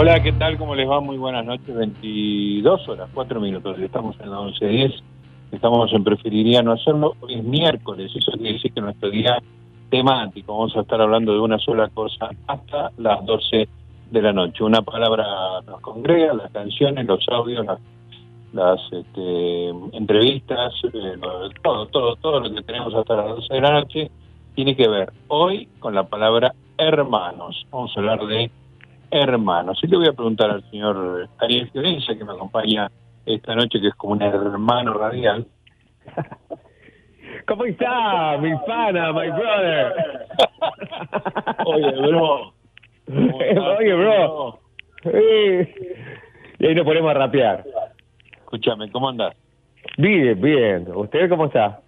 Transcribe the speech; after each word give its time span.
Hola, 0.00 0.22
¿qué 0.22 0.30
tal? 0.30 0.56
¿Cómo 0.58 0.76
les 0.76 0.88
va? 0.88 1.00
Muy 1.00 1.16
buenas 1.16 1.44
noches. 1.44 1.74
22 1.74 2.88
horas, 2.88 3.10
4 3.12 3.40
minutos. 3.40 3.76
Estamos 3.80 4.14
en 4.20 4.30
la 4.30 4.38
11.10. 4.38 4.94
Estamos 5.50 5.92
en 5.92 6.04
Preferiría 6.04 6.62
no 6.62 6.70
hacerlo. 6.70 7.16
Hoy 7.18 7.34
es 7.34 7.42
miércoles. 7.42 8.12
Eso 8.14 8.30
quiere 8.30 8.52
decir 8.52 8.72
que 8.72 8.80
nuestro 8.80 9.10
día 9.10 9.42
temático. 9.90 10.56
Vamos 10.56 10.76
a 10.76 10.82
estar 10.82 11.00
hablando 11.00 11.32
de 11.32 11.40
una 11.40 11.58
sola 11.58 11.88
cosa 11.88 12.30
hasta 12.46 12.92
las 12.96 13.26
12 13.26 13.68
de 14.12 14.22
la 14.22 14.32
noche. 14.32 14.62
Una 14.62 14.82
palabra 14.82 15.26
nos 15.66 15.80
congrega, 15.80 16.32
las 16.32 16.52
canciones, 16.52 17.04
los 17.04 17.28
audios, 17.30 17.66
las, 18.52 18.80
este, 18.92 19.68
entrevistas, 19.94 20.74
eh, 20.84 21.18
todo, 21.60 21.86
todo, 21.86 22.14
todo 22.14 22.38
lo 22.38 22.54
que 22.54 22.62
tenemos 22.62 22.94
hasta 22.94 23.16
las 23.16 23.30
12 23.30 23.52
de 23.52 23.60
la 23.60 23.72
noche 23.72 24.10
tiene 24.54 24.76
que 24.76 24.88
ver 24.88 25.12
hoy 25.26 25.66
con 25.80 25.92
la 25.96 26.04
palabra 26.04 26.54
hermanos. 26.76 27.66
Vamos 27.72 27.90
a 27.96 27.98
hablar 27.98 28.24
de 28.28 28.48
hermanos. 29.10 29.78
Y 29.82 29.86
le 29.86 29.96
voy 29.96 30.08
a 30.08 30.12
preguntar 30.12 30.50
al 30.50 30.68
señor 30.70 31.28
Ariel 31.38 31.70
Fiorenza, 31.70 32.16
que 32.16 32.24
me 32.24 32.32
acompaña 32.32 32.90
esta 33.26 33.54
noche, 33.54 33.80
que 33.80 33.88
es 33.88 33.94
como 33.94 34.14
un 34.14 34.22
hermano 34.22 34.94
radial. 34.94 35.46
¿Cómo 37.46 37.64
está, 37.64 38.36
mi 38.38 38.54
pana, 38.66 39.12
my 39.12 39.30
brother? 39.30 39.94
Oye, 41.66 41.92
bro. 41.92 42.52
Oye, 43.78 43.94
bro. 43.94 44.60
Y 46.58 46.66
ahí 46.66 46.74
nos 46.74 46.84
ponemos 46.84 47.10
a 47.10 47.14
rapear. 47.14 47.64
Escúchame, 48.32 48.90
¿cómo 48.90 49.08
andás? 49.08 49.34
Bien, 49.96 50.40
bien. 50.40 50.86
¿Usted 50.94 51.28
cómo 51.28 51.46
está? 51.46 51.80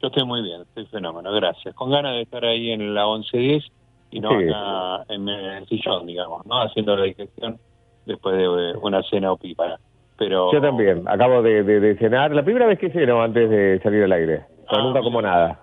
Yo 0.00 0.08
estoy 0.08 0.24
muy 0.24 0.42
bien, 0.42 0.62
estoy 0.62 0.86
fenómeno, 0.86 1.32
gracias. 1.32 1.74
Con 1.74 1.90
ganas 1.90 2.14
de 2.14 2.22
estar 2.22 2.44
ahí 2.44 2.72
en 2.72 2.94
la 2.94 3.06
1110 3.06 3.64
y 4.12 4.20
no 4.20 4.30
acá 4.30 5.04
en 5.08 5.28
el 5.28 5.66
sillón, 5.66 6.06
digamos, 6.06 6.46
¿no? 6.46 6.62
Haciendo 6.62 6.96
la 6.96 7.04
digestión 7.04 7.58
después 8.06 8.36
de 8.36 8.46
una 8.80 9.02
cena 9.04 9.32
opípara. 9.32 9.78
Pero... 10.18 10.52
Yo 10.52 10.60
también, 10.60 11.02
acabo 11.08 11.42
de, 11.42 11.96
cenar, 11.98 12.32
la 12.32 12.44
primera 12.44 12.66
vez 12.66 12.78
que 12.78 12.90
ceno 12.90 13.22
antes 13.22 13.48
de 13.48 13.80
salir 13.82 14.04
al 14.04 14.12
aire, 14.12 14.44
ah, 14.68 14.82
nunca 14.82 15.00
como 15.00 15.22
nada. 15.22 15.58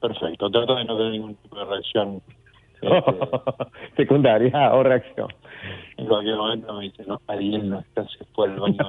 Perfecto, 0.00 0.50
trato 0.50 0.74
de 0.74 0.84
no 0.84 0.96
tener 0.96 1.12
ningún 1.12 1.36
tipo 1.36 1.56
de 1.56 1.64
reacción 1.64 2.20
este, 2.82 3.96
secundaria 3.96 4.74
o 4.74 4.82
reacción. 4.82 5.28
En 5.96 6.06
cualquier 6.06 6.36
momento 6.36 6.74
me 6.74 6.84
dice, 6.84 7.04
no, 7.06 7.20
Ariel 7.28 7.70
no 7.70 7.78
está, 7.78 8.04
se 8.08 8.24
fue 8.34 8.48
al 8.48 8.58
baño 8.58 8.84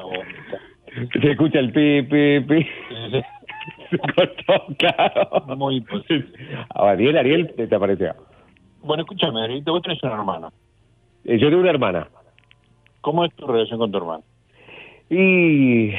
Se 1.22 1.31
escucha 1.31 1.59
el 1.59 1.72
pi, 1.72 2.01
pi, 2.01 2.40
pi. 2.41 2.68
Se 3.91 3.97
cortó, 4.00 4.66
claro. 4.78 5.56
Muy 5.56 5.80
posible. 5.81 6.28
Ariel, 6.74 7.18
Ariel, 7.18 7.53
te 7.56 7.74
apareció. 7.74 8.13
Bueno, 8.83 9.03
escúchame, 9.03 9.61
vos 9.61 9.81
tenés 9.81 10.03
una 10.03 10.13
hermana. 10.13 10.49
Eh, 11.25 11.38
yo 11.39 11.47
tengo 11.49 11.61
una 11.61 11.71
hermana. 11.71 12.07
¿Cómo 13.01 13.25
es 13.25 13.33
tu 13.35 13.47
relación 13.47 13.79
con 13.79 13.91
tu 13.91 13.97
hermana? 13.97 14.23
Y... 15.09 15.91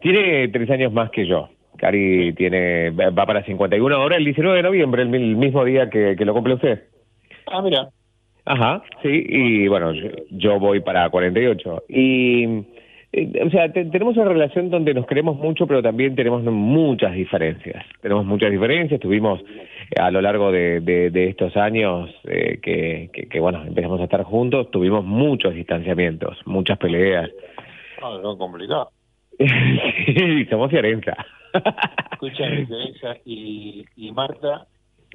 tiene 0.00 0.48
tres 0.48 0.70
años 0.70 0.92
más 0.92 1.10
que 1.10 1.26
yo. 1.26 1.48
Cari 1.76 2.32
tiene 2.32 2.90
va 2.90 3.26
para 3.26 3.44
51 3.44 3.94
ahora 3.94 4.16
el 4.16 4.24
19 4.24 4.56
de 4.56 4.62
noviembre, 4.62 5.02
el, 5.02 5.08
mismo 5.08 5.62
día 5.64 5.90
que, 5.90 6.16
que, 6.16 6.24
lo 6.24 6.32
cumple 6.32 6.54
usted. 6.54 6.84
Ah, 7.46 7.60
mira. 7.60 7.90
Ajá, 8.46 8.82
sí, 9.02 9.24
y 9.28 9.68
bueno, 9.68 9.92
yo, 10.30 10.60
voy 10.60 10.80
para 10.80 11.10
48. 11.10 11.82
Y, 11.88 12.64
eh, 13.16 13.44
o 13.46 13.48
sea, 13.48 13.72
tenemos 13.72 14.14
una 14.18 14.28
relación 14.28 14.68
donde 14.68 14.92
nos 14.92 15.06
queremos 15.06 15.36
mucho, 15.36 15.66
pero 15.66 15.82
también 15.82 16.14
tenemos 16.14 16.42
muchas 16.44 17.14
diferencias. 17.14 17.82
Tenemos 18.02 18.26
muchas 18.26 18.50
diferencias, 18.50 19.00
tuvimos 19.00 19.40
eh, 19.40 19.98
a 19.98 20.10
lo 20.10 20.20
largo 20.20 20.52
de, 20.52 20.80
de, 20.80 21.28
estos 21.28 21.56
años 21.56 22.10
eh, 22.24 22.60
que, 22.62 23.10
que, 23.30 23.40
bueno, 23.40 23.64
empezamos 23.64 24.00
a 24.00 24.04
estar 24.04 24.22
juntos, 24.22 24.70
tuvimos 24.70 25.02
muchos 25.02 25.54
distanciamientos, 25.54 26.36
muchas 26.44 26.76
peleas. 26.76 27.30
Ah, 28.02 28.18
no, 28.22 28.36
complicado. 28.36 28.90
sí, 29.38 30.44
somos 30.50 30.70
Fiorenza. 30.70 31.16
Escucha, 32.12 32.44
y, 33.24 33.82
y 33.96 34.12
Marta, 34.12 34.66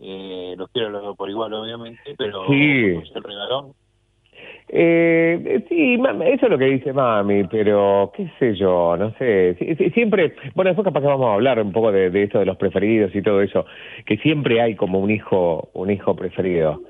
eh, 0.02 0.56
los 0.58 0.72
quiero 0.72 0.90
los 0.90 1.04
dos 1.04 1.16
por 1.16 1.30
igual, 1.30 1.54
obviamente, 1.54 2.16
pero 2.18 2.48
sí. 2.48 3.00
el 3.14 3.24
regalón. 3.24 3.74
Eh, 4.74 5.64
sí, 5.68 5.96
eso 5.96 6.46
es 6.46 6.50
lo 6.50 6.58
que 6.58 6.66
dice 6.66 6.94
mami, 6.94 7.44
pero 7.44 8.10
qué 8.16 8.32
sé 8.40 8.56
yo, 8.56 8.96
no 8.98 9.12
sé, 9.18 9.56
siempre, 9.94 10.34
bueno, 10.56 10.70
después 10.70 10.86
capaz 10.86 11.02
que 11.02 11.08
vamos 11.08 11.28
a 11.28 11.34
hablar 11.34 11.62
un 11.62 11.74
poco 11.74 11.92
de, 11.92 12.08
esto 12.24 12.40
de 12.40 12.46
los 12.46 12.56
preferidos 12.56 13.14
y 13.14 13.22
todo 13.22 13.42
eso, 13.42 13.66
que 14.06 14.16
siempre 14.18 14.62
hay 14.62 14.76
como 14.76 15.00
un 15.00 15.12
hijo, 15.12 15.70
un 15.74 15.92
hijo 15.92 16.16
preferido. 16.16 16.84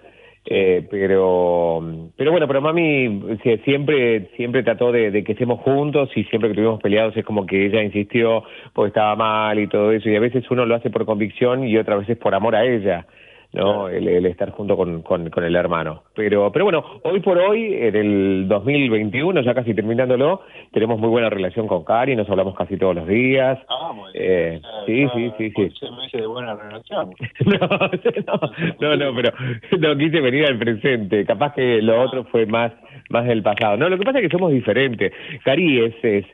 Eh, 0.45 0.88
pero 0.90 1.84
pero 2.17 2.31
bueno, 2.31 2.47
pero 2.47 2.61
mami 2.61 3.38
siempre 3.63 4.29
siempre 4.35 4.63
trató 4.63 4.91
de, 4.91 5.23
que 5.23 5.34
estemos 5.34 5.59
juntos 5.59 6.09
y 6.16 6.23
siempre 6.25 6.50
que 6.50 6.56
tuvimos 6.56 6.81
peleados 6.81 7.16
es 7.16 7.23
como 7.23 7.45
que 7.45 7.67
ella 7.67 7.84
insistió 7.84 8.44
porque 8.73 8.88
estaba 8.88 9.16
mal 9.16 9.59
y 9.59 9.67
todo 9.67 9.91
eso 9.91 10.09
y 10.09 10.16
a 10.16 10.19
veces 10.19 10.44
uno 10.50 10.66
lo 10.66 10.73
hace 10.73 10.90
por 10.90 11.06
convicción 11.06 11.63
y 11.67 11.78
otras 11.78 12.00
veces 12.00 12.17
por 12.17 12.34
amor 12.34 12.56
a 12.56 12.66
ella. 12.66 13.06
¿No? 13.53 13.89
El, 13.89 14.25
estar 14.25 14.51
junto 14.51 14.78
con, 14.78 15.01
con, 15.01 15.44
el 15.44 15.56
hermano. 15.56 16.03
Pero, 16.16 16.51
pero 16.51 16.66
bueno, 16.66 16.84
hoy 17.03 17.19
por 17.19 17.38
hoy, 17.38 17.73
en 17.73 17.95
el 17.95 18.47
2021, 18.47 19.41
ya 19.41 19.53
casi 19.53 19.73
terminándolo, 19.73 20.41
tenemos 20.72 21.00
muy 21.00 21.09
buena 21.09 21.29
relación 21.29 21.67
con 21.67 21.84
Cari, 21.84 22.16
nos 22.16 22.29
hablamos 22.29 22.56
casi 22.56 22.78
todos 22.78 22.95
los 22.95 23.07
días. 23.07 23.59
Ah, 23.67 23.91
muy 23.94 24.11
bien. 24.13 24.25
Eh, 24.25 24.61
sí, 24.85 25.07
sí, 25.13 25.31
sí, 25.38 25.51
sí. 25.56 25.69
Se 25.79 25.91
me 25.91 26.22
de 26.22 26.28
buena 26.28 26.56
relación. 26.56 27.13
no, 27.45 27.67
no, 28.79 28.95
no, 28.97 29.16
pero 29.16 29.31
no 29.79 29.97
quise 29.97 30.22
venir 30.22 30.45
al 30.45 30.57
presente. 30.57 31.25
Capaz 31.25 31.53
que 31.53 31.81
lo 31.81 32.01
otro 32.01 32.23
fue 32.25 32.45
más, 32.45 32.72
más 33.09 33.25
del 33.25 33.44
pasado. 33.44 33.78
No, 33.78 33.90
lo 33.90 33.97
que 33.97 34.06
pasa 34.06 34.19
es 34.19 34.29
que 34.29 34.38
somos 34.38 34.51
diferentes. 34.51 35.11
Cari 35.44 35.85
es, 35.85 35.95
es 36.03 36.25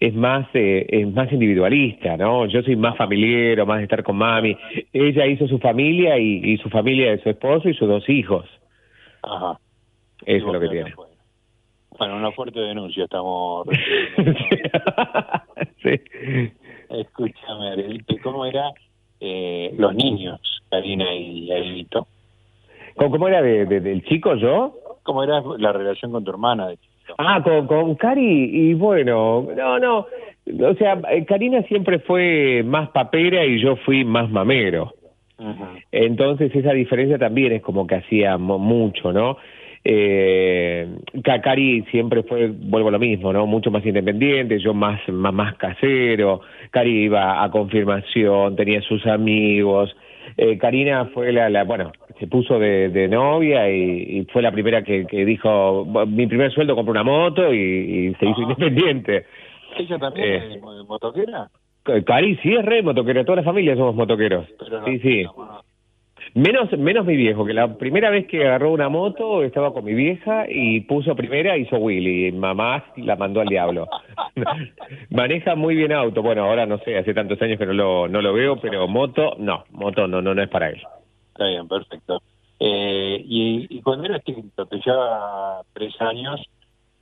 es 0.00 0.14
más 0.14 0.46
eh, 0.54 0.86
es 0.88 1.12
más 1.12 1.30
individualista, 1.32 2.16
¿no? 2.16 2.46
Yo 2.46 2.62
soy 2.62 2.76
más 2.76 2.96
familiar, 2.96 3.66
más 3.66 3.78
de 3.78 3.84
estar 3.84 4.02
con 4.02 4.16
mami. 4.16 4.56
Ella 4.92 5.26
hizo 5.26 5.46
su 5.48 5.58
familia 5.58 6.18
y, 6.18 6.56
su 6.58 6.70
familia 6.70 7.10
de 7.10 7.22
su 7.22 7.30
esposo 7.30 7.68
y 7.68 7.74
sus 7.74 7.88
dos 7.88 8.08
hijos. 8.08 8.46
Ajá. 9.22 9.58
Eso 10.24 10.46
es 10.46 10.52
lo 10.52 10.60
que 10.60 10.68
tiene. 10.68 10.94
Bueno, 11.98 12.16
una 12.16 12.32
fuerte 12.32 12.58
denuncia 12.58 13.04
estamos 13.04 13.66
sí. 15.82 16.00
Escúchame, 16.88 17.70
Arelito, 17.70 18.14
¿cómo 18.22 18.44
era 18.44 18.70
eh, 19.20 19.74
los 19.78 19.94
niños, 19.94 20.40
Karina 20.70 21.14
y 21.14 21.50
Arelito? 21.50 22.06
¿Cómo, 22.96 23.28
era 23.28 23.40
de, 23.40 23.64
del 23.64 24.04
chico 24.04 24.34
yo? 24.34 24.74
¿Cómo 25.02 25.22
era 25.22 25.42
la 25.58 25.72
relación 25.72 26.12
con 26.12 26.24
tu 26.24 26.30
hermana 26.30 26.68
de 26.68 26.76
chico? 26.76 26.91
Ah, 27.18 27.42
con, 27.42 27.66
con 27.66 27.94
Cari, 27.96 28.70
y 28.70 28.74
bueno, 28.74 29.48
no, 29.56 29.78
no, 29.78 30.06
o 30.46 30.74
sea, 30.74 31.00
eh, 31.10 31.24
Karina 31.24 31.62
siempre 31.64 32.00
fue 32.00 32.62
más 32.64 32.90
papera 32.90 33.44
y 33.44 33.60
yo 33.60 33.76
fui 33.76 34.04
más 34.04 34.30
mamero. 34.30 34.94
Entonces 35.90 36.54
esa 36.54 36.72
diferencia 36.72 37.18
también 37.18 37.52
es 37.52 37.62
como 37.62 37.84
que 37.86 37.96
hacía 37.96 38.38
mucho, 38.38 39.12
¿no? 39.12 39.38
Eh, 39.84 40.86
Cari 41.24 41.82
siempre 41.90 42.22
fue, 42.22 42.48
vuelvo 42.48 42.88
a 42.88 42.92
lo 42.92 43.00
mismo, 43.00 43.32
¿no? 43.32 43.46
Mucho 43.46 43.72
más 43.72 43.84
independiente, 43.84 44.60
yo 44.60 44.72
más, 44.72 45.00
más, 45.08 45.34
más 45.34 45.56
casero, 45.56 46.42
Cari 46.70 47.04
iba 47.04 47.42
a 47.42 47.50
confirmación, 47.50 48.54
tenía 48.54 48.80
sus 48.82 49.04
amigos, 49.06 49.96
eh, 50.36 50.58
Karina 50.58 51.06
fue 51.14 51.32
la, 51.32 51.48
la, 51.50 51.64
bueno, 51.64 51.92
se 52.18 52.26
puso 52.26 52.58
de, 52.58 53.08
novia 53.08 53.70
y, 53.70 54.26
fue 54.32 54.42
la 54.42 54.52
primera 54.52 54.82
que, 54.82 55.04
dijo, 55.24 55.84
mi 56.06 56.26
primer 56.26 56.52
sueldo 56.52 56.74
compré 56.74 56.92
una 56.92 57.02
moto 57.02 57.52
y, 57.52 58.14
se 58.18 58.26
hizo 58.26 58.40
ah. 58.40 58.42
independiente. 58.42 59.26
¿Ella 59.76 59.98
también 59.98 60.26
eh, 60.26 60.54
es 60.54 60.62
motoquera? 60.86 61.48
Cari 61.82 62.36
sí 62.36 62.54
es 62.54 62.64
re 62.64 62.82
motoquera, 62.82 63.24
toda 63.24 63.36
la 63.36 63.42
familia 63.42 63.74
somos 63.74 63.94
motoqueros. 63.94 64.46
sí, 64.84 64.98
sí. 65.00 65.26
Menos, 66.34 66.72
menos 66.78 67.04
mi 67.04 67.14
viejo, 67.14 67.44
que 67.44 67.52
la 67.52 67.76
primera 67.76 68.08
vez 68.08 68.26
que 68.26 68.46
agarró 68.46 68.72
una 68.72 68.88
moto 68.88 69.42
estaba 69.42 69.74
con 69.74 69.84
mi 69.84 69.92
vieja 69.92 70.46
y 70.48 70.80
puso 70.80 71.14
primera, 71.14 71.58
hizo 71.58 71.76
Willy. 71.76 72.28
Y 72.28 72.32
mamá 72.32 72.86
la 72.96 73.16
mandó 73.16 73.42
al 73.42 73.48
diablo. 73.48 73.86
Maneja 75.10 75.54
muy 75.56 75.74
bien 75.74 75.92
auto. 75.92 76.22
Bueno, 76.22 76.44
ahora 76.44 76.64
no 76.64 76.78
sé, 76.78 76.96
hace 76.96 77.12
tantos 77.12 77.40
años 77.42 77.58
que 77.58 77.66
no 77.66 77.74
lo, 77.74 78.08
no 78.08 78.22
lo 78.22 78.32
veo, 78.32 78.58
pero 78.58 78.88
moto, 78.88 79.34
no, 79.38 79.64
moto 79.72 80.08
no, 80.08 80.22
no, 80.22 80.34
no 80.34 80.42
es 80.42 80.48
para 80.48 80.70
él. 80.70 80.80
Está 81.32 81.48
bien, 81.48 81.68
perfecto. 81.68 82.22
Eh, 82.58 83.22
y, 83.26 83.82
cuando 83.82 84.04
eras 84.06 84.24
chiquito, 84.24 84.64
te 84.64 84.76
llevaba 84.78 85.62
tres 85.74 86.00
años, 86.00 86.40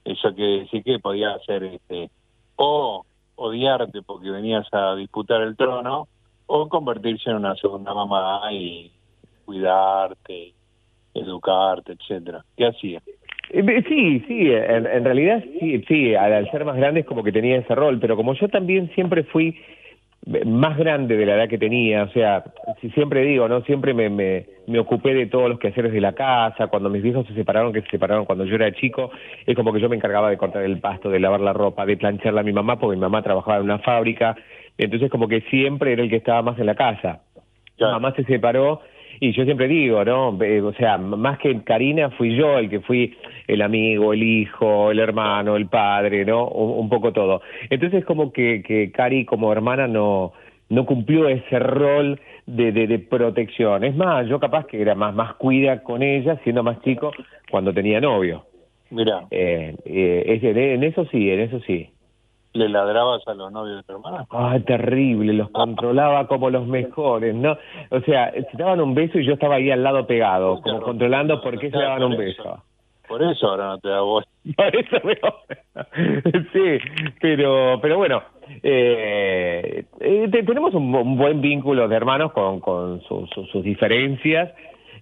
eso 0.04 0.34
que 0.34 0.42
decir 0.42 0.82
que 0.82 0.98
podía 0.98 1.34
hacer 1.34 1.62
este, 1.64 2.10
o 2.56 3.04
odiarte 3.36 4.02
porque 4.02 4.30
venías 4.30 4.66
a 4.72 4.96
disputar 4.96 5.42
el 5.42 5.56
trono, 5.56 6.08
o 6.46 6.68
convertirse 6.68 7.30
en 7.30 7.36
una 7.36 7.54
segunda 7.54 7.94
mamá 7.94 8.52
y 8.52 8.90
cuidarte, 9.50 10.54
educarte, 11.12 11.94
etcétera. 11.94 12.44
¿Qué 12.56 12.66
hacía? 12.66 13.00
Eh, 13.50 13.84
sí, 13.88 14.20
sí, 14.28 14.48
en, 14.48 15.04
realidad 15.04 15.42
sí, 15.58 15.82
sí, 15.88 16.14
al 16.14 16.48
ser 16.52 16.64
más 16.64 16.76
grande 16.76 17.00
es 17.00 17.06
como 17.06 17.24
que 17.24 17.32
tenía 17.32 17.56
ese 17.56 17.74
rol, 17.74 17.98
pero 17.98 18.14
como 18.14 18.34
yo 18.34 18.48
también 18.48 18.92
siempre 18.94 19.24
fui 19.24 19.58
más 20.46 20.78
grande 20.78 21.16
de 21.16 21.26
la 21.26 21.34
edad 21.34 21.48
que 21.48 21.58
tenía, 21.58 22.04
o 22.04 22.10
sea, 22.10 22.44
si 22.80 22.90
siempre 22.90 23.22
digo, 23.22 23.48
¿no? 23.48 23.62
Siempre 23.62 23.92
me, 23.92 24.08
me, 24.08 24.46
me, 24.68 24.78
ocupé 24.78 25.14
de 25.14 25.26
todos 25.26 25.48
los 25.48 25.58
quehaceres 25.58 25.92
de 25.92 26.00
la 26.00 26.12
casa, 26.12 26.68
cuando 26.68 26.90
mis 26.90 27.04
hijos 27.04 27.26
se 27.26 27.34
separaron, 27.34 27.72
que 27.72 27.82
se 27.82 27.88
separaron 27.88 28.26
cuando 28.26 28.44
yo 28.44 28.54
era 28.54 28.70
chico, 28.70 29.10
es 29.46 29.56
como 29.56 29.72
que 29.72 29.80
yo 29.80 29.88
me 29.88 29.96
encargaba 29.96 30.30
de 30.30 30.36
cortar 30.36 30.62
el 30.62 30.78
pasto, 30.78 31.10
de 31.10 31.18
lavar 31.18 31.40
la 31.40 31.54
ropa, 31.54 31.86
de 31.86 31.96
plancharla 31.96 32.42
a 32.42 32.44
mi 32.44 32.52
mamá, 32.52 32.78
porque 32.78 32.96
mi 32.96 33.02
mamá 33.02 33.22
trabajaba 33.22 33.56
en 33.56 33.64
una 33.64 33.80
fábrica, 33.80 34.36
entonces 34.78 35.10
como 35.10 35.26
que 35.26 35.40
siempre 35.50 35.94
era 35.94 36.04
el 36.04 36.10
que 36.10 36.16
estaba 36.16 36.42
más 36.42 36.58
en 36.60 36.66
la 36.66 36.76
casa. 36.76 37.22
Mi 37.80 37.86
mamá 37.86 38.12
se 38.14 38.24
separó 38.24 38.82
y 39.20 39.32
yo 39.32 39.44
siempre 39.44 39.68
digo, 39.68 40.02
¿no? 40.02 40.28
O 40.30 40.72
sea, 40.72 40.96
más 40.96 41.38
que 41.38 41.62
Karina 41.62 42.08
fui 42.10 42.34
yo 42.34 42.58
el 42.58 42.70
que 42.70 42.80
fui 42.80 43.14
el 43.46 43.60
amigo, 43.60 44.14
el 44.14 44.22
hijo, 44.22 44.90
el 44.90 44.98
hermano, 44.98 45.56
el 45.56 45.66
padre, 45.66 46.24
¿no? 46.24 46.48
Un, 46.48 46.88
poco 46.88 47.12
todo. 47.12 47.42
Entonces 47.68 48.02
como 48.06 48.32
que, 48.32 48.62
que 48.62 48.90
Cari 48.90 49.26
como 49.26 49.52
hermana 49.52 49.86
no, 49.86 50.32
no 50.70 50.86
cumplió 50.86 51.28
ese 51.28 51.58
rol 51.58 52.18
de, 52.46 52.72
de, 52.72 52.98
protección. 52.98 53.84
Es 53.84 53.94
más, 53.94 54.26
yo 54.26 54.40
capaz 54.40 54.64
que 54.66 54.80
era 54.80 54.94
más, 54.94 55.14
más 55.14 55.34
cuida 55.34 55.82
con 55.82 56.02
ella 56.02 56.38
siendo 56.42 56.62
más 56.62 56.80
chico 56.80 57.12
cuando 57.50 57.74
tenía 57.74 58.00
novio. 58.00 58.46
Mira. 58.88 59.26
Eh, 59.30 59.76
eh, 59.84 60.74
en 60.74 60.82
eso 60.82 61.04
sí, 61.06 61.30
en 61.30 61.40
eso 61.40 61.60
sí. 61.60 61.90
¿Le 62.52 62.68
ladrabas 62.68 63.26
a 63.28 63.34
los 63.34 63.52
novios 63.52 63.76
de 63.76 63.82
tu 63.84 63.92
hermana? 63.92 64.26
Ah, 64.30 64.58
terrible, 64.66 65.32
los 65.32 65.50
controlaba 65.50 66.26
como 66.26 66.50
los 66.50 66.66
mejores, 66.66 67.32
¿no? 67.32 67.56
O 67.90 68.00
sea, 68.00 68.32
se 68.32 68.56
daban 68.56 68.80
un 68.80 68.92
beso 68.94 69.18
y 69.18 69.24
yo 69.24 69.34
estaba 69.34 69.56
ahí 69.56 69.70
al 69.70 69.84
lado 69.84 70.06
pegado, 70.06 70.60
como 70.60 70.80
controlando 70.80 71.40
por 71.40 71.58
qué 71.58 71.70
se 71.70 71.78
daban 71.78 72.02
un 72.02 72.16
beso. 72.16 72.62
Por 73.06 73.22
eso 73.22 73.48
ahora 73.48 73.66
no 73.68 73.78
te 73.78 73.88
da 73.88 74.00
voz. 74.00 74.24
Por 74.56 74.76
eso 74.76 74.96
veo. 75.04 75.84
sí, 76.52 76.78
pero, 77.20 77.78
pero 77.82 77.98
bueno, 77.98 78.22
eh, 78.62 79.84
eh 80.00 80.28
tenemos 80.30 80.72
un, 80.74 81.16
buen 81.18 81.40
vínculo 81.40 81.88
de 81.88 81.96
hermanos 81.96 82.32
con, 82.32 82.60
con 82.60 83.02
sus 83.02 83.62
diferencias 83.64 84.50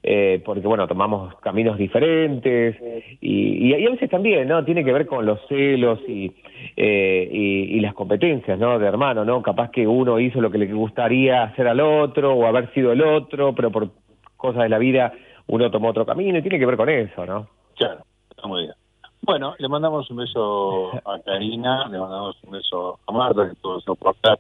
eh, 0.03 0.43
porque 0.45 0.67
bueno, 0.67 0.87
tomamos 0.87 1.35
caminos 1.37 1.77
diferentes 1.79 2.77
y, 3.21 3.69
y, 3.69 3.87
a 3.87 3.91
veces 3.91 4.09
también, 4.11 4.49
¿no? 4.49 4.65
Tiene 4.65 4.85
que 4.85 4.93
ver 4.93 5.07
con 5.07 5.27
los 5.27 5.41
celos 5.49 6.01
y, 6.07 6.33
eh, 6.77 7.29
y, 7.31 7.81
las 7.81 7.95
competencias, 7.95 8.59
¿no? 8.59 8.79
De 8.79 8.87
hermano, 8.87 9.25
¿no? 9.25 9.43
Capaz 9.43 9.71
que 9.71 9.87
uno 9.87 10.21
hizo 10.21 10.41
lo 10.41 10.51
que 10.51 10.59
le 10.59 10.73
gustaría 10.73 11.43
hacer 11.45 11.69
al 11.69 11.81
otro 11.81 12.35
o 12.35 12.47
haber 12.47 12.73
sido 12.73 12.93
el 12.93 13.03
otro, 13.03 13.55
pero 13.55 13.71
por 13.71 13.91
cosas 14.37 14.65
de 14.65 14.69
la 14.69 14.79
vida 14.79 15.13
uno 15.47 15.71
tomó 15.71 15.89
otro 15.89 16.07
camino 16.07 16.39
y 16.39 16.43
tiene 16.43 16.59
que 16.59 16.67
ver 16.67 16.77
con 16.77 16.89
eso, 16.89 17.27
¿no? 17.27 17.49
Claro, 17.77 18.03
está 18.31 18.47
muy 18.47 18.63
bien. 18.63 18.75
Bueno, 19.23 19.55
le 19.59 19.69
mandamos 19.69 20.11
un 20.11 20.19
beso 20.19 20.91
a 20.95 21.19
Karina, 21.25 21.89
le 21.89 21.99
mandamos 21.99 22.37
un 22.45 22.53
beso 22.53 22.99
a 23.07 23.13
Marta, 23.13 23.49
que 23.49 23.57
pudo 23.57 23.81
soportar 23.81 24.39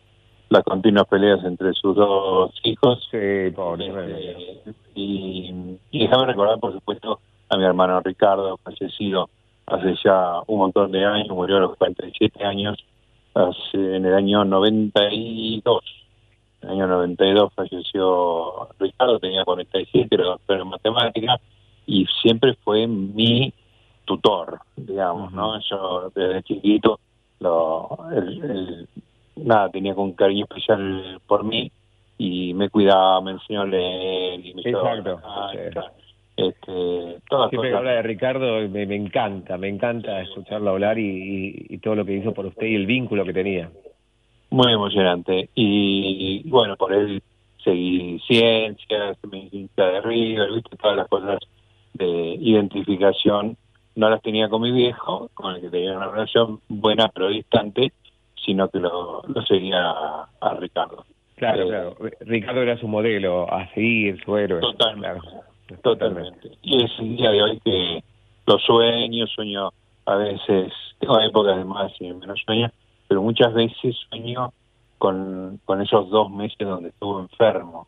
las 0.51 0.65
continuas 0.65 1.07
peleas 1.07 1.45
entre 1.45 1.73
sus 1.75 1.97
dos 1.97 2.53
hijos. 2.65 3.07
Sí, 3.11 3.51
pobre. 3.55 3.89
Este, 3.89 4.75
y, 4.95 5.79
y 5.91 5.99
déjame 6.01 6.27
recordar, 6.27 6.59
por 6.59 6.73
supuesto, 6.73 7.21
a 7.49 7.57
mi 7.57 7.65
hermano 7.65 8.01
Ricardo, 8.01 8.57
fallecido 8.59 9.29
hace 9.71 9.95
ya 10.03 10.41
un 10.47 10.59
montón 10.59 10.93
de 10.93 11.05
años, 11.05 11.29
murió 11.29 11.59
a 11.59 11.61
los 11.61 11.77
47 11.77 12.45
años, 12.45 12.79
hace, 13.35 13.97
en 13.97 14.07
el 14.07 14.15
año 14.15 14.45
92. 14.45 15.83
En 16.63 16.69
el 16.69 16.75
año 16.75 16.87
92 16.89 17.53
falleció 17.55 18.69
Ricardo, 18.79 19.19
tenía 19.19 19.45
47, 19.45 20.09
era 20.11 20.25
doctor 20.25 20.61
en 20.61 20.69
matemáticas, 20.69 21.41
y 21.87 22.07
siempre 22.23 22.55
fue 22.65 22.87
mi 22.87 23.53
tutor, 24.05 24.61
digamos, 24.77 25.33
¿no? 25.33 25.61
Yo 25.61 26.11
desde 26.15 26.43
chiquito 26.43 26.99
lo, 27.41 27.99
el, 28.11 28.89
nada, 29.45 29.71
tenía 29.71 29.95
con 29.95 30.13
cariño 30.13 30.45
especial 30.45 31.21
por 31.27 31.45
mí 31.45 31.71
y 32.19 32.53
me 32.55 32.69
cuidaba, 32.69 33.21
me 33.21 33.33
enseñó 33.33 33.63
a 33.63 33.67
leer 33.67 34.45
y 34.45 34.55
me 34.55 34.63
Exacto. 34.63 35.21
este, 36.37 37.19
Siempre 37.49 37.71
que 37.71 37.77
habla 37.77 37.93
de 37.93 38.03
Ricardo 38.03 38.69
me, 38.69 38.83
encanta, 38.83 39.57
me 39.57 39.69
encanta 39.69 40.21
escucharlo 40.23 40.71
hablar 40.71 40.99
y, 40.99 41.79
todo 41.83 41.95
lo 41.95 42.05
que 42.05 42.15
hizo 42.15 42.35
por 42.35 42.47
usted 42.47 42.67
y 42.67 42.75
el 42.75 42.87
vínculo 42.87 43.25
que 43.25 43.33
tenía. 43.33 43.71
Muy 44.51 44.73
emocionante. 44.73 45.51
Y, 45.55 46.49
bueno, 46.49 46.77
por 46.77 46.93
él 46.93 47.23
seguí 47.63 48.19
ciencias, 48.27 49.17
medicina 49.31 49.87
de 49.87 50.01
River, 50.01 50.53
viste, 50.53 50.77
todas 50.77 50.97
las 50.97 51.09
cosas 51.09 51.39
de 51.95 52.37
identificación. 52.41 53.57
No 53.95 54.11
las 54.11 54.23
tenía 54.23 54.49
con 54.49 54.63
mi 54.63 54.73
viejo, 54.73 55.31
con 55.35 55.55
el 55.55 55.61
que 55.61 55.71
tenía 55.71 55.97
una 55.97 56.09
relación 56.09 56.61
buena 56.69 57.09
pero 57.09 57.29
distante, 57.29 57.93
sino 58.45 58.69
que 58.69 58.79
lo, 58.79 59.23
seguía 59.47 59.91
a, 60.41 60.55
Ricardo. 60.59 61.05
Claro, 61.37 61.65
eh, 61.65 61.69
claro. 61.69 61.97
Ricardo 62.21 62.63
era 62.63 62.79
su 62.79 62.89
modelo 62.89 63.53
a 63.53 63.69
seguir, 63.75 64.23
su 64.25 64.37
héroe. 64.37 64.61
Totalmente. 64.61 65.29
Totalmente. 65.83 66.51
Y 66.63 66.83
es 66.83 66.91
el 66.99 67.17
día 67.17 67.31
de 67.31 67.43
hoy 67.43 67.61
que 67.65 68.03
los 68.47 68.63
sueños, 68.63 69.31
sueño 69.31 69.71
a 70.07 70.17
veces, 70.17 70.73
tengo 70.99 71.21
épocas 71.21 71.57
de 71.59 71.65
más 71.65 71.93
y 72.01 72.13
menos 72.13 72.41
sueño, 72.45 72.71
pero 73.07 73.23
muchas 73.23 73.53
veces 73.53 73.97
sueño 74.09 74.53
con, 74.97 75.61
con 75.65 75.83
esos 75.83 76.09
dos 76.11 76.31
meses 76.31 76.59
donde 76.59 76.89
estuvo 76.89 77.21
enfermo. 77.21 77.87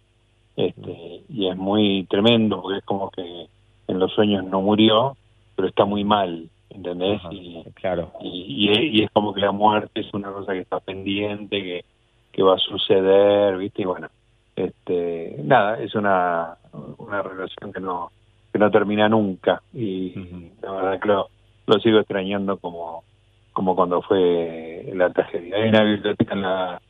Este, 0.56 1.22
y 1.28 1.48
es 1.48 1.56
muy 1.56 2.06
tremendo 2.10 2.60
porque 2.60 2.78
es 2.78 2.84
como 2.84 3.10
que 3.10 3.46
en 3.88 3.98
los 3.98 4.12
sueños 4.12 4.44
no 4.44 4.60
murió, 4.60 5.16
pero 5.56 5.68
está 5.68 5.84
muy 5.84 6.04
mal. 6.04 6.48
¿Entendés? 6.70 7.20
y, 7.30 7.64
claro. 7.74 8.12
Y, 8.20 9.02
es 9.02 9.10
como 9.10 9.34
que 9.34 9.40
la 9.40 9.52
muerte 9.52 10.00
es 10.00 10.12
una 10.14 10.32
cosa 10.32 10.52
que 10.52 10.60
está 10.60 10.80
pendiente, 10.80 11.62
que, 11.62 11.84
que 12.32 12.42
va 12.42 12.54
a 12.54 12.58
suceder, 12.58 13.56
¿viste? 13.58 13.82
Y 13.82 13.84
bueno, 13.84 14.08
este, 14.56 15.36
nada, 15.44 15.80
es 15.80 15.94
una, 15.94 16.56
una 16.98 17.22
relación 17.22 17.72
que 17.72 17.80
no 17.80 18.10
que 18.52 18.58
no 18.58 18.70
termina 18.70 19.08
nunca 19.08 19.62
y 19.72 20.12
la 20.60 20.72
verdad 20.72 21.00
que 21.00 21.08
lo, 21.08 21.80
sigo 21.80 22.00
extrañando 22.00 22.56
como 22.56 23.04
como 23.52 23.76
cuando 23.76 24.00
fue 24.02 24.90
la 24.94 25.10
tragedia. 25.10 25.56
Hay 25.56 25.68
una 25.68 25.84
biblioteca 25.84 26.34
en 26.34 26.42
la 26.42 26.80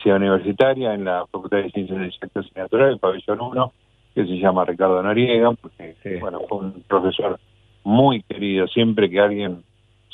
ciudad 0.00 0.18
universitaria, 0.18 0.94
en 0.94 1.04
la 1.04 1.26
Facultad 1.26 1.58
de 1.58 1.70
Ciencias 1.70 2.00
Exactas 2.02 2.46
y 2.46 2.58
Naturales, 2.58 2.94
el 2.94 3.00
pabellón 3.00 3.40
1, 3.40 3.72
que 4.14 4.24
se 4.24 4.38
llama 4.38 4.64
Ricardo 4.64 5.02
Noriega, 5.02 5.52
porque 5.52 5.96
bueno, 6.20 6.40
fue 6.48 6.58
un 6.58 6.82
profesor 6.88 7.38
muy 7.84 8.22
querido. 8.22 8.66
Siempre 8.68 9.08
que 9.08 9.20
alguien 9.20 9.62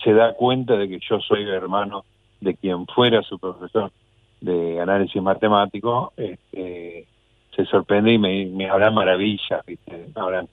se 0.03 0.13
da 0.13 0.35
cuenta 0.35 0.77
de 0.77 0.89
que 0.89 0.99
yo 1.09 1.21
soy 1.21 1.49
hermano 1.49 2.05
de 2.41 2.55
quien 2.55 2.87
fuera 2.87 3.23
su 3.23 3.39
profesor 3.39 3.91
de 4.41 4.81
análisis 4.81 5.23
matemático, 5.23 6.13
este, 6.17 7.07
se 7.55 7.65
sorprende 7.67 8.13
y 8.13 8.19
me, 8.19 8.47
me 8.47 8.69
hablan 8.69 8.95
maravillas, 8.95 9.65
¿viste? 9.67 10.07
me 10.15 10.21
hablan 10.21 10.49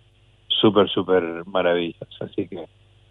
súper, 0.48 0.90
súper 0.90 1.46
maravillas. 1.46 2.10
Así 2.20 2.48
que 2.48 2.66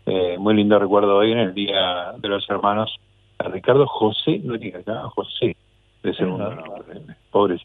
eh, 0.06 0.36
muy 0.38 0.54
lindo 0.54 0.78
recuerdo 0.78 1.16
hoy 1.16 1.32
en 1.32 1.38
el 1.38 1.54
Día 1.54 2.12
de 2.18 2.28
los 2.28 2.48
Hermanos 2.48 2.94
a 3.38 3.48
Ricardo 3.48 3.86
José, 3.86 4.40
no 4.42 4.56
diga 4.56 4.80
acá, 4.80 5.02
José, 5.14 5.56
de 6.02 6.14
segundo 6.14 6.54
nombre, 6.54 7.00
pobre. 7.30 7.60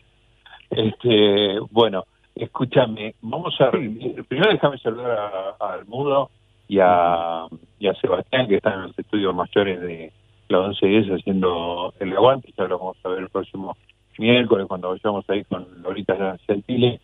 Este, 0.69 1.59
bueno, 1.69 2.05
Escúchame, 2.35 3.15
vamos 3.21 3.59
a... 3.59 3.71
Primero 3.71 4.51
déjame 4.51 4.77
saludar 4.77 5.55
al 5.59 5.85
Mudo 5.85 6.29
y 6.67 6.79
a, 6.79 7.47
y 7.79 7.87
a 7.87 7.93
Sebastián, 7.95 8.47
que 8.47 8.55
están 8.55 8.73
en 8.73 8.81
los 8.83 8.99
estudios 8.99 9.35
mayores 9.35 9.81
de 9.81 10.11
la 10.47 10.59
11 10.59 10.85
10 10.85 11.07
haciendo 11.07 11.93
el 11.99 12.13
aguante. 12.15 12.53
Ya 12.57 12.65
lo 12.65 12.79
vamos 12.79 12.97
a 13.03 13.09
ver 13.09 13.19
el 13.19 13.29
próximo 13.29 13.75
miércoles 14.17 14.67
cuando 14.67 14.89
vayamos 14.89 15.29
ahí 15.29 15.43
con 15.43 15.67
Lorita 15.81 16.37
Gentile. 16.47 16.99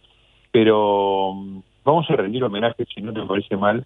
Pero 0.51 1.33
mm, 1.33 1.59
vamos 1.83 2.09
a 2.09 2.15
rendir 2.15 2.43
homenaje, 2.43 2.85
si 2.85 3.01
no 3.01 3.13
te 3.13 3.21
parece 3.23 3.57
mal, 3.57 3.85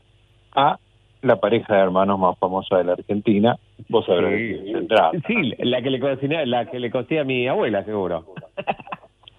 a 0.55 0.77
la 1.21 1.35
pareja 1.39 1.75
de 1.75 1.81
hermanos 1.81 2.19
más 2.19 2.37
famosa 2.37 2.77
de 2.77 2.83
la 2.83 2.93
Argentina. 2.93 3.57
Vos 3.89 4.05
sabrás 4.05 4.33
sí. 4.33 4.73
Sí, 5.27 5.53
la 5.59 5.81
que 5.81 5.89
le 5.89 5.99
cocina, 5.99 6.45
la 6.45 6.65
que 6.65 6.79
le 6.79 6.91
cocía 6.91 7.21
a 7.21 7.25
mi 7.25 7.47
abuela, 7.47 7.83
seguro. 7.83 8.25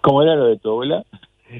¿Cómo 0.01 0.21
era 0.23 0.35
lo 0.35 0.45
de 0.45 0.57
tu 0.57 0.69
abuela? 0.71 1.03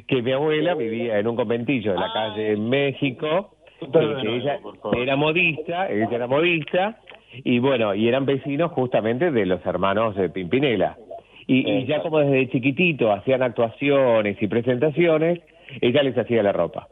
Que 0.07 0.21
mi 0.21 0.31
abuela 0.31 0.75
vivía 0.75 1.19
en 1.19 1.27
un 1.27 1.35
conventillo 1.35 1.93
de 1.93 1.99
la 1.99 2.11
calle 2.11 2.55
México, 2.57 3.55
que 3.79 4.35
ella 4.35 4.59
era 4.97 5.15
modista, 5.15 5.89
ella 5.89 6.07
era 6.11 6.27
modista, 6.27 6.99
y 7.43 7.59
bueno, 7.59 7.93
y 7.95 8.07
eran 8.07 8.25
vecinos 8.25 8.71
justamente 8.71 9.31
de 9.31 9.45
los 9.45 9.65
hermanos 9.65 10.15
de 10.15 10.29
Pimpinela. 10.29 10.97
Y, 11.45 11.85
ya 11.85 12.01
como 12.01 12.19
desde 12.19 12.49
chiquitito 12.49 13.11
hacían 13.11 13.43
actuaciones 13.43 14.41
y 14.41 14.47
presentaciones, 14.47 15.41
ella 15.81 16.03
les 16.03 16.17
hacía 16.17 16.41
la 16.41 16.53
ropa. 16.53 16.87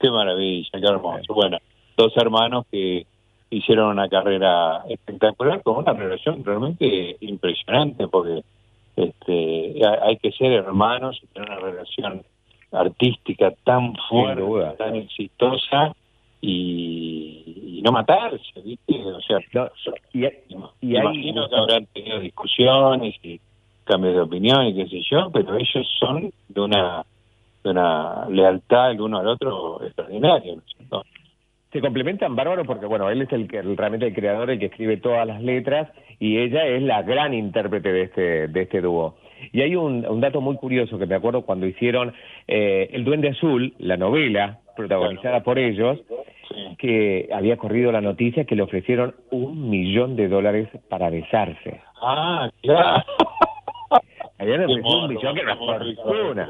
Qué 0.00 0.10
maravilla, 0.10 0.68
qué 0.72 0.86
hermoso. 0.86 1.34
Bueno, 1.34 1.58
dos 1.96 2.12
hermanos 2.16 2.66
que 2.70 3.06
hicieron 3.50 3.90
una 3.90 4.08
carrera 4.08 4.82
espectacular 4.88 5.62
con 5.62 5.76
una 5.76 5.92
relación 5.92 6.44
realmente 6.44 7.16
impresionante 7.20 8.08
porque 8.08 8.42
este 8.96 9.74
hay 10.02 10.16
que 10.16 10.32
ser 10.32 10.52
hermanos 10.52 11.20
y 11.22 11.26
tener 11.28 11.50
una 11.50 11.60
relación 11.60 12.22
artística 12.72 13.52
tan 13.64 13.94
fuerte, 14.08 14.42
tan 14.78 14.96
exitosa 14.96 15.94
y, 16.40 17.80
no 17.84 17.92
matarse, 17.92 18.60
¿viste? 18.64 19.04
O 19.04 19.20
sea, 19.20 19.38
y, 20.12 20.26
imagino 20.80 21.48
que 21.48 21.56
habrán 21.56 21.86
tenido 21.86 22.20
discusiones 22.20 23.14
y 23.22 23.40
cambios 23.84 24.14
de 24.14 24.20
opinión 24.20 24.66
y 24.66 24.74
qué 24.74 24.86
sé 24.88 25.02
yo, 25.10 25.30
pero 25.32 25.56
ellos 25.56 25.86
son 25.98 26.32
de 26.48 26.60
una 26.60 27.04
de 27.62 27.70
una 27.70 28.28
lealtad 28.28 28.90
el 28.90 29.00
uno 29.00 29.18
al 29.18 29.28
otro 29.28 29.84
extraordinaria, 29.84 30.54
Se 31.72 31.80
complementan 31.80 32.34
bárbaro 32.34 32.64
porque, 32.64 32.86
bueno, 32.86 33.08
él 33.08 33.22
es 33.22 33.32
el 33.32 33.46
que 33.48 33.62
realmente 33.62 34.06
el 34.06 34.14
creador, 34.14 34.50
el 34.50 34.58
que 34.58 34.66
escribe 34.66 34.96
todas 34.96 35.26
las 35.26 35.40
letras 35.42 35.90
y 36.18 36.38
ella 36.38 36.66
es 36.66 36.82
la 36.82 37.02
gran 37.02 37.34
intérprete 37.34 37.92
de 37.92 38.02
este, 38.02 38.48
de 38.48 38.62
este 38.62 38.80
dúo. 38.80 39.16
Y 39.52 39.62
hay 39.62 39.74
un, 39.76 40.06
un 40.06 40.20
dato 40.20 40.40
muy 40.40 40.56
curioso 40.56 40.98
que 40.98 41.06
me 41.06 41.14
acuerdo 41.14 41.42
cuando 41.42 41.66
hicieron 41.66 42.12
eh, 42.46 42.88
El 42.92 43.04
Duende 43.04 43.30
Azul, 43.30 43.74
la 43.78 43.96
novela 43.96 44.60
protagonizada 44.76 45.42
por 45.42 45.58
ellos, 45.58 46.00
que 46.78 47.28
había 47.32 47.56
corrido 47.56 47.92
la 47.92 48.00
noticia 48.00 48.44
que 48.44 48.56
le 48.56 48.62
ofrecieron 48.62 49.14
un 49.30 49.70
millón 49.70 50.16
de 50.16 50.28
dólares 50.28 50.68
para 50.88 51.10
besarse. 51.10 51.80
Ah, 52.00 52.50
claro. 52.62 53.04
Habían 54.38 54.64
ofrecido 54.64 55.04
un 55.04 55.14
millón 55.14 55.34
que 55.34 55.40
era 55.40 55.56
fortuna. 55.56 56.48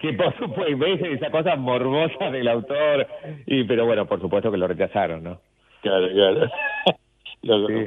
Que 0.00 0.12
por 0.14 0.34
supuesto, 0.38 1.06
esa 1.06 1.30
cosa 1.30 1.56
morbosa 1.56 2.30
del 2.30 2.48
autor, 2.48 3.06
y 3.46 3.64
pero 3.64 3.84
bueno, 3.84 4.06
por 4.06 4.20
supuesto 4.20 4.50
que 4.50 4.56
lo 4.56 4.66
rechazaron, 4.66 5.22
¿no? 5.22 5.38
Claro, 5.82 6.08
claro. 6.10 6.50
Lo, 7.44 7.66
sí. 7.66 7.86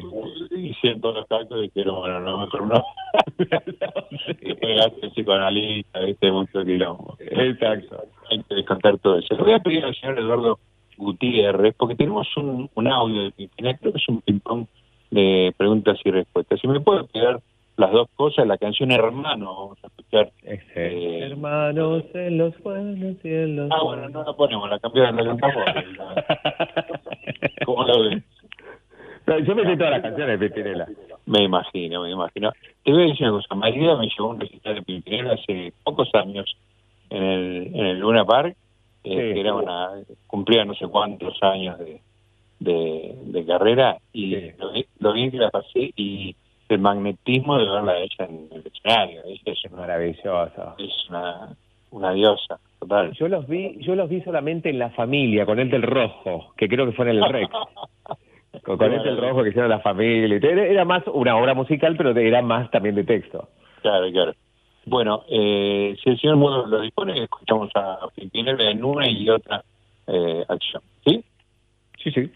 Hicieron 0.56 1.02
los 1.02 1.26
y 1.52 1.62
dijeron, 1.62 1.96
bueno, 1.96 2.20
no, 2.20 2.38
mejor 2.40 2.68
no. 2.68 2.84
Después 3.38 4.94
el 5.02 5.12
psicoanalista, 5.12 6.00
viste, 6.02 6.32
mucho 6.32 6.64
quilombo. 6.64 7.16
Exacto. 7.20 8.04
Hay 8.30 8.44
que 8.44 8.56
descontar 8.56 8.98
todo 9.00 9.18
eso. 9.18 9.36
Le 9.36 9.44
voy 9.44 9.54
a 9.54 9.60
pedir 9.60 9.84
al 9.84 9.96
señor 9.96 10.20
Eduardo 10.20 10.60
Gutiérrez, 10.98 11.76
porque 11.78 11.96
tenemos 11.96 12.28
un, 12.38 12.70
un 12.74 12.88
audio 12.88 13.24
de 13.24 13.50
creo 13.58 13.94
que 13.94 13.98
es 13.98 14.10
un 14.10 14.22
ping-pong 14.22 14.68
de 15.12 15.54
preguntas 15.58 15.98
y 16.04 16.12
respuestas. 16.12 16.60
Si 16.60 16.68
me 16.68 16.80
puedo 16.80 17.06
pegar 17.08 17.40
las 17.78 17.92
dos 17.92 18.10
cosas, 18.16 18.48
la 18.48 18.58
canción 18.58 18.92
Hermano, 18.92 19.56
vamos 19.56 19.78
a 19.84 19.88
escuchar. 19.88 20.32
Eh, 20.44 21.20
Hermanos 21.22 22.04
en 22.14 22.38
los 22.38 22.58
buenos 22.64 23.16
y 23.24 23.30
en 23.30 23.56
los 23.56 23.72
Ah, 23.72 23.84
bueno, 23.84 24.10
no 24.10 24.24
la 24.24 24.34
ponemos, 24.34 24.70
la 24.70 24.80
cambiamos, 24.80 25.24
la 25.24 25.38
cantamos. 25.38 25.66
¿Cómo 27.66 27.86
la 27.86 27.98
ves? 28.00 28.24
Yo 29.46 29.56
me 29.56 29.64
sé 29.64 29.78
todas 29.78 29.92
las 29.92 30.02
canciones 30.02 30.40
de 30.40 30.50
Pimpinela. 30.50 30.88
Me 31.26 31.44
imagino, 31.44 32.04
me 32.04 32.12
imagino. 32.12 32.52
Te 32.84 32.92
voy 32.92 33.04
a 33.04 33.06
decir 33.08 33.28
una 33.28 33.38
cosa, 33.38 33.56
María 33.56 33.96
me 33.96 34.08
llevó 34.08 34.30
un 34.30 34.40
recital 34.40 34.76
de 34.76 34.82
Pimpinela 34.82 35.34
hace 35.34 35.74
pocos 35.84 36.10
años 36.14 36.58
en 37.10 37.24
el, 37.24 37.68
en 37.76 37.86
el 37.86 38.00
Luna 38.00 38.26
Park 38.26 38.56
que 39.16 39.40
era 39.40 39.54
una, 39.56 39.90
cumplía 40.26 40.66
no 40.66 40.74
sé 40.76 40.88
cuántos 40.88 41.42
años 41.42 41.78
de, 41.80 42.02
de, 42.60 43.46
carrera 43.46 43.98
y 44.14 44.52
lo, 45.00 45.14
bien 45.14 45.32
que 45.32 45.38
la 45.38 45.50
pasé 45.50 45.92
y 45.96 46.36
el 46.70 46.80
magnetismo 46.80 47.58
de 47.58 47.70
verla 47.70 47.98
ella 47.98 48.26
en 48.28 48.50
el 48.52 48.64
escenario. 48.66 49.22
es 49.26 49.72
maravillosa. 49.72 50.76
Es 50.78 51.10
una, 51.10 51.56
una 51.92 52.12
diosa. 52.12 52.60
Total. 52.80 53.14
Yo 53.14 53.28
los 53.28 53.48
vi, 53.48 53.78
yo 53.80 53.96
los 53.96 54.10
vi 54.10 54.22
solamente 54.22 54.70
en 54.70 54.80
la 54.80 54.90
familia, 54.90 55.46
con 55.46 55.60
el 55.60 55.70
del 55.70 55.84
rojo, 55.84 56.54
que 56.58 56.68
creo 56.68 56.86
que 56.86 56.92
fue 56.92 57.10
en 57.10 57.18
el 57.18 57.30
REC. 57.30 57.50
con, 58.64 58.82
el 58.82 59.04
del 59.04 59.18
rojo 59.18 59.44
que 59.44 59.50
hicieron 59.50 59.70
la 59.70 59.80
familia. 59.80 60.38
Era 60.38 60.86
más 60.86 61.04
una 61.08 61.38
obra 61.38 61.54
musical, 61.54 61.96
pero 61.98 62.12
era 62.18 62.42
más 62.42 62.70
también 62.72 62.96
de 62.96 63.04
texto. 63.04 63.50
Claro, 63.82 64.12
claro. 64.12 64.34
Bueno, 64.86 65.24
eh, 65.30 65.98
si 66.02 66.10
el 66.10 66.20
señor 66.20 66.38
Mudo 66.38 66.66
lo 66.66 66.80
dispone, 66.80 67.22
escuchamos 67.24 67.70
a 67.76 68.08
Pimpinela 68.16 68.72
en 68.72 68.86
una 68.86 69.06
y 69.10 69.30
otra 69.30 69.62
eh, 70.08 70.46
acción. 70.48 70.82
¿Sí? 71.06 71.24
Sí, 72.02 72.12
sí. 72.12 72.32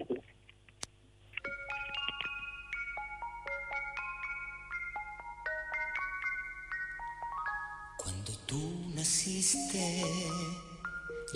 Cuando 7.98 8.32
tú 8.46 8.92
naciste, 8.96 10.02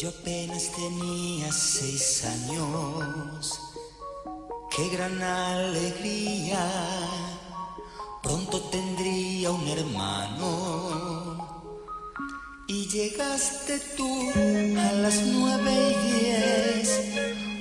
yo 0.02 0.10
apenas 0.10 0.70
tenía 0.76 1.50
seis 1.50 2.26
años. 2.26 3.65
Qué 4.76 4.90
gran 4.90 5.22
alegría 5.24 6.60
pronto 8.22 8.60
tendría 8.64 9.50
un 9.52 9.66
hermano. 9.70 10.50
Y 12.68 12.86
llegaste 12.90 13.80
tú 13.96 14.34
a 14.78 14.92
las 14.96 15.22
nueve 15.28 15.72
y 15.72 16.12
diez, 16.12 16.90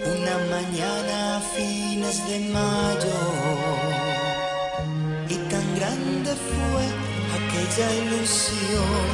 una 0.00 0.38
mañana 0.56 1.36
a 1.36 1.40
fines 1.40 2.26
de 2.28 2.40
mayo. 2.50 3.20
Y 5.28 5.36
tan 5.52 5.66
grande 5.76 6.34
fue 6.50 6.84
aquella 7.38 7.94
ilusión 7.94 9.12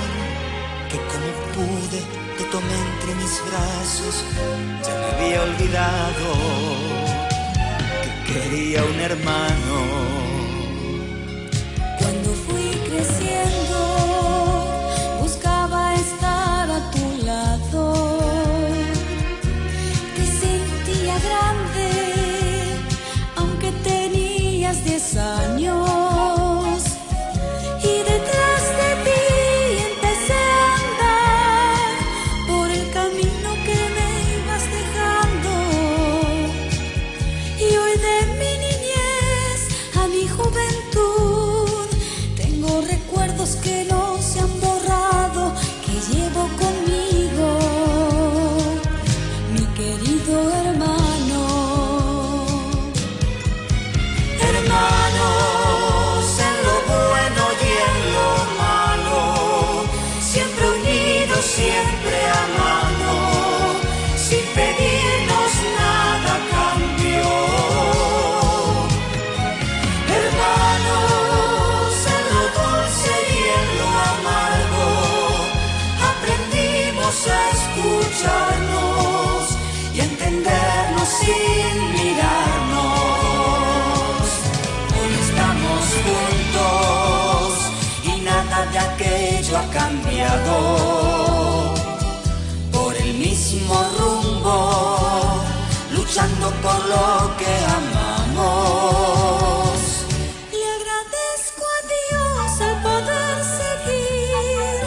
que 0.89 0.97
como 0.97 1.31
pude 1.53 2.01
te 2.39 2.45
tomé 2.45 2.77
entre 2.93 3.15
mis 3.17 3.43
brazos, 3.51 4.25
ya 4.87 4.95
me 4.95 5.05
había 5.05 5.43
olvidado 5.43 7.20
quería 8.33 8.85
un 8.85 9.01
hermano. 9.01 10.10
Ha 89.61 89.65
cambiado. 89.71 90.55
Por 92.73 92.97
el 92.97 93.15
mismo 93.15 93.75
rumbo, 93.99 94.57
luchando 95.97 96.51
por 96.65 96.81
lo 96.93 97.37
que 97.39 97.53
amamos. 97.81 98.89
Le 100.59 100.67
agradezco 100.79 101.63
a 101.77 101.81
Dios 101.95 102.49
el 102.69 102.77
poder 102.89 103.37
seguir 103.61 104.81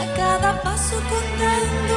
a 0.00 0.04
cada 0.16 0.50
paso 0.62 0.96
contando 1.14 1.94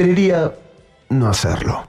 Preferiría 0.00 0.54
no 1.10 1.28
hacerlo. 1.28 1.86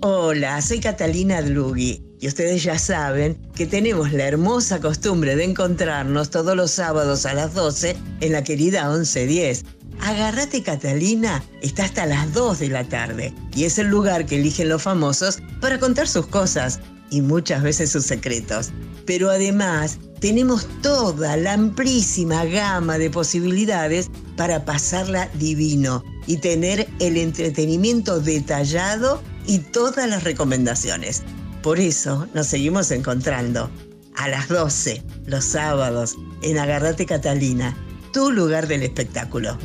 Hola, 0.00 0.62
soy 0.62 0.80
Catalina 0.80 1.42
Dlugi 1.42 2.02
y 2.18 2.26
ustedes 2.26 2.62
ya 2.62 2.78
saben 2.78 3.34
que 3.54 3.66
tenemos 3.66 4.14
la 4.14 4.24
hermosa 4.24 4.80
costumbre 4.80 5.36
de 5.36 5.44
encontrarnos 5.44 6.30
todos 6.30 6.56
los 6.56 6.70
sábados 6.70 7.26
a 7.26 7.34
las 7.34 7.52
12 7.52 7.98
en 8.22 8.32
la 8.32 8.42
querida 8.42 8.88
1110. 8.88 9.66
Agárrate 10.00 10.62
Catalina 10.62 11.44
está 11.60 11.84
hasta 11.84 12.06
las 12.06 12.32
2 12.32 12.60
de 12.60 12.68
la 12.68 12.84
tarde 12.84 13.34
y 13.54 13.64
es 13.64 13.78
el 13.78 13.88
lugar 13.88 14.24
que 14.24 14.36
eligen 14.36 14.70
los 14.70 14.80
famosos 14.80 15.42
para 15.60 15.78
contar 15.78 16.08
sus 16.08 16.26
cosas 16.26 16.80
y 17.10 17.20
muchas 17.20 17.62
veces 17.62 17.90
sus 17.90 18.06
secretos. 18.06 18.70
Pero 19.04 19.28
además 19.28 19.98
tenemos 20.20 20.66
toda 20.80 21.36
la 21.36 21.52
amplísima 21.52 22.46
gama 22.46 22.96
de 22.96 23.10
posibilidades 23.10 24.10
para 24.38 24.64
pasarla 24.64 25.28
divino 25.34 26.02
y 26.26 26.38
tener 26.38 26.88
el 27.00 27.16
entretenimiento 27.16 28.20
detallado 28.20 29.22
y 29.46 29.58
todas 29.58 30.08
las 30.08 30.24
recomendaciones. 30.24 31.22
Por 31.62 31.80
eso 31.80 32.26
nos 32.34 32.46
seguimos 32.46 32.90
encontrando 32.90 33.70
a 34.16 34.28
las 34.28 34.48
12 34.48 35.02
los 35.26 35.44
sábados 35.44 36.16
en 36.42 36.58
Agarrate 36.58 37.06
Catalina, 37.06 37.76
tu 38.12 38.30
lugar 38.30 38.66
del 38.66 38.82
espectáculo. 38.82 39.58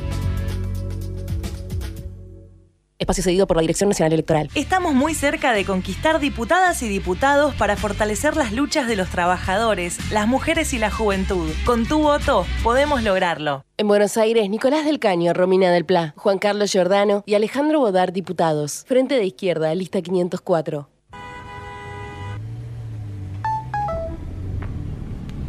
Espacio 3.01 3.24
cedido 3.24 3.48
por 3.48 3.58
la 3.58 3.62
Dirección 3.62 3.89
Nacional 3.89 4.13
Electoral. 4.13 4.50
Estamos 4.53 4.93
muy 4.93 5.15
cerca 5.15 5.53
de 5.53 5.65
conquistar 5.65 6.20
diputadas 6.20 6.84
y 6.84 6.88
diputados 6.88 7.55
para 7.55 7.75
fortalecer 7.75 8.38
las 8.38 8.53
luchas 8.53 8.88
de 8.88 8.96
los 8.96 9.10
trabajadores, 9.10 10.12
las 10.12 10.27
mujeres 10.27 10.72
y 10.74 10.77
la 10.77 10.91
juventud. 10.91 11.50
Con 11.65 11.88
tu 11.88 12.03
voto 12.03 12.46
podemos 12.62 13.01
lograrlo. 13.01 13.65
En 13.78 13.88
Buenos 13.88 14.17
Aires, 14.17 14.47
Nicolás 14.52 14.86
del 14.86 14.99
Caño, 14.99 15.34
Romina 15.34 15.71
del 15.71 15.84
Pla, 15.84 16.13
Juan 16.15 16.38
Carlos 16.38 16.71
Giordano 16.71 17.23
y 17.25 17.34
Alejandro 17.34 17.80
Bodar, 17.80 18.13
diputados. 18.13 18.86
Frente 18.88 19.15
de 19.15 19.25
Izquierda, 19.25 19.73
lista 19.73 19.99
504. 20.04 20.88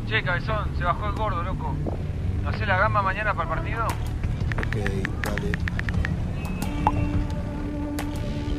Che, 0.08 0.22
cabezón, 0.22 0.70
se 0.78 0.84
bajó 0.84 1.06
el 1.06 1.12
gordo, 1.12 1.42
loco. 1.42 1.74
¿No 2.42 2.48
hace 2.48 2.64
la 2.64 2.78
gamba 2.78 3.02
mañana 3.02 3.34
para 3.34 3.42
el 3.42 3.56
partido? 3.56 3.84
Ok, 3.84 4.76
dale. 5.26 5.52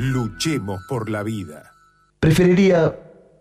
Luchemos 0.00 0.80
por 0.88 1.10
la 1.10 1.22
vida. 1.22 1.72
Preferiría 2.20 2.96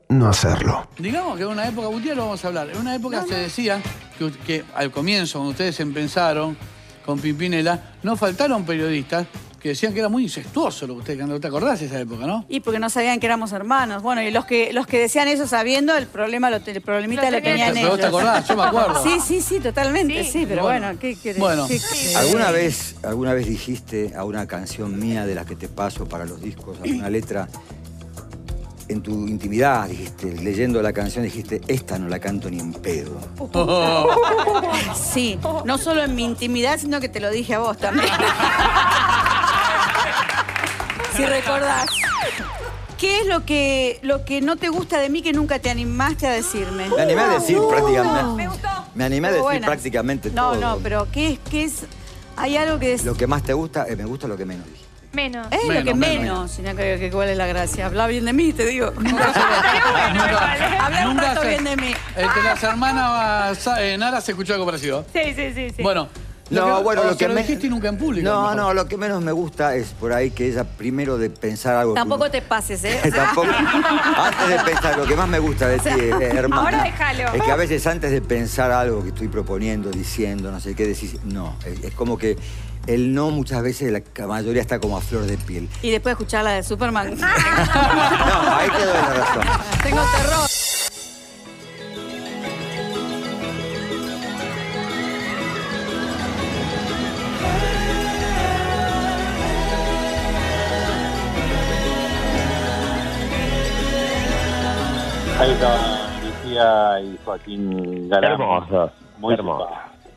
no 0.09 0.27
hacerlo. 0.27 0.89
Digamos 0.97 1.37
que 1.37 1.43
en 1.43 1.49
una 1.51 1.65
época, 1.65 1.87
un 1.87 2.03
día 2.03 2.13
lo 2.15 2.23
vamos 2.23 2.43
a 2.43 2.49
hablar, 2.49 2.69
en 2.69 2.77
una 2.77 2.93
época 2.95 3.23
se 3.25 3.35
decía 3.35 3.81
que, 4.17 4.29
que 4.45 4.65
al 4.75 4.91
comienzo, 4.91 5.39
cuando 5.39 5.51
ustedes 5.51 5.79
empezaron 5.79 6.57
con 7.05 7.17
Pimpinela, 7.21 7.93
no 8.03 8.17
faltaron 8.17 8.65
periodistas 8.65 9.25
que 9.59 9.69
decían 9.69 9.93
que 9.93 9.99
era 9.99 10.09
muy 10.09 10.23
incestuoso 10.23 10.87
lo 10.87 10.93
que 10.95 10.99
ustedes 10.99 11.27
¿no 11.27 11.39
te 11.39 11.47
acordás 11.47 11.79
de 11.79 11.87
esa 11.87 11.99
época, 11.99 12.25
¿no? 12.25 12.45
Y 12.49 12.61
porque 12.61 12.79
no 12.79 12.89
sabían 12.89 13.19
que 13.19 13.25
éramos 13.25 13.51
hermanos. 13.51 14.01
Bueno, 14.01 14.21
y 14.21 14.31
los 14.31 14.45
que 14.45 14.73
los 14.73 14.87
que 14.87 14.99
decían 14.99 15.27
eso 15.27 15.47
sabiendo, 15.47 15.95
el 15.95 16.07
problema, 16.07 16.49
lo, 16.49 16.57
el 16.65 16.81
problemita 16.81 17.29
lo, 17.29 17.41
tenían 17.41 17.73
Pero 17.73 17.79
ellos. 17.79 17.89
vos 17.91 17.99
te 17.99 18.05
acordás, 18.07 18.47
yo 18.47 18.55
me 18.55 18.63
acuerdo. 18.63 19.03
Sí, 19.03 19.19
sí, 19.25 19.41
sí, 19.41 19.59
totalmente, 19.59 20.23
sí, 20.23 20.45
pero 20.47 20.63
Bueno. 20.63 20.87
bueno, 20.87 20.99
¿qué 20.99 21.15
querés? 21.15 21.39
Bueno. 21.39 21.67
¿Alguna 22.17 22.51
vez, 22.51 22.95
¿Alguna 23.03 23.33
vez 23.33 23.47
dijiste 23.47 24.13
a 24.15 24.23
una 24.23 24.47
canción 24.47 24.97
mía 24.97 25.25
de 25.25 25.35
las 25.35 25.45
que 25.45 25.55
te 25.55 25.67
paso 25.67 26.07
para 26.07 26.25
los 26.25 26.41
discos, 26.41 26.77
a 26.79 26.83
una 26.83 27.09
letra, 27.11 27.47
en 28.87 29.03
tu 29.03 29.27
intimidad, 29.27 29.87
dijiste, 29.87 30.33
leyendo 30.41 30.81
la 30.81 30.91
canción, 30.91 31.23
dijiste, 31.23 31.61
esta 31.67 31.99
no 31.99 32.07
la 32.09 32.19
canto 32.19 32.49
ni 32.49 32.59
en 32.59 32.73
pedo? 32.73 33.19
Sí, 34.95 35.37
no 35.65 35.77
solo 35.77 36.03
en 36.03 36.15
mi 36.15 36.23
intimidad, 36.25 36.79
sino 36.79 36.99
que 36.99 37.07
te 37.09 37.19
lo 37.19 37.29
dije 37.29 37.53
a 37.53 37.59
vos 37.59 37.77
también. 37.77 38.09
si 41.19 41.25
recordás. 41.25 41.85
¿Qué 42.97 43.21
es 43.21 43.27
lo 43.27 43.45
que, 43.45 43.99
lo 44.01 44.25
que 44.25 44.41
no 44.41 44.57
te 44.57 44.67
gusta 44.67 44.99
de 44.99 45.09
mí 45.09 45.21
que 45.21 45.31
nunca 45.31 45.59
te 45.59 45.69
animaste 45.69 46.27
a 46.27 46.31
decirme? 46.31 46.89
Me 46.89 47.01
animé 47.01 47.21
a 47.21 47.27
decir 47.29 47.57
prácticamente. 47.69 48.23
Me 48.35 48.47
gustó. 48.47 48.67
Me 48.95 49.03
animé 49.05 49.27
a 49.27 49.31
decir 49.31 49.43
buena. 49.43 49.67
prácticamente 49.67 50.29
No, 50.31 50.51
todo. 50.51 50.55
no, 50.61 50.77
pero 50.83 51.07
¿qué 51.11 51.31
es? 51.33 51.39
¿Qué 51.49 51.63
es? 51.63 51.83
Hay 52.35 52.57
algo 52.57 52.77
que 52.79 52.93
es. 52.93 53.05
Lo 53.05 53.15
que 53.15 53.27
más 53.27 53.43
te 53.43 53.53
gusta, 53.53 53.85
eh, 53.87 53.95
me 53.95 54.05
gusta 54.05 54.27
lo 54.27 54.35
que 54.35 54.45
menos 54.45 54.65
dije. 54.65 54.85
Menos. 55.13 55.47
Es 55.49 55.63
lo 55.63 55.83
que 55.83 55.95
menos. 55.95 56.21
menos, 56.23 56.51
sino 56.51 56.75
que, 56.75 56.97
que 56.99 57.09
cuál 57.09 57.29
es 57.29 57.37
la 57.37 57.47
gracia. 57.47 57.85
Habla 57.87 58.05
bien 58.07 58.25
de 58.25 58.33
mí, 58.33 58.51
te 58.53 58.65
digo. 58.65 58.87
Habla 60.79 61.03
un 61.03 61.07
Nunca 61.15 61.21
rato 61.33 61.41
se- 61.41 61.47
bien 61.49 61.63
de 61.63 61.75
mí. 61.77 61.93
Entre 62.15 62.43
las 62.43 62.61
hermanas 62.63 63.67
eh, 63.79 63.97
Nara 63.97 64.19
se 64.21 64.31
escuchó 64.33 64.53
algo 64.53 64.65
parecido. 64.65 65.05
Sí, 65.13 65.33
sí, 65.35 65.51
sí. 65.55 65.69
sí. 65.75 65.81
Bueno, 65.83 66.09
No, 66.49 66.77
que- 66.77 66.83
bueno, 66.83 67.03
lo 67.03 67.17
que 67.17 67.27
lo 67.27 67.33
me- 67.35 67.41
dijiste 67.41 67.67
y 67.67 67.69
nunca 67.69 67.87
en 67.89 67.97
público. 67.97 68.27
No, 68.29 68.55
no, 68.55 68.73
lo 68.73 68.87
que 68.87 68.97
menos 68.97 69.21
me 69.21 69.31
gusta 69.31 69.75
es 69.75 69.89
por 69.89 70.13
ahí 70.13 70.31
que 70.31 70.47
ella 70.47 70.63
primero 70.63 71.17
de 71.17 71.29
pensar 71.29 71.75
algo 71.75 71.93
Tampoco 71.93 72.29
te 72.31 72.41
pases, 72.41 72.83
¿eh? 72.83 72.99
Tampoco. 73.15 73.47
Antes 74.17 74.47
de 74.49 74.59
pensar, 74.71 74.97
lo 74.97 75.05
que 75.05 75.15
más 75.15 75.27
me 75.27 75.39
gusta 75.39 75.67
de 75.67 75.77
ti, 75.79 75.89
eh, 75.89 76.31
hermano, 76.33 76.61
Ahora 76.63 76.83
déjalo. 76.83 77.33
es 77.33 77.43
que 77.43 77.51
a 77.51 77.55
veces 77.55 77.85
antes 77.87 78.11
de 78.11 78.21
pensar 78.21 78.71
algo 78.71 79.01
que 79.03 79.09
estoy 79.09 79.27
proponiendo, 79.27 79.91
diciendo, 79.91 80.51
no 80.51 80.59
sé 80.59 80.75
qué, 80.75 80.87
decís, 80.87 81.15
no. 81.23 81.55
Es, 81.65 81.83
es 81.83 81.93
como 81.93 82.17
que 82.17 82.37
el 82.87 83.13
no 83.13 83.29
muchas 83.29 83.61
veces, 83.61 83.91
la 83.91 84.01
la 84.15 84.27
mayoría 84.27 84.61
está 84.61 84.79
como 84.79 84.97
a 84.97 85.01
flor 85.01 85.23
de 85.27 85.37
piel. 85.37 85.69
Y 85.83 85.91
después 85.91 86.13
escuchar 86.13 86.43
la 86.43 86.51
de 86.51 86.63
Superman. 86.63 87.15
No, 87.19 88.55
ahí 88.55 88.69
te 88.69 88.85
doy 88.85 88.93
la 88.93 89.13
razón. 89.13 89.43
Tengo 89.83 90.01
terror. 90.17 90.49
Ahí 105.39 105.51
estaban 105.51 105.79
Lucía 106.25 106.99
y 107.01 107.17
Joaquín 107.23 108.09
Galán. 108.09 108.33
Hermoso, 108.33 108.91
Muy 109.19 109.35
simpático, 109.37 109.69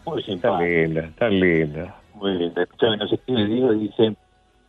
Muy 0.05 0.23
Tan 0.23 0.25
simpático. 0.25 0.65
linda, 0.65 1.11
tan 1.19 1.41
linda. 1.41 1.97
Muy 2.15 2.35
linda. 2.35 2.63
Escuchame, 2.63 2.97
nos 2.97 3.13
escribe 3.13 3.47
Diego 3.47 3.73
y 3.73 3.79
dice, 3.81 4.17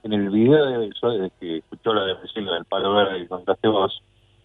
en 0.03 0.13
el 0.13 0.29
video 0.29 0.65
de, 0.65 0.87
eso, 0.87 1.09
de 1.09 1.31
que 1.39 1.57
escuchó 1.57 1.93
la 1.93 2.05
de 2.05 2.15
lo 2.41 2.53
del 2.53 2.65
palo 2.65 2.93
verde 2.93 3.19
que 3.19 3.27
contaste 3.27 3.67
vos, 3.67 4.01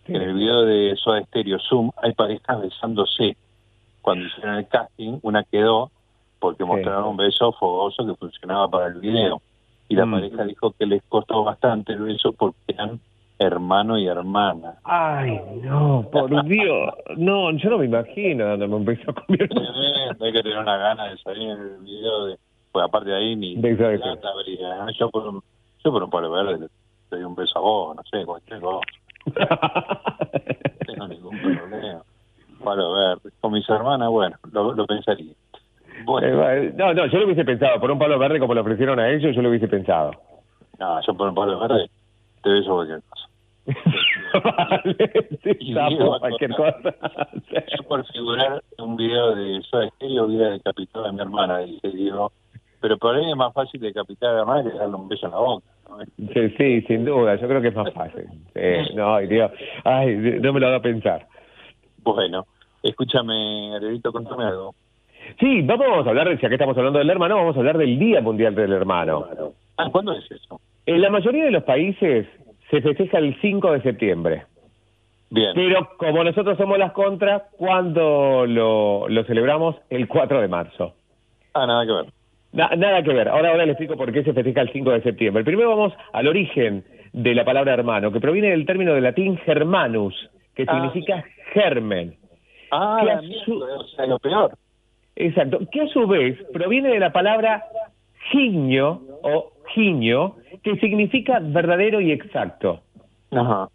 En 0.06 0.16
el 0.22 0.32
video 0.32 0.62
de 0.62 0.96
Soda 0.96 1.22
Stereo 1.24 1.58
Zoom 1.58 1.90
hay 2.02 2.14
parejas 2.14 2.58
besándose. 2.62 3.36
Cuando 4.00 4.24
hicieron 4.26 4.54
el 4.54 4.66
casting, 4.66 5.18
una 5.20 5.44
quedó 5.44 5.90
porque 6.40 6.64
mostraron 6.64 7.08
un 7.08 7.16
beso 7.18 7.52
fogoso 7.52 8.06
que 8.06 8.14
funcionaba 8.14 8.70
para 8.70 8.86
el 8.86 8.94
video. 8.94 9.42
Y 9.86 9.94
la 9.96 10.06
Mm. 10.06 10.12
pareja 10.12 10.44
dijo 10.44 10.72
que 10.78 10.86
les 10.86 11.02
costó 11.10 11.44
bastante 11.44 11.92
el 11.92 11.98
beso 12.00 12.32
porque 12.32 12.56
eran 12.68 12.98
hermano 13.38 13.98
y 13.98 14.06
hermana. 14.06 14.74
Ay, 14.84 15.40
no, 15.62 16.08
por 16.10 16.44
Dios. 16.44 16.94
No, 17.16 17.50
yo 17.52 17.70
no 17.70 17.78
me 17.78 17.86
imagino 17.86 18.44
dándome 18.44 18.74
un 18.74 18.84
beso 18.84 19.14
con 19.14 19.24
mi 19.28 19.38
hay 19.40 20.32
que 20.32 20.42
tener 20.42 20.58
una 20.58 20.76
gana 20.76 21.10
de 21.10 21.18
salir 21.18 21.50
en 21.50 21.60
el 21.60 21.78
video 21.78 22.26
de 22.26 22.38
pues 22.72 22.84
aparte 22.84 23.10
de 23.10 23.16
ahí 23.16 23.36
ni 23.36 23.56
plata 23.56 24.28
habría, 24.28 24.86
yo 24.98 25.10
por 25.10 25.26
un 25.26 25.42
yo 25.82 25.92
por 25.92 26.02
un 26.02 26.10
palo 26.10 26.30
verde 26.30 26.52
le, 26.52 26.58
le 26.58 26.68
doy 27.10 27.22
un 27.22 27.34
beso 27.34 27.58
a 27.58 27.62
vos 27.62 27.96
no 27.96 28.02
sé 28.10 28.24
cualquier 28.26 28.60
cosa 28.60 28.80
no 29.26 30.86
tengo 30.86 31.08
ningún 31.08 31.38
problema 31.38 32.02
palo 32.62 32.92
verde 32.92 33.30
con 33.40 33.52
mis 33.52 33.68
hermanas 33.68 34.10
bueno 34.10 34.36
lo, 34.52 34.74
lo 34.74 34.86
pensaría 34.86 35.32
Eh, 35.32 36.02
bueno, 36.04 36.72
no, 36.76 36.94
no, 36.94 37.06
yo 37.06 37.18
lo 37.18 37.24
hubiese 37.24 37.44
pensado. 37.44 37.80
Por 37.80 37.90
un 37.90 37.98
palo 37.98 38.20
verde 38.20 38.38
como 38.38 38.54
lo 38.54 38.60
ofrecieron 38.60 39.00
a 39.00 39.10
ellos, 39.10 39.34
yo 39.34 39.42
lo 39.42 39.48
hubiese 39.48 39.66
pensado. 39.66 40.12
no 40.78 41.00
yo 41.02 41.14
por 41.14 41.28
un 41.28 41.34
palo 41.34 41.58
verde 41.58 41.90
te 42.42 42.50
beso 42.50 42.74
cualquier 42.74 43.02
cosa 43.08 43.27
Sí, 45.42 45.72
sapo, 45.74 46.18
cualquier 46.20 46.50
cosa. 46.54 46.94
yo 47.76 47.82
por 47.88 48.06
figurar 48.06 48.62
un 48.78 48.96
video 48.96 49.34
de 49.34 49.60
Soda 49.62 49.88
Stereo 49.90 50.24
hubiera 50.24 50.50
decapitado 50.50 51.06
a 51.06 51.12
mi 51.12 51.20
hermana 51.20 51.58
dice 51.60 51.88
Diego 51.90 52.32
pero 52.80 52.96
por 52.96 53.16
ahí 53.16 53.28
es 53.28 53.36
más 53.36 53.52
fácil 53.52 53.80
decapitar 53.80 54.30
a 54.30 54.34
la 54.34 54.40
hermana 54.40 54.70
que 54.70 54.76
darle 54.78 54.94
un 54.94 55.08
beso 55.08 55.26
en 55.26 55.32
la 55.32 55.38
boca. 55.38 55.66
Sí, 56.16 56.48
sí, 56.56 56.80
sin 56.82 57.04
duda. 57.04 57.34
Yo 57.34 57.48
creo 57.48 57.60
que 57.60 57.68
es 57.68 57.74
más 57.74 57.92
fácil. 57.92 58.24
Sí, 58.54 58.94
no, 58.94 59.18
Dios. 59.18 59.50
Ay, 59.84 60.14
no 60.40 60.52
me 60.52 60.60
lo 60.60 60.68
haga 60.68 60.80
pensar. 60.80 61.26
bueno 62.02 62.46
escúchame 62.82 63.74
Aredito 63.74 64.12
contame 64.12 64.44
algo 64.44 64.74
Sí, 65.40 65.62
vamos 65.62 66.06
a 66.06 66.10
hablar, 66.10 66.28
de- 66.28 66.38
ya 66.40 66.48
que 66.48 66.54
estamos 66.54 66.76
hablando 66.78 67.00
del 67.00 67.10
hermano, 67.10 67.36
vamos 67.36 67.56
a 67.56 67.58
hablar 67.58 67.76
del 67.76 67.98
Día 67.98 68.20
Mundial 68.20 68.54
del 68.54 68.72
Hermano. 68.72 69.26
ah 69.76 69.88
¿cuándo 69.90 70.12
es 70.12 70.30
eso? 70.30 70.60
En 70.86 71.02
la 71.02 71.10
mayoría 71.10 71.44
de 71.44 71.50
los 71.50 71.64
países 71.64 72.26
se 72.70 72.80
festeja 72.82 73.18
el 73.18 73.38
5 73.40 73.72
de 73.72 73.82
septiembre. 73.82 74.42
Bien. 75.30 75.52
Pero 75.54 75.88
como 75.98 76.24
nosotros 76.24 76.56
somos 76.56 76.78
las 76.78 76.92
contras, 76.92 77.42
cuando 77.58 78.46
lo, 78.46 79.08
lo 79.08 79.24
celebramos? 79.24 79.76
El 79.90 80.08
4 80.08 80.40
de 80.40 80.48
marzo. 80.48 80.94
Ah, 81.54 81.66
nada 81.66 81.84
que 81.86 81.92
ver. 81.92 82.04
Na- 82.52 82.70
nada 82.76 83.02
que 83.02 83.12
ver. 83.12 83.28
Ahora, 83.28 83.50
ahora 83.50 83.66
le 83.66 83.72
explico 83.72 83.96
por 83.96 84.10
qué 84.12 84.22
se 84.24 84.32
festeja 84.32 84.62
el 84.62 84.72
5 84.72 84.90
de 84.90 85.02
septiembre. 85.02 85.44
Primero 85.44 85.68
vamos 85.70 85.92
al 86.12 86.28
origen 86.28 86.82
de 87.12 87.34
la 87.34 87.44
palabra 87.44 87.74
hermano, 87.74 88.10
que 88.10 88.20
proviene 88.20 88.50
del 88.50 88.64
término 88.66 88.94
de 88.94 89.00
latín 89.02 89.36
germanus, 89.38 90.14
que 90.54 90.64
Ah. 90.66 90.72
significa 90.74 91.24
germen. 91.52 92.14
Ah, 92.70 93.18
Que 93.20 93.34
su- 93.44 93.62
o 93.62 93.84
sea, 93.84 94.06
lo 94.06 94.18
peor. 94.18 94.52
Exacto, 95.16 95.58
que 95.72 95.82
a 95.82 95.88
su 95.88 96.06
vez 96.06 96.38
proviene 96.52 96.90
de 96.90 97.00
la 97.00 97.12
palabra 97.12 97.64
giño 98.30 99.00
o 99.22 99.50
giño, 99.74 100.36
que 100.62 100.76
significa 100.76 101.38
verdadero 101.42 102.00
y 102.00 102.12
exacto. 102.12 102.80
Ajá. 103.30 103.68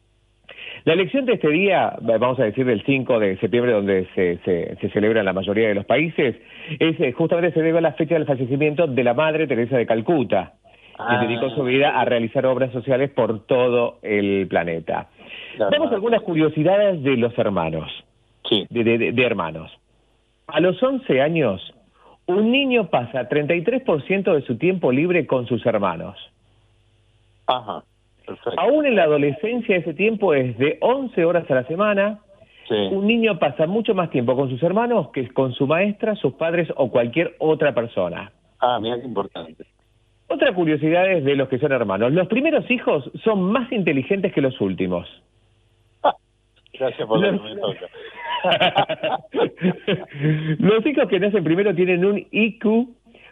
La 0.85 0.93
elección 0.93 1.25
de 1.25 1.33
este 1.33 1.49
día, 1.49 1.95
vamos 2.01 2.39
a 2.39 2.43
decir 2.43 2.65
del 2.65 2.83
5 2.83 3.19
de 3.19 3.37
septiembre, 3.37 3.71
donde 3.71 4.07
se, 4.15 4.37
se, 4.39 4.75
se 4.81 4.89
celebra 4.89 5.19
en 5.21 5.25
la 5.25 5.33
mayoría 5.33 5.67
de 5.69 5.75
los 5.75 5.85
países, 5.85 6.35
es 6.79 6.99
eh, 6.99 7.11
justamente 7.13 7.53
se 7.53 7.61
debe 7.61 7.77
a 7.77 7.81
la 7.81 7.93
fecha 7.93 8.15
del 8.15 8.25
fallecimiento 8.25 8.87
de 8.87 9.03
la 9.03 9.13
madre 9.13 9.47
Teresa 9.47 9.77
de 9.77 9.85
Calcuta, 9.85 10.53
Ah. 10.95 11.17
que 11.21 11.27
dedicó 11.27 11.49
su 11.49 11.63
vida 11.63 11.99
a 11.99 12.05
realizar 12.05 12.45
obras 12.45 12.71
sociales 12.71 13.09
por 13.09 13.47
todo 13.47 13.97
el 14.03 14.45
planeta. 14.47 15.07
Claro. 15.55 15.83
A 15.85 15.89
algunas 15.89 16.21
curiosidades 16.21 17.01
de 17.01 17.17
los 17.17 17.35
hermanos. 17.39 17.89
Sí. 18.47 18.67
De- 18.69 18.83
de- 18.83 19.11
de 19.11 19.23
hermanos. 19.25 19.71
A 20.45 20.59
los 20.59 20.81
11 20.83 21.19
años, 21.19 21.73
un 22.27 22.51
niño 22.51 22.89
pasa 22.89 23.27
33% 23.27 24.33
de 24.33 24.41
su 24.41 24.57
tiempo 24.57 24.91
libre 24.91 25.27
con 25.27 25.45
sus 25.47 25.65
hermanos. 25.65 26.17
Ajá. 27.47 27.83
Perfecto. 28.25 28.59
Aún 28.59 28.85
en 28.85 28.95
la 28.95 29.03
adolescencia 29.03 29.75
ese 29.75 29.93
tiempo 29.93 30.33
es 30.33 30.57
de 30.57 30.77
11 30.79 31.25
horas 31.25 31.49
a 31.51 31.55
la 31.55 31.63
semana. 31.65 32.19
Sí. 32.69 32.75
Un 32.75 33.05
niño 33.05 33.37
pasa 33.39 33.67
mucho 33.67 33.93
más 33.93 34.09
tiempo 34.09 34.35
con 34.37 34.49
sus 34.49 34.63
hermanos 34.63 35.09
que 35.11 35.27
con 35.33 35.53
su 35.53 35.67
maestra, 35.67 36.15
sus 36.15 36.33
padres 36.35 36.69
o 36.77 36.89
cualquier 36.89 37.35
otra 37.39 37.73
persona. 37.73 38.31
Ah, 38.59 38.79
mira 38.81 38.97
qué 38.99 39.05
importante. 39.05 39.65
Otra 40.27 40.53
curiosidad 40.53 41.11
es 41.11 41.25
de 41.25 41.35
los 41.35 41.49
que 41.49 41.59
son 41.59 41.73
hermanos. 41.73 42.13
Los 42.13 42.27
primeros 42.27 42.69
hijos 42.71 43.11
son 43.23 43.43
más 43.43 43.69
inteligentes 43.73 44.31
que 44.31 44.41
los 44.41 44.59
últimos. 44.61 45.07
Gracias 46.73 47.07
por 47.07 47.19
lo 47.19 47.31
Los-. 47.31 47.77
Los 50.59 50.85
hijos 50.85 51.07
que 51.07 51.19
nacen 51.19 51.43
primero 51.43 51.73
tienen 51.73 52.05
un 52.05 52.25
IQ 52.31 52.87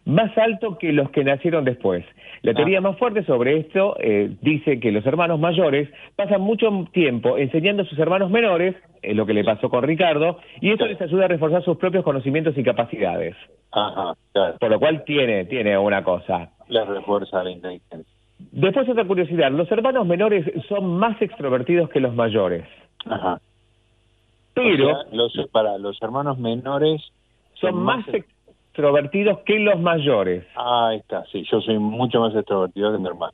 más 0.05 0.35
alto 0.37 0.77
que 0.77 0.91
los 0.91 1.09
que 1.11 1.23
nacieron 1.23 1.63
después. 1.63 2.03
La 2.41 2.53
teoría 2.53 2.81
más 2.81 2.97
fuerte 2.97 3.23
sobre 3.23 3.59
esto 3.59 3.95
eh, 3.99 4.35
dice 4.41 4.79
que 4.79 4.91
los 4.91 5.05
hermanos 5.05 5.39
mayores 5.39 5.89
pasan 6.15 6.41
mucho 6.41 6.87
tiempo 6.91 7.37
enseñando 7.37 7.83
a 7.83 7.85
sus 7.85 7.99
hermanos 7.99 8.31
menores, 8.31 8.75
es 9.03 9.15
lo 9.15 9.27
que 9.27 9.33
le 9.33 9.43
pasó 9.43 9.69
con 9.69 9.83
Ricardo, 9.83 10.39
y 10.59 10.71
eso 10.71 10.87
les 10.87 10.99
ayuda 10.99 11.25
a 11.25 11.27
reforzar 11.27 11.63
sus 11.63 11.77
propios 11.77 12.03
conocimientos 12.03 12.57
y 12.57 12.63
capacidades. 12.63 13.35
Ajá, 13.71 14.15
claro. 14.33 14.57
Por 14.59 14.71
lo 14.71 14.79
cual 14.79 15.03
tiene, 15.03 15.45
tiene 15.45 15.77
una 15.77 16.03
cosa. 16.03 16.49
Les 16.67 16.87
refuerza 16.87 17.43
la 17.43 17.51
inteligencia. 17.51 18.11
Después 18.51 18.89
otra 18.89 19.05
curiosidad, 19.05 19.51
los 19.51 19.71
hermanos 19.71 20.07
menores 20.07 20.45
son 20.67 20.97
más 20.97 21.21
extrovertidos 21.21 21.89
que 21.89 21.99
los 21.99 22.15
mayores. 22.15 22.65
Ajá. 23.05 23.39
Pero 24.53 24.89
O 24.89 25.03
sea, 25.03 25.05
los, 25.11 25.33
para 25.51 25.77
los 25.77 26.01
hermanos 26.01 26.37
menores 26.37 27.01
son 27.59 27.83
más 27.83 28.05
extrovertidos 28.07 29.39
que 29.39 29.59
los 29.59 29.79
mayores. 29.79 30.45
Ah, 30.55 30.89
ahí 30.89 30.97
está, 30.97 31.23
sí. 31.31 31.43
Yo 31.49 31.61
soy 31.61 31.77
mucho 31.77 32.19
más 32.19 32.35
extrovertido 32.35 32.91
que 32.91 32.97
mi 32.97 33.07
hermano. 33.07 33.33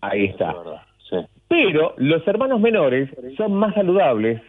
Ahí 0.00 0.26
está. 0.26 0.54
Sí. 1.08 1.16
Pero 1.48 1.94
los 1.96 2.26
hermanos 2.26 2.60
menores 2.60 3.10
son 3.36 3.54
más 3.54 3.74
saludables, 3.74 4.42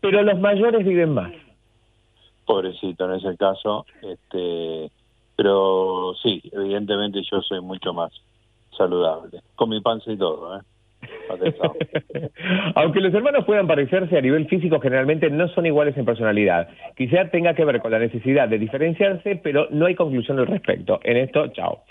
pero 0.00 0.22
los 0.22 0.38
mayores 0.40 0.84
viven 0.84 1.14
más. 1.14 1.32
Pobrecito 2.44 3.04
en 3.06 3.18
ese 3.18 3.36
caso. 3.36 3.86
este 4.02 4.90
Pero 5.36 6.14
sí, 6.22 6.42
evidentemente 6.52 7.22
yo 7.30 7.40
soy 7.42 7.60
mucho 7.60 7.92
más 7.92 8.12
saludable. 8.76 9.40
Con 9.54 9.70
mi 9.70 9.80
panza 9.80 10.12
y 10.12 10.16
todo, 10.16 10.58
¿eh? 10.58 10.60
Aunque 12.74 13.00
los 13.00 13.14
hermanos 13.14 13.44
puedan 13.44 13.66
parecerse 13.66 14.16
a 14.16 14.20
nivel 14.20 14.46
físico, 14.46 14.80
generalmente 14.80 15.30
no 15.30 15.48
son 15.48 15.66
iguales 15.66 15.96
en 15.96 16.04
personalidad. 16.04 16.68
Quizá 16.96 17.28
tenga 17.30 17.54
que 17.54 17.64
ver 17.64 17.80
con 17.80 17.90
la 17.90 17.98
necesidad 17.98 18.48
de 18.48 18.58
diferenciarse, 18.58 19.36
pero 19.42 19.68
no 19.70 19.86
hay 19.86 19.94
conclusión 19.94 20.38
al 20.38 20.46
respecto. 20.46 21.00
En 21.04 21.16
esto, 21.16 21.48
chao. 21.48 21.82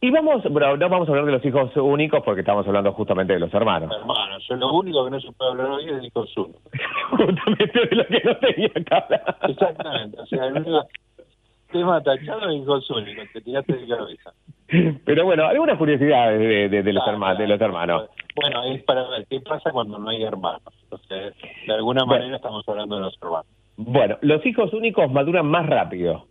Y 0.00 0.10
vamos, 0.10 0.42
bueno, 0.50 0.76
no 0.76 0.88
vamos 0.90 1.08
a 1.08 1.12
hablar 1.12 1.24
de 1.24 1.32
los 1.32 1.44
hijos 1.46 1.74
únicos 1.76 2.22
porque 2.22 2.40
estamos 2.40 2.66
hablando 2.66 2.92
justamente 2.92 3.32
de 3.32 3.40
los 3.40 3.54
hermanos. 3.54 3.90
Hermano, 3.90 4.38
yo 4.46 4.56
lo 4.56 4.72
único 4.74 5.04
que 5.04 5.12
no 5.12 5.20
se 5.20 5.32
puede 5.32 5.52
hablar 5.52 5.70
hoy 5.70 5.88
es 5.88 6.00
de 6.00 6.06
hijos 6.06 6.30
uno. 6.36 6.54
justamente 7.10 7.88
de 7.88 7.96
lo 7.96 8.06
que 8.06 8.22
no 8.22 8.36
tenía 8.36 8.68
que 8.68 8.94
hablar. 8.94 9.36
Exactamente. 9.48 10.20
O 10.20 10.26
sea, 10.26 10.44
el 10.46 10.56
único 10.58 10.86
tema 11.74 12.02
tachado 12.02 12.50
hijos 12.52 12.88
únicos. 12.90 13.24
Te 13.32 13.40
tiraste 13.42 13.72
de 13.74 13.86
cabeza. 13.86 14.32
Pero 15.04 15.24
bueno, 15.26 15.44
algunas 15.46 15.76
curiosidades 15.76 16.38
de, 16.40 16.68
de- 16.70 16.82
de 16.82 16.92
los, 16.92 17.06
hermanos, 17.06 17.38
de 17.38 17.46
los 17.48 17.60
hermanos. 17.60 18.08
Bueno, 18.34 18.62
es 18.64 18.82
para 18.84 19.06
ver 19.10 19.26
qué 19.28 19.40
pasa 19.40 19.70
cuando 19.70 19.98
no 19.98 20.08
hay 20.08 20.22
hermanos. 20.22 20.62
O 20.90 20.98
sea, 20.98 21.18
de 21.18 21.72
alguna 21.74 22.04
Bueno. 22.04 22.20
manera 22.22 22.36
estamos 22.36 22.66
hablando 22.68 22.96
de 22.96 23.02
los 23.02 23.16
hermanos. 23.22 23.46
Bueno, 23.76 24.16
los 24.22 24.44
hijos 24.46 24.72
únicos 24.72 25.10
maduran 25.12 25.46
más 25.46 25.66
rápido. 25.66 26.24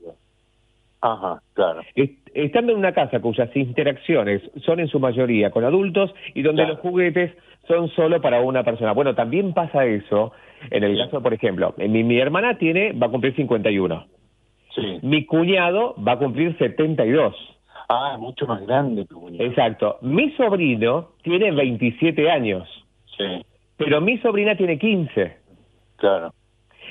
Ajá, 1.01 1.41
claro. 1.53 1.82
Est- 1.95 2.19
Estando 2.34 2.71
en 2.71 2.79
una 2.79 2.93
casa 2.93 3.19
cuyas 3.19 3.56
interacciones 3.56 4.41
son 4.65 4.79
en 4.79 4.88
su 4.88 4.99
mayoría 4.99 5.51
con 5.51 5.63
adultos 5.63 6.12
y 6.34 6.41
donde 6.41 6.65
los 6.65 6.79
juguetes 6.79 7.32
son 7.67 7.89
solo 7.89 8.19
para 8.21 8.41
una 8.41 8.63
persona. 8.63 8.91
Bueno, 8.93 9.13
también 9.13 9.53
pasa 9.53 9.86
eso 9.86 10.32
en 10.71 10.84
el 10.84 10.97
caso, 10.97 11.21
por 11.21 11.32
ejemplo, 11.34 11.75
mi, 11.77 12.03
mi 12.03 12.17
hermana 12.17 12.58
tiene, 12.58 12.91
va 12.93 13.06
a 13.08 13.10
cumplir 13.12 13.36
51. 13.36 14.06
Sí. 14.76 15.00
Mi 15.02 15.26
cuñado 15.26 15.96
va 15.96 16.14
a 16.14 16.18
cumplir 16.18 16.58
72. 16.58 17.36
Ah, 17.90 18.18
mucho 18.20 18.48
más 18.48 18.66
grande 18.66 19.06
tu 19.06 19.20
cuñado. 19.20 19.44
Exacto. 19.44 19.98
Mi 20.02 20.32
sobrino 20.32 21.10
tiene 21.22 21.52
27 21.52 22.30
años, 22.32 22.68
Sí, 23.18 23.46
pero 23.78 24.02
mi 24.02 24.18
sobrina 24.20 24.56
tiene 24.56 24.80
15. 24.80 25.38
claro. 25.98 26.34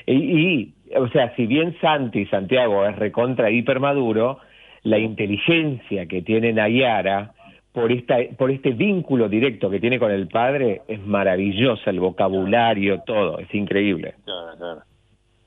Y, 0.05 0.13
y, 0.13 0.73
o 0.97 1.07
sea, 1.09 1.33
si 1.35 1.45
bien 1.45 1.77
Santi, 1.79 2.25
Santiago, 2.25 2.85
es 2.85 2.95
recontra 2.95 3.49
hiper 3.51 3.79
maduro, 3.79 4.39
la 4.83 4.99
inteligencia 4.99 6.05
que 6.07 6.21
tiene 6.21 6.51
Nayara, 6.51 7.33
por, 7.71 7.91
esta, 7.91 8.17
por 8.37 8.51
este 8.51 8.71
vínculo 8.71 9.29
directo 9.29 9.69
que 9.69 9.79
tiene 9.79 9.99
con 9.99 10.11
el 10.11 10.27
padre, 10.27 10.81
es 10.87 11.01
maravillosa, 11.05 11.89
el 11.89 11.99
vocabulario, 11.99 13.01
todo, 13.05 13.39
es 13.39 13.53
increíble. 13.53 14.15
Claro, 14.25 14.57
claro. 14.57 14.81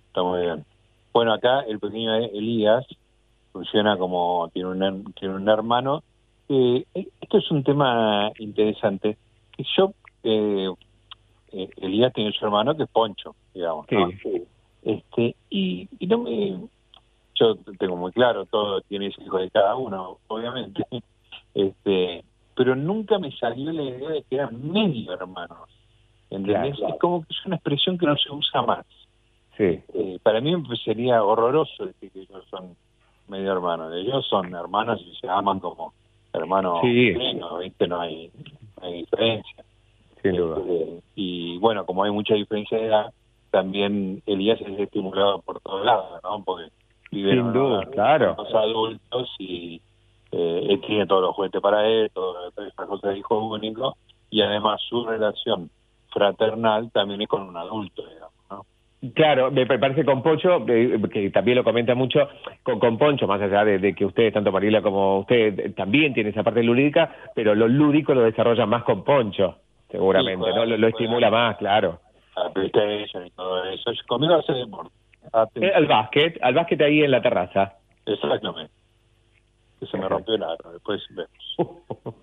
Está 0.09 0.23
muy 0.23 0.41
bien. 0.43 0.65
Bueno, 1.17 1.33
acá 1.33 1.61
el 1.61 1.79
pequeño 1.79 2.15
Elías 2.15 2.85
funciona 3.51 3.97
como 3.97 4.51
tiene 4.53 4.69
un, 4.69 5.15
tiene 5.15 5.35
un 5.35 5.49
hermano. 5.49 6.03
Eh, 6.47 6.85
esto 6.95 7.39
es 7.39 7.51
un 7.51 7.65
tema 7.65 8.31
interesante. 8.39 9.17
Yo, 9.79 9.95
eh, 10.25 10.69
eh, 11.53 11.71
Elías 11.79 12.13
tiene 12.13 12.33
su 12.33 12.45
hermano 12.45 12.77
que 12.77 12.83
es 12.83 12.91
Poncho, 12.91 13.35
digamos. 13.55 13.87
¿no? 13.91 14.11
Sí. 14.23 14.43
Este, 14.83 15.37
y, 15.49 15.89
y 15.99 16.07
no 16.07 16.19
me, 16.19 16.59
yo 17.35 17.57
tengo 17.79 17.97
muy 17.97 18.13
claro, 18.13 18.45
todo 18.45 18.83
tiene 18.83 19.07
hijos 19.07 19.41
de 19.41 19.51
cada 19.51 19.75
uno, 19.75 20.19
obviamente, 20.29 20.85
este, 21.55 22.25
pero 22.55 22.77
nunca 22.77 23.19
me 23.19 23.33
salió 23.33 23.73
la 23.73 23.83
idea 23.85 24.11
de 24.11 24.23
que 24.25 24.35
eran 24.35 24.71
medio 24.71 25.15
hermanos. 25.15 25.71
¿entendés? 26.29 26.77
Claro. 26.77 26.93
Es 26.93 27.01
como 27.01 27.21
que 27.23 27.33
es 27.33 27.47
una 27.47 27.57
expresión 27.57 27.97
que 27.97 28.05
no 28.05 28.19
se 28.19 28.31
usa 28.31 28.61
más. 28.61 28.85
Sí. 29.57 29.81
Eh, 29.95 30.19
para 30.23 30.41
mí 30.41 30.55
sería 30.85 31.25
horroroso 31.25 31.87
decir 31.87 32.11
que 32.13 32.21
ellos 32.21 32.45
son 32.51 32.77
medio 33.29 33.53
hermanos. 33.53 33.93
Ellos 33.95 34.27
son 34.29 34.55
hermanos 34.55 35.01
y 35.01 35.15
se 35.17 35.29
aman 35.29 35.61
como 35.61 35.93
hermanos 36.33 36.81
Sí. 36.83 37.13
gemelos, 37.13 37.61
¿viste? 37.61 37.89
No 37.89 38.01
hay, 38.01 38.31
no 38.81 38.87
hay 38.87 38.93
diferencia. 38.99 39.65
Sin 40.23 40.37
duda. 40.37 40.59
Eh, 40.67 41.01
y 41.15 41.59
bueno, 41.59 41.87
como 41.87 42.05
hay 42.05 42.11
mucha 42.11 42.35
diferencia 42.35 42.79
de 42.79 42.87
edad, 42.87 43.13
también 43.51 44.23
Elías 44.27 44.61
es 44.61 44.79
estimulado 44.79 45.41
por 45.41 45.61
todos 45.61 45.85
lados, 45.85 46.21
¿no? 46.23 46.43
Porque 46.45 46.69
vive 47.11 47.33
Sin 47.33 47.53
duda, 47.53 47.87
claro. 47.87 48.35
los 48.37 48.55
adultos 48.55 49.31
y 49.39 49.81
eh, 50.33 50.67
él 50.69 50.81
tiene 50.83 51.07
todos 51.07 51.23
los 51.23 51.35
juguetes 51.35 51.61
para 51.63 51.87
él, 51.87 52.11
todas 52.13 52.53
estas 52.59 52.87
cosas 52.87 53.13
de 53.13 53.19
hijo 53.19 53.39
único, 53.47 53.97
y 54.29 54.43
además 54.43 54.81
su 54.89 55.07
relación 55.07 55.71
fraternal 56.11 56.91
también 56.93 57.23
es 57.23 57.29
con 57.29 57.43
un 57.43 57.57
adulto, 57.57 58.03
digamos. 58.07 58.33
Claro, 59.15 59.51
me 59.51 59.67
pa- 59.67 59.79
parece 59.79 60.05
con 60.05 60.23
Poncho, 60.23 60.65
eh, 60.69 60.99
que 61.13 61.31
también 61.31 61.57
lo 61.57 61.65
comenta 61.65 61.95
mucho, 61.95 62.29
con, 62.63 62.79
con 62.79 62.97
Poncho, 62.99 63.27
más 63.27 63.41
allá 63.43 63.65
de, 63.65 63.79
de 63.79 63.95
que 63.95 64.05
ustedes, 64.07 64.33
tanto 64.33 64.51
Mariela 64.51 64.81
como 64.83 65.19
usted, 65.21 65.59
eh, 65.59 65.71
también 65.71 66.15
tiene 66.15 66.31
esa 66.31 66.43
parte 66.43 66.63
lúdica, 66.63 67.15
pero 67.35 67.55
lo 67.55 67.69
lúdico 67.69 68.15
lo 68.15 68.23
desarrolla 68.23 68.65
más 68.67 68.83
con 68.85 69.05
Poncho, 69.05 69.59
seguramente, 69.91 70.47
Sí, 70.47 70.53
¿no? 70.57 70.65
Lo, 70.65 70.77
lo 70.79 70.89
estimula 70.89 71.31
más, 71.31 71.57
claro. 71.59 72.01
La 72.37 72.51
PlayStation 72.53 73.27
y 73.27 73.31
todo 73.31 73.65
eso. 73.65 73.91
Conmigo 74.09 74.35
hace 74.35 74.53
deporte. 74.55 74.91
Eh, 75.57 75.73
al 75.75 75.87
básquet, 75.87 76.39
al 76.43 76.55
básquet 76.55 76.81
ahí 76.81 77.03
en 77.03 77.11
la 77.11 77.21
terraza. 77.23 77.75
Exactamente. 78.07 78.73
Que 79.79 79.87
se 79.87 79.99
me 79.99 80.09
rompió 80.09 80.35
el 80.35 80.43
aro, 80.43 80.73
después 80.73 81.03
vemos. 81.11 81.35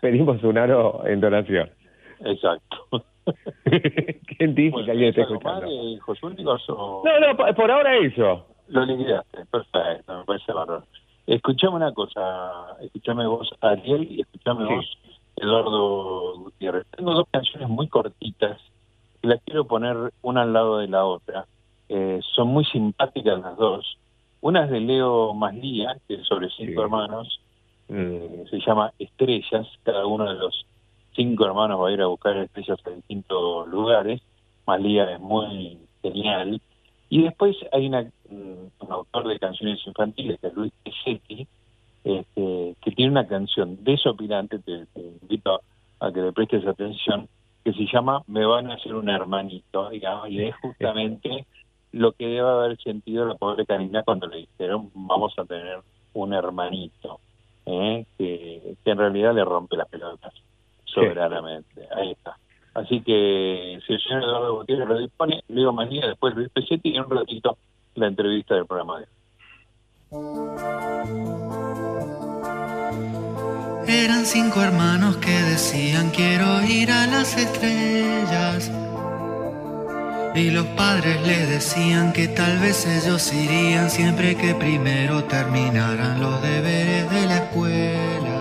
Pedimos 0.00 0.42
un 0.42 0.58
aro 0.58 1.06
en 1.06 1.20
donación. 1.20 1.70
Exacto. 2.20 3.04
¿Quién 3.64 4.54
dice 4.54 4.84
que 4.84 4.90
alguien 4.90 5.08
está 5.10 5.22
¿Algo 5.22 5.40
más 5.40 5.62
escuchando? 5.64 6.56
o...? 6.68 7.02
No, 7.04 7.20
no, 7.26 7.36
por, 7.36 7.54
por 7.54 7.70
ahora 7.70 7.96
eso. 7.96 8.46
Lo 8.68 8.84
liquidaste, 8.84 9.44
perfecto, 9.46 10.18
me 10.18 10.24
parece 10.24 10.52
bárbaro. 10.52 10.84
Escuchame 11.26 11.76
una 11.76 11.92
cosa, 11.92 12.76
escuchame 12.80 13.26
vos, 13.26 13.52
Ariel, 13.60 14.06
y 14.10 14.20
escuchame 14.20 14.66
Sí. 14.66 14.74
vos, 14.74 14.98
Eduardo 15.36 16.38
Gutiérrez. 16.38 16.86
Tengo 16.96 17.14
dos 17.14 17.26
canciones 17.30 17.68
muy 17.68 17.88
cortitas 17.88 18.60
y 19.22 19.26
las 19.28 19.40
quiero 19.44 19.66
poner 19.66 19.96
una 20.22 20.42
al 20.42 20.52
lado 20.52 20.78
de 20.78 20.88
la 20.88 21.04
otra. 21.04 21.46
Eh, 21.88 22.20
son 22.34 22.48
muy 22.48 22.64
simpáticas 22.64 23.40
las 23.40 23.56
dos. 23.56 23.98
Una 24.40 24.64
es 24.64 24.70
de 24.70 24.80
Leo 24.80 25.34
Maslía, 25.34 25.96
que 26.06 26.14
es 26.14 26.26
sobre 26.26 26.48
cinco 26.50 26.72
Sí. 26.72 26.80
hermanos, 26.80 27.40
Mm, 27.88 27.94
eh, 28.00 28.44
se 28.50 28.58
llama 28.66 28.92
Estrellas. 28.98 29.68
Cada 29.84 30.06
uno 30.06 30.24
de 30.24 30.34
los 30.34 30.66
cinco 31.16 31.46
hermanos 31.46 31.80
va 31.80 31.88
a 31.88 31.92
ir 31.92 32.02
a 32.02 32.06
buscar 32.06 32.36
estrellas 32.36 32.78
a 32.84 32.90
distintos 32.90 33.66
lugares. 33.68 34.20
Maslía 34.66 35.10
es 35.12 35.20
muy 35.20 35.78
genial. 36.02 36.60
Y 37.08 37.22
después 37.22 37.56
hay 37.72 37.86
una, 37.86 38.02
mm, 38.02 38.66
un 38.80 38.92
autor 38.92 39.28
de 39.28 39.38
canciones 39.38 39.80
infantiles, 39.86 40.38
que 40.40 40.48
es 40.48 40.54
Luis 40.54 40.72
Pesetti, 40.84 41.46
este, 42.04 42.76
que 42.80 42.90
tiene 42.92 43.12
una 43.12 43.26
canción 43.26 43.82
desopilante, 43.82 44.58
te, 44.58 44.86
te 44.86 45.00
invito 45.00 45.60
a 45.98 46.12
que 46.12 46.20
le 46.20 46.32
prestes 46.32 46.66
atención, 46.66 47.28
que 47.64 47.72
se 47.72 47.86
llama 47.92 48.22
Me 48.26 48.44
van 48.44 48.70
a 48.70 48.74
hacer 48.74 48.94
un 48.94 49.08
hermanito, 49.08 49.90
digamos, 49.90 50.28
y 50.28 50.44
es 50.44 50.56
justamente 50.56 51.46
lo 51.92 52.12
que 52.12 52.26
debe 52.26 52.48
haber 52.48 52.76
sentido 52.78 53.24
la 53.24 53.34
pobre 53.34 53.64
Karina 53.64 54.02
cuando 54.02 54.26
le 54.26 54.38
dijeron 54.38 54.90
vamos 54.94 55.32
a 55.38 55.44
tener 55.44 55.80
un 56.12 56.34
hermanito, 56.34 57.20
¿eh? 57.64 58.04
que, 58.18 58.76
que 58.84 58.90
en 58.90 58.98
realidad 58.98 59.34
le 59.34 59.44
rompe 59.44 59.76
las 59.76 59.88
pelotas 59.88 60.34
soberanamente. 60.86 61.86
Ahí 61.94 62.12
está. 62.12 62.36
Así 62.74 63.00
que 63.00 63.78
si 63.86 63.92
el 63.94 64.00
señor 64.00 64.22
Eduardo 64.22 64.56
Gutiérrez 64.56 64.88
lo 64.88 64.98
dispone, 64.98 65.42
Leo 65.48 65.72
Manía, 65.72 66.06
después 66.06 66.34
Luis 66.34 66.50
Pesetti 66.50 66.90
y 66.90 66.96
en 66.96 67.04
un 67.04 67.10
ratito 67.10 67.56
la 67.94 68.06
entrevista 68.06 68.54
del 68.54 68.66
programa 68.66 68.98
de 68.98 69.06
hoy. 69.06 69.10
Eran 73.88 74.26
cinco 74.26 74.60
hermanos 74.60 75.16
que 75.16 75.30
decían 75.30 76.10
quiero 76.10 76.62
ir 76.64 76.90
a 76.90 77.06
las 77.06 77.36
estrellas. 77.36 78.70
Y 80.34 80.50
los 80.50 80.66
padres 80.66 81.26
les 81.26 81.48
decían 81.48 82.12
que 82.12 82.28
tal 82.28 82.58
vez 82.58 82.84
ellos 82.86 83.32
irían 83.32 83.88
siempre 83.88 84.36
que 84.36 84.54
primero 84.54 85.24
terminaran 85.24 86.20
los 86.20 86.42
deberes 86.42 87.10
de 87.10 87.26
la 87.26 87.36
escuela. 87.38 88.35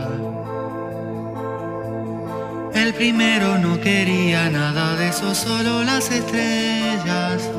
El 2.76 2.94
primero 2.94 3.58
no 3.58 3.80
quería 3.80 4.50
nada 4.50 4.96
de 4.98 5.08
eso, 5.08 5.34
solo 5.34 5.84
las 5.84 6.12
estrellas. 6.12 7.50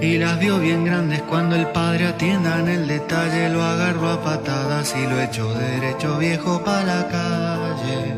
Y 0.00 0.18
las 0.18 0.38
vio 0.40 0.58
bien 0.58 0.84
grandes 0.84 1.22
cuando 1.22 1.54
el 1.54 1.68
padre 1.68 2.08
atienda 2.08 2.58
en 2.58 2.68
el 2.68 2.88
detalle, 2.88 3.48
lo 3.50 3.62
agarró 3.62 4.10
a 4.10 4.20
patadas 4.20 4.92
y 5.00 5.06
lo 5.06 5.20
echó 5.20 5.54
derecho 5.54 6.18
viejo 6.18 6.62
para 6.64 6.84
la 6.84 7.08
calle. 7.08 8.16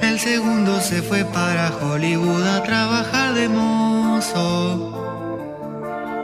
El 0.00 0.18
segundo 0.18 0.80
se 0.80 1.02
fue 1.02 1.24
para 1.26 1.70
Hollywood 1.76 2.46
a 2.46 2.62
trabajar 2.62 3.34
de 3.34 3.48
mozo. 3.50 4.95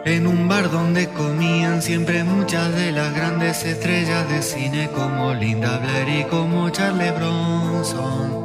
En 0.04 0.26
un 0.26 0.48
bar 0.48 0.68
donde 0.68 1.08
comían 1.08 1.80
siempre 1.80 2.24
muchas 2.24 2.74
de 2.74 2.90
las 2.90 3.14
grandes 3.14 3.64
estrellas 3.64 4.28
de 4.28 4.42
cine 4.42 4.90
como 4.92 5.32
Linda 5.32 5.78
Blair 5.78 6.08
y 6.20 6.24
como 6.24 6.68
Charles 6.70 7.14
Bronson. 7.14 8.42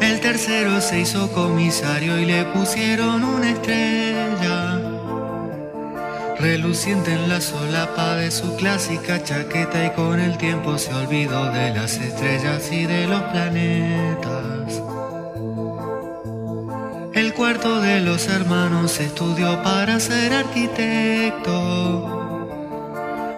El 0.00 0.20
tercero 0.20 0.80
se 0.80 1.00
hizo 1.00 1.30
comisario 1.30 2.18
y 2.18 2.24
le 2.24 2.44
pusieron 2.46 3.22
una 3.22 3.50
estrella. 3.50 4.80
Reluciente 6.40 7.12
en 7.12 7.28
la 7.28 7.40
solapa 7.40 8.16
de 8.16 8.32
su 8.32 8.56
clásica 8.56 9.22
chaqueta 9.22 9.86
y 9.86 9.90
con 9.90 10.18
el 10.18 10.36
tiempo 10.36 10.76
se 10.78 10.92
olvidó 10.92 11.52
de 11.52 11.72
las 11.72 11.98
estrellas 11.98 12.72
y 12.72 12.86
de 12.86 13.06
los 13.06 13.22
planetas. 13.22 14.82
Cuarto 17.52 17.82
de 17.82 18.00
los 18.00 18.28
hermanos 18.28 18.98
estudió 18.98 19.62
para 19.62 20.00
ser 20.00 20.32
arquitecto. 20.32 21.50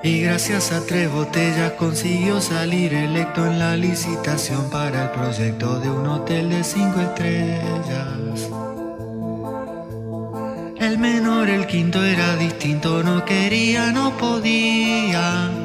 Y 0.04 0.20
gracias 0.20 0.70
a 0.70 0.86
tres 0.86 1.10
botellas 1.10 1.72
consiguió 1.72 2.40
salir 2.40 2.94
electo 2.94 3.44
en 3.44 3.58
la 3.58 3.76
licitación 3.76 4.70
para 4.70 5.06
el 5.06 5.10
proyecto 5.10 5.80
de 5.80 5.90
un 5.90 6.06
hotel 6.06 6.48
de 6.48 6.62
cinco 6.62 7.00
estrellas. 7.00 8.48
El 10.78 10.98
menor, 10.98 11.48
el 11.50 11.66
quinto 11.66 12.04
era 12.04 12.36
distinto, 12.36 13.02
no 13.02 13.24
quería, 13.24 13.90
no 13.90 14.16
podía. 14.16 15.63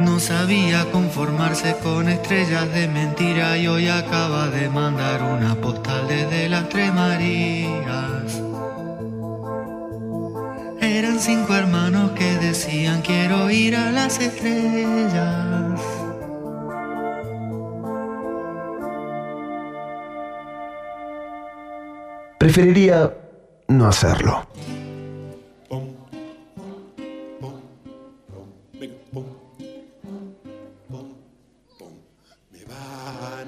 No 0.00 0.18
sabía 0.18 0.90
conformarse 0.90 1.76
con 1.82 2.08
estrellas 2.08 2.72
de 2.72 2.88
mentira 2.88 3.56
y 3.56 3.68
hoy 3.68 3.88
acaba 3.88 4.48
de 4.48 4.68
mandar 4.68 5.22
una 5.22 5.54
postal 5.54 6.08
desde 6.08 6.48
las 6.48 6.68
Tres 6.68 6.92
Marías. 6.92 8.40
Eran 10.80 11.18
cinco 11.18 11.54
hermanos 11.54 12.10
que 12.12 12.36
decían 12.38 13.02
quiero 13.02 13.50
ir 13.50 13.76
a 13.76 13.90
las 13.90 14.20
estrellas. 14.20 15.80
Preferiría 22.38 23.10
no 23.68 23.86
hacerlo. 23.86 24.46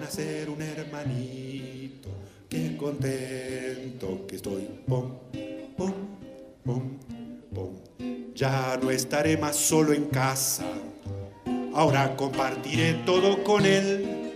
Ser 0.08 0.48
un 0.48 0.62
hermanito, 0.62 2.08
qué 2.48 2.76
contento 2.76 4.24
que 4.26 4.36
estoy. 4.36 4.66
Pom, 4.86 5.10
pom, 5.76 5.92
pom, 6.64 6.82
pom. 7.52 7.70
Ya 8.34 8.78
no 8.80 8.90
estaré 8.90 9.36
más 9.36 9.56
solo 9.56 9.92
en 9.92 10.04
casa, 10.06 10.64
ahora 11.74 12.16
compartiré 12.16 12.94
todo 13.04 13.42
con 13.42 13.66
él, 13.66 14.32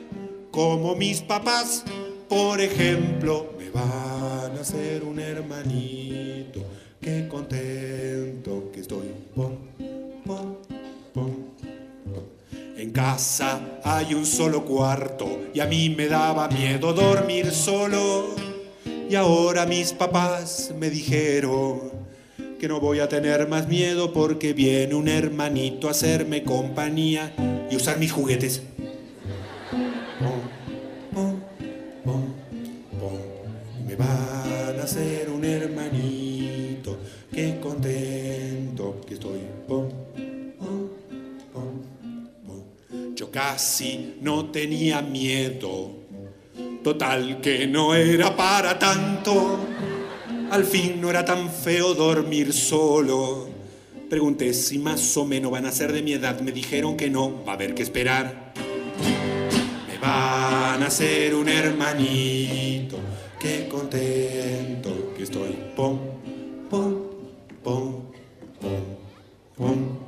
como 0.50 0.96
mis 0.96 1.22
papás, 1.22 1.84
por 2.28 2.60
ejemplo, 2.60 3.54
me 3.56 3.70
van 3.70 4.58
a 4.58 4.64
ser 4.64 5.04
un 5.04 5.20
hermanito, 5.20 6.62
qué 7.00 7.28
contento 7.28 8.70
que 8.72 8.80
estoy. 8.80 9.14
Pom, 9.36 9.69
En 12.80 12.92
casa 12.92 13.60
hay 13.84 14.14
un 14.14 14.24
solo 14.24 14.64
cuarto 14.64 15.38
y 15.52 15.60
a 15.60 15.66
mí 15.66 15.90
me 15.90 16.08
daba 16.08 16.48
miedo 16.48 16.94
dormir 16.94 17.50
solo. 17.50 18.34
Y 19.06 19.14
ahora 19.16 19.66
mis 19.66 19.92
papás 19.92 20.72
me 20.78 20.88
dijeron 20.88 21.92
que 22.58 22.68
no 22.68 22.80
voy 22.80 23.00
a 23.00 23.06
tener 23.06 23.46
más 23.48 23.68
miedo 23.68 24.14
porque 24.14 24.54
viene 24.54 24.94
un 24.94 25.08
hermanito 25.08 25.88
a 25.88 25.90
hacerme 25.90 26.42
compañía 26.42 27.34
y 27.70 27.76
usar 27.76 27.98
mis 27.98 28.12
juguetes. 28.12 28.62
Me 33.86 33.94
van 33.94 34.80
a 34.80 34.84
hacer 34.84 35.28
un 35.28 35.44
hermanito, 35.44 36.09
casi 43.30 44.16
no 44.20 44.46
tenía 44.46 45.02
miedo, 45.02 45.90
total 46.82 47.40
que 47.40 47.66
no 47.66 47.94
era 47.94 48.36
para 48.36 48.78
tanto. 48.78 49.58
Al 50.50 50.64
fin 50.64 51.00
no 51.00 51.10
era 51.10 51.24
tan 51.24 51.50
feo 51.50 51.94
dormir 51.94 52.52
solo. 52.52 53.48
Pregunté 54.08 54.52
si 54.52 54.78
más 54.78 55.16
o 55.16 55.24
menos 55.24 55.52
van 55.52 55.66
a 55.66 55.72
ser 55.72 55.92
de 55.92 56.02
mi 56.02 56.12
edad, 56.12 56.40
me 56.40 56.50
dijeron 56.50 56.96
que 56.96 57.08
no, 57.08 57.44
va 57.44 57.52
a 57.52 57.54
haber 57.54 57.74
que 57.74 57.82
esperar. 57.82 58.52
Me 59.86 59.98
van 59.98 60.82
a 60.82 60.86
hacer 60.86 61.34
un 61.34 61.48
hermanito, 61.48 62.96
qué 63.38 63.68
contento 63.68 65.14
que 65.16 65.22
estoy. 65.22 65.56
Pom, 65.76 66.00
pom, 66.68 66.96
pom, 67.62 68.10
pom, 68.60 68.82
pom. 69.56 69.99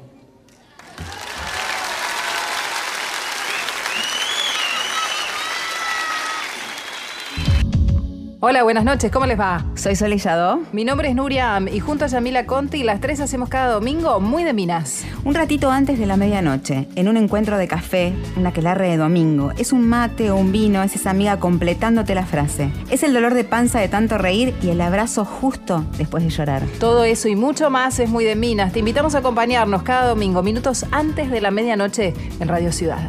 Hola, 8.44 8.64
buenas 8.64 8.85
noches, 8.85 9.12
¿cómo 9.12 9.26
les 9.26 9.38
va? 9.38 9.64
Soy 9.76 9.94
Sol. 9.94 10.16
Mi 10.72 10.85
nombre 10.85 11.09
es 11.09 11.14
Nuria 11.14 11.55
Am 11.55 11.68
y 11.68 11.78
junto 11.78 12.07
a 12.07 12.09
Yamila 12.09 12.44
Conti 12.44 12.83
las 12.83 13.00
tres 13.00 13.20
hacemos 13.20 13.48
cada 13.48 13.72
domingo 13.72 14.18
Muy 14.18 14.42
de 14.42 14.52
Minas. 14.52 15.05
Un 15.22 15.37
ratito 15.37 15.70
antes 15.70 15.96
de 15.96 16.07
la 16.07 16.16
medianoche, 16.16 16.88
en 16.96 17.07
un 17.07 17.16
encuentro 17.16 17.57
de 17.57 17.68
café, 17.68 18.12
una 18.37 18.48
aquelarre 18.48 18.88
de 18.88 18.96
domingo, 18.96 19.52
es 19.59 19.72
un 19.72 19.88
mate 19.88 20.33
o 20.33 20.37
un 20.37 20.50
vino, 20.50 20.83
es 20.83 20.96
esa 20.96 21.11
amiga 21.11 21.38
completándote 21.38 22.16
la 22.16 22.26
frase. 22.26 22.72
Es 22.90 23.05
el 23.05 23.12
dolor 23.12 23.35
de 23.35 23.44
panza 23.44 23.78
de 23.78 23.87
tanto 23.87 24.18
reír 24.18 24.52
y 24.61 24.70
el 24.70 24.81
abrazo 24.81 25.24
justo 25.24 25.85
después 25.96 26.24
de 26.24 26.31
llorar. 26.31 26.64
Todo 26.81 27.05
eso 27.05 27.28
y 27.28 27.37
mucho 27.37 27.70
más 27.70 28.00
es 28.00 28.11
Muy 28.11 28.24
de 28.24 28.35
Minas. 28.35 28.72
Te 28.72 28.81
invitamos 28.81 29.14
a 29.14 29.18
acompañarnos 29.18 29.85
cada 29.85 30.09
domingo, 30.09 30.42
minutos 30.42 30.85
antes 30.90 31.31
de 31.31 31.40
la 31.40 31.52
medianoche 31.52 32.12
en 32.40 32.48
Radio 32.48 32.72
Ciudad. 32.72 33.09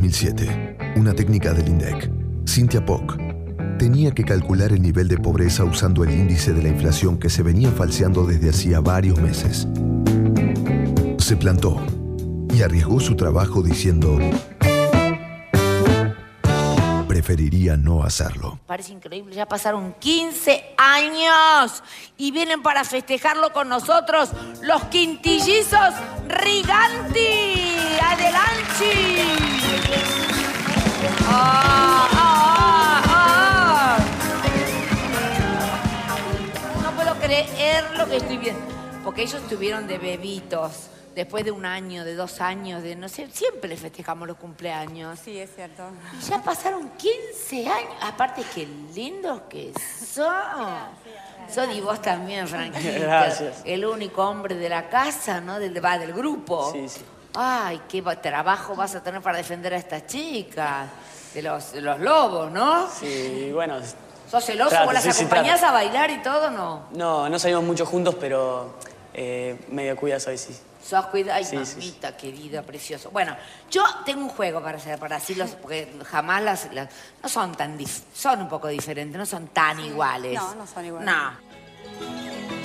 2007, 0.00 0.94
una 0.96 1.12
técnica 1.12 1.52
del 1.52 1.68
INDEC, 1.68 2.10
Cynthia 2.46 2.82
Pock, 2.82 3.18
tenía 3.78 4.12
que 4.12 4.24
calcular 4.24 4.72
el 4.72 4.80
nivel 4.80 5.08
de 5.08 5.18
pobreza 5.18 5.62
usando 5.62 6.04
el 6.04 6.10
índice 6.10 6.54
de 6.54 6.62
la 6.62 6.70
inflación 6.70 7.18
que 7.18 7.28
se 7.28 7.42
venía 7.42 7.70
falseando 7.70 8.24
desde 8.24 8.48
hacía 8.48 8.80
varios 8.80 9.20
meses. 9.20 9.68
Se 11.18 11.36
plantó 11.36 11.84
y 12.50 12.62
arriesgó 12.62 12.98
su 12.98 13.14
trabajo 13.14 13.62
diciendo, 13.62 14.18
preferiría 17.06 17.76
no 17.76 18.02
hacerlo. 18.02 18.58
Parece 18.66 18.94
increíble, 18.94 19.34
ya 19.34 19.44
pasaron 19.44 19.94
15 19.98 20.76
años 20.78 21.82
y 22.16 22.30
vienen 22.30 22.62
para 22.62 22.84
festejarlo 22.84 23.52
con 23.52 23.68
nosotros 23.68 24.30
los 24.62 24.82
quintillizos 24.84 25.94
Riganti. 26.26 27.26
¡Adelante! 28.02 29.49
Ah, 31.26 32.08
ah, 32.12 33.02
ah, 33.06 33.96
ah. 33.96 33.98
No 36.82 36.90
puedo 36.92 37.14
creer 37.16 37.84
lo 37.96 38.06
que 38.08 38.16
estoy 38.16 38.38
viendo. 38.38 38.60
Porque 39.04 39.22
ellos 39.22 39.42
estuvieron 39.42 39.86
de 39.86 39.98
bebitos. 39.98 40.88
Después 41.14 41.44
de 41.44 41.50
un 41.50 41.66
año, 41.66 42.04
de 42.04 42.14
dos 42.14 42.40
años, 42.40 42.82
de 42.84 42.94
no 42.94 43.08
sé, 43.08 43.28
siempre 43.32 43.68
les 43.68 43.80
festejamos 43.80 44.28
los 44.28 44.36
cumpleaños. 44.36 45.18
Sí, 45.18 45.38
es 45.38 45.50
cierto. 45.54 45.82
Y 46.16 46.22
ya 46.24 46.40
pasaron 46.42 46.88
15 46.90 47.68
años. 47.68 47.92
Aparte, 48.00 48.44
qué 48.54 48.68
lindos 48.94 49.42
que 49.48 49.72
son. 50.14 50.32
Son 51.52 51.72
y 51.72 51.80
vos 51.80 52.00
también, 52.00 52.46
Franquito. 52.46 52.88
Gracias. 53.00 53.62
El 53.64 53.84
único 53.84 54.22
hombre 54.24 54.54
de 54.54 54.68
la 54.68 54.88
casa, 54.88 55.40
¿no? 55.40 55.58
Del, 55.58 55.84
va, 55.84 55.98
del 55.98 56.12
grupo. 56.12 56.70
Sí, 56.72 56.88
sí. 56.88 57.00
Ay, 57.34 57.80
qué 57.88 58.02
trabajo 58.02 58.74
vas 58.74 58.94
a 58.94 59.02
tener 59.02 59.20
para 59.22 59.36
defender 59.38 59.72
a 59.74 59.76
estas 59.76 60.06
chicas. 60.06 60.88
De 61.34 61.42
los, 61.42 61.72
de 61.72 61.80
los 61.80 62.00
lobos, 62.00 62.50
¿no? 62.50 62.88
Sí, 62.90 63.50
bueno. 63.54 63.76
¿Sos 64.28 64.44
celoso? 64.44 64.70
Trato, 64.70 64.86
¿Vos 64.86 64.94
las 64.94 65.04
sí, 65.04 65.10
acompañás 65.10 65.62
a 65.62 65.70
bailar 65.70 66.10
y 66.10 66.22
todo? 66.22 66.50
No. 66.50 66.86
No, 66.92 67.28
no 67.28 67.38
salimos 67.38 67.62
mucho 67.64 67.86
juntos, 67.86 68.16
pero 68.18 68.76
eh, 69.14 69.56
medio 69.68 69.94
cuidas 69.96 70.26
hoy, 70.26 70.38
sí. 70.38 70.56
Sos 70.84 71.06
cuidado. 71.06 71.36
Ay, 71.36 71.44
Sí, 71.44 71.56
sí, 71.64 71.74
mamita 71.76 72.16
querida, 72.16 72.62
precioso. 72.62 73.10
Bueno, 73.10 73.36
yo 73.70 73.84
tengo 74.04 74.22
un 74.22 74.28
juego 74.30 74.60
para 74.60 74.78
hacer, 74.78 74.98
para 74.98 75.16
así 75.16 75.36
los, 75.36 75.50
porque 75.50 75.92
jamás 76.04 76.42
las, 76.42 76.72
las- 76.74 76.88
no 77.22 77.28
son 77.28 77.54
tan, 77.54 77.78
dif- 77.78 78.02
son 78.12 78.40
un 78.42 78.48
poco 78.48 78.66
diferentes, 78.66 79.16
no 79.16 79.26
son 79.26 79.46
tan 79.48 79.78
iguales. 79.78 80.34
No, 80.34 80.54
no 80.56 80.66
son 80.66 80.84
iguales. 80.84 81.06
No. 81.12 82.59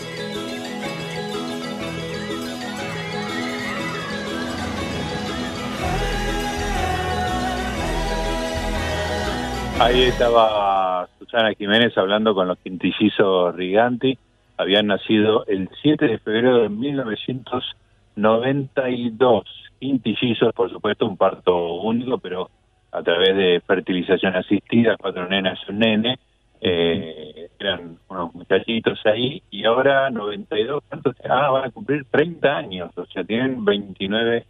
Ahí 9.77 10.03
estaba 10.03 11.09
Susana 11.19 11.53
Jiménez 11.53 11.97
hablando 11.97 12.33
con 12.33 12.47
los 12.47 12.57
quintillizos 12.59 13.53
Riganti. 13.55 14.17
Habían 14.55 14.87
nacido 14.87 15.45
el 15.47 15.69
7 15.81 16.07
de 16.07 16.17
febrero 16.19 16.59
de 16.59 16.69
1992. 16.69 19.43
Quintillizos, 19.77 20.53
por 20.53 20.71
supuesto, 20.71 21.05
un 21.05 21.17
parto 21.17 21.73
único, 21.81 22.19
pero 22.19 22.49
a 22.89 23.03
través 23.03 23.35
de 23.35 23.61
fertilización 23.67 24.37
asistida, 24.37 24.95
cuatro 24.97 25.27
nenas 25.27 25.59
y 25.67 25.71
un 25.71 25.79
nene. 25.79 26.19
Eh, 26.61 27.49
eran 27.59 27.99
unos 28.07 28.33
muchachitos 28.33 29.05
ahí 29.05 29.43
y 29.51 29.65
ahora 29.65 30.09
92, 30.09 30.83
¿cuántos? 30.87 31.17
Ah, 31.29 31.51
van 31.51 31.65
a 31.65 31.71
cumplir 31.71 32.05
30 32.09 32.57
años, 32.57 32.97
o 32.97 33.05
sea, 33.07 33.25
tienen 33.25 33.65
29 33.65 34.45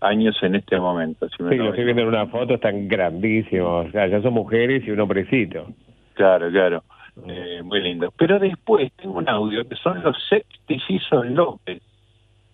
años 0.00 0.36
en 0.42 0.54
este 0.56 0.78
momento. 0.78 1.28
Si 1.30 1.42
me 1.42 1.50
Sí, 1.50 1.56
lo 1.56 1.70
estoy 1.70 1.84
viendo 1.84 2.02
en 2.02 2.08
una 2.08 2.26
foto, 2.26 2.54
están 2.54 2.88
grandísimos. 2.88 3.86
O 3.88 3.90
sea, 3.90 4.06
ya 4.06 4.20
son 4.22 4.34
mujeres 4.34 4.82
y 4.86 4.90
un 4.90 5.00
hombrecito. 5.00 5.66
Claro, 6.14 6.50
claro. 6.50 6.82
Eh, 7.26 7.62
muy 7.64 7.80
lindo. 7.80 8.12
Pero 8.16 8.38
después 8.38 8.92
tengo 8.92 9.18
un 9.18 9.28
audio 9.28 9.66
que 9.68 9.74
son 9.76 10.02
los 10.02 10.16
sextillizos 10.28 11.26
López, 11.26 11.82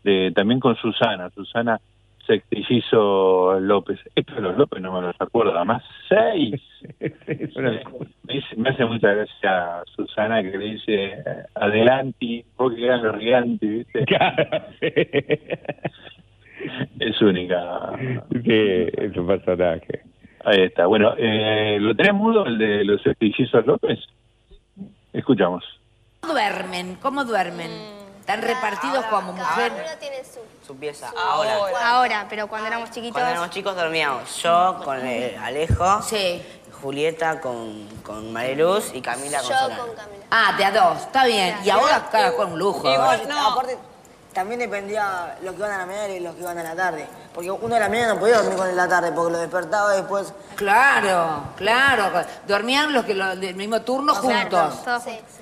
de, 0.03 0.33
también 0.35 0.59
con 0.61 0.75
Susana. 0.77 1.29
Susana 1.31 1.81
Sextillizo 2.27 3.61
López. 3.61 4.01
Esto 4.15 4.35
de 4.37 4.41
los 4.41 4.57
López 4.57 4.81
no 4.81 4.93
me 4.99 5.07
los 5.07 5.21
acuerdo, 5.21 5.55
además 5.55 5.83
seis. 6.09 6.55
Me, 8.27 8.35
dice- 8.35 8.57
me 8.57 8.71
hace 8.71 8.85
mucha 8.87 9.13
gracia 9.13 9.83
Susana 9.95 10.43
que 10.43 10.57
le 10.57 10.65
dice 10.65 11.23
adelante, 11.55 12.47
porque 12.57 12.87
eran 12.87 13.03
los 13.03 13.19
gigantes, 13.19 13.71
¿viste? 13.71 14.05
es 17.01 17.21
única. 17.23 17.93
Sí, 18.31 18.89
es 18.97 19.17
un 19.17 19.27
personaje. 19.27 20.03
Ahí 20.45 20.63
está. 20.63 20.87
Bueno, 20.87 21.15
eh, 21.17 21.79
¿lo 21.81 21.95
tenés 21.97 22.15
mudo 22.15 22.47
el 22.47 22.59
de 22.59 22.85
los 22.85 23.03
sextillizos 23.03 23.65
López? 23.67 23.99
Escuchamos. 25.13 25.65
¿Cómo 26.21 26.33
duermen? 26.35 26.97
¿Cómo 27.01 27.25
duermen? 27.25 27.71
¿Están 28.21 28.43
repartidos 28.43 29.05
como 29.07 29.33
mujer? 29.33 29.73
Su 30.67 30.77
pieza, 30.79 31.13
ahora. 31.17 31.59
Ahora, 31.85 32.27
pero 32.31 32.47
cuando 32.47 32.69
éramos 32.69 32.91
chiquitos. 32.91 33.13
Cuando 33.13 33.31
éramos 33.31 33.51
chicos 33.51 33.77
dormíamos 33.77 34.43
yo 34.43 34.81
con 34.83 35.05
el 35.07 35.37
Alejo. 35.37 36.01
Sí. 36.03 36.43
Julieta 36.81 37.41
con, 37.41 37.87
con 38.03 38.33
Mariluz 38.33 38.95
y 38.95 39.01
Camila 39.01 39.39
con 39.41 39.49
Yo 39.49 39.57
Solano. 39.57 39.87
con 39.87 39.97
Ah, 40.31 40.55
de 40.59 40.65
a 40.65 40.71
dos, 40.71 41.01
está 41.03 41.25
bien. 41.25 41.55
Y 41.65 41.71
ahora, 41.71 42.09
claro, 42.11 42.37
con 42.37 42.53
un 42.53 42.59
lujo. 42.59 42.83
No, 42.85 43.49
aparte, 43.53 43.79
también 44.35 44.59
dependía 44.61 45.37
los 45.43 45.53
que 45.55 45.59
iban 45.61 45.71
a 45.73 45.79
la 45.79 45.87
mañana 45.87 46.09
y 46.09 46.21
los 46.21 46.35
que 46.35 46.41
iban 46.43 46.59
a 46.59 46.63
la 46.63 46.75
tarde. 46.75 47.07
Porque 47.33 47.51
uno 47.51 47.75
de 47.75 47.81
la 47.81 47.89
mañana 47.89 48.15
no 48.15 48.21
podía 48.21 48.37
dormir 48.39 48.57
con 48.57 48.67
el 48.69 48.73
de 48.77 48.83
la 48.83 48.89
tarde 48.89 49.13
porque 49.13 49.33
lo 49.33 49.39
despertaba 49.39 49.93
después. 49.95 50.33
Claro, 50.57 51.45
claro. 51.57 52.11
Dormían 52.47 52.93
los 52.93 53.05
que 53.05 53.15
lo- 53.15 53.37
del 53.37 53.55
mismo 53.55 53.81
turno 53.83 54.15
juntos. 54.15 54.75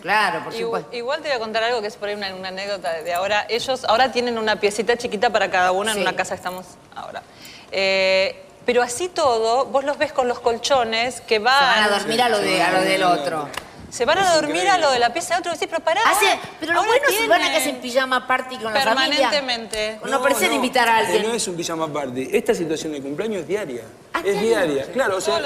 Claro, 0.02 0.44
por 0.44 0.52
Igu- 0.54 0.60
supuesto. 0.64 0.96
Igual 0.96 1.20
te 1.22 1.28
voy 1.28 1.36
a 1.36 1.40
contar 1.40 1.62
algo 1.64 1.80
que 1.80 1.86
es 1.88 1.96
por 1.96 2.08
ahí 2.08 2.14
una, 2.14 2.34
una 2.34 2.48
anécdota 2.48 2.92
de 2.92 3.12
ahora. 3.14 3.46
Ellos 3.48 3.84
ahora 3.84 4.12
tienen 4.12 4.38
una 4.38 4.56
piecita 4.56 4.96
chiquita 4.96 5.30
para 5.30 5.50
cada 5.50 5.72
uno 5.72 5.90
en 5.90 5.96
Sí. 5.96 6.02
una 6.02 6.14
casa 6.14 6.30
que 6.34 6.36
estamos 6.36 6.66
ahora. 6.94 7.22
Eh, 7.70 8.44
pero 8.64 8.82
así 8.82 9.08
todo, 9.08 9.64
vos 9.66 9.84
los 9.84 9.98
ves 9.98 10.12
con 10.12 10.28
los 10.28 10.38
colchones 10.38 11.20
que 11.22 11.38
van... 11.40 11.58
Se 11.58 11.80
van 11.80 11.92
a 11.92 11.98
dormir 11.98 12.22
a 12.22 12.28
lo, 12.28 12.38
de, 12.38 12.62
a 12.62 12.70
lo 12.72 12.80
del 12.82 13.02
otro. 13.02 13.48
Se 13.92 14.06
van 14.06 14.18
a 14.18 14.34
dormir 14.36 14.66
a 14.70 14.78
lo 14.78 14.90
de 14.90 14.98
la 14.98 15.12
pieza 15.12 15.34
de 15.34 15.40
otro 15.40 15.52
y 15.52 15.54
decís, 15.54 15.68
pero 15.70 15.84
pará. 15.84 16.00
Ahora- 16.06 16.40
pero 16.58 16.72
lo 16.72 16.78
ahora 16.80 16.92
bueno 16.92 17.04
es 17.10 17.14
si 17.14 17.28
van 17.28 17.42
a 17.42 17.50
que 17.50 17.56
hacen 17.58 17.76
pijama 17.76 18.26
party 18.26 18.56
con 18.56 18.72
la 18.72 18.80
familia. 18.80 19.28
Permanentemente. 19.30 20.00
No, 20.08 20.22
parecen 20.22 20.52
invitar 20.54 20.88
a 20.88 20.96
alguien. 20.96 21.22
eh, 21.22 21.26
No 21.28 21.34
es 21.34 21.46
un 21.46 21.56
pijama 21.56 21.92
party. 21.92 22.28
Esta 22.32 22.54
situación 22.54 22.92
de 22.92 23.02
cumpleaños 23.02 23.42
es 23.42 23.48
diaria. 23.48 23.82
Ah, 24.14 24.22
es 24.24 24.40
diaria. 24.40 24.86
Claro, 24.92 25.16
o 25.18 25.20
sea, 25.20 25.40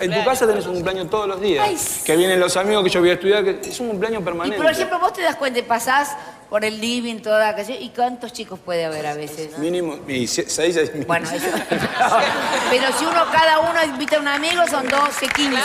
en 0.00 0.14
tu 0.14 0.24
casa 0.24 0.46
tenés 0.46 0.64
un 0.66 0.74
cumpleaños 0.76 1.10
todos 1.10 1.28
los 1.28 1.40
días. 1.42 1.66
Ay, 1.68 1.76
que 2.04 2.16
vienen 2.16 2.40
los 2.40 2.56
amigos 2.56 2.84
que 2.84 2.88
yo 2.90 3.00
voy 3.00 3.10
a 3.10 3.14
estudiar, 3.14 3.44
que 3.44 3.60
es 3.68 3.80
un 3.80 3.88
cumpleaños 3.88 4.22
Y 4.22 4.24
permanente. 4.24 4.56
por 4.62 4.70
ejemplo, 4.72 4.98
vos 4.98 5.12
te 5.12 5.20
das 5.20 5.36
cuenta, 5.36 5.58
y 5.58 5.62
pasás 5.62 6.16
por 6.48 6.64
el 6.64 6.80
living, 6.80 7.16
toda 7.20 7.38
la 7.38 7.54
calle, 7.54 7.76
¿y 7.78 7.90
cuántos 7.90 8.32
chicos 8.32 8.58
puede 8.58 8.86
haber 8.86 9.06
a 9.08 9.14
veces? 9.14 9.58
Mínimo, 9.58 9.98
y 10.08 10.26
se- 10.26 10.48
seis 10.48 10.74
es 10.76 11.06
Bueno, 11.06 11.28
eso. 11.30 11.46
Pero 12.70 12.98
si 12.98 13.04
uno, 13.04 13.24
cada 13.30 13.58
uno 13.60 13.84
invita 13.84 14.16
a 14.16 14.20
un 14.20 14.28
amigo, 14.28 14.66
son 14.68 14.88
12, 14.88 15.28
15. 15.28 15.60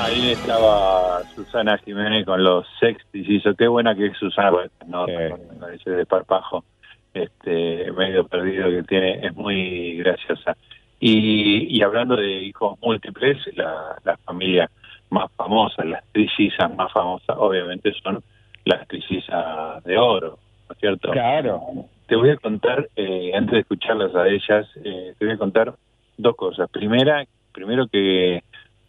Ahí 0.00 0.30
estaba 0.30 1.24
Susana 1.34 1.76
Jiménez 1.78 2.24
con 2.24 2.42
los 2.44 2.64
sextis, 2.78 3.28
hizo 3.28 3.52
qué 3.56 3.66
buena 3.66 3.96
que 3.96 4.06
es 4.06 4.16
Susana, 4.16 4.52
no, 4.86 5.06
me 5.08 5.30
parece 5.58 5.90
de 5.90 6.06
parpajo, 6.06 6.64
este 7.12 7.90
medio 7.90 8.24
perdido 8.28 8.70
que 8.70 8.84
tiene, 8.84 9.26
es 9.26 9.34
muy 9.34 9.96
graciosa. 9.96 10.56
Y, 11.00 11.76
y 11.76 11.82
hablando 11.82 12.14
de 12.14 12.44
hijos 12.44 12.78
múltiples, 12.80 13.38
la, 13.56 13.96
la 14.04 14.16
familia 14.18 14.70
más 15.10 15.32
famosa, 15.36 15.84
las 15.84 16.04
trillizas 16.12 16.72
más 16.76 16.92
famosas, 16.92 17.36
obviamente 17.36 17.92
son 18.00 18.22
las 18.66 18.86
trillizas 18.86 19.82
de 19.82 19.98
oro, 19.98 20.38
¿no 20.68 20.74
es 20.74 20.78
cierto? 20.78 21.10
Claro. 21.10 21.60
Te 22.06 22.14
voy 22.14 22.30
a 22.30 22.36
contar, 22.36 22.88
eh, 22.94 23.32
antes 23.34 23.52
de 23.52 23.60
escucharlas 23.60 24.14
a 24.14 24.28
ellas, 24.28 24.64
eh, 24.76 25.14
te 25.18 25.24
voy 25.24 25.34
a 25.34 25.38
contar 25.38 25.74
dos 26.16 26.36
cosas. 26.36 26.70
Primera, 26.70 27.24
primero 27.52 27.88
que 27.88 28.44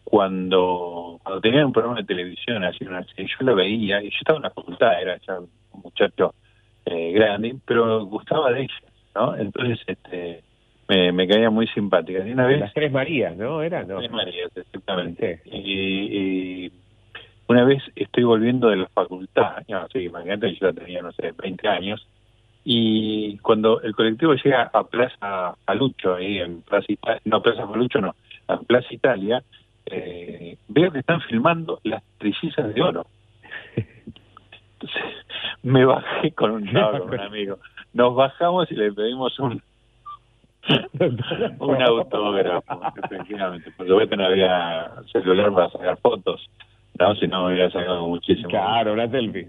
cuando, 0.09 1.19
cuando 1.23 1.39
tenían 1.41 1.65
un 1.65 1.73
programa 1.73 1.99
de 1.99 2.05
televisión, 2.05 2.63
así 2.63 2.83
una 2.83 3.03
serie, 3.03 3.27
yo 3.27 3.45
lo 3.45 3.55
veía, 3.55 4.01
y 4.01 4.09
yo 4.09 4.17
estaba 4.17 4.37
en 4.37 4.43
la 4.43 4.49
facultad, 4.49 4.99
era 4.99 5.17
ya 5.19 5.39
un 5.39 5.49
muchacho 5.83 6.33
eh, 6.85 7.11
grande, 7.11 7.55
pero 7.63 8.05
gustaba 8.05 8.51
de 8.51 8.61
ellas, 8.61 8.83
¿no? 9.13 9.35
Entonces, 9.35 9.79
este, 9.85 10.43
me, 10.87 11.11
me 11.11 11.27
caía 11.27 11.51
muy 11.51 11.67
simpática. 11.67 12.27
Y 12.27 12.31
una 12.31 12.47
vez... 12.47 12.59
Las 12.59 12.73
tres 12.73 12.91
Marías, 12.91 13.37
¿no? 13.37 13.61
Era, 13.61 13.83
¿no? 13.83 13.99
Tres 13.99 14.11
Marías, 14.11 14.51
exactamente. 14.55 15.41
Y, 15.45 16.65
y 16.65 16.71
una 17.47 17.63
vez 17.63 17.83
estoy 17.95 18.23
volviendo 18.23 18.69
de 18.69 18.77
la 18.77 18.87
facultad, 18.87 19.63
no, 19.67 19.87
sí, 19.89 19.99
imagínate, 19.99 20.55
yo 20.55 20.71
ya 20.71 20.73
tenía, 20.73 21.03
no 21.03 21.11
sé, 21.11 21.33
20 21.37 21.67
años, 21.67 22.07
y 22.63 23.37
cuando 23.39 23.79
el 23.81 23.93
colectivo 23.93 24.33
llega 24.33 24.71
a 24.73 24.83
Plaza 24.85 25.55
Falucho, 25.65 26.15
ahí 26.15 26.39
en 26.39 26.61
Plaza 26.63 26.85
Italia, 26.87 27.21
no, 27.25 27.41
Plaza 27.41 27.67
Falucho 27.67 28.01
no, 28.01 28.15
a 28.47 28.57
Plaza 28.57 28.87
Italia, 28.91 29.43
eh, 29.91 30.57
veo 30.67 30.91
que 30.91 30.99
están 30.99 31.21
filmando 31.21 31.79
las 31.83 32.03
trillizas 32.17 32.73
de 32.73 32.81
oro. 32.81 33.05
Entonces, 33.75 35.03
me 35.63 35.85
bajé 35.85 36.31
con 36.31 36.51
un, 36.51 36.65
no, 36.71 36.91
con 36.91 37.13
un 37.13 37.19
amigo. 37.19 37.57
Nos 37.93 38.15
bajamos 38.15 38.71
y 38.71 38.75
le 38.75 38.91
pedimos 38.93 39.37
un 39.39 39.61
un 41.59 41.81
autógrafo, 41.81 42.81
efectivamente. 43.03 43.71
Por 43.71 43.87
supuesto 43.87 44.15
no 44.15 44.25
había 44.25 44.91
celular 45.11 45.53
para 45.53 45.69
sacar 45.69 45.97
fotos, 45.97 46.49
¿no? 46.99 47.15
Si 47.15 47.27
no, 47.27 47.45
me 47.45 47.53
hubiera 47.53 47.71
sacado 47.71 48.07
muchísimo. 48.07 48.49
Claro, 48.49 48.93
una 48.93 49.09
selfie. 49.09 49.47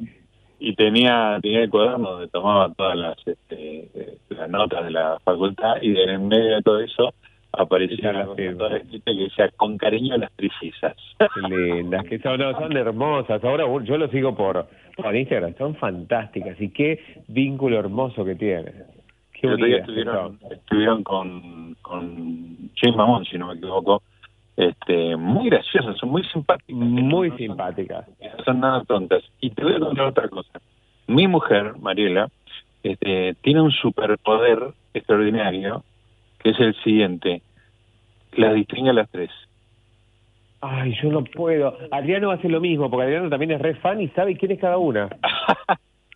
Y 0.58 0.74
tenía, 0.74 1.38
tenía 1.40 1.62
el 1.62 1.70
cuaderno 1.70 2.12
donde 2.12 2.28
tomaba 2.28 2.72
todas 2.74 2.96
las, 2.96 3.16
este, 3.26 3.90
eh, 3.94 4.18
las 4.28 4.48
notas 4.50 4.84
de 4.84 4.90
la 4.90 5.18
facultad 5.24 5.76
y 5.80 5.96
en 5.98 6.28
medio 6.28 6.56
de 6.56 6.62
todo 6.62 6.80
eso 6.80 7.14
aparecía 7.52 8.12
la 8.12 8.26
toda 8.26 8.76
escrita 8.76 9.12
que 9.12 9.24
decía 9.24 9.50
con 9.56 9.76
cariño 9.76 10.16
las 10.16 10.32
trillizas. 10.32 10.96
Lindas, 11.48 12.04
que 12.04 12.18
son, 12.18 12.38
no, 12.38 12.52
son 12.52 12.76
hermosas. 12.76 13.42
Ahora 13.44 13.64
yo 13.84 13.98
lo 13.98 14.08
sigo 14.08 14.34
por, 14.34 14.66
por 14.96 15.16
Instagram, 15.16 15.54
son 15.56 15.74
fantásticas. 15.76 16.60
Y 16.60 16.70
qué 16.70 17.22
vínculo 17.28 17.78
hermoso 17.78 18.24
que 18.24 18.34
tienen. 18.34 18.84
Qué 19.32 19.46
unidas 19.46 19.80
estuvieron, 19.80 20.38
son. 20.38 20.52
estuvieron 20.52 21.02
con, 21.02 21.76
con 21.82 22.70
James 22.76 22.96
Mamón, 22.96 23.24
si 23.24 23.38
no 23.38 23.48
me 23.48 23.54
equivoco. 23.54 24.02
Este, 24.56 25.16
muy 25.16 25.48
graciosas, 25.48 25.96
son 25.96 26.10
muy 26.10 26.22
simpáticas. 26.24 26.76
Muy 26.76 27.30
simpáticas. 27.32 28.06
No 28.20 28.44
son 28.44 28.60
nada 28.60 28.84
tontas. 28.84 29.22
Y 29.40 29.50
te 29.50 29.64
voy 29.64 29.74
a 29.74 29.80
contar 29.80 30.06
otra 30.06 30.28
cosa. 30.28 30.60
Mi 31.06 31.26
mujer, 31.26 31.74
Mariela, 31.80 32.28
este, 32.82 33.34
tiene 33.42 33.62
un 33.62 33.70
superpoder 33.70 34.74
extraordinario, 34.94 35.82
que 36.42 36.50
es 36.50 36.60
el 36.60 36.74
siguiente. 36.82 37.42
Las 38.32 38.54
distingue 38.54 38.90
a 38.90 38.94
las 38.94 39.10
tres. 39.10 39.30
Ay, 40.60 40.94
yo 41.02 41.10
no 41.10 41.24
puedo. 41.24 41.76
Adriano 41.90 42.30
hace 42.30 42.48
lo 42.48 42.60
mismo, 42.60 42.90
porque 42.90 43.04
Adriano 43.04 43.30
también 43.30 43.52
es 43.52 43.62
re 43.62 43.74
fan 43.76 44.00
y 44.00 44.08
sabe 44.08 44.36
quién 44.36 44.52
es 44.52 44.60
cada 44.60 44.78
una. 44.78 45.08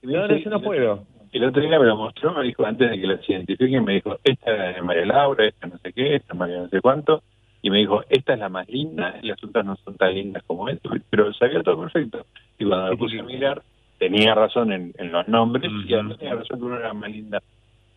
No, 0.03 0.29
no, 0.29 0.37
yo 0.37 0.51
no 0.51 0.61
puedo. 0.61 1.07
El 1.33 1.45
otro 1.45 1.62
día 1.62 1.79
me 1.79 1.87
lo 1.87 1.97
mostró, 1.97 2.35
me 2.35 2.45
dijo, 2.45 2.66
antes 2.66 2.91
de 2.91 3.01
que 3.01 3.07
las 3.07 3.27
identifiquen, 3.27 3.85
me 3.85 3.95
dijo, 3.95 4.18
esta 4.22 4.70
es 4.72 4.83
María 4.85 5.07
Laura, 5.07 5.47
esta 5.47 5.66
no 5.66 5.79
sé 5.79 5.95
qué, 5.95 6.16
esta 6.16 6.35
María 6.35 6.59
no 6.59 6.68
sé 6.68 6.83
cuánto, 6.83 7.22
y 7.62 7.70
me 7.70 7.79
dijo, 7.79 8.03
esta 8.11 8.35
es 8.35 8.39
la 8.39 8.51
más 8.51 8.68
linda, 8.68 9.18
y 9.22 9.29
las 9.29 9.43
otras 9.43 9.64
no 9.64 9.77
son 9.77 9.97
tan 9.97 10.14
lindas 10.14 10.43
como 10.47 10.68
esta, 10.68 10.91
pero 11.09 11.33
sabía 11.33 11.62
todo 11.62 11.81
perfecto. 11.81 12.27
Y 12.59 12.66
cuando 12.66 12.91
me 12.91 12.97
puse 12.99 13.18
a 13.18 13.22
mirar, 13.22 13.62
tenía 13.99 14.35
razón 14.35 14.72
en, 14.72 14.93
en 14.99 15.11
los 15.11 15.27
nombres, 15.27 15.72
y 15.89 15.95
además 15.95 16.18
tenía 16.18 16.35
razón 16.35 16.59
que 16.59 16.64
una 16.66 16.77
era 16.77 16.93
más 16.93 17.11
linda 17.11 17.41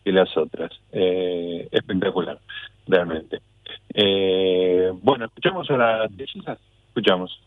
que 0.08 0.12
las 0.12 0.34
otras. 0.38 0.70
Eh, 0.92 1.68
espectacular, 1.70 2.38
realmente. 2.86 3.40
Eh, 3.92 4.90
bueno, 5.02 5.26
escuchamos 5.26 5.68
a 5.70 5.76
las 5.76 6.10
trillizas, 6.16 6.58
escuchamos. 6.88 7.38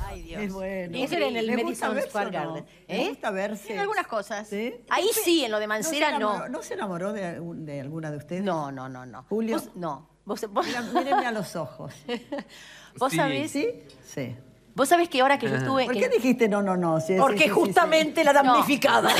Ay, 0.00 0.22
Dios. 0.22 0.42
Es 0.42 0.52
bueno. 0.52 0.96
Ese 0.96 1.16
era 1.16 1.26
en 1.26 1.36
el 1.36 1.46
¿Les 1.46 1.62
gusta 1.62 1.88
Madison 1.88 2.08
Square 2.10 2.30
no? 2.30 2.32
Garden. 2.38 2.66
¿Les 2.86 2.98
¿Eh? 3.00 3.08
gusta 3.10 3.30
verse? 3.30 3.72
En 3.74 3.80
algunas 3.80 4.06
cosas. 4.06 4.48
¿Sí? 4.48 4.74
Ahí 4.88 5.08
sí, 5.12 5.44
en 5.44 5.50
lo 5.50 5.58
de 5.58 5.66
¿No 5.66 5.74
se 5.74 5.82
Mancera 5.82 6.18
no. 6.18 6.48
¿No 6.48 6.62
se 6.62 6.74
enamoró 6.74 7.12
de, 7.12 7.24
algún- 7.24 7.66
de 7.66 7.80
alguna 7.80 8.10
de 8.10 8.16
ustedes? 8.18 8.42
No, 8.42 8.70
no, 8.72 8.88
no, 8.88 9.04
no. 9.06 9.24
Julio. 9.24 9.56
Vos- 9.56 9.70
no. 9.74 10.08
Vos, 10.24 10.46
vos- 10.50 10.66
Mira, 10.66 10.82
mírenme 10.82 11.26
a 11.26 11.32
los 11.32 11.56
ojos. 11.56 11.92
vos 12.98 13.12
sabés. 13.12 13.50
¿Sí? 13.50 13.68
Sí. 14.04 14.36
Vos 14.78 14.88
sabés 14.88 15.08
que 15.10 15.20
ahora 15.20 15.38
que 15.38 15.48
yo 15.50 15.56
estuve. 15.56 15.84
¿Por 15.86 15.94
que- 15.94 16.00
qué 16.00 16.08
dijiste 16.08 16.48
no, 16.48 16.62
no, 16.62 16.76
no? 16.76 17.00
Sí, 17.00 17.08
sí, 17.08 17.14
Porque 17.18 17.38
sí, 17.38 17.44
sí, 17.44 17.50
justamente 17.50 18.20
sí. 18.22 18.24
la 18.24 18.32
damnificada. 18.32 19.10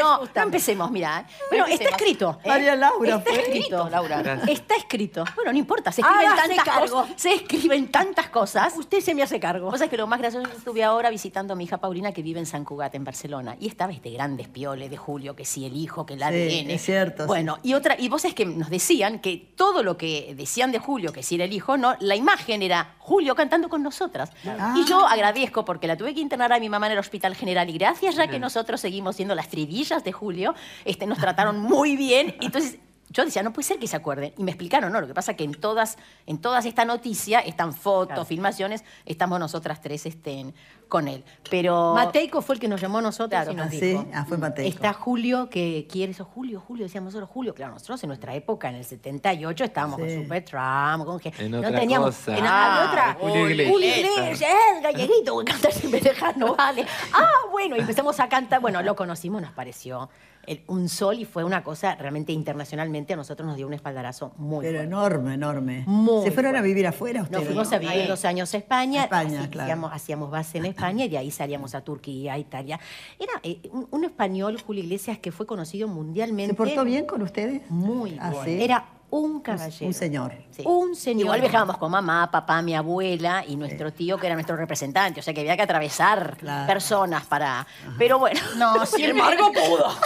no, 0.00 0.20
no 0.34 0.42
empecemos, 0.42 0.90
mira. 0.90 1.26
Bueno, 1.50 1.66
está 1.66 1.88
escrito. 1.90 2.38
¿eh? 2.44 2.48
María 2.48 2.76
Laura, 2.76 3.16
Está 3.16 3.30
fue. 3.30 3.40
escrito, 3.42 3.88
Laura. 3.90 4.22
Gracias. 4.22 4.48
Está 4.48 4.76
escrito. 4.76 5.24
Bueno, 5.34 5.52
no 5.52 5.58
importa, 5.58 5.92
se 5.92 6.00
escriben 6.02 6.26
Hágase 6.28 6.48
tantas 6.48 6.64
cargo. 6.64 7.00
cosas. 7.02 7.14
Se 7.16 7.34
escriben 7.34 7.90
tantas 7.90 8.28
cosas. 8.28 8.74
Usted 8.76 9.00
se 9.00 9.14
me 9.14 9.22
hace 9.22 9.40
cargo. 9.40 9.66
Vos 9.70 9.78
sabés 9.78 9.90
que 9.90 9.96
lo 9.96 10.06
más 10.06 10.18
gracioso 10.20 10.46
es 10.46 10.52
que 10.52 10.58
estuve 10.58 10.84
ahora 10.84 11.10
visitando 11.10 11.52
a 11.54 11.56
mi 11.56 11.64
hija 11.64 11.78
Paulina 11.78 12.12
que 12.12 12.22
vive 12.22 12.38
en 12.40 12.46
San 12.46 12.64
Cugat, 12.64 12.94
en 12.94 13.04
Barcelona. 13.04 13.56
Y 13.58 13.66
estaba 13.68 13.92
este 13.92 14.10
gran 14.10 14.36
despiole 14.36 14.88
de 14.88 14.96
Julio, 14.96 15.34
que 15.34 15.44
si 15.44 15.66
el 15.66 15.76
hijo, 15.76 16.06
que 16.06 16.14
el 16.14 16.20
Sí, 16.20 16.24
ADN. 16.24 16.70
es 16.70 16.82
cierto, 16.84 17.24
sí. 17.24 17.26
Bueno, 17.26 17.58
y 17.62 17.74
otra, 17.74 17.96
y 17.98 18.08
vos 18.08 18.24
es 18.24 18.34
que 18.34 18.46
nos 18.46 18.70
decían 18.70 19.18
que 19.20 19.36
todo 19.56 19.82
lo 19.82 19.96
que 19.96 20.34
decían 20.36 20.72
de 20.72 20.78
Julio, 20.78 21.12
que 21.12 21.22
si 21.22 21.34
era 21.36 21.44
el 21.44 21.52
hijo, 21.52 21.76
no, 21.76 21.96
la 22.00 22.14
imagen 22.16 22.62
era 22.62 22.94
Julio 22.98 23.34
cantando 23.34 23.68
con 23.68 23.82
nosotras. 23.96 24.30
Y 24.76 24.84
yo 24.84 25.06
agradezco 25.06 25.64
porque 25.64 25.86
la 25.86 25.96
tuve 25.96 26.14
que 26.14 26.20
internar 26.20 26.52
a 26.52 26.60
mi 26.60 26.68
mamá 26.68 26.86
en 26.86 26.92
el 26.92 26.98
Hospital 26.98 27.34
General 27.34 27.68
y 27.68 27.72
gracias 27.72 28.16
ya 28.16 28.26
que 28.26 28.38
nosotros 28.38 28.80
seguimos 28.80 29.16
siendo 29.16 29.34
las 29.34 29.48
trivillas 29.48 30.04
de 30.04 30.12
Julio, 30.12 30.54
este, 30.84 31.06
nos 31.06 31.18
trataron 31.18 31.58
muy 31.58 31.96
bien. 31.96 32.36
Entonces, 32.40 32.78
yo 33.08 33.24
decía, 33.24 33.42
no 33.42 33.52
puede 33.52 33.66
ser 33.68 33.78
que 33.78 33.86
se 33.86 33.96
acuerden. 33.96 34.32
Y 34.36 34.42
me 34.42 34.50
explicaron, 34.50 34.92
no, 34.92 35.00
lo 35.00 35.06
que 35.06 35.14
pasa 35.14 35.32
es 35.32 35.36
que 35.36 35.44
en 35.44 35.54
todas, 35.54 35.96
en 36.26 36.38
todas 36.38 36.64
esta 36.66 36.84
noticia 36.84 37.40
están 37.40 37.72
fotos, 37.72 38.26
filmaciones, 38.26 38.84
estamos 39.04 39.38
nosotras 39.38 39.80
tres 39.80 40.06
estén 40.06 40.54
con 40.88 41.08
él. 41.08 41.24
Pero 41.50 41.94
Mateico 41.94 42.42
fue 42.42 42.56
el 42.56 42.60
que 42.60 42.68
nos 42.68 42.80
llamó 42.80 42.98
a 42.98 43.02
nosotros 43.02 43.46
y 43.50 43.54
nos 43.54 43.66
Ah, 43.66 43.70
dijo, 43.70 44.02
sí, 44.02 44.08
ah, 44.14 44.24
fue 44.28 44.38
Mateico. 44.38 44.68
está 44.74 44.92
Julio 44.92 45.48
que 45.50 45.86
quiere 45.90 46.12
eso, 46.12 46.24
Julio, 46.24 46.60
Julio, 46.66 46.84
decíamos 46.84 47.12
nosotros, 47.14 47.30
Julio. 47.32 47.54
Claro, 47.54 47.72
nosotros 47.74 48.02
en 48.02 48.08
nuestra 48.08 48.34
época, 48.34 48.68
en 48.68 48.76
el 48.76 48.84
78, 48.84 49.64
estábamos 49.64 49.98
con 50.00 50.08
Supertramp, 50.10 51.04
con 51.04 51.18
que 51.20 51.32
En 51.38 51.50
no 51.52 51.58
otra 51.58 51.78
teníamos... 51.80 52.08
cosa. 52.16 52.36
en- 52.38 52.44
Ah, 52.46 52.86
otra, 52.88 53.16
Julio 53.20 53.48
Iglesias. 53.50 53.72
Julio 53.72 53.96
Iglesias, 53.96 54.50
el 54.76 54.82
galleguito, 54.82 55.38
que 55.38 55.44
canta 55.52 55.70
sin 55.70 55.90
me 55.90 56.00
dejas, 56.00 56.36
no 56.36 56.54
vale. 56.54 56.86
Ah, 57.12 57.30
bueno, 57.50 57.76
y 57.76 57.80
empezamos 57.80 58.18
a 58.20 58.28
cantar, 58.28 58.60
bueno, 58.60 58.82
lo 58.82 58.94
conocimos, 58.96 59.40
nos 59.42 59.52
pareció 59.52 60.08
el- 60.46 60.62
un 60.68 60.88
sol 60.88 61.18
y 61.18 61.24
fue 61.24 61.44
una 61.44 61.62
cosa 61.64 61.94
realmente 61.96 62.32
internacionalmente 62.32 63.12
a 63.12 63.16
nosotros 63.16 63.46
nos 63.46 63.56
dio 63.56 63.66
un 63.66 63.74
espaldarazo 63.74 64.32
muy 64.36 64.64
Pero 64.64 64.78
fuerte. 64.78 64.84
enorme, 64.86 65.34
enorme. 65.34 65.84
Muy 65.86 66.24
¿Se 66.24 66.30
fueron 66.30 66.56
a 66.56 66.60
vivir 66.62 66.86
afuera 66.86 67.22
ustedes? 67.22 67.40
Nos 67.40 67.46
fuimos 67.48 67.72
a 67.72 67.78
vivir 67.78 68.06
dos 68.08 68.24
años 68.24 68.52
a 68.54 68.56
España, 68.56 69.04
España, 69.04 69.40
así- 69.40 69.48
claro. 69.50 69.64
hacíamos, 69.66 69.92
hacíamos 69.92 70.30
base 70.30 70.58
en 70.58 70.66
España 70.66 71.04
y 71.04 71.08
de 71.08 71.18
ahí 71.18 71.30
salíamos 71.30 71.74
a 71.74 71.82
Turquía, 71.82 72.34
a 72.34 72.38
Italia. 72.38 72.78
Era 73.18 73.32
eh, 73.42 73.60
un, 73.72 73.86
un 73.90 74.04
español, 74.04 74.58
Julio 74.64 74.82
Iglesias, 74.82 75.18
que 75.18 75.32
fue 75.32 75.46
conocido 75.46 75.88
mundialmente. 75.88 76.52
¿Se 76.52 76.56
portó 76.56 76.84
bien 76.84 77.06
con 77.06 77.22
ustedes? 77.22 77.62
Muy 77.70 78.16
¿Ah, 78.20 78.30
bueno. 78.30 78.44
sí? 78.44 78.62
Era 78.62 78.84
un 79.10 79.40
caballero. 79.40 79.86
Un 79.86 79.94
señor. 79.94 80.32
Un 80.64 80.94
señor. 80.96 81.22
Igual 81.26 81.40
viajábamos 81.40 81.78
con 81.78 81.90
mamá, 81.90 82.30
papá, 82.30 82.60
mi 82.62 82.74
abuela 82.74 83.44
y 83.46 83.56
nuestro 83.56 83.92
tío, 83.92 84.18
que 84.18 84.26
era 84.26 84.34
nuestro 84.34 84.56
representante. 84.56 85.20
O 85.20 85.22
sea 85.22 85.32
que 85.32 85.40
había 85.40 85.56
que 85.56 85.62
atravesar 85.62 86.36
personas 86.66 87.24
para. 87.26 87.66
Pero 87.98 88.18
bueno. 88.18 88.40
No, 88.56 88.74
sin 88.86 88.96
siempre- 88.98 89.10
embargo 89.20 89.52
pudo. 89.52 89.86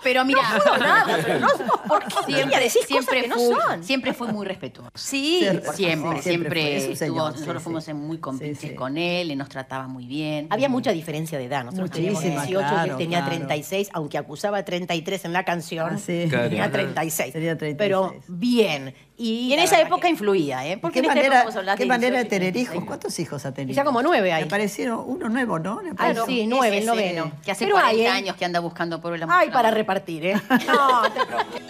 Pero 0.00 0.24
mira, 0.24 0.40
No, 0.64 0.76
nada, 0.78 1.18
pero 1.26 1.40
no, 1.40 1.48
¿por 1.88 2.04
qué 2.04 2.14
siempre, 2.32 2.60
decís 2.60 2.86
siempre, 2.86 3.28
cosas 3.28 3.42
que 3.48 3.50
no 3.54 3.60
son? 3.60 3.84
siempre 3.84 4.14
fue 4.14 4.28
muy 4.32 4.46
respetuoso. 4.46 4.90
Sí, 4.94 5.40
siempre, 5.40 5.72
siempre, 5.72 6.22
siempre, 6.22 6.76
estuvo- 6.76 6.96
señor, 6.96 7.32
nosotros 7.32 7.56
sí. 7.62 7.64
fuimos 7.64 7.88
muy 7.94 8.18
cómplices 8.18 8.72
con 8.74 8.96
él, 8.96 9.32
él 9.32 9.36
nos 9.36 9.48
trataba 9.48 9.88
muy 9.88 10.06
bien. 10.06 10.46
Había 10.50 10.68
mucha 10.68 10.92
diferencia 10.92 11.36
de 11.36 11.46
edad. 11.46 11.64
Nosotros 11.64 11.90
teníamos 11.90 12.22
Muchísima, 12.22 12.44
18 12.46 12.86
y 12.86 12.90
él 12.90 12.96
tenía 12.96 13.18
claro. 13.18 13.36
36, 13.36 13.90
aunque 13.92 14.18
acusaba 14.18 14.62
33 14.64 15.24
en 15.24 15.32
la 15.32 15.44
canción. 15.44 15.90
Ah, 15.94 15.98
sí. 15.98 16.26
Tenía 16.30 16.48
Claro. 16.48 16.72
36. 16.72 17.32
Tenía 17.32 17.58
36. 17.58 17.76
Pero 17.76 18.14
bien. 18.28 18.94
Y, 19.16 19.48
Y 19.48 19.52
en 19.54 19.58
esa 19.60 19.80
época 19.80 20.08
influía, 20.08 20.64
¿eh? 20.66 20.80
¿Qué 20.92 20.98
en 21.00 21.04
esta 21.06 21.14
manera, 21.16 21.42
época 21.42 21.74
qué 21.76 21.82
de 21.82 21.88
manera 21.88 22.18
de 22.18 22.24
18, 22.24 22.28
tener 22.28 22.52
36. 22.52 22.68
hijos? 22.76 22.84
¿Cuántos 22.86 23.18
hijos 23.18 23.44
ha 23.46 23.52
tenido? 23.52 23.72
Y 23.72 23.74
ya 23.74 23.84
como 23.84 24.00
nueve 24.02 24.32
hay. 24.32 24.44
Me 24.44 24.50
parecieron 24.50 25.02
uno 25.04 25.28
nuevo, 25.28 25.58
¿no? 25.58 25.82
Le 25.82 25.90
Ah, 25.98 26.12
sí, 26.26 26.46
nueve, 26.46 26.78
el 26.78 26.86
noveno. 26.86 27.32
Que 27.44 27.50
hace 27.50 27.64
Pero 27.64 27.76
40 27.76 27.88
hay, 27.90 28.00
¿eh? 28.02 28.08
años 28.08 28.36
que 28.36 28.44
anda 28.44 28.60
buscando 28.60 29.00
por 29.00 29.14
el 29.14 29.22
amor. 29.22 29.34
Ay, 29.36 29.50
para 29.50 29.70
repartir, 29.72 30.26
¿eh? 30.26 30.34
No, 30.66 31.02
te 31.10 31.26
preocupes. 31.26 31.62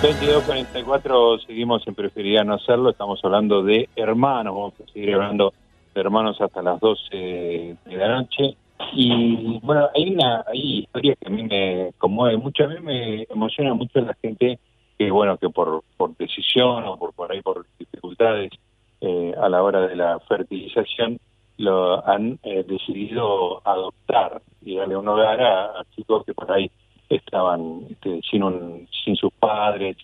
22.44 0.00 1.44
seguimos 1.44 1.84
en 1.88 1.94
Preferiría 1.96 2.44
No 2.44 2.54
Hacerlo, 2.54 2.90
estamos 2.90 3.18
hablando 3.24 3.64
de 3.64 3.88
hermanos, 3.96 4.54
vamos 4.54 4.74
a 4.80 4.92
seguir 4.92 5.14
hablando 5.14 5.52
de 5.92 6.00
hermanos 6.00 6.40
hasta 6.40 6.62
las 6.62 6.78
12 6.78 7.16
de 7.84 7.96
la 7.96 8.20
noche. 8.20 8.56
Y 8.92 9.58
bueno, 9.58 9.88
hay 9.92 10.14
una 10.14 10.44
hay 10.46 10.78
historias 10.84 11.18
que 11.18 11.26
a 11.26 11.30
mí 11.30 11.42
me 11.42 11.90
conmueve 11.98 12.36
mucho, 12.36 12.62
a 12.62 12.68
mí 12.68 12.76
me 12.80 13.26
emociona 13.28 13.74
mucho 13.74 14.00
la 14.00 14.14
gente 14.22 14.60
que 14.96 15.10
bueno, 15.10 15.36
que 15.36 15.50
por, 15.50 15.82
por 15.96 16.16
decisión 16.16 16.84
o 16.84 16.96
por, 16.96 17.12
por 17.12 17.32
ahí 17.32 17.42
por 17.42 17.66
dificultades 17.76 18.52
eh, 19.00 19.34
a 19.36 19.48
la 19.48 19.64
hora 19.64 19.80
de 19.88 19.96
la 19.96 20.20
fertilización 20.20 21.18
lo 21.56 22.06
han 22.06 22.38
eh, 22.44 22.64
decidido 22.68 23.66
adoptar 23.66 24.42
y 24.62 24.76
darle 24.76 24.96
un 24.96 25.08
hogar 25.08 25.40
a, 25.42 25.64
a 25.80 25.84
chicos 25.96 26.24
que 26.24 26.34
por 26.34 26.52
ahí 26.52 26.70
estaban 27.08 27.86
este, 27.90 28.20
sin 28.30 28.42
un, 28.42 28.88
sin 29.04 29.16
sus 29.16 29.32
padres 29.32 29.96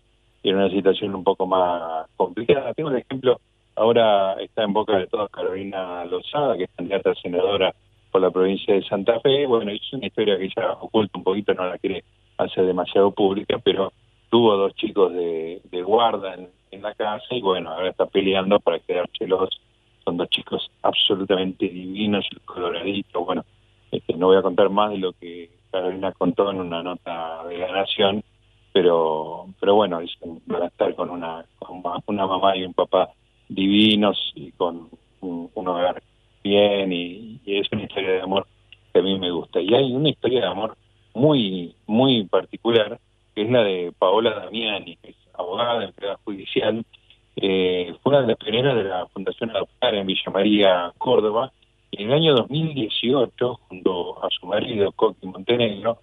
en 0.42 0.56
una 0.56 0.70
situación 0.70 1.14
un 1.14 1.24
poco 1.24 1.46
más 1.46 2.06
complicada. 2.16 2.74
Tengo 2.74 2.90
el 2.90 2.98
ejemplo, 2.98 3.40
ahora 3.76 4.34
está 4.34 4.64
en 4.64 4.72
boca 4.72 4.98
de 4.98 5.06
todos 5.06 5.30
Carolina 5.30 6.04
Lozada, 6.04 6.56
que 6.56 6.64
es 6.64 6.70
candidata 6.76 7.10
a 7.10 7.14
senadora 7.14 7.74
por 8.10 8.20
la 8.20 8.30
provincia 8.30 8.74
de 8.74 8.84
Santa 8.84 9.20
Fe. 9.20 9.46
Bueno, 9.46 9.70
es 9.72 9.92
una 9.92 10.06
historia 10.06 10.36
que 10.36 10.44
ella 10.44 10.72
oculta 10.80 11.18
un 11.18 11.24
poquito, 11.24 11.54
no 11.54 11.66
la 11.66 11.78
quiere 11.78 12.04
hacer 12.38 12.66
demasiado 12.66 13.10
pública, 13.10 13.58
pero 13.58 13.92
tuvo 14.30 14.56
dos 14.56 14.74
chicos 14.74 15.12
de, 15.12 15.60
de 15.70 15.82
guarda 15.82 16.34
en, 16.34 16.48
en 16.70 16.82
la 16.82 16.94
casa 16.94 17.26
y 17.30 17.40
bueno, 17.40 17.70
ahora 17.70 17.90
está 17.90 18.06
peleando 18.06 18.60
para 18.60 18.78
quedárselos. 18.80 19.48
Son 20.04 20.18
dos 20.18 20.28
chicos 20.28 20.70
absolutamente 20.82 21.66
divinos, 21.66 22.26
el 22.30 22.40
coloradito, 22.42 23.24
bueno, 23.24 23.44
este, 23.90 24.12
no 24.14 24.26
voy 24.26 24.36
a 24.36 24.42
contar 24.42 24.68
más 24.68 24.90
de 24.90 24.98
lo 24.98 25.12
que 25.14 25.48
Carolina 25.74 26.12
contó 26.12 26.52
en 26.52 26.60
una 26.60 26.84
nota 26.84 27.44
de 27.48 27.58
la 27.58 27.72
Nación, 27.72 28.22
pero 28.72 29.46
pero 29.58 29.74
bueno, 29.74 29.98
es, 29.98 30.12
van 30.46 30.62
a 30.62 30.66
estar 30.66 30.94
con 30.94 31.10
una, 31.10 31.44
con 31.58 31.82
una 32.06 32.26
mamá 32.28 32.56
y 32.56 32.64
un 32.64 32.74
papá 32.74 33.10
divinos 33.48 34.32
y 34.36 34.52
con 34.52 34.88
un, 35.20 35.50
hogar 35.68 36.00
bien 36.44 36.92
y, 36.92 37.40
es 37.44 37.66
una 37.72 37.82
historia 37.82 38.10
de 38.10 38.20
amor 38.20 38.46
que 38.92 39.00
a 39.00 39.02
mí 39.02 39.18
me 39.18 39.32
gusta. 39.32 39.60
Y 39.60 39.74
hay 39.74 39.92
una 39.92 40.10
historia 40.10 40.42
de 40.42 40.46
amor 40.46 40.76
muy 41.12 41.74
muy 41.86 42.24
particular 42.24 43.00
que 43.34 43.42
es 43.42 43.50
la 43.50 43.64
de 43.64 43.92
Paola 43.98 44.30
Damiani, 44.30 44.96
que 44.98 45.10
es 45.10 45.16
abogada, 45.36 45.84
empleada 45.84 46.20
judicial, 46.24 46.84
eh, 47.34 47.92
fue 48.00 48.10
una 48.10 48.20
de 48.20 48.28
las 48.28 48.36
pioneras 48.36 48.76
de 48.76 48.84
la 48.84 49.06
Fundación 49.08 49.50
Adoptar 49.50 49.96
en 49.96 50.06
Villa 50.06 50.30
María, 50.32 50.92
Córdoba, 50.98 51.52
en 51.98 52.10
el 52.10 52.12
año 52.12 52.34
2018, 52.34 53.60
junto 53.68 54.24
a 54.24 54.28
su 54.30 54.46
marido, 54.46 54.92
Coqui 54.92 55.26
Montenegro, 55.26 55.98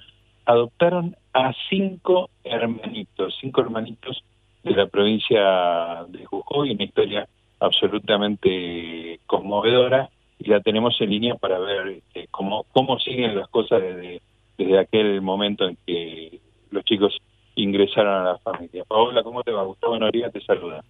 adoptaron 0.46 1.16
a 1.34 1.54
cinco 1.70 2.30
hermanitos, 2.44 3.38
cinco 3.40 3.62
hermanitos 3.62 4.24
de 4.64 4.72
la 4.72 4.88
provincia 4.88 6.06
de 6.10 6.26
Jujuy, 6.26 6.72
una 6.72 6.84
historia 6.84 7.28
absolutamente 7.60 9.20
conmovedora, 9.26 10.10
y 10.40 10.50
la 10.50 10.62
tenemos 10.62 11.00
en 11.00 11.10
línea 11.12 11.36
para 11.36 11.60
ver 11.60 11.88
este, 11.88 12.28
cómo, 12.32 12.66
cómo 12.72 12.98
siguen 13.00 13.36
las 13.36 13.48
cosas 13.50 13.82
desde, 13.82 14.22
desde 14.58 14.80
aquel 14.80 15.22
momento 15.22 15.68
en 15.68 15.78
que 15.86 16.40
los 16.72 16.84
chicos 16.84 17.16
ingresaron 17.56 18.22
a 18.22 18.32
la 18.32 18.38
familia. 18.40 18.84
Paola, 18.86 19.24
¿cómo 19.24 19.44
te 19.44 19.52
va? 19.52 19.64
Gustavo 19.64 20.00
Noriega 20.00 20.30
te 20.30 20.42
saluda. 20.42 20.84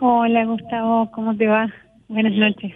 Hola 0.00 0.44
Gustavo, 0.44 1.10
¿cómo 1.12 1.36
te 1.36 1.46
va? 1.46 1.68
Buenas 2.08 2.32
noches. 2.32 2.74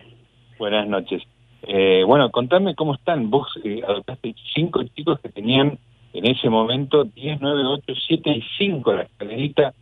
Buenas 0.58 0.86
noches. 0.86 1.22
Eh, 1.62 2.04
bueno, 2.06 2.30
contame 2.30 2.74
cómo 2.74 2.94
están. 2.94 3.30
Vos 3.30 3.48
eh, 3.64 3.82
adoptaste 3.86 4.34
cinco 4.54 4.82
chicos 4.94 5.20
que 5.20 5.28
tenían 5.28 5.78
en 6.12 6.26
ese 6.26 6.48
momento 6.48 7.04
10, 7.04 7.40
9, 7.40 7.62
8, 7.64 7.92
7 8.06 8.30
y 8.30 8.42
5. 8.58 8.92
La 8.92 9.02
escalerita 9.02 9.74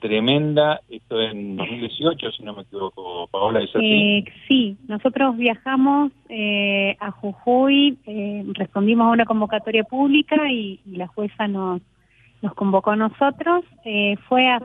tremenda. 0.00 0.80
Esto 0.88 1.20
en 1.20 1.56
2018, 1.56 2.32
si 2.32 2.42
no 2.42 2.52
me 2.52 2.62
equivoco, 2.62 3.26
Paola, 3.28 3.60
¿es 3.60 3.74
así? 3.74 3.86
Eh, 3.86 4.24
sí, 4.46 4.76
nosotros 4.86 5.36
viajamos 5.36 6.12
eh, 6.28 6.94
a 7.00 7.10
Jujuy, 7.10 7.96
eh, 8.06 8.44
respondimos 8.52 9.06
a 9.06 9.10
una 9.10 9.24
convocatoria 9.24 9.82
pública 9.84 10.36
y, 10.50 10.78
y 10.84 10.96
la 10.96 11.06
jueza 11.06 11.48
nos, 11.48 11.80
nos 12.42 12.54
convocó 12.54 12.90
a 12.90 12.96
nosotros. 12.96 13.64
Eh, 13.84 14.16
fue 14.28 14.46
a, 14.46 14.60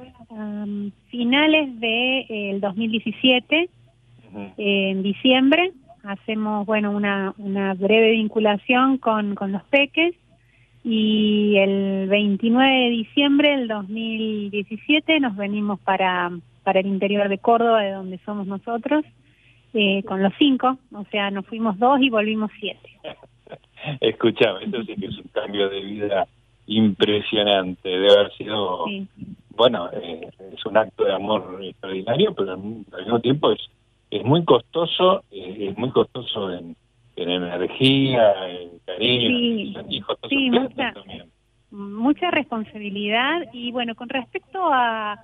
finales 1.09 1.79
del 1.79 2.61
2017, 2.61 3.61
eh, 3.61 4.51
en 4.57 5.01
diciembre. 5.01 5.71
Hacemos, 6.09 6.65
bueno, 6.65 6.89
una, 6.89 7.35
una 7.37 7.75
breve 7.75 8.11
vinculación 8.11 8.97
con, 8.97 9.35
con 9.35 9.51
los 9.51 9.63
peques 9.65 10.15
y 10.83 11.55
el 11.57 12.07
29 12.09 12.67
de 12.85 12.89
diciembre 12.89 13.57
del 13.57 13.67
2017 13.67 15.19
nos 15.19 15.35
venimos 15.35 15.79
para, 15.81 16.31
para 16.63 16.79
el 16.79 16.87
interior 16.87 17.29
de 17.29 17.37
Córdoba, 17.37 17.81
de 17.83 17.91
donde 17.91 18.17
somos 18.25 18.47
nosotros, 18.47 19.05
eh, 19.75 20.01
con 20.03 20.23
los 20.23 20.33
cinco, 20.39 20.79
o 20.93 21.05
sea, 21.11 21.29
nos 21.29 21.45
fuimos 21.45 21.77
dos 21.77 22.01
y 22.01 22.09
volvimos 22.09 22.49
siete. 22.59 22.89
Escuchame, 24.01 24.65
esto 24.65 24.83
sí 24.83 24.95
que 24.95 25.05
es 25.05 25.17
un 25.19 25.29
cambio 25.31 25.69
de 25.69 25.81
vida 25.81 26.27
impresionante. 26.65 27.87
Debe 27.87 28.11
haber 28.11 28.31
sido, 28.33 28.85
Sí. 28.87 29.07
bueno, 29.55 29.89
eh, 29.93 30.27
es 30.53 30.65
un 30.65 30.75
acto 30.75 31.03
de 31.03 31.13
amor 31.13 31.59
extraordinario, 31.61 32.33
pero 32.33 32.53
al 32.53 32.59
mismo 33.03 33.19
tiempo 33.19 33.51
es, 33.51 33.59
es 34.11 34.23
muy 34.25 34.43
costoso, 34.45 35.23
eh, 35.31 35.69
es 35.69 35.77
muy 35.77 35.91
costoso 35.91 36.51
en, 36.53 36.75
en 37.15 37.29
energía, 37.29 38.49
en 38.49 38.79
cariño, 38.85 39.37
Sí, 40.29 40.45
en 40.47 40.51
mucha- 40.51 40.93
también. 40.93 41.29
mucha 41.71 42.31
responsabilidad 42.31 43.41
y 43.53 43.71
bueno, 43.71 43.95
con 43.95 44.09
respecto 44.09 44.59
a, 44.73 45.19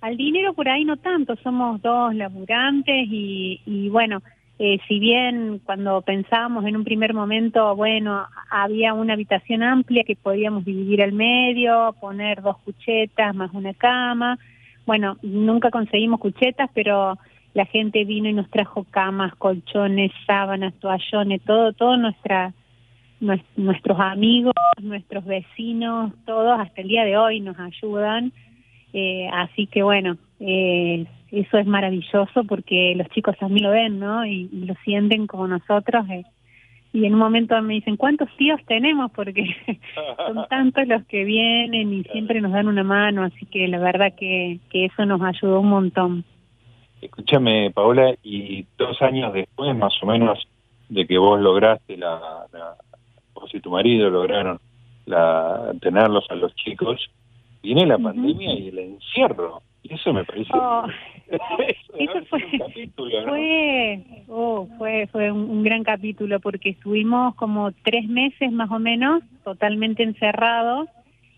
al 0.00 0.16
dinero 0.16 0.54
por 0.54 0.68
ahí 0.68 0.84
no 0.84 0.96
tanto, 0.96 1.36
somos 1.42 1.80
dos 1.82 2.14
laburantes 2.14 3.06
y, 3.10 3.60
y 3.66 3.88
bueno, 3.90 4.22
eh, 4.58 4.78
si 4.88 4.98
bien 4.98 5.60
cuando 5.64 6.02
pensábamos 6.02 6.64
en 6.66 6.76
un 6.76 6.84
primer 6.84 7.14
momento, 7.14 7.74
bueno, 7.76 8.26
había 8.50 8.92
una 8.94 9.14
habitación 9.14 9.62
amplia 9.62 10.04
que 10.04 10.16
podíamos 10.16 10.64
dividir 10.64 11.02
al 11.02 11.12
medio, 11.12 11.94
poner 12.00 12.42
dos 12.42 12.58
cuchetas 12.58 13.34
más 13.34 13.52
una 13.54 13.72
cama, 13.74 14.38
bueno, 14.86 15.16
nunca 15.22 15.70
conseguimos 15.70 16.20
cuchetas, 16.20 16.68
pero 16.74 17.16
la 17.54 17.66
gente 17.66 18.04
vino 18.04 18.28
y 18.28 18.32
nos 18.32 18.48
trajo 18.50 18.84
camas, 18.90 19.34
colchones, 19.36 20.12
sábanas, 20.26 20.74
toallones, 20.74 21.42
todo, 21.42 21.72
todo 21.72 21.96
nuestra, 21.96 22.52
nues- 23.20 23.44
nuestros 23.56 23.98
amigos, 23.98 24.54
nuestros 24.80 25.24
vecinos, 25.24 26.12
todos 26.26 26.58
hasta 26.60 26.80
el 26.80 26.88
día 26.88 27.04
de 27.04 27.16
hoy 27.16 27.40
nos 27.40 27.58
ayudan. 27.58 28.32
Eh, 28.92 29.28
así 29.32 29.66
que 29.66 29.82
bueno, 29.82 30.16
eh, 30.38 31.06
eso 31.30 31.58
es 31.58 31.66
maravilloso 31.66 32.44
porque 32.44 32.94
los 32.96 33.08
chicos 33.08 33.36
también 33.38 33.64
lo 33.64 33.70
ven, 33.70 33.98
¿no? 33.98 34.24
Y, 34.24 34.48
lo 34.52 34.74
sienten 34.84 35.26
como 35.26 35.48
nosotros. 35.48 36.08
eh. 36.08 36.24
Y 36.92 37.04
en 37.04 37.14
un 37.14 37.20
momento 37.20 37.60
me 37.62 37.74
dicen, 37.74 37.96
¿cuántos 37.96 38.28
tíos 38.36 38.60
tenemos? 38.66 39.12
Porque 39.12 39.44
son 40.16 40.46
tantos 40.48 40.86
los 40.88 41.04
que 41.06 41.24
vienen 41.24 41.92
y 41.92 42.02
siempre 42.04 42.40
nos 42.40 42.52
dan 42.52 42.66
una 42.66 42.82
mano, 42.82 43.22
así 43.22 43.46
que 43.46 43.68
la 43.68 43.78
verdad 43.78 44.12
que 44.16 44.58
eso 44.72 45.04
nos 45.06 45.20
ayudó 45.22 45.60
un 45.60 45.68
montón. 45.68 46.24
Escúchame, 47.00 47.70
Paola, 47.70 48.14
y 48.22 48.66
dos 48.76 49.00
años 49.02 49.32
después, 49.32 49.74
más 49.76 49.92
o 50.02 50.06
menos, 50.06 50.46
de 50.88 51.06
que 51.06 51.18
vos 51.18 51.40
lograste 51.40 51.96
la, 51.96 52.46
la 52.52 52.74
vos 53.34 53.54
y 53.54 53.60
tu 53.60 53.70
marido 53.70 54.10
lograron 54.10 54.58
la, 55.06 55.72
tenerlos 55.80 56.26
a 56.30 56.34
los 56.34 56.54
chicos, 56.54 57.10
viene 57.62 57.86
la 57.86 57.98
pandemia 57.98 58.52
y 58.54 58.68
el 58.68 58.78
encierro. 58.78 59.62
Y 59.82 59.94
eso 59.94 60.12
me 60.12 60.24
parece... 60.24 60.50
Oh, 60.52 60.84
eso 61.98 62.24
fue, 62.28 62.44
un 62.52 62.58
capítulo, 62.58 63.20
¿no? 63.22 63.28
fue, 63.28 64.04
oh, 64.28 64.68
fue, 64.76 65.08
fue 65.10 65.32
un, 65.32 65.48
un 65.48 65.62
gran 65.62 65.84
capítulo 65.84 66.38
porque 66.40 66.70
estuvimos 66.70 67.34
como 67.36 67.72
tres 67.82 68.06
meses 68.06 68.52
más 68.52 68.70
o 68.70 68.78
menos 68.78 69.22
totalmente 69.42 70.02
encerrados. 70.02 70.88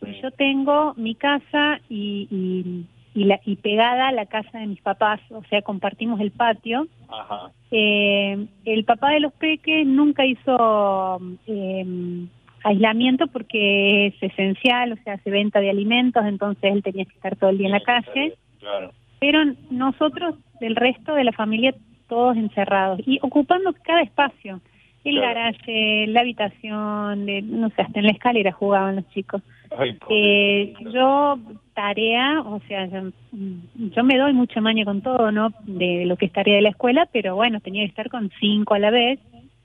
Y 0.05 0.21
yo 0.21 0.33
tengo 0.33 0.95
mi 0.97 1.15
casa 1.15 1.81
y, 1.89 2.27
y, 2.31 2.85
y, 3.15 3.25
la, 3.25 3.41
y 3.45 3.57
pegada 3.57 4.09
a 4.09 4.13
la 4.13 4.27
casa 4.27 4.59
de 4.59 4.67
mis 4.67 4.81
papás, 4.81 5.21
o 5.31 5.43
sea, 5.45 5.63
compartimos 5.63 6.21
el 6.21 6.31
patio. 6.31 6.87
Ajá. 7.09 7.51
Eh, 7.71 8.47
el 8.65 8.85
papá 8.85 9.11
de 9.11 9.21
los 9.21 9.33
peques 9.35 9.87
nunca 9.87 10.25
hizo 10.25 11.21
eh, 11.47 12.27
aislamiento 12.65 13.27
porque 13.27 14.07
es 14.07 14.23
esencial, 14.23 14.93
o 14.93 14.97
sea, 15.05 15.15
hace 15.15 15.31
venta 15.31 15.61
de 15.61 15.71
alimentos, 15.71 16.25
entonces 16.25 16.73
él 16.73 16.83
tenía 16.83 17.05
que 17.05 17.15
estar 17.15 17.37
todo 17.37 17.51
el 17.51 17.59
día 17.59 17.67
en 17.67 17.73
la 17.73 17.81
calle. 17.81 18.35
Claro. 18.61 18.93
Pero 19.21 19.41
nosotros, 19.71 20.35
el 20.61 20.77
resto 20.77 21.15
de 21.15 21.25
la 21.25 21.33
familia, 21.33 21.75
todos 22.09 22.37
encerrados 22.37 23.01
y 23.07 23.19
ocupando 23.23 23.75
cada 23.83 24.03
espacio. 24.03 24.61
El 25.05 25.17
Claro. 25.17 25.35
garaje, 25.35 26.07
la 26.09 26.21
habitación, 26.21 27.27
de- 27.27 27.43
no 27.43 27.71
sé, 27.71 27.83
hasta 27.83 27.99
en 27.99 28.07
la 28.07 28.13
escalera 28.13 28.53
jugaban 28.53 28.97
los 28.97 29.09
chicos. 29.11 29.43
Ay, 29.77 29.97
Eh, 30.11 30.75
yo, 30.93 31.39
tarea, 31.75 32.41
o 32.43 32.61
sea, 32.69 32.87
yo, 32.87 33.11
yo 33.33 34.05
me 34.05 34.19
doy 34.19 34.33
mucha 34.33 34.61
maña 34.61 34.85
con 34.85 35.01
todo, 35.01 35.33
¿no? 35.33 35.51
De 35.65 36.05
lo 36.07 36.17
que 36.17 36.27
es 36.27 36.33
tarea 36.33 36.57
de 36.57 36.63
la 36.63 36.69
escuela, 36.69 37.09
pero 37.13 37.35
bueno, 37.35 37.61
tenía 37.61 37.83
que 37.83 37.89
estar 37.89 38.11
con 38.11 38.31
cinco 38.39 38.75
a 38.75 38.79
la 38.79 38.91
vez. 38.91 39.19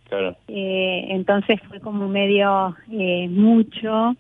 Claro. 0.10 0.36
Eh, 0.48 1.08
entonces 1.10 1.60
fue 1.68 1.82
como 1.82 2.08
medio 2.08 2.76
eh, 2.92 3.28
mucho. 3.30 4.16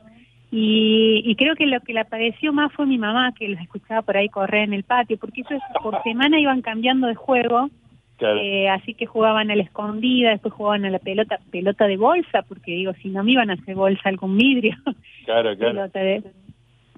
Y, 0.52 1.24
y 1.26 1.36
creo 1.36 1.56
que 1.56 1.66
lo 1.66 1.80
que 1.82 1.94
le 1.94 2.06
padeció 2.06 2.54
más 2.54 2.72
fue 2.74 2.86
mi 2.86 2.98
mamá, 2.98 3.34
que 3.38 3.48
los 3.50 3.60
escuchaba 3.62 4.02
por 4.02 4.18
ahí 4.18 4.30
correr 4.30 4.64
en 4.64 4.74
el 4.74 4.84
patio, 4.84 5.18
porque 5.18 5.42
ellos 5.42 5.62
por 5.82 6.02
semana 6.04 6.40
iban 6.40 6.62
cambiando 6.62 7.08
de 7.08 7.16
juego. 7.16 7.70
Claro. 8.18 8.40
Eh, 8.42 8.68
así 8.70 8.96
que 8.96 9.06
jugaban 9.06 9.52
a 9.52 9.56
la 9.56 9.64
escondida, 9.64 10.32
después 10.32 10.54
jugaban 10.54 10.86
a 10.86 10.90
la 10.90 11.00
pelota, 11.00 11.40
pelota 11.52 11.86
de 11.88 11.98
bolsa, 11.98 12.42
porque 12.48 12.72
digo, 12.72 12.94
si 13.02 13.10
no 13.10 13.24
me 13.24 13.34
iban 13.34 13.50
a 13.52 13.54
hacer 13.54 13.76
bolsa 13.76 14.10
algún 14.10 14.38
vidrio. 14.38 14.76
Claro, 15.26 15.58
claro. 15.58 15.74
pelota 15.74 16.00
de- 16.00 16.24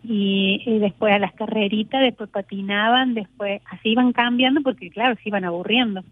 y, 0.03 0.61
y 0.65 0.77
después 0.79 1.13
a 1.13 1.17
las 1.19 1.33
carreritas, 1.33 1.99
después 2.01 2.29
patinaban, 2.29 3.15
después 3.15 3.61
así 3.71 3.89
iban 3.89 4.13
cambiando 4.13 4.61
porque 4.61 4.89
claro, 4.91 5.15
se 5.15 5.29
iban 5.29 5.45
aburriendo. 5.45 6.03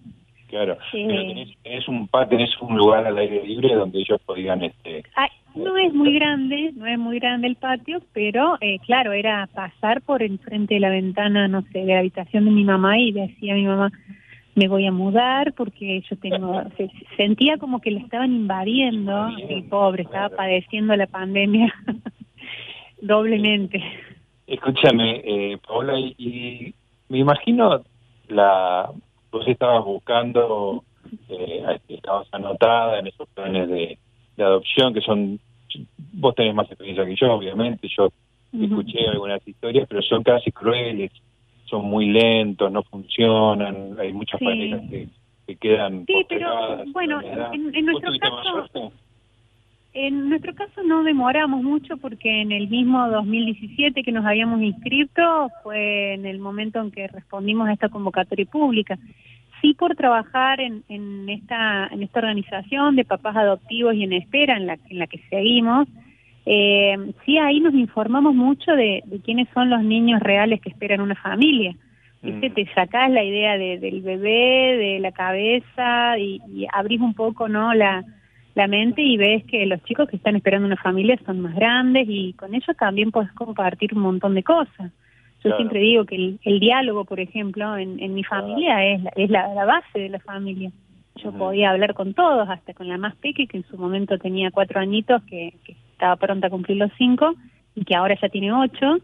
Claro. 0.48 0.78
Sí. 0.92 1.06
Pero 1.08 1.22
tenés, 1.28 1.58
tenés 1.62 1.88
un 1.88 2.10
tenés 2.30 2.62
un 2.62 2.76
lugar 2.78 3.06
al 3.06 3.18
aire 3.18 3.46
libre 3.46 3.76
donde 3.76 4.00
ellos 4.00 4.20
podían 4.26 4.64
este 4.64 5.04
Ay, 5.16 5.30
no 5.56 5.78
es 5.78 5.94
muy 5.94 6.14
grande, 6.16 6.72
no 6.76 6.86
es 6.86 6.98
muy 6.98 7.20
grande 7.20 7.48
el 7.48 7.56
patio, 7.56 8.02
pero 8.14 8.58
eh, 8.62 8.80
claro, 8.86 9.12
era 9.14 9.48
pasar 9.54 10.02
por 10.02 10.24
enfrente 10.24 10.76
de 10.76 10.80
la 10.80 10.90
ventana, 10.90 11.48
no 11.48 11.62
sé, 11.72 11.80
de 11.80 11.94
la 11.94 12.00
habitación 12.00 12.46
de 12.46 12.52
mi 12.52 12.64
mamá 12.64 12.98
y 12.98 13.12
decía 13.12 13.54
a 13.54 13.58
mi 13.58 13.66
mamá, 13.66 13.92
me 14.58 14.68
voy 14.68 14.88
a 14.88 14.92
mudar 14.92 15.54
porque 15.54 16.02
yo 16.10 16.18
tengo, 16.18 16.64
se- 16.76 16.90
sentía 17.16 17.58
como 17.58 17.80
que 17.80 17.92
le 17.92 18.00
estaban 18.00 18.34
invadiendo, 18.34 19.30
el 19.50 19.64
pobre, 19.66 20.04
estaba 20.04 20.30
padeciendo 20.36 20.96
la 20.96 21.06
pandemia 21.06 21.72
doblemente. 23.02 23.84
Escúchame, 24.48 25.22
eh, 25.24 25.58
Paola, 25.66 26.00
y, 26.00 26.16
y 26.18 26.74
me 27.10 27.20
imagino 27.20 27.84
la 28.30 28.90
vos 29.32 29.48
estabas 29.48 29.84
buscando, 29.86 30.84
eh, 31.30 31.80
estabas 31.90 32.28
anotada 32.32 32.98
en 33.00 33.08
esos 33.08 33.28
planes 33.30 33.70
de, 33.70 33.98
de 34.38 34.44
adopción 34.44 34.94
que 34.94 35.02
son, 35.02 35.40
vos 36.14 36.34
tenés 36.34 36.56
más 36.56 36.68
experiencia 36.68 37.06
que 37.06 37.16
yo, 37.16 37.32
obviamente, 37.34 37.88
yo 37.96 38.10
escuché 38.54 39.08
algunas 39.08 39.46
historias, 39.48 39.86
pero 39.88 40.02
son 40.02 40.24
casi 40.24 40.52
crueles, 40.52 41.12
son 41.70 41.86
muy 41.86 42.08
lentos, 42.08 42.72
no 42.72 42.84
funcionan, 42.84 43.96
hay 44.00 44.14
muchas 44.14 44.40
Sí. 44.40 44.46
parejas 44.46 44.82
que, 44.90 45.08
que 45.48 45.56
quedan 45.58 46.06
Sí, 46.06 46.26
pero 46.28 46.84
bueno, 46.94 47.22
en 47.22 47.28
la 47.28 47.34
edad. 47.34 47.54
en, 47.54 47.76
en 47.76 47.86
¿Vos 47.86 48.02
nuestro 48.04 48.12
caso? 48.20 48.92
En 49.94 50.30
nuestro 50.30 50.54
caso 50.54 50.84
no 50.84 51.04
demoramos 51.04 51.64
mucho 51.64 51.98
porque 51.98 52.42
en 52.42 52.52
el 52.52 52.68
mismo 52.68 53.10
2017 53.10 54.04
que 54.04 54.12
nos 54.12 54.26
habíamos 54.26 54.62
inscrito 54.62 55.50
fue 55.64 56.14
en 56.14 56.26
el 56.26 56.38
momento 56.40 56.80
en 56.80 56.92
que 56.92 57.08
respondimos 57.08 57.68
a 57.68 57.74
esta 57.74 57.90
convocatoria 57.90 58.46
pública. 58.46 59.00
Sí 59.62 59.74
por 59.74 59.96
trabajar 59.96 60.60
en, 60.62 60.84
en 60.88 61.28
esta 61.30 61.88
en 61.88 62.04
esta 62.04 62.20
organización 62.20 62.96
de 62.96 63.06
papás 63.06 63.36
adoptivos 63.36 63.96
y 63.96 64.04
en 64.04 64.14
espera 64.14 64.56
en 64.56 64.68
la, 64.68 64.78
en 64.88 65.00
la 65.00 65.08
que 65.08 65.18
seguimos, 65.32 65.88
eh, 66.50 67.12
sí 67.26 67.38
ahí 67.38 67.60
nos 67.60 67.74
informamos 67.74 68.34
mucho 68.34 68.72
de, 68.72 69.04
de 69.06 69.20
quiénes 69.20 69.48
son 69.54 69.70
los 69.70 69.84
niños 69.84 70.22
reales 70.22 70.62
que 70.62 70.70
esperan 70.70 71.02
una 71.02 71.16
familia. 71.16 71.76
¿Viste? 72.22 72.50
Te 72.50 72.66
sacás 72.74 73.12
la 73.12 73.24
idea 73.24 73.58
de- 73.58 73.78
del 73.80 74.02
bebé, 74.02 74.78
de 74.78 75.00
la 75.00 75.12
cabeza 75.12 76.18
y, 76.18 76.42
y 76.52 76.66
abrís 76.74 77.00
un 77.00 77.14
poco 77.14 77.48
no 77.48 77.74
la, 77.74 78.04
la 78.56 78.68
mente 78.68 79.02
y 79.04 79.18
ves 79.18 79.44
que 79.46 79.66
los 79.68 79.84
chicos 79.84 80.10
que 80.10 80.16
están 80.16 80.36
esperando 80.36 80.66
una 80.66 80.78
familia 80.78 81.18
son 81.26 81.42
más 81.42 81.54
grandes 81.54 82.08
y 82.10 82.34
con 82.34 82.56
ellos 82.56 82.76
también 82.80 83.12
puedes 83.12 83.32
compartir 83.34 83.94
un 83.94 84.02
montón 84.02 84.34
de 84.34 84.44
cosas. 84.44 84.92
Yo 85.44 85.52
Claro. 85.52 85.58
siempre 85.58 85.80
digo 85.80 86.06
que 86.06 86.16
el, 86.16 86.40
el 86.44 86.60
diálogo, 86.60 87.06
por 87.06 87.20
ejemplo, 87.20 87.78
en, 87.78 88.00
en 88.00 88.16
mi 88.16 88.24
familia 88.24 88.84
es, 88.84 89.04
la, 89.04 89.12
es 89.16 89.30
la, 89.30 89.54
la 89.54 89.66
base 89.66 90.00
de 90.00 90.10
la 90.10 90.20
familia. 90.20 90.72
Yo 91.24 91.32
podía 91.38 91.70
hablar 91.70 91.94
con 91.94 92.14
todos, 92.16 92.50
hasta 92.50 92.74
con 92.74 92.88
la 92.88 92.98
más 92.98 93.16
peque, 93.18 93.46
que 93.48 93.58
en 93.58 93.64
su 93.66 93.78
momento 93.78 94.18
tenía 94.18 94.50
cuatro 94.52 94.80
añitos, 94.80 95.22
que, 95.30 95.54
que 95.64 95.76
estaba 95.98 96.16
pronta 96.16 96.48
a 96.48 96.50
cumplir 96.52 96.78
los 96.78 96.92
cinco, 96.98 97.34
y 97.76 97.84
que 97.84 97.96
ahora 97.96 98.16
ya 98.22 98.30
tiene 98.30 98.54
ocho. 98.54 98.98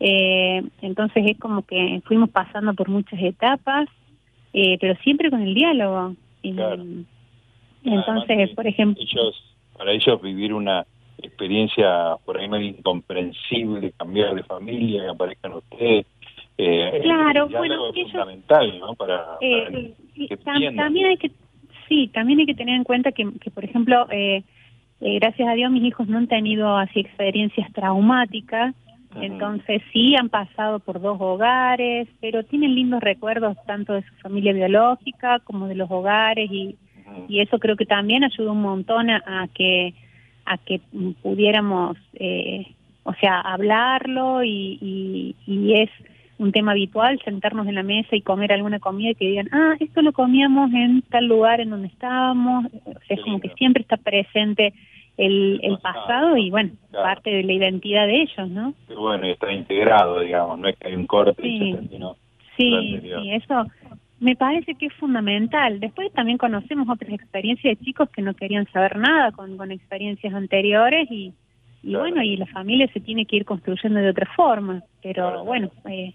Eh, 0.00 0.62
entonces 0.80 1.24
es 1.26 1.38
como 1.38 1.62
que 1.62 2.00
fuimos 2.06 2.30
pasando 2.30 2.72
por 2.74 2.88
muchas 2.88 3.20
etapas, 3.22 3.86
eh, 4.54 4.76
pero 4.80 4.94
siempre 5.02 5.30
con 5.30 5.42
el 5.42 5.54
diálogo. 5.54 6.14
Y, 6.42 6.54
Entonces, 7.84 8.50
por 8.54 8.66
ejemplo... 8.66 9.02
ellos, 9.02 9.34
para 9.76 9.92
ellos 9.92 10.20
vivir 10.22 10.52
una 10.54 10.86
experiencia 11.18 12.16
por 12.24 12.38
ahí 12.38 12.48
medio 12.48 12.68
incomprensible, 12.68 13.92
cambiar 13.98 14.34
de 14.34 14.42
familia, 14.44 15.02
que 15.02 15.08
aparezcan 15.10 15.52
ustedes. 15.54 16.06
Eh, 16.58 17.00
Claro, 17.02 17.46
el 17.46 17.56
bueno, 17.56 17.88
es 17.90 17.96
ellos- 17.96 18.10
fundamental, 18.12 18.78
¿no? 18.78 18.94
Para, 18.94 19.24
para 19.24 19.38
Eh, 19.40 19.94
que 20.28 20.38
tam- 20.38 20.76
también 20.76 21.06
hay 21.06 21.16
que 21.16 21.30
sí 21.88 22.08
también 22.08 22.38
hay 22.40 22.46
que 22.46 22.54
tener 22.54 22.74
en 22.76 22.84
cuenta 22.84 23.10
que, 23.12 23.24
que, 23.40 23.50
por 23.50 23.64
ejemplo 23.64 24.06
eh, 24.10 24.42
eh, 25.02 25.18
gracias 25.18 25.48
a 25.48 25.54
Dios 25.54 25.70
mis 25.70 25.82
hijos 25.84 26.08
no 26.08 26.18
han 26.18 26.28
tenido 26.28 26.76
así 26.76 27.00
experiencias 27.00 27.70
traumáticas. 27.72 28.74
Entonces 29.14 29.82
sí 29.92 30.16
han 30.16 30.30
pasado 30.30 30.78
por 30.78 30.98
dos 30.98 31.20
hogares 31.20 32.08
pero 32.22 32.44
tienen 32.44 32.74
lindos 32.74 33.02
recuerdos 33.02 33.58
tanto 33.66 33.92
de 33.92 34.02
su 34.04 34.14
familia 34.22 34.54
biológica 34.54 35.38
como 35.40 35.68
de 35.68 35.74
los 35.74 35.90
hogares 35.90 36.50
y, 36.50 36.76
y 37.28 37.40
eso 37.40 37.58
creo 37.58 37.76
que 37.76 37.84
también 37.84 38.24
ayuda 38.24 38.52
un 38.52 38.62
montón 38.62 39.10
a, 39.10 39.22
a 39.26 39.48
que 39.48 39.92
a 40.46 40.56
que 40.56 40.80
pudiéramos 41.20 41.98
eh, 42.14 42.68
o 43.02 43.12
sea 43.14 43.40
hablarlo 43.40 44.44
y, 44.44 44.78
y, 44.80 45.36
y 45.46 45.74
es 45.74 45.90
un 46.38 46.52
tema 46.52 46.72
habitual 46.72 47.20
sentarnos 47.24 47.66
en 47.66 47.74
la 47.74 47.82
mesa 47.82 48.16
y 48.16 48.22
comer 48.22 48.52
alguna 48.52 48.80
comida 48.80 49.10
y 49.10 49.14
que 49.14 49.28
digan, 49.28 49.48
ah, 49.52 49.74
esto 49.78 50.02
lo 50.02 50.12
comíamos 50.12 50.72
en 50.72 51.02
tal 51.02 51.26
lugar 51.26 51.60
en 51.60 51.70
donde 51.70 51.88
estábamos. 51.88 52.66
O 52.84 52.92
sea, 53.06 53.16
es 53.16 53.20
como 53.22 53.40
que 53.40 53.50
siempre 53.50 53.82
está 53.82 53.96
presente 53.96 54.74
el, 55.16 55.60
el 55.62 55.78
pasado 55.78 56.36
y, 56.36 56.50
bueno, 56.50 56.70
parte 56.90 57.30
de 57.30 57.42
la 57.42 57.52
identidad 57.52 58.06
de 58.06 58.22
ellos, 58.22 58.48
¿no? 58.48 58.74
Que 58.88 58.94
bueno, 58.94 59.26
y 59.26 59.30
está 59.32 59.52
integrado, 59.52 60.20
digamos, 60.20 60.58
no 60.58 60.68
es 60.68 60.76
que 60.78 60.88
hay 60.88 60.94
un 60.94 61.06
corte 61.06 61.46
y 61.46 61.58
Sí. 61.58 61.70
se 61.72 61.78
terminó. 61.78 62.08
lo 62.08 62.16
Sí, 62.56 63.30
eso 63.32 63.66
me 64.20 64.36
parece 64.36 64.74
que 64.74 64.86
es 64.86 64.92
fundamental. 64.94 65.80
Después 65.80 66.12
también 66.12 66.38
conocemos 66.38 66.88
otras 66.88 67.12
experiencias 67.12 67.78
de 67.78 67.84
chicos 67.84 68.08
que 68.10 68.22
no 68.22 68.34
querían 68.34 68.66
saber 68.72 68.96
nada 68.96 69.32
con, 69.32 69.56
con 69.56 69.70
experiencias 69.72 70.32
anteriores 70.34 71.10
y, 71.10 71.32
y 71.82 71.94
bueno, 71.96 72.22
y 72.22 72.36
la 72.36 72.46
familia 72.46 72.86
se 72.92 73.00
tiene 73.00 73.26
que 73.26 73.36
ir 73.36 73.44
construyendo 73.44 73.98
de 74.00 74.10
otra 74.10 74.28
forma. 74.36 74.82
Pero 75.02 75.44
bueno, 75.44 75.70
eh, 75.88 76.12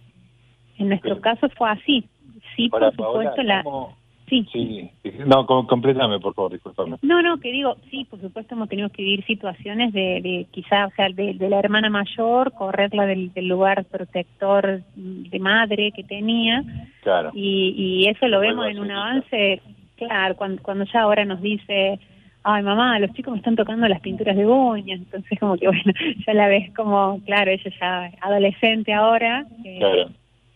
En 0.77 0.89
nuestro 0.89 1.19
caso 1.21 1.49
fue 1.57 1.69
así. 1.71 2.07
Sí, 2.55 2.69
por 2.69 2.81
supuesto, 2.91 3.35
Paola, 3.35 3.43
la... 3.43 3.63
¿cómo- 3.63 3.96
Sí. 4.29 4.45
Sí, 4.51 4.91
no, 5.25 5.45
com- 5.45 5.65
complétame, 5.67 6.19
por 6.19 6.33
favor, 6.33 6.51
discúlpame. 6.51 6.97
No, 7.01 7.21
no, 7.21 7.37
que 7.39 7.49
digo, 7.51 7.77
sí, 7.89 8.05
por 8.09 8.19
supuesto 8.19 8.55
hemos 8.55 8.67
tenido 8.67 8.89
que 8.89 9.01
vivir 9.01 9.23
situaciones 9.25 9.93
de, 9.93 10.19
de 10.21 10.47
quizá, 10.51 10.87
o 10.87 10.91
sea, 10.91 11.07
de, 11.09 11.33
de 11.35 11.49
la 11.49 11.59
hermana 11.59 11.89
mayor, 11.89 12.51
correrla 12.53 13.05
del, 13.05 13.31
del 13.33 13.47
lugar 13.47 13.85
protector 13.85 14.81
de 14.95 15.39
madre 15.39 15.91
que 15.93 16.03
tenía, 16.03 16.61
Claro. 17.03 17.31
y, 17.33 17.73
y 17.77 18.07
eso 18.09 18.27
lo 18.27 18.41
vemos 18.41 18.67
en 18.67 18.79
un 18.79 18.91
avance, 18.91 19.61
claro, 19.95 20.35
cuando, 20.35 20.61
cuando 20.61 20.83
ya 20.85 21.01
ahora 21.03 21.23
nos 21.23 21.41
dice, 21.41 21.97
ay 22.43 22.63
mamá, 22.63 22.99
los 22.99 23.13
chicos 23.13 23.31
me 23.31 23.37
están 23.37 23.55
tocando 23.55 23.87
las 23.87 24.01
pinturas 24.01 24.35
de 24.35 24.45
uñas, 24.45 24.99
entonces 24.99 25.39
como 25.39 25.55
que 25.55 25.67
bueno, 25.67 25.93
ya 26.25 26.33
la 26.33 26.47
ves 26.49 26.69
como, 26.75 27.21
claro, 27.25 27.49
ella 27.51 27.71
ya 27.79 28.11
adolescente 28.19 28.93
ahora, 28.93 29.45
eh, 29.63 29.77
Claro. 29.79 30.09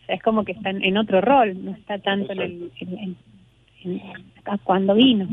ya 0.08 0.14
es 0.14 0.22
como 0.22 0.44
que 0.44 0.52
está 0.52 0.68
en, 0.70 0.96
otro 0.98 1.22
rol, 1.22 1.54
no 1.64 1.70
está 1.70 1.98
tanto 1.98 2.32
en 2.32 2.40
el, 2.42 2.70
en- 2.80 2.98
en- 2.98 3.16
acá 4.38 4.58
cuando 4.64 4.94
vino. 4.94 5.28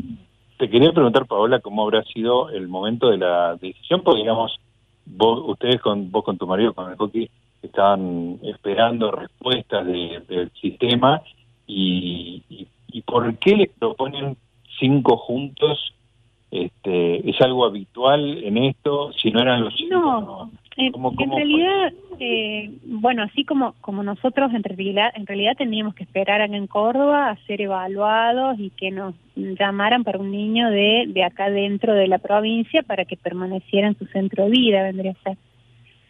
Te 0.58 0.68
quería 0.68 0.92
preguntar, 0.92 1.26
Paola, 1.26 1.60
cómo 1.60 1.82
habrá 1.82 2.02
sido 2.04 2.50
el 2.50 2.68
momento 2.68 3.08
de 3.08 3.18
la 3.18 3.56
decisión, 3.56 4.02
porque 4.02 4.20
digamos, 4.20 4.58
vos, 5.06 5.42
ustedes 5.46 5.80
con 5.80 6.10
vos 6.10 6.24
con 6.24 6.36
tu 6.36 6.46
marido, 6.46 6.74
con 6.74 6.90
el 6.90 6.96
Coqui, 6.96 7.30
estaban 7.62 8.38
esperando 8.42 9.10
respuestas 9.10 9.86
de- 9.86 10.22
del 10.28 10.50
sistema 10.60 11.22
y, 11.66 12.42
y, 12.50 12.66
y 12.92 13.02
por 13.02 13.36
qué 13.38 13.56
les 13.56 13.68
proponen 13.70 14.36
cinco 14.78 15.16
juntos. 15.16 15.94
Este, 16.50 17.30
¿Es 17.30 17.40
algo 17.42 17.64
habitual 17.64 18.42
en 18.42 18.56
esto? 18.58 19.12
Si 19.12 19.30
no 19.30 19.40
eran 19.40 19.62
los 19.62 19.74
cinco, 19.76 19.94
No, 19.94 20.50
en, 20.86 21.30
realidad, 21.30 21.92
eh, 22.18 22.70
bueno, 22.84 23.22
así 23.22 23.44
como 23.44 23.74
como 23.80 24.02
nosotros 24.02 24.52
en 24.54 24.62
realidad, 24.62 25.10
en 25.14 25.26
realidad 25.26 25.56
teníamos 25.56 25.94
que 25.94 26.04
esperar 26.04 26.40
acá 26.40 26.56
en 26.56 26.66
Córdoba 26.66 27.30
a 27.30 27.36
ser 27.46 27.60
evaluados 27.60 28.58
y 28.58 28.70
que 28.70 28.90
nos 28.90 29.14
llamaran 29.36 30.04
para 30.04 30.18
un 30.18 30.30
niño 30.30 30.70
de, 30.70 31.04
de 31.08 31.24
acá 31.24 31.50
dentro 31.50 31.94
de 31.94 32.08
la 32.08 32.18
provincia 32.18 32.82
para 32.82 33.04
que 33.04 33.16
permaneciera 33.16 33.88
en 33.88 33.98
su 33.98 34.06
centro 34.06 34.44
de 34.44 34.50
vida, 34.50 34.82
vendría 34.82 35.12
a 35.12 35.22
ser. 35.22 35.36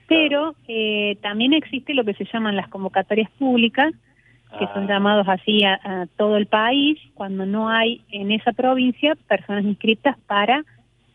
Pero 0.06 0.54
eh, 0.66 1.16
también 1.22 1.52
existe 1.52 1.94
lo 1.94 2.04
que 2.04 2.14
se 2.14 2.24
llaman 2.24 2.56
las 2.56 2.68
convocatorias 2.68 3.30
públicas, 3.32 3.92
que 4.58 4.66
son 4.74 4.88
llamados 4.88 5.28
así 5.28 5.62
a, 5.62 5.74
a 5.84 6.06
todo 6.16 6.36
el 6.36 6.46
país, 6.46 6.98
cuando 7.14 7.46
no 7.46 7.68
hay 7.68 8.02
en 8.10 8.32
esa 8.32 8.50
provincia 8.50 9.16
personas 9.28 9.64
inscritas 9.64 10.18
para, 10.26 10.64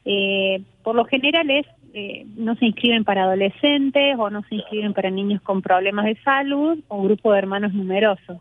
eh, 0.05 0.61
por 0.83 0.95
lo 0.95 1.05
general 1.05 1.49
es, 1.49 1.65
eh, 1.97 2.25
no 2.35 2.55
se 2.55 2.65
inscriben 2.65 3.05
para 3.05 3.23
adolescentes 3.23 4.15
o 4.19 4.29
no 4.29 4.43
se 4.49 4.55
inscriben 4.55 4.93
para 4.93 5.09
niños 5.09 5.41
con 5.41 5.61
problemas 5.61 6.03
de 6.05 6.15
salud 6.23 6.77
o 6.89 7.01
grupo 7.03 7.31
de 7.31 7.39
hermanos 7.39 7.73
numerosos. 7.73 8.37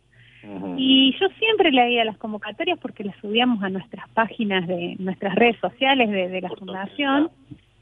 Y 0.76 1.16
yo 1.18 1.26
siempre 1.38 1.70
leía 1.70 2.05
las 2.05 2.18
convocatorias 2.18 2.78
porque 2.78 3.02
las 3.05 3.16
subíamos 3.22 3.62
a 3.62 3.70
nuestras 3.70 4.07
páginas 4.11 4.66
de 4.66 4.96
nuestras 4.98 5.34
redes 5.36 5.57
sociales 5.59 6.11
de, 6.11 6.28
de 6.28 6.40
la 6.42 6.50
fundación 6.50 7.30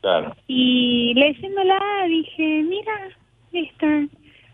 Claro. 0.01 0.37
y 0.47 1.12
leyéndola 1.14 1.81
dije, 2.07 2.62
mira, 2.62 2.93
esta, 3.53 4.07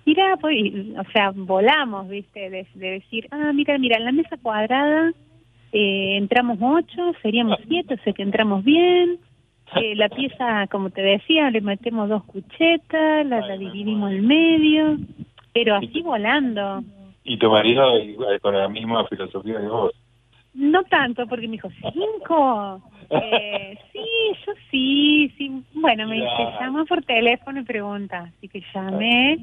mira, 0.07 0.37
pues, 0.41 0.57
y, 0.57 0.95
o 0.97 1.05
sea, 1.13 1.33
volamos, 1.35 2.09
viste, 2.09 2.49
de, 2.49 2.67
de 2.75 2.91
decir, 2.93 3.27
ah, 3.31 3.53
mira, 3.53 3.77
mira, 3.77 3.97
en 3.99 4.05
la 4.05 4.13
mesa 4.13 4.37
cuadrada 4.41 5.13
eh, 5.73 6.17
entramos 6.17 6.59
ocho, 6.63 7.13
seríamos 7.23 7.59
siete, 7.69 7.95
o 7.95 7.99
sea 8.05 8.13
que 8.15 8.23
entramos 8.23 8.65
bien. 8.65 9.19
Eh, 9.77 9.95
la 9.97 10.09
pieza, 10.09 10.67
como 10.69 10.91
te 10.91 11.03
decía, 11.03 11.51
le 11.51 11.61
metemos 11.61 12.09
dos 12.09 12.25
cuchetas, 12.25 13.27
la, 13.27 13.41
la 13.41 13.57
dividimos 13.57 14.13
en 14.13 14.27
medio, 14.27 14.97
pero 15.53 15.77
así 15.77 16.01
volando. 16.01 16.83
Y 17.25 17.37
tu 17.39 17.51
marido 17.51 17.85
con 18.41 18.57
la 18.57 18.69
misma 18.69 19.07
filosofía 19.07 19.61
que 19.61 19.67
vos. 19.67 19.93
No 20.55 20.83
tanto, 20.85 21.27
porque 21.27 21.47
me 21.47 21.53
dijo, 21.53 21.69
¿cinco? 21.93 22.83
Eh, 23.11 23.79
sí, 23.93 24.01
yo 24.47 24.53
sí, 24.71 25.33
sí. 25.37 25.63
Bueno, 25.75 26.09
me 26.09 26.17
dice, 26.17 26.49
llama 26.59 26.85
por 26.87 27.05
teléfono 27.05 27.61
y 27.61 27.65
pregunta. 27.65 28.31
Así 28.37 28.49
que 28.49 28.63
llamé, 28.75 29.39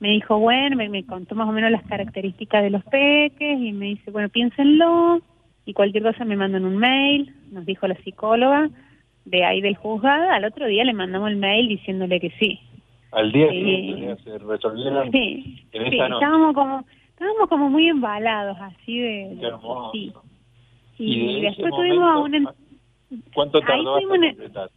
me 0.00 0.08
dijo, 0.08 0.38
bueno, 0.38 0.76
me, 0.76 0.88
me 0.88 1.06
contó 1.06 1.36
más 1.36 1.48
o 1.48 1.52
menos 1.52 1.70
las 1.70 1.84
características 1.84 2.62
de 2.62 2.70
los 2.70 2.82
peques 2.84 3.60
y 3.60 3.72
me 3.72 3.86
dice, 3.86 4.10
bueno, 4.10 4.28
piénsenlo 4.28 5.20
y 5.64 5.72
cualquier 5.72 6.02
cosa 6.02 6.24
me 6.24 6.36
mandan 6.36 6.64
un 6.64 6.76
mail, 6.76 7.34
nos 7.50 7.64
dijo 7.64 7.86
la 7.86 7.94
psicóloga 8.02 8.68
de 9.24 9.44
ahí 9.44 9.60
del 9.60 9.76
juzgado. 9.76 10.30
Al 10.30 10.44
otro 10.44 10.66
día 10.66 10.84
le 10.84 10.92
mandamos 10.92 11.30
el 11.30 11.36
mail 11.36 11.68
diciéndole 11.68 12.20
que 12.20 12.30
sí. 12.38 12.58
Al 13.12 13.30
día 13.32 13.48
Sí. 13.50 13.56
siguiente 13.58 14.22
se 14.24 14.38
resolvieron 14.38 15.10
Sí, 15.12 15.66
en 15.72 15.90
sí, 15.90 15.98
noche. 15.98 16.14
estábamos 16.14 16.54
como, 16.54 16.84
estábamos 17.10 17.48
como 17.48 17.70
muy 17.70 17.88
embalados 17.88 18.56
así 18.60 18.98
de... 18.98 19.36
Qué 19.40 19.46
hermoso. 19.46 19.90
sí. 19.92 20.12
Y 20.98 21.12
Y, 21.14 21.40
de 21.40 21.48
ese 21.48 21.62
después 21.62 21.74
tuvimos 21.74 22.08
a 22.14 22.18
una... 22.18 22.54
¿Cuánto 23.34 23.58
Ahí 23.58 23.64
tardó 23.66 23.96
hasta 23.96 24.00
tuvimos 24.08 24.18
una- 24.18 24.28
completar? 24.28 24.70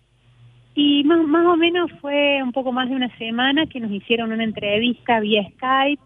Y 0.76 1.04
más, 1.06 1.20
más 1.28 1.46
o 1.48 1.56
menos 1.58 1.92
fue 2.02 2.40
un 2.44 2.52
poco 2.52 2.72
más 2.72 2.88
de 2.90 2.96
una 2.96 3.10
semana 3.18 3.66
que 3.66 3.80
nos 3.80 3.90
hicieron 3.92 4.32
una 4.32 4.44
entrevista 4.44 5.20
vía 5.20 5.42
Skype. 5.56 6.02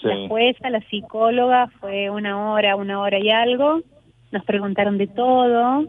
Sí. 0.00 0.06
La 0.08 0.28
jueza, 0.28 0.70
la 0.70 0.80
psicóloga, 0.88 1.68
fue 1.80 2.10
una 2.10 2.50
hora, 2.52 2.74
una 2.74 3.00
hora 3.00 3.18
y 3.20 3.30
algo. 3.30 3.80
Nos 4.32 4.44
preguntaron 4.44 4.98
de 4.98 5.06
todo, 5.06 5.86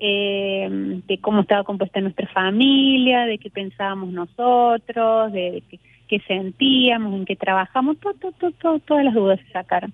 eh, 0.00 0.68
de 1.06 1.18
cómo 1.18 1.42
estaba 1.42 1.62
compuesta 1.64 2.00
nuestra 2.00 2.26
familia, 2.28 3.26
de 3.26 3.38
qué 3.38 3.50
pensábamos 3.50 4.10
nosotros, 4.10 5.32
de 5.32 5.62
qué, 5.70 5.78
qué 6.08 6.20
sentíamos, 6.26 7.14
en 7.14 7.24
qué 7.26 7.36
trabajamos, 7.36 7.98
todo, 8.00 8.14
todo, 8.14 8.32
todo, 8.32 8.50
todo- 8.52 8.78
todas 8.80 9.04
las 9.04 9.14
dudas 9.14 9.38
se 9.46 9.52
sacaron. 9.52 9.92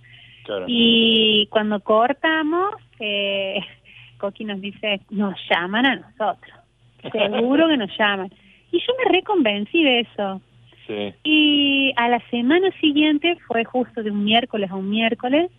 Y 0.68 1.48
cuando 1.50 1.80
cortamos, 1.80 2.74
eh, 3.00 3.58
Coqui 4.18 4.44
nos 4.44 4.60
dice, 4.60 5.00
nos 5.10 5.34
llaman 5.50 5.86
a 5.86 5.96
nosotros. 5.96 6.54
Seguro 7.12 7.68
que 7.68 7.76
nos 7.76 7.90
llaman. 7.98 8.30
Y 8.72 8.78
yo 8.78 8.92
me 9.04 9.12
reconvencí 9.12 9.82
de 9.82 10.00
eso. 10.00 10.40
Sí. 10.86 11.12
Y 11.24 11.92
a 11.96 12.08
la 12.08 12.20
semana 12.30 12.70
siguiente, 12.80 13.36
fue 13.48 13.64
justo 13.64 14.02
de 14.04 14.10
un 14.12 14.24
miércoles 14.24 14.70
a 14.70 14.76
un 14.76 14.88
miércoles, 14.88 15.50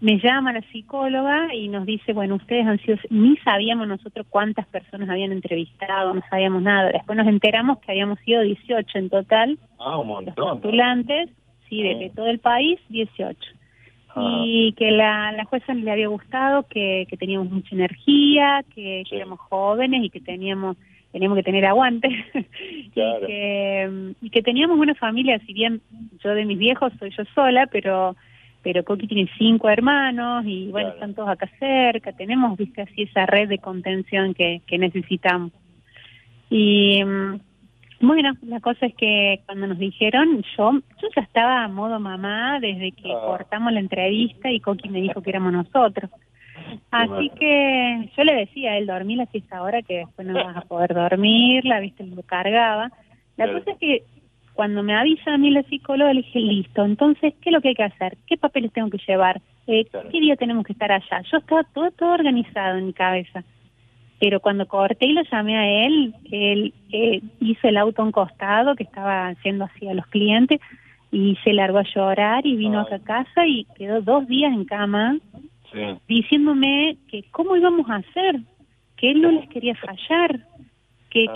me 0.00 0.18
llama 0.18 0.52
la 0.52 0.62
psicóloga 0.72 1.54
y 1.54 1.68
nos 1.68 1.84
dice, 1.84 2.12
bueno, 2.14 2.36
ustedes 2.36 2.66
han 2.66 2.78
sido, 2.78 2.96
ni 3.10 3.36
sabíamos 3.38 3.86
nosotros 3.86 4.26
cuántas 4.30 4.66
personas 4.66 5.08
habían 5.10 5.32
entrevistado, 5.32 6.14
no 6.14 6.22
sabíamos 6.30 6.62
nada. 6.62 6.90
Después 6.90 7.16
nos 7.18 7.26
enteramos 7.28 7.78
que 7.80 7.92
habíamos 7.92 8.18
sido 8.20 8.40
18 8.42 8.98
en 8.98 9.10
total, 9.10 9.58
Ah, 9.78 9.98
un 9.98 10.08
montón. 10.08 10.34
postulantes, 10.34 11.28
sí, 11.68 11.82
de, 11.82 11.96
de 11.96 12.10
todo 12.10 12.28
el 12.28 12.38
país, 12.38 12.78
18. 12.88 13.38
Ah. 14.16 14.42
Y 14.44 14.72
que 14.72 14.90
la, 14.90 15.32
la 15.32 15.44
jueza 15.44 15.74
le 15.74 15.90
había 15.90 16.08
gustado, 16.08 16.64
que, 16.68 17.06
que 17.08 17.16
teníamos 17.16 17.50
mucha 17.50 17.74
energía, 17.74 18.64
que, 18.74 19.04
que 19.08 19.16
éramos 19.16 19.38
jóvenes 19.40 20.02
y 20.04 20.10
que 20.10 20.20
teníamos 20.20 20.76
teníamos 21.12 21.36
que 21.38 21.42
tener 21.42 21.66
aguante 21.66 22.08
Claro. 22.94 23.24
y, 23.24 23.26
que, 23.26 24.12
y 24.22 24.30
que 24.30 24.42
teníamos 24.42 24.78
una 24.78 24.94
familia, 24.94 25.40
si 25.44 25.52
bien 25.52 25.80
yo 26.22 26.30
de 26.34 26.44
mis 26.44 26.56
viejos 26.56 26.92
soy 27.00 27.10
yo 27.10 27.24
sola, 27.34 27.66
pero 27.66 28.14
pero 28.62 28.84
Coqui 28.84 29.06
tiene 29.06 29.30
cinco 29.38 29.68
hermanos 29.68 30.44
y 30.46 30.68
bueno, 30.70 30.90
están 30.90 31.14
todos 31.14 31.28
acá 31.30 31.48
cerca, 31.58 32.12
tenemos, 32.12 32.56
viste, 32.56 32.82
así 32.82 33.02
esa 33.02 33.26
red 33.26 33.48
de 33.48 33.58
contención 33.58 34.34
que, 34.34 34.60
que 34.66 34.78
necesitamos. 34.78 35.52
Y 36.50 37.02
mm, 37.04 37.40
bueno, 38.02 38.32
la 38.42 38.60
cosa 38.60 38.86
es 38.86 38.94
que 38.94 39.42
cuando 39.46 39.66
nos 39.66 39.78
dijeron, 39.78 40.42
yo, 40.56 40.72
yo 40.72 41.08
ya 41.14 41.22
estaba 41.22 41.64
a 41.64 41.68
modo 41.68 42.00
mamá 42.00 42.58
desde 42.60 42.92
que 42.92 43.08
cortamos 43.08 43.72
la 43.72 43.80
entrevista 43.80 44.50
y 44.50 44.60
Coqui 44.60 44.88
me 44.88 45.00
dijo 45.00 45.22
que 45.22 45.30
éramos 45.30 45.52
nosotros. 45.52 46.10
Así 46.90 47.30
que 47.38 48.10
yo 48.16 48.24
le 48.24 48.34
decía 48.34 48.72
a 48.72 48.78
él, 48.78 48.86
dormí 48.86 49.16
la 49.16 49.26
siesta 49.26 49.58
ahora 49.58 49.82
que 49.82 49.98
después 49.98 50.26
no 50.26 50.34
vas 50.34 50.56
a 50.56 50.60
poder 50.62 50.94
dormirla, 50.94 51.80
viste, 51.80 52.04
lo 52.06 52.22
cargaba. 52.22 52.90
La 53.36 53.44
Claro. 53.46 53.58
cosa 53.58 53.72
es 53.72 53.78
que 53.78 54.02
cuando 54.60 54.82
me 54.82 54.94
avisa 54.94 55.32
a 55.32 55.38
mí 55.38 55.50
la 55.50 55.62
psicóloga, 55.62 56.12
le 56.12 56.20
dije, 56.20 56.38
listo, 56.38 56.84
entonces, 56.84 57.32
¿qué 57.40 57.48
es 57.48 57.52
lo 57.54 57.62
que 57.62 57.68
hay 57.68 57.74
que 57.74 57.82
hacer? 57.82 58.18
¿Qué 58.26 58.36
papeles 58.36 58.70
tengo 58.74 58.90
que 58.90 59.00
llevar? 59.08 59.40
Eh, 59.66 59.86
¿Qué 60.12 60.20
día 60.20 60.36
tenemos 60.36 60.66
que 60.66 60.74
estar 60.74 60.92
allá? 60.92 61.22
Yo 61.32 61.38
estaba 61.38 61.64
todo, 61.64 61.90
todo 61.92 62.12
organizado 62.12 62.76
en 62.76 62.88
mi 62.88 62.92
cabeza. 62.92 63.42
Pero 64.18 64.40
cuando 64.40 64.68
corté 64.68 65.06
y 65.06 65.14
lo 65.14 65.22
llamé 65.22 65.56
a 65.56 65.86
él, 65.86 66.14
él 66.30 66.74
eh, 66.92 67.22
hizo 67.40 67.68
el 67.68 67.78
auto 67.78 68.02
a 68.02 68.04
un 68.04 68.12
costado 68.12 68.76
que 68.76 68.82
estaba 68.82 69.28
haciendo 69.28 69.64
así 69.64 69.88
a 69.88 69.94
los 69.94 70.06
clientes 70.08 70.60
y 71.10 71.38
se 71.42 71.54
largó 71.54 71.78
a 71.78 71.94
llorar 71.94 72.44
y 72.44 72.54
vino 72.56 72.80
acá 72.80 72.96
a 72.96 72.98
casa 72.98 73.46
y 73.46 73.64
quedó 73.76 74.02
dos 74.02 74.28
días 74.28 74.52
en 74.52 74.66
cama 74.66 75.16
Sí. 75.72 75.78
diciéndome 76.06 76.98
que 77.08 77.24
cómo 77.30 77.56
íbamos 77.56 77.88
a 77.88 77.96
hacer, 77.96 78.40
que 78.98 79.10
él 79.10 79.22
no 79.22 79.30
les 79.30 79.48
quería 79.48 79.74
fallar, 79.76 80.40
que, 81.10 81.26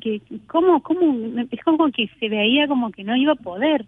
que, 0.00 0.20
que 0.20 0.38
cómo, 0.46 0.82
cómo, 0.82 1.40
es 1.50 1.64
como 1.64 1.90
que 1.90 2.08
se 2.18 2.28
veía 2.28 2.68
como 2.68 2.90
que 2.90 3.04
no 3.04 3.16
iba 3.16 3.32
a 3.32 3.36
poder. 3.36 3.84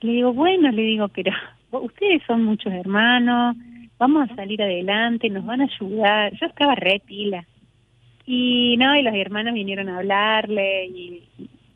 Le 0.00 0.12
digo, 0.12 0.32
bueno, 0.32 0.70
le 0.70 0.82
digo, 0.82 1.08
pero 1.08 1.32
ustedes 1.70 2.22
son 2.26 2.44
muchos 2.44 2.72
hermanos, 2.72 3.56
vamos 3.98 4.30
a 4.30 4.34
salir 4.34 4.62
adelante, 4.62 5.30
nos 5.30 5.44
van 5.44 5.62
a 5.62 5.64
ayudar. 5.64 6.32
Yo 6.38 6.46
estaba 6.46 6.74
re 6.74 7.00
pila. 7.04 7.46
Y 8.26 8.76
no, 8.78 8.94
y 8.96 9.02
los 9.02 9.14
hermanos 9.14 9.54
vinieron 9.54 9.88
a 9.88 9.98
hablarle 9.98 10.86
y, 10.86 11.22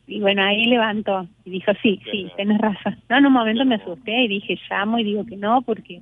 y 0.07 0.19
bueno, 0.21 0.43
ahí 0.43 0.65
levantó 0.65 1.27
y 1.43 1.49
dijo, 1.49 1.71
sí, 1.81 1.99
sí, 2.11 2.31
tenés 2.37 2.59
razón. 2.59 2.97
No, 3.09 3.17
en 3.17 3.25
un 3.25 3.33
momento 3.33 3.65
me 3.65 3.75
asusté 3.75 4.23
y 4.23 4.27
dije, 4.27 4.57
llamo 4.69 4.99
y 4.99 5.03
digo 5.03 5.25
que 5.25 5.35
no, 5.35 5.61
porque 5.63 6.01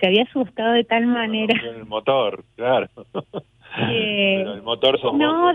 se 0.00 0.06
había 0.06 0.22
asustado 0.24 0.72
de 0.72 0.84
tal 0.84 1.06
manera. 1.06 1.54
El 1.62 1.84
motor, 1.86 2.44
claro. 2.56 2.88
que- 3.86 4.34
Pero 4.38 4.54
el 4.54 4.62
motor 4.62 5.00
son 5.00 5.18
no, 5.18 5.42
vos, 5.42 5.54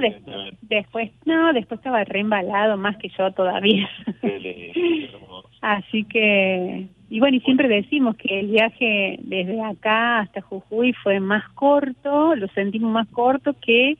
después, 0.61 1.11
no, 1.25 1.53
después 1.53 1.79
estaba 1.79 2.03
reembalado 2.03 2.77
más 2.77 2.97
que 2.97 3.09
yo 3.09 3.31
todavía. 3.31 3.89
Qué. 4.21 4.71
Así 5.61 6.03
que, 6.05 6.87
y 7.09 7.19
bueno, 7.19 7.37
y 7.37 7.39
siempre 7.41 7.67
decimos 7.67 8.17
que 8.17 8.39
el 8.41 8.47
viaje 8.47 9.17
desde 9.21 9.61
acá 9.61 10.19
hasta 10.19 10.41
Jujuy 10.41 10.93
fue 10.93 11.19
más 11.19 11.47
corto, 11.53 12.35
lo 12.35 12.47
sentimos 12.49 12.91
más 12.91 13.07
corto 13.09 13.55
que 13.61 13.95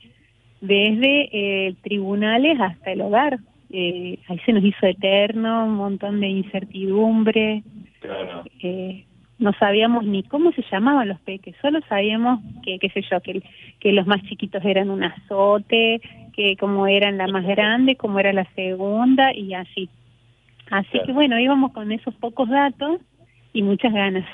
desde 0.60 1.28
eh, 1.32 1.74
tribunales 1.82 2.60
hasta 2.60 2.92
el 2.92 3.00
hogar. 3.00 3.38
Eh, 3.70 4.18
ahí 4.28 4.38
se 4.44 4.52
nos 4.52 4.62
hizo 4.64 4.86
eterno, 4.86 5.64
un 5.64 5.74
montón 5.74 6.20
de 6.20 6.28
incertidumbre. 6.28 7.62
Claro. 8.00 8.44
Eh, 8.62 9.04
no 9.38 9.52
sabíamos 9.54 10.04
ni 10.04 10.22
cómo 10.22 10.52
se 10.52 10.64
llamaban 10.70 11.08
los 11.08 11.20
peques, 11.20 11.56
solo 11.60 11.80
sabíamos 11.88 12.40
que, 12.62 12.78
qué 12.78 12.88
sé 12.90 13.02
yo, 13.10 13.20
que, 13.20 13.42
que 13.80 13.92
los 13.92 14.06
más 14.06 14.22
chiquitos 14.22 14.64
eran 14.64 14.90
un 14.90 15.02
azote, 15.04 16.00
que 16.34 16.56
como 16.56 16.86
eran 16.86 17.18
la 17.18 17.26
más 17.28 17.44
grande, 17.44 17.96
como 17.96 18.18
era 18.20 18.32
la 18.32 18.46
segunda 18.54 19.34
y 19.34 19.54
así. 19.54 19.88
Así 20.70 20.90
Claro. 20.90 21.06
que 21.06 21.12
bueno, 21.12 21.38
íbamos 21.38 21.72
con 21.72 21.92
esos 21.92 22.14
pocos 22.14 22.48
datos 22.48 23.00
y 23.52 23.62
muchas 23.62 23.92
ganas. 23.92 24.26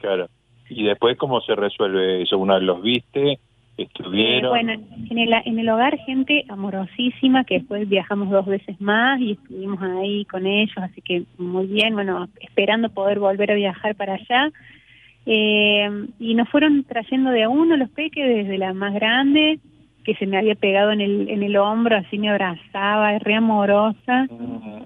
Claro. 0.00 0.28
Y 0.68 0.84
después, 0.84 1.16
¿cómo 1.18 1.40
se 1.40 1.54
resuelve 1.54 2.22
eso? 2.22 2.38
¿Una 2.38 2.58
los 2.58 2.80
viste? 2.82 3.38
Eh, 3.80 3.84
¿Estuvieron? 3.84 4.50
bueno, 4.50 4.72
en 5.10 5.18
el, 5.18 5.32
en 5.44 5.58
el 5.58 5.68
hogar 5.68 5.98
gente 6.00 6.44
amorosísima, 6.48 7.44
que 7.44 7.58
después 7.58 7.88
viajamos 7.88 8.30
dos 8.30 8.46
veces 8.46 8.80
más 8.80 9.20
y 9.20 9.32
estuvimos 9.32 9.80
ahí 9.82 10.24
con 10.26 10.46
ellos, 10.46 10.76
así 10.76 11.00
que 11.00 11.24
muy 11.38 11.66
bien, 11.66 11.94
bueno, 11.94 12.28
esperando 12.40 12.90
poder 12.90 13.18
volver 13.18 13.52
a 13.52 13.54
viajar 13.54 13.94
para 13.94 14.14
allá. 14.14 14.50
Eh, 15.26 15.88
y 16.18 16.34
nos 16.34 16.48
fueron 16.48 16.84
trayendo 16.84 17.30
de 17.30 17.44
a 17.44 17.48
uno 17.48 17.76
los 17.76 17.90
peques, 17.90 18.26
desde 18.26 18.58
la 18.58 18.72
más 18.72 18.92
grande, 18.94 19.58
que 20.04 20.14
se 20.14 20.26
me 20.26 20.38
había 20.38 20.54
pegado 20.54 20.92
en 20.92 21.00
el, 21.00 21.28
en 21.28 21.42
el 21.42 21.56
hombro, 21.56 21.96
así 21.96 22.18
me 22.18 22.30
abrazaba, 22.30 23.14
es 23.14 23.22
re 23.22 23.34
amorosa. 23.34 24.26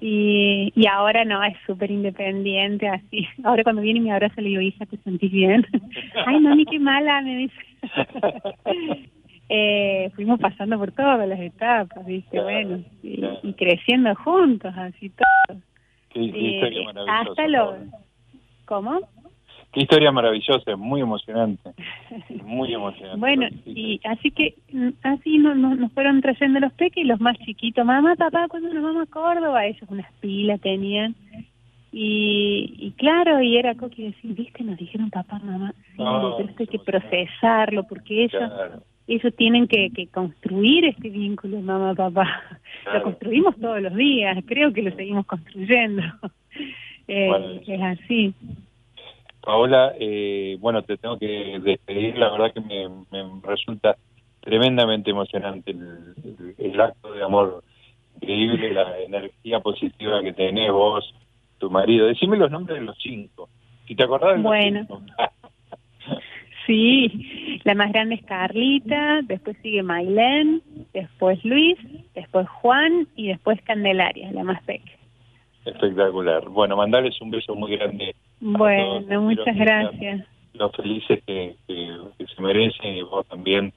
Y, 0.01 0.71
y 0.75 0.87
ahora 0.87 1.23
no, 1.25 1.41
es 1.43 1.55
súper 1.65 1.89
independiente, 1.89 2.87
así. 2.87 3.27
Ahora 3.43 3.63
cuando 3.63 3.81
viene 3.81 3.99
y 3.99 4.03
me 4.03 4.11
abraza 4.11 4.41
le 4.41 4.49
digo, 4.49 4.61
hija, 4.61 4.85
¿te 4.85 4.97
sentís 4.97 5.31
bien? 5.31 5.65
Ay, 6.25 6.39
mami, 6.39 6.65
qué 6.65 6.79
mala, 6.79 7.21
me 7.21 7.37
dice. 7.37 7.64
eh, 9.49 10.09
fuimos 10.15 10.39
pasando 10.39 10.77
por 10.77 10.91
todas 10.91 11.27
las 11.27 11.39
etapas, 11.39 12.05
¿viste? 12.05 12.39
Bueno, 12.41 12.79
y, 13.03 13.23
y 13.43 13.53
creciendo 13.53 14.13
juntos, 14.15 14.73
así 14.75 15.09
todo. 15.09 15.59
Qué, 16.09 16.31
qué 16.31 16.39
Eh, 16.39 16.55
historia 16.55 16.83
maravillosa. 16.85 17.29
hasta 17.31 17.47
lo... 17.47 17.75
¿Cómo? 18.65 18.99
Qué 19.71 19.81
historia 19.81 20.09
maravillosa, 20.11 20.75
muy 20.77 21.01
emocionante. 21.01 21.71
Muy 22.45 22.73
emocionante. 22.73 23.19
Bueno, 23.19 23.47
y 23.65 23.99
así 24.05 24.31
que 24.31 24.55
así 25.03 25.37
nos, 25.37 25.57
nos, 25.57 25.77
nos 25.77 25.91
fueron 25.91 26.21
trayendo 26.21 26.61
los 26.61 26.71
peques 26.73 27.03
y 27.03 27.07
los 27.07 27.19
más 27.19 27.37
chiquitos, 27.39 27.85
mamá, 27.85 28.15
papá, 28.15 28.47
¿cuándo 28.47 28.73
nos 28.73 28.81
vamos 28.83 29.07
a 29.07 29.11
Córdoba? 29.11 29.65
Ellos 29.65 29.83
unas 29.89 30.09
pilas 30.21 30.61
tenían. 30.61 31.13
Y, 31.97 32.73
y 32.77 32.91
claro, 32.97 33.41
y 33.41 33.55
era 33.55 33.73
Coqui 33.75 34.03
decir, 34.03 34.33
viste, 34.35 34.65
nos 34.65 34.75
dijeron 34.77 35.09
papá, 35.09 35.39
mamá, 35.39 35.73
sí, 35.95 36.03
No, 36.03 36.35
pero 36.35 36.49
esto 36.49 36.63
hay 36.63 36.67
que 36.67 36.79
procesarlo, 36.79 37.85
porque 37.87 38.25
ellos, 38.25 38.31
Claro. 38.51 38.81
ellos 39.07 39.33
tienen 39.37 39.65
que, 39.65 39.89
que 39.91 40.07
construir 40.07 40.83
este 40.83 41.07
vínculo, 41.09 41.61
mamá, 41.61 41.95
papá. 41.95 42.27
Claro. 42.83 42.97
Lo 42.99 43.03
construimos 43.05 43.55
todos 43.61 43.81
los 43.81 43.95
días, 43.95 44.37
creo 44.45 44.73
que 44.73 44.81
lo 44.81 44.91
seguimos 44.95 45.25
construyendo. 45.25 46.03
Eh, 47.07 47.27
Bueno. 47.27 47.61
es 47.67 47.81
así. 47.99 48.33
Paola, 49.41 49.93
eh, 49.99 50.57
bueno, 50.59 50.81
te 50.81 50.97
tengo 50.97 51.19
que 51.19 51.59
despedir. 51.61 52.17
La 52.17 52.31
verdad 52.31 52.51
que 52.51 52.61
me, 52.61 52.89
me 53.11 53.41
resulta 53.43 53.95
tremendamente 54.41 55.11
emocionante 55.11 55.69
el, 55.71 56.15
el- 56.23 56.55
el 56.57 56.81
acto 56.81 57.13
de 57.13 57.23
amor 57.23 57.63
increíble, 58.15 58.73
la 58.73 58.99
energía 59.01 59.59
positiva 59.59 60.21
que 60.23 60.33
tenés 60.33 60.71
vos, 60.71 61.13
tu 61.65 61.71
marido. 61.71 62.07
Decime 62.07 62.37
los 62.37 62.51
nombres 62.51 62.79
de 62.79 62.85
los 62.85 62.97
cinco. 63.01 63.49
Si 63.87 63.95
te 63.95 64.03
acordás 64.03 64.31
de 64.31 64.35
los 64.37 64.43
Bueno. 64.43 64.79
cinco. 64.87 65.01
Sí, 66.65 67.59
la 67.63 67.75
más 67.75 67.91
grande 67.91 68.15
es 68.15 68.23
Carlita, 68.25 69.21
después 69.21 69.55
sigue 69.61 69.83
Mailén, 69.83 70.63
después 70.93 71.43
Luis, 71.45 71.77
después 72.15 72.47
Juan 72.49 73.07
y 73.15 73.27
después 73.27 73.61
Candelaria, 73.61 74.31
la 74.31 74.43
más 74.43 74.63
pequeña. 74.63 74.97
Espectacular. 75.63 76.49
Bueno, 76.49 76.75
mandarles 76.75 77.21
un 77.21 77.29
beso 77.29 77.53
muy 77.53 77.75
grande. 77.77 78.15
Bueno, 78.39 79.21
muchas 79.21 79.43
Quiero 79.45 79.59
gracias. 79.59 80.27
Los 80.53 80.71
felices 80.75 81.21
que, 81.27 81.55
que- 81.67 81.97
que 82.17 82.25
se 82.25 82.41
merecen 82.41 82.95
y 82.97 83.01
vos 83.03 83.27
también 83.27 83.71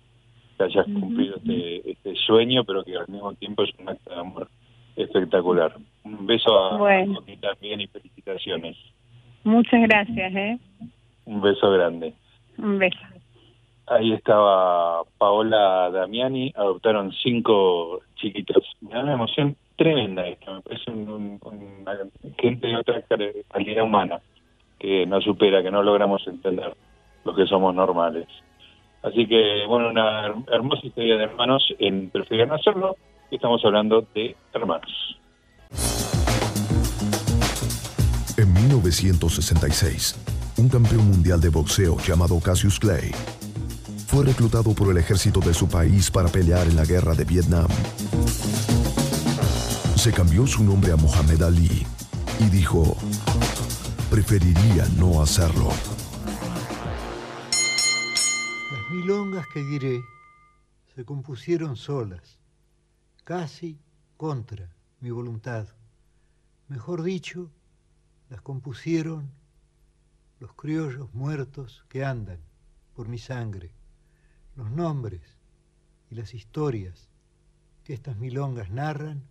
que 0.57 0.65
hayas 0.65 0.87
cumplido 0.87 1.37
este, 1.37 1.91
este 1.91 2.15
sueño, 2.27 2.65
pero 2.65 2.85
que 2.85 2.97
al 2.97 3.07
mismo 3.09 3.35
tiempo 3.35 3.65
es 3.65 3.71
un 3.79 3.89
acto 3.91 4.11
de 4.15 4.21
amor 4.21 4.49
espectacular. 5.03 5.75
Un 6.05 6.27
beso 6.27 6.57
a, 6.59 6.77
Bueno. 6.77 7.21
a 7.21 7.41
también 7.41 7.81
y 7.81 7.87
felicitaciones. 7.87 8.77
Muchas 9.45 9.81
gracias, 9.83 10.35
¿eh? 10.35 10.59
Un 11.25 11.41
beso 11.41 11.71
grande. 11.71 12.15
Un 12.59 12.79
beso. 12.79 12.99
Ahí 13.87 14.13
estaba 14.13 15.03
Paola 15.17 15.91
Damiani, 15.91 16.53
adoptaron 16.55 17.13
cinco 17.23 18.01
chiquitos. 18.17 18.63
Me 18.83 18.91
da 18.91 19.03
una 19.03 19.15
emoción 19.15 19.57
tremenda 19.77 20.27
esto, 20.27 20.53
me 20.53 20.61
parece 20.61 20.91
un- 20.91 21.09
un- 21.09 21.39
una 21.81 21.97
gente 22.39 22.67
de 22.67 22.77
otra 22.77 23.01
cal- 23.03 23.33
calidad 23.51 23.85
humana 23.85 24.21
que 24.79 25.07
nos 25.07 25.25
supera, 25.25 25.63
que 25.63 25.71
no 25.71 25.83
logramos 25.83 26.27
entender 26.27 26.75
los 27.25 27.37
que 27.37 27.47
somos 27.47 27.75
normales. 27.75 28.27
Así 29.03 29.27
que, 29.27 29.65
bueno, 29.67 29.89
una 29.91 30.27
her- 30.27 30.45
hermosa 30.53 30.87
historia 30.87 31.17
de 31.17 31.25
hermanos 31.25 31.65
en 31.79 32.11
Prefiero 32.11 32.47
no 32.47 32.55
hacerlo, 32.55 32.97
estamos 33.37 33.65
hablando 33.65 34.07
de 34.15 34.37
hermanos. 34.53 35.19
En 38.37 38.53
1966, 38.53 40.15
un 40.59 40.69
campeón 40.69 41.09
mundial 41.09 41.41
de 41.41 41.49
boxeo 41.49 41.99
llamado 41.99 42.39
Cassius 42.41 42.79
Clay 42.79 43.11
fue 44.07 44.25
reclutado 44.25 44.75
por 44.75 44.91
el 44.91 44.97
ejército 44.97 45.41
de 45.41 45.53
su 45.53 45.69
país 45.69 46.11
para 46.11 46.29
pelear 46.29 46.67
en 46.67 46.77
la 46.77 46.85
guerra 46.85 47.15
de 47.15 47.25
Vietnam. 47.25 47.69
Se 49.97 50.13
cambió 50.13 50.47
su 50.47 50.65
nombre 50.65 50.93
a 50.93 50.97
Mohamed 50.97 51.43
Ali 51.43 51.87
y 52.41 52.45
dijo, 52.49 52.97
preferiría 54.11 54.87
no 54.97 55.21
hacerlo. 55.21 55.69
Las 58.73 58.91
milongas 58.91 59.47
que 59.53 59.61
diré 59.61 60.01
se 60.95 61.05
compusieron 61.05 61.77
solas, 61.77 62.38
casi 63.29 63.79
contra 64.17 64.75
mi 65.01 65.11
voluntad. 65.11 65.69
Mejor 66.67 67.03
dicho, 67.03 67.51
las 68.31 68.41
compusieron 68.41 69.29
los 70.41 70.55
criollos 70.55 71.13
muertos 71.13 71.85
que 71.91 72.07
andan 72.07 72.39
por 72.97 73.07
mi 73.07 73.19
sangre, 73.19 73.71
los 74.57 74.71
nombres 74.71 75.21
y 76.11 76.15
las 76.15 76.33
historias 76.33 77.11
que 77.85 77.93
estas 77.93 78.17
milongas 78.17 78.71
narran 78.71 79.23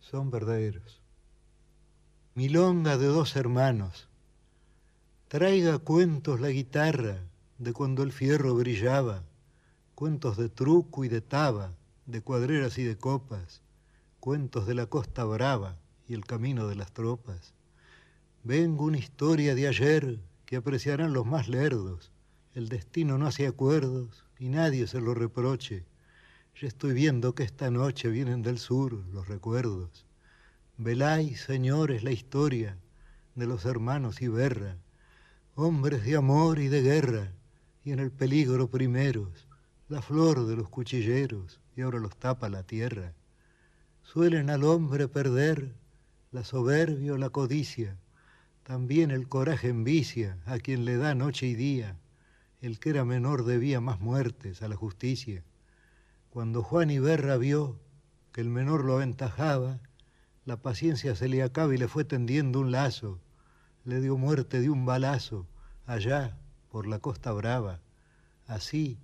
son 0.00 0.32
verdaderos. 0.32 1.00
Milonga 2.34 2.98
de 2.98 3.06
dos 3.06 3.36
hermanos, 3.36 4.08
traiga 5.28 5.78
cuentos 5.78 6.40
la 6.40 6.48
guitarra 6.48 7.20
de 7.58 7.72
cuando 7.72 8.02
el 8.02 8.10
fierro 8.10 8.56
brillaba, 8.56 9.22
cuentos 9.94 10.36
de 10.36 10.48
truco 10.48 11.04
y 11.04 11.08
de 11.08 11.20
taba, 11.20 11.75
de 12.06 12.22
cuadreras 12.22 12.78
y 12.78 12.84
de 12.84 12.96
copas, 12.96 13.62
cuentos 14.20 14.66
de 14.66 14.74
la 14.74 14.86
costa 14.86 15.24
brava 15.24 15.76
y 16.06 16.14
el 16.14 16.24
camino 16.24 16.68
de 16.68 16.76
las 16.76 16.92
tropas. 16.92 17.52
Vengo 18.44 18.84
una 18.84 18.98
historia 18.98 19.56
de 19.56 19.66
ayer 19.66 20.20
que 20.44 20.56
apreciarán 20.56 21.12
los 21.12 21.26
más 21.26 21.48
lerdos. 21.48 22.12
El 22.54 22.68
destino 22.68 23.18
no 23.18 23.26
hace 23.26 23.48
acuerdos 23.48 24.24
y 24.38 24.48
nadie 24.48 24.86
se 24.86 25.00
lo 25.00 25.14
reproche. 25.14 25.84
Ya 26.60 26.68
estoy 26.68 26.94
viendo 26.94 27.34
que 27.34 27.42
esta 27.42 27.72
noche 27.72 28.08
vienen 28.08 28.42
del 28.42 28.58
sur 28.58 28.92
los 29.12 29.26
recuerdos. 29.26 30.06
Veláis, 30.78 31.40
señores, 31.40 32.04
la 32.04 32.12
historia 32.12 32.78
de 33.34 33.46
los 33.46 33.64
hermanos 33.64 34.22
Iberra, 34.22 34.76
hombres 35.56 36.04
de 36.04 36.16
amor 36.16 36.60
y 36.60 36.68
de 36.68 36.82
guerra, 36.82 37.32
y 37.84 37.92
en 37.92 37.98
el 37.98 38.12
peligro 38.12 38.70
primeros, 38.70 39.48
la 39.88 40.02
flor 40.02 40.46
de 40.46 40.56
los 40.56 40.68
cuchilleros, 40.68 41.60
y 41.76 41.82
ahora 41.82 41.98
los 42.00 42.16
tapa 42.16 42.48
la 42.48 42.62
tierra. 42.62 43.12
Suelen 44.02 44.50
al 44.50 44.64
hombre 44.64 45.08
perder 45.08 45.74
la 46.32 46.42
soberbia 46.42 47.12
o 47.12 47.16
la 47.18 47.30
codicia, 47.30 47.96
también 48.62 49.12
el 49.12 49.28
coraje 49.28 49.68
envicia 49.68 50.38
a 50.44 50.58
quien 50.58 50.84
le 50.84 50.96
da 50.96 51.14
noche 51.14 51.46
y 51.46 51.54
día. 51.54 51.96
El 52.60 52.80
que 52.80 52.90
era 52.90 53.04
menor 53.04 53.44
debía 53.44 53.80
más 53.80 54.00
muertes 54.00 54.60
a 54.62 54.68
la 54.68 54.74
justicia. 54.74 55.44
Cuando 56.30 56.64
Juan 56.64 56.90
Iberra 56.90 57.36
vio 57.36 57.78
que 58.32 58.40
el 58.40 58.48
menor 58.48 58.84
lo 58.84 58.96
aventajaba, 58.96 59.78
la 60.44 60.62
paciencia 60.62 61.14
se 61.14 61.28
le 61.28 61.42
acaba 61.42 61.74
y 61.74 61.78
le 61.78 61.86
fue 61.86 62.04
tendiendo 62.04 62.58
un 62.58 62.72
lazo. 62.72 63.20
Le 63.84 64.00
dio 64.00 64.16
muerte 64.16 64.60
de 64.60 64.68
un 64.68 64.84
balazo 64.84 65.46
allá 65.86 66.36
por 66.70 66.86
la 66.86 66.98
costa 66.98 67.30
brava. 67.32 67.80
Así, 68.46 68.98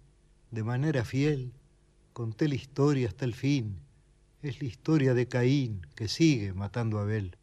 de 0.51 0.65
manera 0.65 1.05
fiel, 1.05 1.53
Conté 2.13 2.47
la 2.47 2.57
historia 2.57 3.09
hasta 3.09 3.25
el 3.25 3.33
fin. 3.33 3.79
Es 4.43 4.61
la 4.61 4.69
historia 4.69 5.15
de 5.15 5.29
Caín 5.29 5.87
que 5.95 6.09
sigue 6.09 6.53
matando 6.53 6.99
a 6.99 7.03
Abel. 7.03 7.39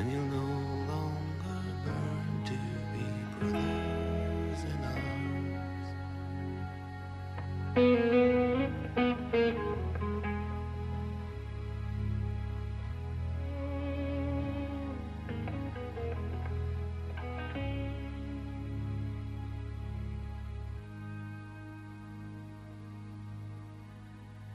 and 0.00 0.12
you'll 0.12 0.22
no 0.22 0.36
longer 0.90 1.60
burn 1.84 2.44
to 2.46 2.54
be 2.94 3.04
brothers 3.38 4.60
in 4.64 4.80
arms. 4.82 5.88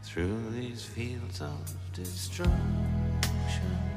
Through 0.02 0.50
these 0.54 0.84
fields 0.84 1.40
of 1.40 1.72
destruction 1.94 3.95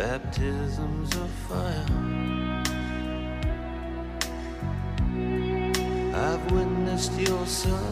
baptisms 0.00 1.14
of 1.14 1.30
fire. 1.46 1.84
I've 6.14 6.52
witnessed 6.52 7.20
your 7.20 7.44
suffering 7.44 7.90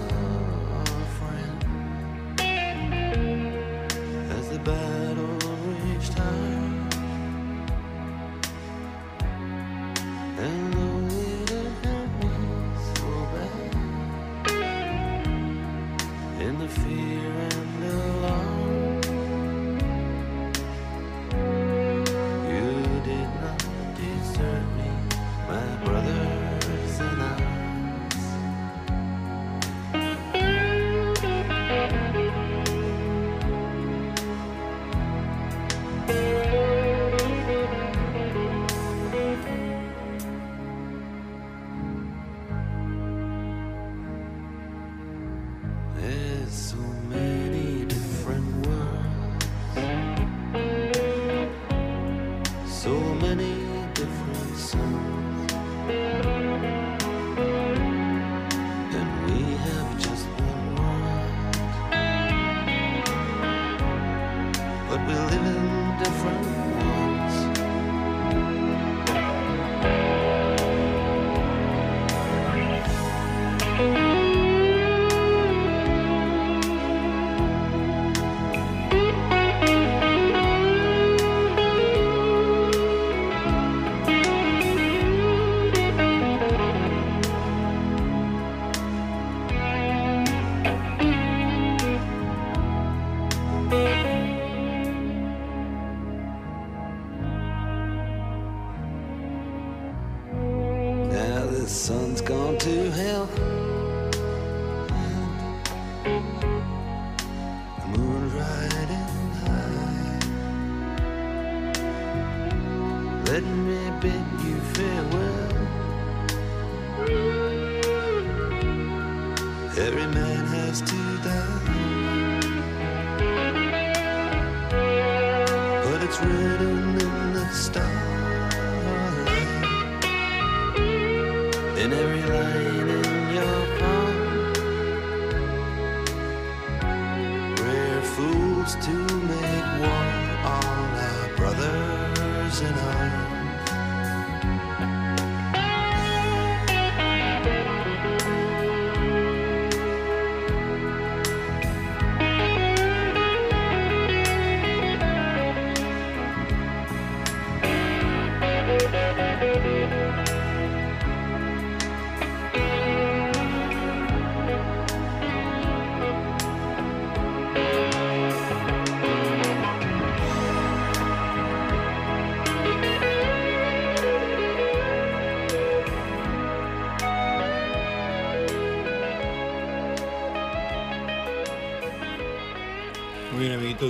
as 4.39 4.49
the 4.49 4.59
battle 4.61 5.37
reached 5.85 6.15
high. 6.15 6.58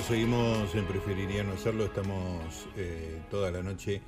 Seguimos 0.03 0.74
en 0.74 0.86
Preferiría 0.86 1.42
no 1.42 1.55
hacerlo. 1.55 1.84
Estamos 1.84 2.68
eh, 2.76 3.20
toda 3.30 3.51
la 3.51 3.62
noche 3.62 4.01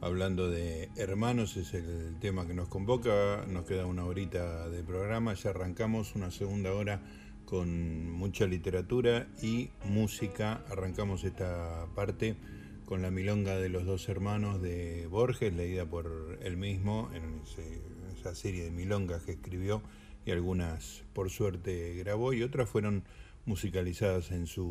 hablando 0.00 0.50
de 0.50 0.90
hermanos, 0.96 1.56
es 1.56 1.72
el 1.72 2.16
tema 2.20 2.46
que 2.46 2.52
nos 2.52 2.68
convoca. 2.68 3.44
Nos 3.48 3.64
queda 3.64 3.86
una 3.86 4.04
horita 4.04 4.68
de 4.68 4.82
programa, 4.82 5.32
ya 5.34 5.50
arrancamos 5.50 6.14
una 6.14 6.30
segunda 6.30 6.72
hora 6.72 7.00
con 7.46 8.10
mucha 8.10 8.46
literatura 8.46 9.28
y 9.40 9.70
música. 9.84 10.62
Arrancamos 10.68 11.24
esta 11.24 11.86
parte 11.94 12.36
con 12.84 13.00
la 13.00 13.10
milonga 13.10 13.56
de 13.56 13.70
los 13.70 13.86
dos 13.86 14.08
hermanos 14.08 14.60
de 14.60 15.06
Borges, 15.06 15.54
leída 15.54 15.86
por 15.86 16.38
él 16.42 16.56
mismo 16.56 17.08
en 17.14 17.40
esa 18.18 18.34
serie 18.34 18.64
de 18.64 18.70
milongas 18.70 19.22
que 19.22 19.32
escribió 19.32 19.80
y 20.26 20.32
algunas 20.32 21.02
por 21.14 21.30
suerte 21.30 21.94
grabó 21.94 22.32
y 22.32 22.42
otras 22.42 22.68
fueron 22.68 23.04
musicalizadas 23.50 24.30
en 24.30 24.46
su 24.46 24.64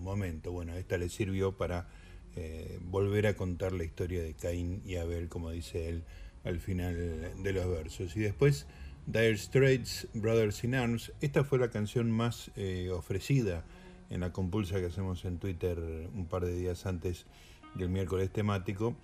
momento. 0.00 0.52
Bueno, 0.52 0.74
esta 0.74 0.96
le 0.96 1.10
sirvió 1.10 1.52
para 1.52 1.86
eh, 2.34 2.78
volver 2.80 3.26
a 3.26 3.36
contar 3.36 3.72
la 3.72 3.84
historia 3.84 4.22
de 4.22 4.32
Caín 4.32 4.80
y 4.86 4.96
Abel, 4.96 5.28
como 5.28 5.50
dice 5.50 5.90
él 5.90 6.02
al 6.42 6.58
final 6.58 6.96
de 7.42 7.52
los 7.52 7.68
versos. 7.68 8.16
Y 8.16 8.20
después 8.20 8.66
Dire 9.06 9.36
Straits, 9.36 10.08
Brothers 10.14 10.64
in 10.64 10.74
Arms. 10.74 11.12
Esta 11.20 11.44
fue 11.44 11.58
la 11.58 11.68
canción 11.68 12.10
más 12.10 12.50
eh, 12.56 12.88
ofrecida 12.90 13.64
en 14.08 14.20
la 14.20 14.32
compulsa 14.32 14.80
que 14.80 14.86
hacemos 14.86 15.26
en 15.26 15.38
Twitter 15.38 15.78
un 16.14 16.26
par 16.26 16.46
de 16.46 16.54
días 16.54 16.86
antes 16.86 17.26
del 17.74 17.90
miércoles 17.90 18.30
temático. 18.30 18.96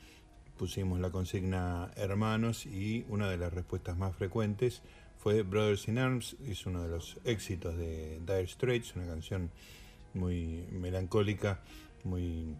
Pusimos 0.56 1.00
la 1.00 1.10
consigna 1.10 1.90
hermanos 1.96 2.64
y 2.64 3.04
una 3.08 3.28
de 3.28 3.36
las 3.36 3.52
respuestas 3.52 3.98
más 3.98 4.16
frecuentes 4.16 4.82
fue 5.18 5.42
Brothers 5.42 5.88
in 5.88 5.98
Arms. 5.98 6.36
Es 6.46 6.66
uno 6.66 6.82
de 6.82 6.88
los 6.88 7.18
éxitos 7.24 7.76
de 7.76 8.20
Dire 8.20 8.46
Straits, 8.46 8.96
una 8.96 9.06
canción 9.06 9.50
muy 10.14 10.64
melancólica, 10.70 11.60
muy 12.04 12.56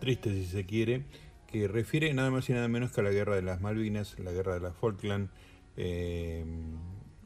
triste 0.00 0.30
si 0.30 0.46
se 0.46 0.66
quiere, 0.66 1.04
que 1.46 1.68
refiere 1.68 2.12
nada 2.12 2.30
más 2.30 2.48
y 2.50 2.52
nada 2.52 2.68
menos 2.68 2.92
que 2.92 3.00
a 3.00 3.04
la 3.04 3.10
guerra 3.10 3.36
de 3.36 3.42
las 3.42 3.60
Malvinas, 3.60 4.18
la 4.18 4.32
guerra 4.32 4.54
de 4.54 4.60
las 4.60 4.76
Falkland. 4.76 5.30
Eh, 5.76 6.44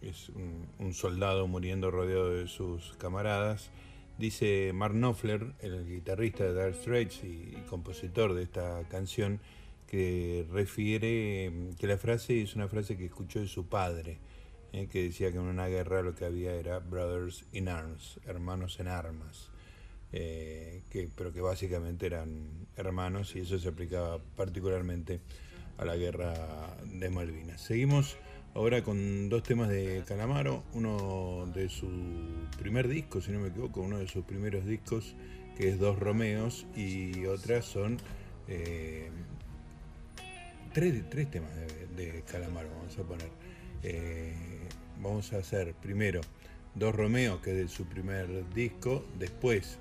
es 0.03 0.31
un, 0.31 0.95
soldado 0.95 1.47
muriendo 1.47 1.91
rodeado 1.91 2.31
de 2.31 2.47
sus 2.47 2.97
camaradas. 2.97 3.71
Dice 4.19 4.73
Mark 4.75 4.95
Knopfler, 4.95 5.55
el 5.61 5.87
guitarrista 5.87 6.45
de 6.45 6.53
Dire 6.53 6.75
Straits 6.75 7.25
y 7.25 7.55
compositor 7.69 8.35
de 8.35 8.43
esta 8.43 8.83
canción, 8.91 9.41
que 9.91 10.47
refiere 10.51 11.51
mm, 11.51 11.75
que 11.75 11.87
la 11.87 11.99
frase 11.99 12.41
es 12.41 12.55
una 12.55 12.69
frase 12.69 12.97
que 12.97 13.07
escuchó 13.07 13.41
de 13.41 13.49
su 13.49 13.67
padre, 13.67 14.19
eh, 14.73 14.87
que 14.87 15.03
decía 15.03 15.33
que 15.33 15.39
en 15.39 15.45
una 15.45 15.67
guerra 15.67 16.03
lo 16.03 16.15
que 16.15 16.25
había 16.25 16.55
era 16.55 16.79
brothers 16.79 17.45
in 17.53 17.69
arms, 17.69 18.21
hermanos 18.25 18.79
en 18.81 18.89
armas 18.89 19.51
eh, 20.13 20.83
que, 20.91 21.09
pero 21.15 21.33
que 21.33 21.41
básicamente 21.41 22.07
eran 22.07 22.67
hermanos 22.77 23.37
y 23.37 23.41
eso 23.41 23.59
se 23.59 23.69
aplicaba 23.69 24.19
particularmente 24.37 25.21
a 25.79 25.85
la 25.85 25.97
guerra 25.97 26.35
de 26.85 27.11
Malvinas. 27.11 27.61
Seguimos 27.61 28.17
ahora 28.55 28.83
con 28.83 29.29
dos 29.29 29.43
temas 29.45 29.69
de 29.69 30.03
Calamaro, 30.07 30.65
uno 30.73 31.49
de 31.55 31.69
su 31.69 31.89
primer 32.59 32.89
disco, 32.89 33.21
si 33.21 33.31
no 33.31 33.39
me 33.39 33.49
equivoco, 33.49 33.81
uno 33.83 33.99
de 33.99 34.09
sus 34.09 34.25
primeros 34.25 34.67
discos, 34.67 35.15
que 35.57 35.69
es 35.69 35.79
Dos 35.79 35.99
Romeos, 35.99 36.67
y 36.75 37.27
otras 37.27 37.65
son 37.65 37.99
eh, 38.49 39.11
tres, 40.73 41.31
temas 41.31 41.51
de, 41.97 42.23
Calamaro, 42.31 42.69
vamos 42.79 42.99
a 42.99 43.03
poner. 43.03 43.29
Eh, 43.83 44.35
vamos 45.01 45.33
a 45.33 45.39
hacer 45.39 45.75
primero 45.75 46.21
Dos 46.75 46.95
Romeos, 46.95 47.41
que 47.41 47.51
es 47.51 47.57
de 47.57 47.69
su 47.69 47.87
primer 47.87 48.49
disco, 48.55 49.05
después 49.19 49.79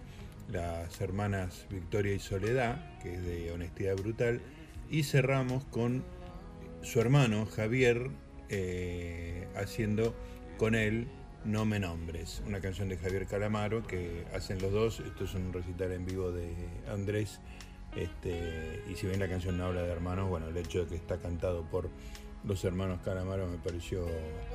las 0.51 0.99
hermanas 1.01 1.65
Victoria 1.69 2.13
y 2.13 2.19
Soledad, 2.19 2.97
que 2.99 3.15
es 3.15 3.23
de 3.23 3.51
Honestidad 3.51 3.95
Brutal, 3.95 4.41
y 4.89 5.03
cerramos 5.03 5.63
con 5.65 6.03
su 6.81 6.99
hermano 6.99 7.45
Javier 7.45 8.09
eh, 8.49 9.47
haciendo 9.55 10.15
con 10.57 10.73
él 10.73 11.07
No 11.45 11.65
me 11.65 11.79
nombres, 11.79 12.41
una 12.47 12.59
canción 12.59 12.89
de 12.89 12.97
Javier 12.97 13.27
Calamaro 13.27 13.85
que 13.85 14.25
hacen 14.33 14.61
los 14.61 14.73
dos, 14.73 14.99
esto 14.99 15.23
es 15.23 15.33
un 15.35 15.53
recital 15.53 15.91
en 15.91 16.05
vivo 16.05 16.31
de 16.31 16.51
Andrés, 16.91 17.39
este, 18.03 18.83
y 18.89 18.95
si 18.95 19.07
bien 19.07 19.19
la 19.19 19.27
canción 19.27 19.57
no 19.57 19.65
habla 19.65 19.81
de 19.81 19.91
hermanos, 19.91 20.29
bueno, 20.29 20.47
el 20.47 20.57
hecho 20.57 20.79
de 20.79 20.87
que 20.87 20.95
está 20.95 21.17
cantado 21.17 21.63
por 21.63 21.89
los 22.45 22.63
hermanos 22.63 23.01
Calamaro 23.03 23.47
me 23.47 23.57
pareció 23.57 24.05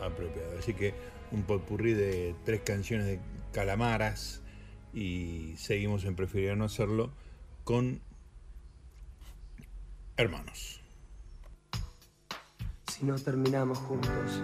apropiado. 0.03 0.59
Así 0.59 0.75
que 0.75 0.95
un 1.31 1.43
potpurrí 1.43 1.93
de 1.95 2.35
tres 2.45 2.63
canciones 2.63 3.07
de 3.07 3.21
Calamaras 3.53 4.41
y 4.93 5.55
seguimos 5.57 6.05
en 6.05 6.17
Preferiría 6.17 6.57
no 6.57 6.65
hacerlo 6.65 7.11
con 7.65 8.01
hermanos. 10.17 10.81
si 12.89 13.05
no 13.05 13.17
terminamos 13.17 13.79
juntos. 13.79 14.41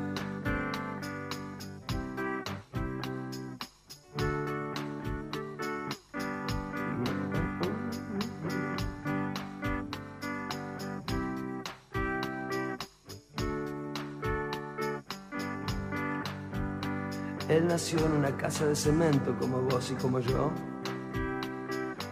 Nació 17.71 18.05
en 18.05 18.13
una 18.15 18.37
casa 18.37 18.67
de 18.67 18.75
cemento 18.75 19.33
como 19.39 19.61
vos 19.61 19.93
y 19.93 19.95
como 19.95 20.19
yo, 20.19 20.51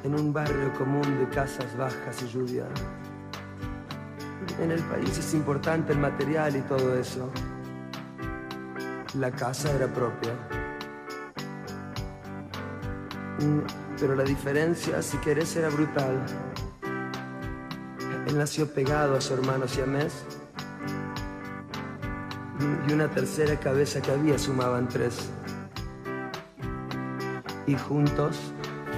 en 0.05 0.15
un 0.15 0.33
barrio 0.33 0.73
común 0.75 1.03
de 1.19 1.29
casas 1.31 1.77
bajas 1.77 2.23
y 2.23 2.29
lluvia. 2.29 2.65
En 4.63 4.71
el 4.71 4.81
país 4.85 5.19
es 5.19 5.35
importante 5.35 5.93
el 5.93 5.99
material 5.99 6.55
y 6.55 6.61
todo 6.61 6.97
eso. 6.97 7.29
La 9.19 9.33
casa 9.33 9.73
era 9.73 9.89
propia. 9.89 10.33
Mm, 13.41 13.61
Pero 13.99 14.15
la 14.15 14.23
diferencia, 14.23 15.03
si 15.03 15.17
querés, 15.19 15.57
era 15.57 15.71
brutal. 15.71 16.25
Él 18.29 18.39
nació 18.39 18.73
pegado 18.73 19.17
a 19.17 19.21
su 19.21 19.35
hermano 19.35 19.67
siamés. 19.67 20.25
Mm, 22.61 22.89
Y 22.91 22.93
una 22.93 23.09
tercera 23.09 23.59
cabeza 23.59 24.01
que 24.01 24.13
había 24.13 24.39
sumaban 24.39 24.89
tres. 24.89 25.31
Y 27.69 27.75
juntos 27.77 28.37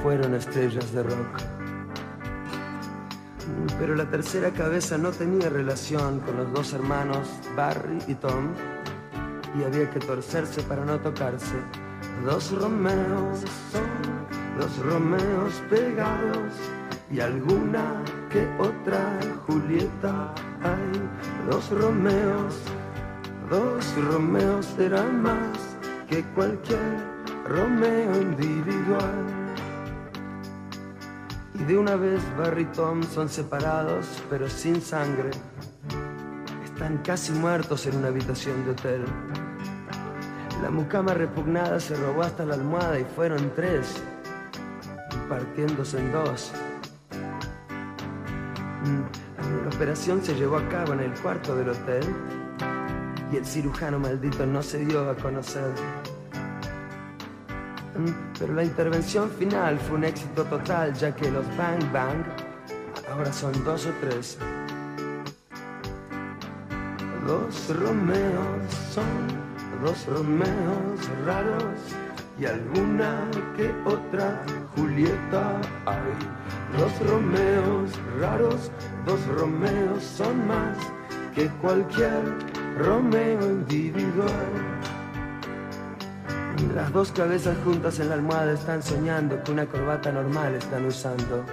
fueron 0.01 0.35
estrellas 0.35 0.93
de 0.93 1.03
rock. 1.03 1.43
Pero 3.81 3.97
la 3.97 4.09
tercera 4.09 4.53
cabeza 4.53 4.97
no 4.97 5.11
tenía 5.11 5.49
relación 5.49 6.21
con 6.21 6.37
los 6.37 6.53
dos 6.53 6.73
hermanos, 6.73 7.29
Barry 7.57 7.99
y 8.07 8.14
Tom, 8.14 8.53
y 9.59 9.64
había 9.64 9.91
que 9.91 9.99
torcerse 9.99 10.62
para 10.62 10.85
no 10.85 11.01
tocarse. 11.01 11.57
Dos 12.25 12.53
Romeos 12.53 13.41
son 13.73 14.31
dos 14.57 14.79
Romeos 14.87 15.55
pegados 15.68 16.53
y 17.11 17.18
alguna 17.18 18.05
que 18.30 18.47
otra 18.61 19.18
Julieta 19.49 20.33
hay. 20.63 21.51
Dos 21.51 21.71
Romeos, 21.71 22.55
dos 23.51 23.84
Romeos 23.97 24.64
serán 24.76 25.22
más 25.22 25.59
que 26.09 26.22
cualquier 26.34 27.09
Romeo 27.51 28.14
individual. 28.14 29.27
Y 31.59 31.64
de 31.64 31.77
una 31.77 31.97
vez 31.97 32.22
Barry 32.39 32.63
y 32.63 32.67
Tom 32.67 33.03
son 33.03 33.29
separados, 33.29 34.07
pero 34.31 34.49
sin 34.49 34.81
sangre. 34.81 35.31
Están 36.64 36.99
casi 36.99 37.33
muertos 37.33 37.87
en 37.87 37.97
una 37.97 38.07
habitación 38.07 38.64
de 38.64 38.71
hotel. 38.71 39.05
La 40.63 40.71
mucama 40.71 41.13
repugnada 41.13 41.81
se 41.81 41.97
robó 41.97 42.22
hasta 42.22 42.45
la 42.45 42.55
almohada 42.55 43.01
y 43.01 43.05
fueron 43.17 43.53
tres, 43.57 44.01
partiéndose 45.29 45.99
en 45.99 46.13
dos. 46.13 46.53
Mm, 48.85 49.64
La 49.64 49.75
operación 49.75 50.22
se 50.22 50.37
llevó 50.37 50.59
a 50.59 50.68
cabo 50.68 50.93
en 50.93 51.01
el 51.01 51.13
cuarto 51.14 51.57
del 51.57 51.71
hotel 51.71 52.05
y 53.33 53.39
el 53.39 53.45
cirujano 53.45 53.99
maldito 53.99 54.47
no 54.47 54.63
se 54.63 54.85
dio 54.85 55.11
a 55.11 55.17
conocer. 55.17 55.75
Pero 58.39 58.55
la 58.55 58.64
intervención 58.64 59.31
final 59.31 59.79
fue 59.79 59.97
un 59.97 60.05
éxito 60.05 60.45
total, 60.45 60.95
ya 60.95 61.14
que 61.14 61.31
los 61.31 61.47
Bang 61.57 61.93
Bang 61.93 62.25
ahora 63.13 63.33
son 63.33 63.53
dos 63.64 63.87
o 63.87 63.91
tres. 64.01 64.39
Dos 67.27 67.77
Romeos 67.77 68.75
son 68.93 69.05
dos 69.83 70.07
Romeos 70.07 71.09
raros 71.25 71.81
y 72.39 72.47
alguna 72.47 73.29
que 73.57 73.71
otra 73.85 74.43
Julieta 74.75 75.61
hay. 75.87 76.79
Dos 76.79 77.11
Romeos 77.11 77.91
raros, 78.18 78.71
dos 79.07 79.21
Romeos 79.39 80.03
son 80.03 80.47
más 80.47 80.77
que 81.35 81.49
cualquier 81.61 82.22
Romeo 82.79 83.43
individual. 83.43 84.70
Las 86.68 86.92
dos 86.92 87.11
cabezas 87.11 87.57
juntas 87.64 87.99
en 87.99 88.11
la 88.11 88.14
almohada 88.14 88.53
están 88.53 88.82
soñando 88.82 89.42
que 89.42 89.53
una 89.53 89.66
corbata 89.66 90.12
normal 90.12 90.54
están 90.54 90.87
usando. 90.87 91.45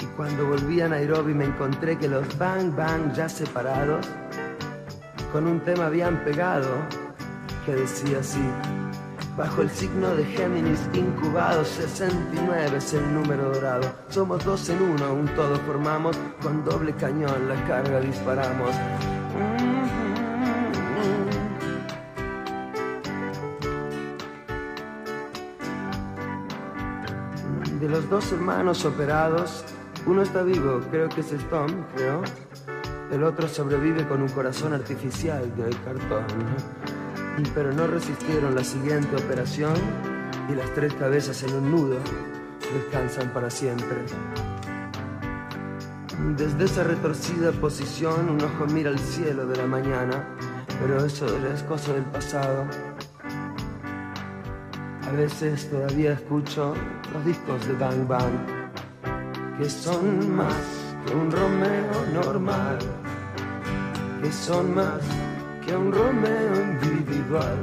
Y 0.00 0.04
cuando 0.16 0.46
volví 0.46 0.80
a 0.80 0.88
Nairobi 0.88 1.32
me 1.34 1.46
encontré 1.46 1.96
que 1.96 2.08
los 2.08 2.36
Bang 2.36 2.74
Bang 2.76 3.12
ya 3.14 3.28
separados 3.28 4.06
con 5.32 5.46
un 5.46 5.60
tema 5.60 5.86
habían 5.86 6.22
pegado 6.24 6.68
que 7.64 7.74
decía 7.74 8.18
así. 8.20 8.44
Bajo 9.36 9.62
el 9.62 9.70
signo 9.70 10.16
de 10.16 10.24
Géminis 10.24 10.80
incubado, 10.92 11.64
69 11.64 12.76
es 12.76 12.92
el 12.94 13.14
número 13.14 13.50
dorado. 13.52 13.88
Somos 14.08 14.44
dos 14.44 14.68
en 14.68 14.82
uno, 14.82 15.14
un 15.14 15.26
todo 15.28 15.56
formamos, 15.60 16.16
con 16.42 16.64
doble 16.64 16.92
cañón 16.94 17.48
la 17.48 17.54
carga 17.66 18.00
disparamos. 18.00 18.74
Los 27.88 28.10
dos 28.10 28.30
hermanos 28.32 28.84
operados, 28.84 29.64
uno 30.04 30.20
está 30.20 30.42
vivo, 30.42 30.82
creo 30.90 31.08
que 31.08 31.22
es 31.22 31.30
Tom, 31.48 31.68
creo. 31.96 32.22
El 33.10 33.24
otro 33.24 33.48
sobrevive 33.48 34.06
con 34.06 34.20
un 34.20 34.28
corazón 34.28 34.74
artificial 34.74 35.50
de 35.56 35.70
cartón. 35.70 36.26
Pero 37.54 37.72
no 37.72 37.86
resistieron 37.86 38.54
la 38.54 38.62
siguiente 38.62 39.16
operación 39.16 39.72
y 40.50 40.54
las 40.54 40.68
tres 40.74 40.92
cabezas 40.94 41.42
en 41.44 41.54
un 41.54 41.70
nudo 41.70 41.96
descansan 42.74 43.32
para 43.32 43.48
siempre. 43.48 43.96
Desde 46.36 46.64
esa 46.66 46.84
retorcida 46.84 47.52
posición 47.52 48.28
un 48.28 48.42
ojo 48.42 48.66
mira 48.66 48.90
el 48.90 48.98
cielo 48.98 49.46
de 49.46 49.56
la 49.56 49.66
mañana, 49.66 50.26
pero 50.78 51.06
eso 51.06 51.26
es 51.54 51.62
cosa 51.62 51.94
del 51.94 52.04
pasado. 52.04 52.66
A 55.08 55.12
veces 55.12 55.70
todavía 55.70 56.12
escucho 56.12 56.74
los 57.14 57.24
discos 57.24 57.66
de 57.66 57.72
Bang 57.76 58.06
Bang, 58.06 58.34
que 59.56 59.70
son 59.70 60.36
más 60.36 60.52
que 61.06 61.14
un 61.14 61.30
Romeo 61.30 62.06
normal, 62.12 62.78
que 64.20 64.30
son 64.30 64.74
más 64.74 65.00
que 65.64 65.74
un 65.74 65.90
Romeo 65.90 66.54
individual, 66.62 67.58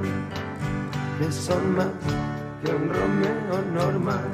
que 1.19 1.31
son 1.31 1.75
más 1.75 1.87
que 2.63 2.71
un 2.73 2.89
Romeo 2.89 3.61
normal, 3.75 4.31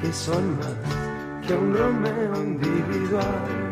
que 0.00 0.12
son 0.12 0.56
más 0.58 1.48
que 1.48 1.52
un 1.52 1.76
Romeo 1.76 2.44
individual. 2.44 3.65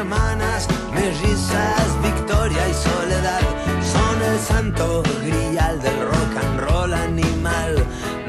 Hermanas 0.00 0.66
mellizas, 0.94 1.88
Victoria 2.02 2.66
y 2.68 2.72
Soledad, 2.72 3.44
son 3.94 4.16
el 4.22 4.38
santo 4.38 5.02
grial 5.26 5.80
del 5.82 6.00
rock 6.12 6.32
and 6.42 6.60
roll 6.60 6.94
animal. 6.94 7.74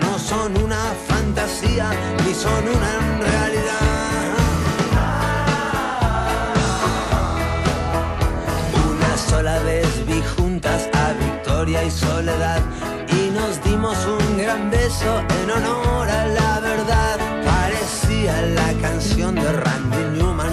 No 0.01 0.19
son 0.19 0.49
una 0.61 0.83
fantasía 1.07 1.89
ni 2.25 2.33
son 2.33 2.63
una 2.77 2.93
realidad. 3.25 3.87
Una 8.91 9.17
sola 9.29 9.59
vez 9.59 9.87
vi 10.05 10.21
juntas 10.35 10.89
a 10.93 11.13
Victoria 11.13 11.85
y 11.85 11.91
Soledad 11.91 12.61
y 13.17 13.31
nos 13.31 13.63
dimos 13.63 13.97
un 14.05 14.37
gran 14.37 14.69
beso 14.69 15.11
en 15.41 15.51
honor 15.51 16.09
a 16.09 16.27
la 16.27 16.59
verdad. 16.59 17.17
Parecía 17.45 18.41
la 18.59 18.73
canción 18.81 19.35
de 19.35 19.51
Randy 19.53 20.10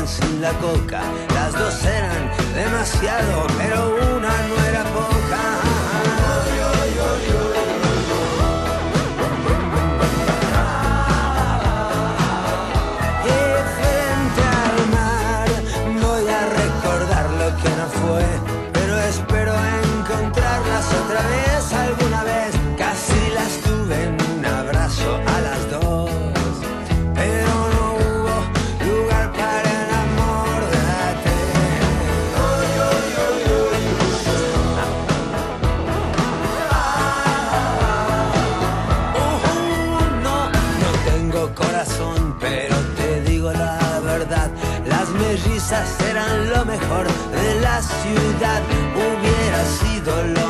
sin 0.09 0.41
la 0.41 0.53
coca. 0.55 1.03
Las 1.35 1.53
dos 1.53 1.85
eran 1.85 2.31
demasiado, 2.55 3.47
pero 3.59 4.17
una 4.17 4.33
no 4.49 4.65
era 4.65 4.85
poca. 4.85 5.78
Ciudad. 47.83 48.63
Hubiera 48.95 49.65
sido 49.65 50.23
lo 50.35 50.48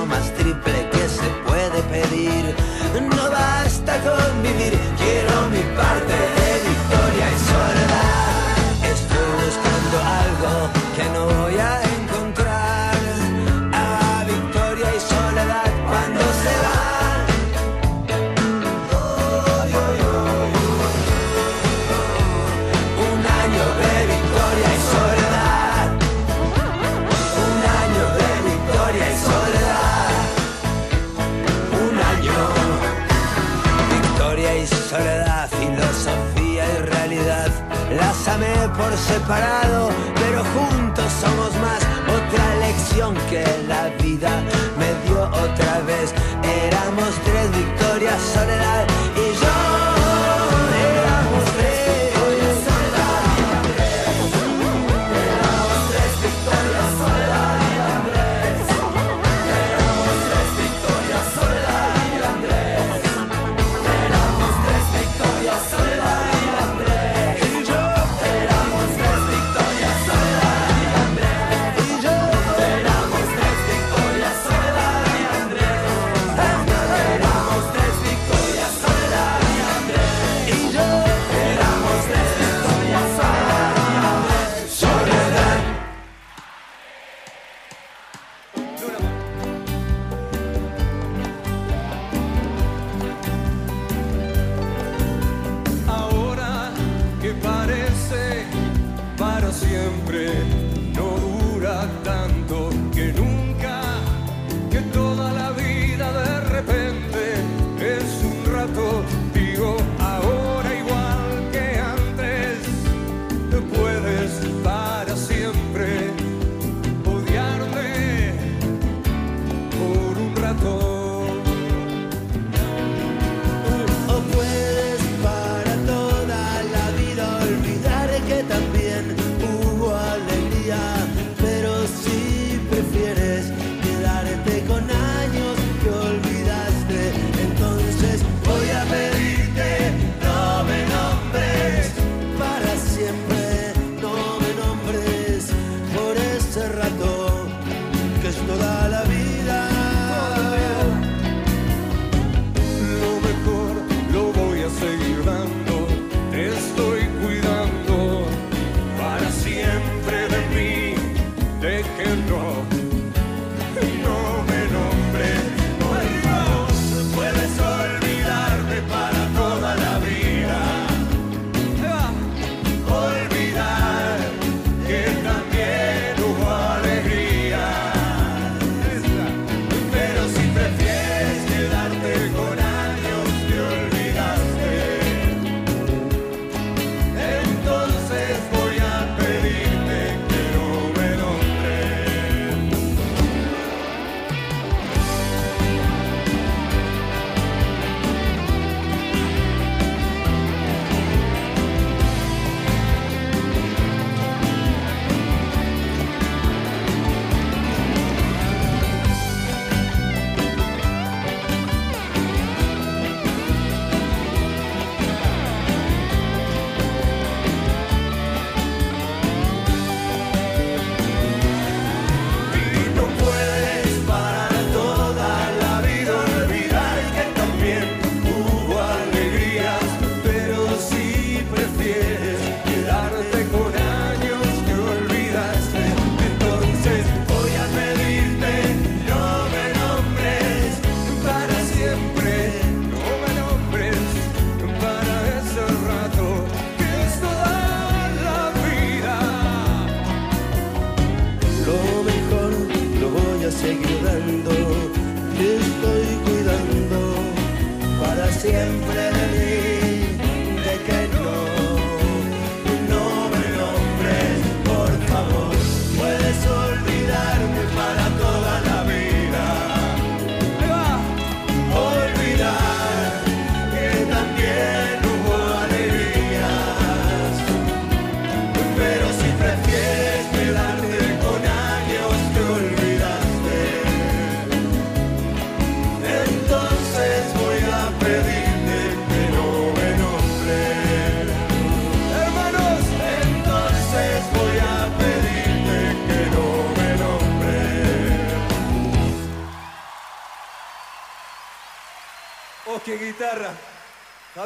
separado, 39.28 39.90
pero 40.14 40.42
juntos 40.42 41.12
somos 41.20 41.54
más. 41.60 41.82
Otra 42.08 42.54
lección 42.66 43.14
que 43.28 43.57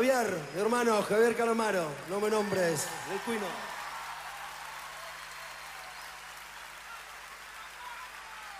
Javier, 0.03 0.37
mi 0.57 0.61
hermano, 0.61 1.01
Javier 1.05 1.37
Calamaro, 1.37 1.87
no 2.11 2.19
me 2.19 2.29
nombres, 2.29 2.89
el 3.13 3.21
cuino. 3.21 3.47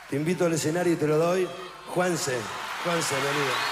Te 0.09 0.15
invito 0.15 0.45
al 0.47 0.53
escenario 0.53 0.93
y 0.93 0.97
te 0.97 1.09
lo 1.09 1.19
doy. 1.19 1.49
Juanse, 1.89 2.39
Juanse, 2.85 3.15
bienvenido. 3.17 3.72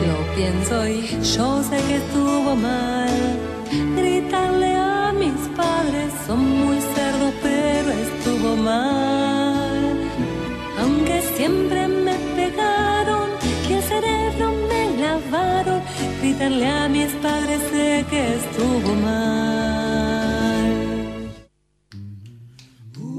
Lo 0.06 0.18
pienso 0.36 0.86
y 0.86 1.00
yo 1.34 1.62
sé 1.62 1.76
que 1.88 1.96
estuvo 1.96 2.54
mal. 2.54 3.10
Gritarle 3.96 4.74
a 4.74 5.12
mis 5.12 5.38
padres, 5.56 6.12
son 6.26 6.40
muy 6.60 6.78
cerdos, 6.94 7.32
pero 7.42 7.90
estuvo 8.06 8.56
mal. 8.56 9.98
Aunque 10.80 11.22
siempre 11.36 11.88
me 11.88 12.14
pegaron 12.36 13.28
y 13.68 13.72
el 13.74 13.82
cerebro 13.82 14.52
me 14.70 14.82
lavaron, 15.02 15.82
gritarle 16.20 16.66
a 16.66 16.88
mis 16.88 17.10
padres 17.24 17.60
sé 17.70 18.04
que 18.10 18.34
estuvo 18.36 18.94
mal. 18.94 20.37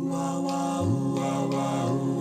ooh, 0.09 0.15
ah, 0.15 0.39
wah, 0.39 0.81
ooh, 0.81 1.19
ah, 1.21 1.45
wah, 1.51 1.91
ooh. 1.91 2.18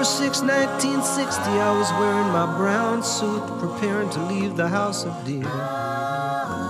October 0.00 0.32
6, 0.32 0.40
1960. 0.40 1.42
I 1.60 1.76
was 1.76 1.92
wearing 2.00 2.32
my 2.32 2.46
brown 2.56 3.02
suit, 3.02 3.44
preparing 3.60 4.08
to 4.08 4.18
leave 4.32 4.56
the 4.56 4.66
house 4.66 5.04
of 5.04 5.12
dear. 5.26 5.44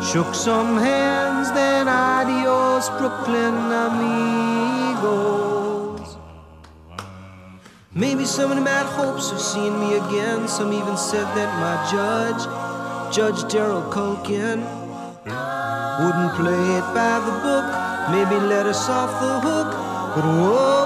Shook 0.03 0.35
some 0.35 0.77
hands, 0.77 1.53
then 1.53 1.87
adios, 1.87 2.91
Brooklyn 2.99 3.55
amigos. 3.87 5.07
Maybe 7.95 8.25
some 8.25 8.51
of 8.51 8.57
them 8.57 8.67
had 8.67 8.87
hopes 8.87 9.31
of 9.31 9.41
seeing 9.41 9.79
me 9.79 9.95
again. 9.95 10.49
Some 10.49 10.73
even 10.73 10.97
said 10.97 11.27
that 11.37 11.51
my 11.63 11.77
judge, 11.89 12.43
Judge 13.15 13.45
Daryl 13.47 13.89
Culkin, 13.93 14.59
wouldn't 16.03 16.35
play 16.35 16.79
it 16.79 16.87
by 16.99 17.21
the 17.23 17.35
book, 17.47 17.67
maybe 18.11 18.35
let 18.45 18.67
us 18.67 18.89
off 18.89 19.21
the 19.21 19.39
hook. 19.39 19.71
But 20.17 20.25
whoa, 20.25 20.51
whoa, 20.51 20.80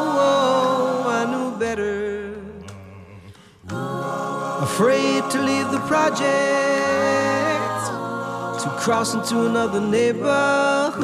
Afraid 4.75 5.23
to 5.31 5.41
leave 5.41 5.71
the 5.71 5.79
project, 5.87 6.25
to 8.61 8.69
cross 8.77 9.15
into 9.15 9.47
another 9.47 9.81
neighborhood. 9.81 10.99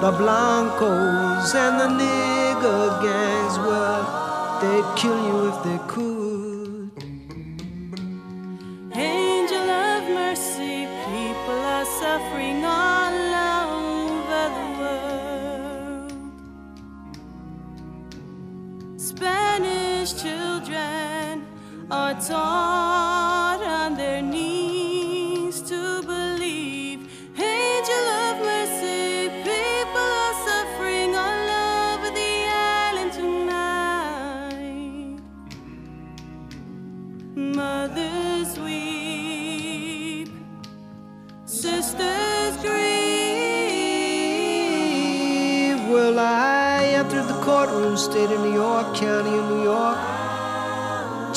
The 0.00 0.12
Blancos 0.12 1.52
and 1.56 1.80
the 1.80 1.88
nigger 2.00 3.02
gangs, 3.02 3.58
well, 3.58 4.04
they'd 4.60 4.96
kill 4.96 5.18
you 5.26 5.48
if 5.48 5.56
they 5.64 5.78
could. 5.88 6.25
在 22.18 22.85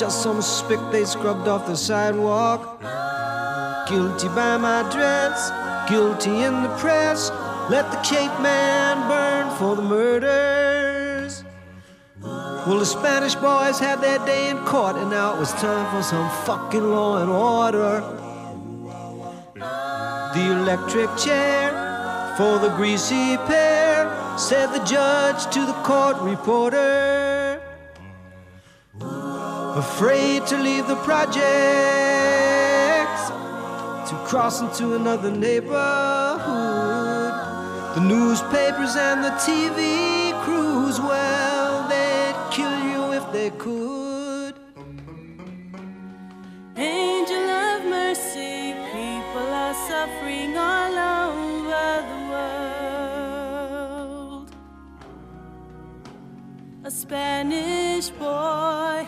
Some 0.10 0.42
spick 0.42 0.80
they 0.92 1.06
scrubbed 1.06 1.48
off 1.48 1.68
the 1.68 1.76
sidewalk. 1.76 2.82
Guilty 3.88 4.28
by 4.30 4.58
my 4.58 4.82
dress, 4.92 5.52
guilty 5.88 6.42
in 6.42 6.64
the 6.64 6.70
press. 6.78 7.30
Let 7.70 7.92
the 7.92 7.98
Cape 7.98 8.42
Man 8.42 9.08
burn 9.08 9.56
for 9.58 9.76
the 9.76 9.84
murders. 9.84 11.44
Well, 12.22 12.80
the 12.80 12.86
Spanish 12.86 13.36
boys 13.36 13.78
had 13.80 14.02
their 14.02 14.18
day 14.26 14.50
in 14.50 14.58
court, 14.66 14.96
and 14.96 15.12
now 15.12 15.36
it 15.36 15.40
was 15.40 15.52
time 15.54 15.86
for 15.96 16.02
some 16.02 16.30
fucking 16.44 16.84
law 16.84 17.22
and 17.22 17.30
order. 17.30 18.02
The 20.34 20.52
electric 20.52 21.16
chair 21.18 22.34
for 22.36 22.58
the 22.58 22.70
greasy 22.76 23.38
pair, 23.46 24.10
said 24.38 24.74
the 24.74 24.84
judge 24.86 25.54
to 25.54 25.66
the 25.66 25.74
court 25.84 26.18
reporter. 26.22 27.09
Afraid 29.76 30.48
to 30.48 30.58
leave 30.58 30.88
the 30.88 30.96
projects, 30.98 31.40
to 34.10 34.16
cross 34.26 34.62
into 34.62 34.96
another 34.96 35.30
neighborhood. 35.30 35.80
The 37.94 38.02
newspapers 38.02 38.96
and 38.96 39.24
the 39.24 39.30
TV 39.30 40.34
crews, 40.44 41.00
well, 41.00 41.88
they'd 41.88 42.36
kill 42.52 42.84
you 42.84 43.14
if 43.14 43.32
they 43.32 43.52
could. 43.52 44.56
Angel 46.76 47.50
of 47.50 47.86
mercy, 47.86 48.74
people 48.92 49.48
are 49.64 49.76
suffering 49.88 50.58
all 50.58 50.98
over 51.30 52.02
the 52.10 52.20
world. 54.42 54.50
A 56.84 56.90
Spanish 56.90 58.10
boy 58.10 59.06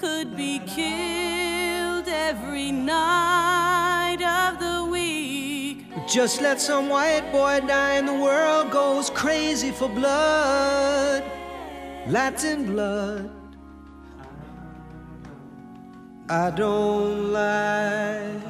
could 0.00 0.34
be 0.34 0.58
killed 0.60 2.08
every 2.08 2.72
night 2.72 4.22
of 4.22 4.58
the 4.58 4.82
week. 4.90 5.84
Just 6.08 6.40
let 6.40 6.58
some 6.58 6.88
white 6.88 7.30
boy 7.30 7.60
die 7.66 7.96
and 7.96 8.08
the 8.08 8.14
world 8.14 8.70
goes 8.70 9.10
crazy 9.10 9.70
for 9.70 9.90
blood. 9.90 11.22
Latin 12.06 12.64
blood. 12.64 13.30
I 16.30 16.50
don't 16.50 17.32
lie 17.32 18.40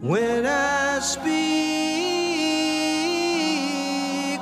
when 0.00 0.46
I 0.46 0.98
speak. 1.00 1.28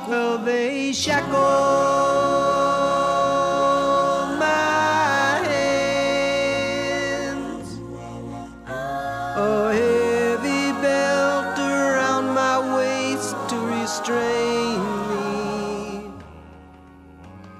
Well, 0.07 0.37
they 0.37 0.93
shackle 0.93 2.16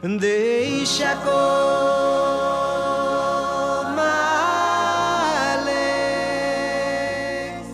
And 0.07 0.21
they 0.21 0.85
shackle 0.85 1.33
my 3.93 5.61
legs. 5.65 7.67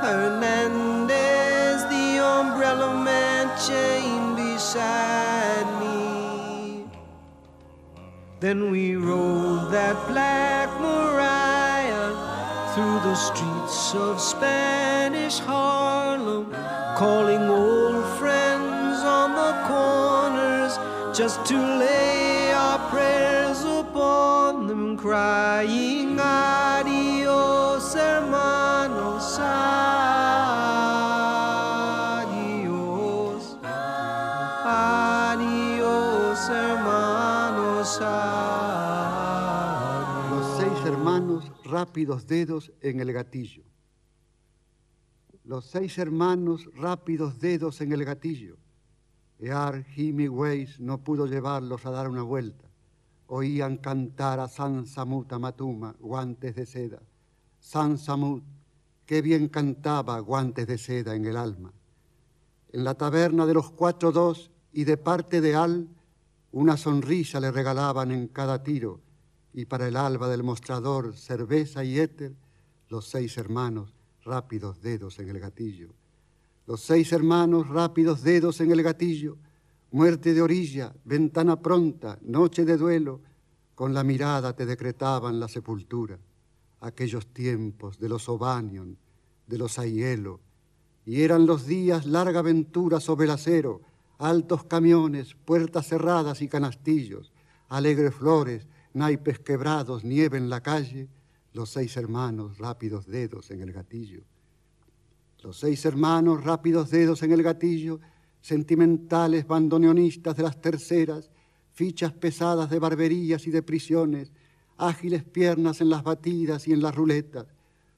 Hernandez, 0.00 1.82
the 1.92 2.18
umbrella 2.24 3.04
man, 3.04 3.50
chained 3.60 4.36
beside 4.36 5.68
me. 5.82 6.86
Then 8.40 8.70
we 8.70 8.96
rode 8.96 9.70
that 9.70 9.96
black 10.08 10.70
Mariah 10.80 12.14
through 12.72 13.00
the 13.00 13.14
streets 13.14 13.94
of 13.94 14.18
Spanish 14.18 15.40
Harlem, 15.40 16.50
calling 16.96 17.50
old 17.50 17.97
just 21.18 21.44
to 21.44 21.56
lay 21.56 22.52
our 22.52 22.78
prayers 22.90 23.64
upon 23.64 24.68
them, 24.68 24.96
crying, 24.96 26.16
Adios, 26.16 27.96
hermanos, 27.96 29.36
adios, 29.40 29.58
adios, 34.64 36.38
hermanos, 36.48 37.98
adios. 38.00 39.40
Los 40.30 40.56
seis 40.56 40.86
hermanos, 40.86 41.50
rápidos 41.64 42.28
dedos 42.28 42.70
en 42.80 43.00
el 43.00 43.12
gatillo. 43.12 43.64
Los 45.42 45.64
seis 45.64 45.98
hermanos, 45.98 46.70
rápidos 46.76 47.40
dedos 47.40 47.80
en 47.80 47.90
el 47.90 48.04
gatillo 48.04 48.56
Ear 49.40 49.84
Weiss 50.30 50.80
no 50.80 50.98
pudo 50.98 51.26
llevarlos 51.26 51.86
a 51.86 51.90
dar 51.90 52.08
una 52.08 52.22
vuelta. 52.22 52.64
Oían 53.28 53.76
cantar 53.76 54.40
a 54.40 54.48
San 54.48 54.86
Samut 54.86 55.32
Amatuma, 55.32 55.94
guantes 56.00 56.56
de 56.56 56.66
seda. 56.66 57.00
San 57.60 57.98
Samut, 57.98 58.42
qué 59.06 59.22
bien 59.22 59.48
cantaba 59.48 60.18
guantes 60.20 60.66
de 60.66 60.78
seda 60.78 61.14
en 61.14 61.24
el 61.24 61.36
alma. 61.36 61.72
En 62.72 62.84
la 62.84 62.94
taberna 62.94 63.46
de 63.46 63.54
los 63.54 63.70
cuatro 63.70 64.12
dos 64.12 64.50
y 64.72 64.84
de 64.84 64.96
parte 64.96 65.40
de 65.40 65.54
Al, 65.54 65.88
una 66.52 66.76
sonrisa 66.76 67.40
le 67.40 67.50
regalaban 67.50 68.10
en 68.10 68.28
cada 68.28 68.62
tiro, 68.62 69.00
y 69.52 69.66
para 69.66 69.86
el 69.86 69.96
alba 69.96 70.28
del 70.28 70.42
mostrador, 70.42 71.14
cerveza 71.16 71.84
y 71.84 71.98
éter, 71.98 72.34
los 72.88 73.08
seis 73.08 73.36
hermanos, 73.36 73.94
rápidos 74.24 74.80
dedos 74.80 75.18
en 75.18 75.28
el 75.28 75.40
gatillo. 75.40 75.94
Los 76.68 76.82
seis 76.82 77.12
hermanos, 77.12 77.66
rápidos 77.66 78.22
dedos 78.22 78.60
en 78.60 78.70
el 78.70 78.82
gatillo, 78.82 79.38
muerte 79.90 80.34
de 80.34 80.42
orilla, 80.42 80.94
ventana 81.02 81.62
pronta, 81.62 82.18
noche 82.20 82.66
de 82.66 82.76
duelo, 82.76 83.22
con 83.74 83.94
la 83.94 84.04
mirada 84.04 84.54
te 84.54 84.66
decretaban 84.66 85.40
la 85.40 85.48
sepultura. 85.48 86.18
Aquellos 86.80 87.28
tiempos 87.28 87.98
de 87.98 88.10
los 88.10 88.28
Obanion, 88.28 88.98
de 89.46 89.56
los 89.56 89.78
Aielo, 89.78 90.40
y 91.06 91.22
eran 91.22 91.46
los 91.46 91.64
días 91.64 92.04
larga 92.04 92.40
aventura 92.40 93.00
sobre 93.00 93.24
el 93.24 93.30
acero, 93.30 93.80
altos 94.18 94.64
camiones, 94.64 95.36
puertas 95.46 95.88
cerradas 95.88 96.42
y 96.42 96.48
canastillos, 96.48 97.32
alegres 97.70 98.14
flores, 98.14 98.66
naipes 98.92 99.38
quebrados, 99.38 100.04
nieve 100.04 100.36
en 100.36 100.50
la 100.50 100.62
calle, 100.62 101.08
los 101.54 101.70
seis 101.70 101.96
hermanos, 101.96 102.58
rápidos 102.58 103.06
dedos 103.06 103.50
en 103.52 103.62
el 103.62 103.72
gatillo. 103.72 104.20
Los 105.42 105.58
seis 105.58 105.84
hermanos, 105.84 106.42
rápidos 106.42 106.90
dedos 106.90 107.22
en 107.22 107.32
el 107.32 107.42
gatillo, 107.42 108.00
sentimentales 108.40 109.46
bandoneonistas 109.46 110.36
de 110.36 110.42
las 110.42 110.60
terceras, 110.60 111.30
fichas 111.72 112.12
pesadas 112.12 112.70
de 112.70 112.78
barberías 112.78 113.46
y 113.46 113.50
de 113.50 113.62
prisiones, 113.62 114.32
ágiles 114.76 115.24
piernas 115.24 115.80
en 115.80 115.90
las 115.90 116.02
batidas 116.02 116.66
y 116.66 116.72
en 116.72 116.82
las 116.82 116.94
ruletas, 116.94 117.46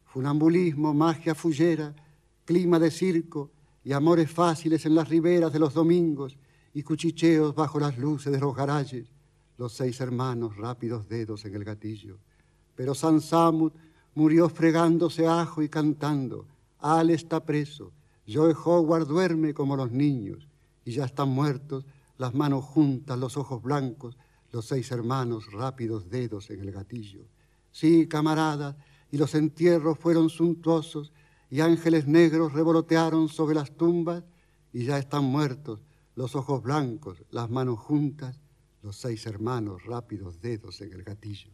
funambulismo, 0.04 0.92
magia 0.92 1.34
fullera, 1.34 1.94
clima 2.44 2.78
de 2.78 2.90
circo, 2.90 3.50
y 3.84 3.92
amores 3.92 4.30
fáciles 4.30 4.84
en 4.86 4.94
las 4.94 5.08
riberas 5.08 5.52
de 5.52 5.58
los 5.58 5.74
domingos 5.74 6.36
y 6.74 6.82
cuchicheos 6.82 7.54
bajo 7.54 7.80
las 7.80 7.98
luces 7.98 8.32
de 8.32 8.38
los 8.38 8.54
los 9.56 9.72
seis 9.72 10.00
hermanos 10.00 10.56
rápidos 10.56 11.08
dedos 11.08 11.44
en 11.44 11.54
el 11.54 11.64
gatillo. 11.64 12.18
Pero 12.74 12.94
San 12.94 13.20
Samut 13.20 13.74
murió 14.14 14.48
fregándose 14.48 15.26
ajo 15.26 15.62
y 15.62 15.68
cantando, 15.68 16.46
Al 16.80 17.10
está 17.10 17.44
preso, 17.44 17.92
Joe 18.26 18.54
Howard 18.64 19.06
duerme 19.06 19.52
como 19.52 19.76
los 19.76 19.90
niños 19.90 20.48
y 20.84 20.92
ya 20.92 21.04
están 21.04 21.28
muertos, 21.28 21.84
las 22.16 22.34
manos 22.34 22.64
juntas, 22.64 23.18
los 23.18 23.36
ojos 23.36 23.62
blancos, 23.62 24.16
los 24.52 24.66
seis 24.66 24.90
hermanos 24.90 25.52
rápidos 25.52 26.08
dedos 26.08 26.50
en 26.50 26.60
el 26.60 26.72
gatillo. 26.72 27.26
Sí, 27.70 28.08
camaradas, 28.08 28.76
y 29.10 29.18
los 29.18 29.34
entierros 29.34 29.98
fueron 29.98 30.30
suntuosos 30.30 31.12
y 31.50 31.60
ángeles 31.60 32.06
negros 32.06 32.52
revolotearon 32.52 33.28
sobre 33.28 33.56
las 33.56 33.76
tumbas 33.76 34.24
y 34.72 34.84
ya 34.84 34.98
están 34.98 35.24
muertos, 35.24 35.82
los 36.14 36.36
ojos 36.36 36.62
blancos, 36.62 37.24
las 37.30 37.50
manos 37.50 37.78
juntas, 37.78 38.40
los 38.82 38.96
seis 38.96 39.26
hermanos 39.26 39.84
rápidos 39.84 40.40
dedos 40.40 40.80
en 40.80 40.92
el 40.92 41.02
gatillo. 41.02 41.50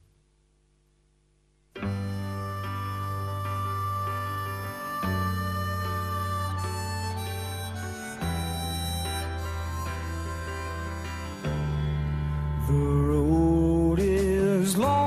Road 13.09 13.99
is 13.99 14.77
long 14.77 15.06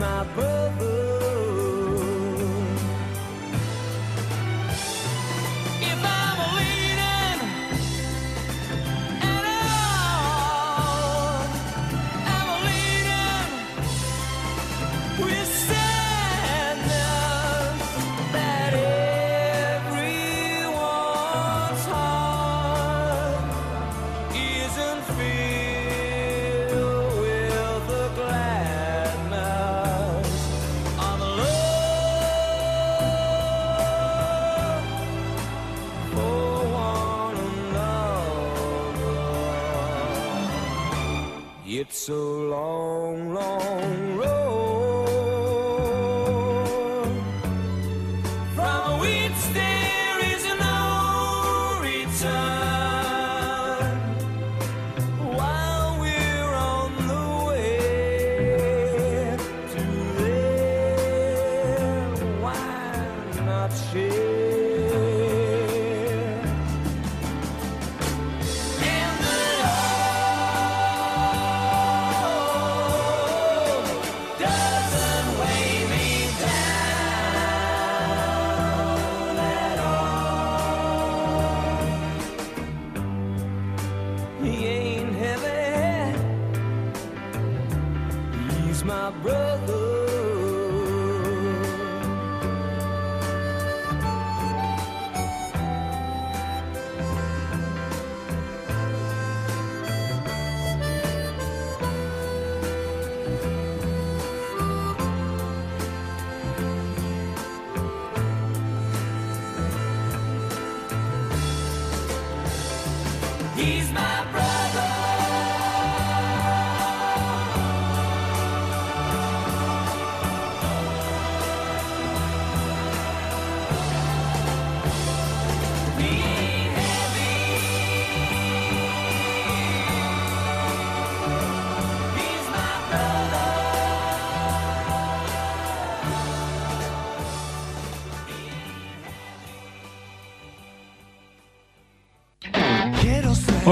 my 0.00 0.24
brother. 0.34 1.09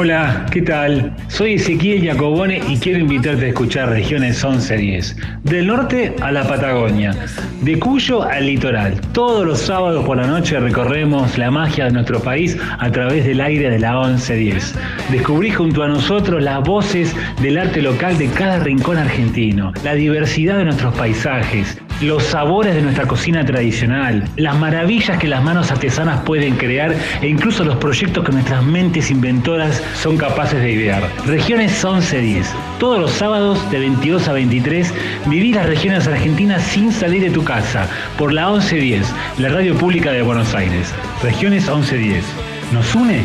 Hola, 0.00 0.46
¿qué 0.52 0.62
tal? 0.62 1.12
Soy 1.26 1.54
Ezequiel 1.54 2.06
Jacobone 2.06 2.62
y 2.68 2.76
quiero 2.76 3.00
invitarte 3.00 3.46
a 3.46 3.48
escuchar 3.48 3.88
Regiones 3.88 4.44
1110. 4.44 5.16
Del 5.42 5.66
norte 5.66 6.14
a 6.20 6.30
la 6.30 6.46
Patagonia, 6.46 7.16
de 7.62 7.80
Cuyo 7.80 8.22
al 8.22 8.46
litoral. 8.46 9.00
Todos 9.10 9.44
los 9.44 9.58
sábados 9.58 10.06
por 10.06 10.18
la 10.18 10.28
noche 10.28 10.60
recorremos 10.60 11.36
la 11.36 11.50
magia 11.50 11.86
de 11.86 11.90
nuestro 11.90 12.20
país 12.20 12.56
a 12.78 12.92
través 12.92 13.24
del 13.24 13.40
aire 13.40 13.70
de 13.70 13.80
la 13.80 13.94
1110. 13.94 14.76
Descubrí 15.10 15.50
junto 15.50 15.82
a 15.82 15.88
nosotros 15.88 16.40
las 16.44 16.62
voces 16.62 17.12
del 17.42 17.58
arte 17.58 17.82
local 17.82 18.16
de 18.18 18.28
cada 18.28 18.60
rincón 18.60 18.98
argentino, 18.98 19.72
la 19.82 19.94
diversidad 19.94 20.58
de 20.58 20.66
nuestros 20.66 20.94
paisajes, 20.94 21.76
los 22.00 22.22
sabores 22.22 22.74
de 22.74 22.82
nuestra 22.82 23.06
cocina 23.06 23.44
tradicional, 23.44 24.24
las 24.36 24.56
maravillas 24.56 25.18
que 25.18 25.26
las 25.26 25.42
manos 25.42 25.70
artesanas 25.70 26.20
pueden 26.20 26.56
crear 26.56 26.94
e 27.20 27.26
incluso 27.26 27.64
los 27.64 27.76
proyectos 27.76 28.24
que 28.24 28.32
nuestras 28.32 28.62
mentes 28.62 29.10
inventoras 29.10 29.82
son 29.94 30.16
capaces 30.16 30.60
de 30.60 30.70
idear. 30.70 31.02
Regiones 31.26 31.72
1110. 31.72 32.52
Todos 32.78 33.00
los 33.00 33.10
sábados 33.10 33.68
de 33.70 33.80
22 33.80 34.28
a 34.28 34.32
23 34.32 34.94
viví 35.26 35.52
las 35.52 35.66
regiones 35.66 36.06
argentinas 36.06 36.62
sin 36.62 36.92
salir 36.92 37.22
de 37.22 37.30
tu 37.30 37.42
casa 37.44 37.88
por 38.16 38.32
la 38.32 38.48
1110, 38.50 39.12
la 39.38 39.48
radio 39.48 39.76
pública 39.76 40.12
de 40.12 40.22
Buenos 40.22 40.54
Aires. 40.54 40.94
Regiones 41.22 41.64
1110. 41.64 42.24
¿Nos 42.72 42.94
une? 42.94 43.22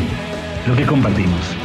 Lo 0.66 0.74
que 0.74 0.84
compartimos. 0.84 1.63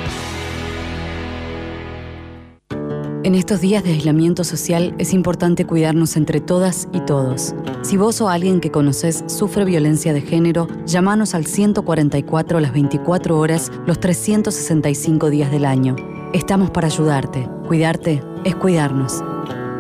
En 3.22 3.36
estos 3.36 3.60
días 3.60 3.84
de 3.84 3.92
aislamiento 3.92 4.46
social 4.46 4.96
es 4.98 5.14
importante 5.14 5.66
cuidarnos 5.66 6.16
entre 6.16 6.40
todas 6.40 6.88
y 6.94 7.02
todos. 7.02 7.54
Si 7.82 7.98
vos 7.98 8.22
o 8.22 8.30
alguien 8.30 8.62
que 8.62 8.72
conoces 8.72 9.26
sufre 9.28 9.66
violencia 9.66 10.14
de 10.14 10.22
género, 10.22 10.70
llámanos 10.86 11.36
al 11.36 11.46
144 11.46 12.62
las 12.62 12.72
24 12.72 13.38
horas 13.38 13.74
los 13.86 14.00
365 14.00 15.30
días 15.30 15.52
del 15.52 15.66
año. 15.66 15.98
Estamos 16.34 16.72
para 16.72 16.88
ayudarte. 16.88 17.46
Cuidarte 17.68 18.24
es 18.46 18.56
cuidarnos. 18.56 19.22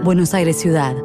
Buenos 0.03 0.34
Aires 0.34 0.57
Ciudad. 0.57 0.98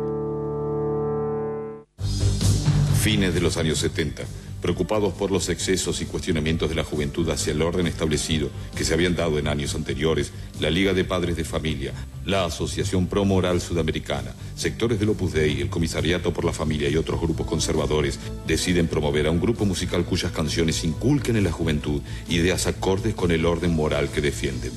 Fines 3.00 3.32
de 3.32 3.40
los 3.40 3.56
años 3.58 3.78
70. 3.78 4.24
Preocupados 4.64 5.12
por 5.12 5.30
los 5.30 5.50
excesos 5.50 6.00
y 6.00 6.06
cuestionamientos 6.06 6.70
de 6.70 6.74
la 6.74 6.84
juventud 6.84 7.28
hacia 7.28 7.52
el 7.52 7.60
orden 7.60 7.86
establecido 7.86 8.48
que 8.74 8.82
se 8.82 8.94
habían 8.94 9.14
dado 9.14 9.38
en 9.38 9.46
años 9.46 9.74
anteriores, 9.74 10.32
la 10.58 10.70
Liga 10.70 10.94
de 10.94 11.04
Padres 11.04 11.36
de 11.36 11.44
Familia, 11.44 11.92
la 12.24 12.46
Asociación 12.46 13.06
Pro 13.06 13.26
Moral 13.26 13.60
Sudamericana, 13.60 14.34
sectores 14.56 14.98
del 14.98 15.10
Opus 15.10 15.34
Dei, 15.34 15.60
el 15.60 15.68
Comisariato 15.68 16.32
por 16.32 16.46
la 16.46 16.54
Familia 16.54 16.88
y 16.88 16.96
otros 16.96 17.20
grupos 17.20 17.46
conservadores 17.46 18.18
deciden 18.46 18.88
promover 18.88 19.26
a 19.26 19.30
un 19.30 19.38
grupo 19.38 19.66
musical 19.66 20.06
cuyas 20.06 20.32
canciones 20.32 20.82
inculquen 20.82 21.36
en 21.36 21.44
la 21.44 21.52
juventud 21.52 22.00
ideas 22.30 22.66
acordes 22.66 23.14
con 23.14 23.32
el 23.32 23.44
orden 23.44 23.74
moral 23.74 24.08
que 24.08 24.22
defienden. 24.22 24.72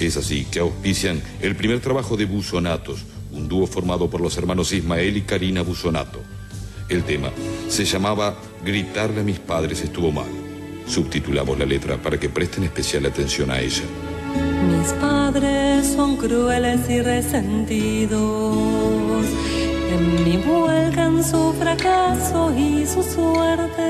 Es 0.00 0.16
así 0.16 0.46
que 0.46 0.60
auspician 0.60 1.22
el 1.42 1.54
primer 1.54 1.80
trabajo 1.80 2.16
de 2.16 2.24
Busonatos, 2.24 3.04
un 3.30 3.46
dúo 3.46 3.66
formado 3.66 4.08
por 4.08 4.22
los 4.22 4.38
hermanos 4.38 4.72
Ismael 4.72 5.18
y 5.18 5.20
Karina 5.20 5.60
Busonato. 5.60 6.35
El 6.88 7.02
tema 7.02 7.30
se 7.68 7.84
llamaba 7.84 8.36
Gritarle 8.64 9.20
a 9.20 9.24
mis 9.24 9.40
padres 9.40 9.82
estuvo 9.82 10.12
mal. 10.12 10.28
Subtitulamos 10.86 11.58
la 11.58 11.66
letra 11.66 11.96
para 11.96 12.18
que 12.18 12.28
presten 12.28 12.62
especial 12.62 13.06
atención 13.06 13.50
a 13.50 13.58
ella. 13.60 13.82
Mis 14.68 14.92
padres 14.92 15.84
son 15.96 16.16
crueles 16.16 16.88
y 16.88 17.00
resentidos. 17.02 18.16
En 19.90 20.24
mí 20.24 20.36
vuelcan 20.46 21.24
su 21.24 21.52
fracaso 21.54 22.54
y 22.56 22.86
su 22.86 23.02
suerte. 23.02 23.82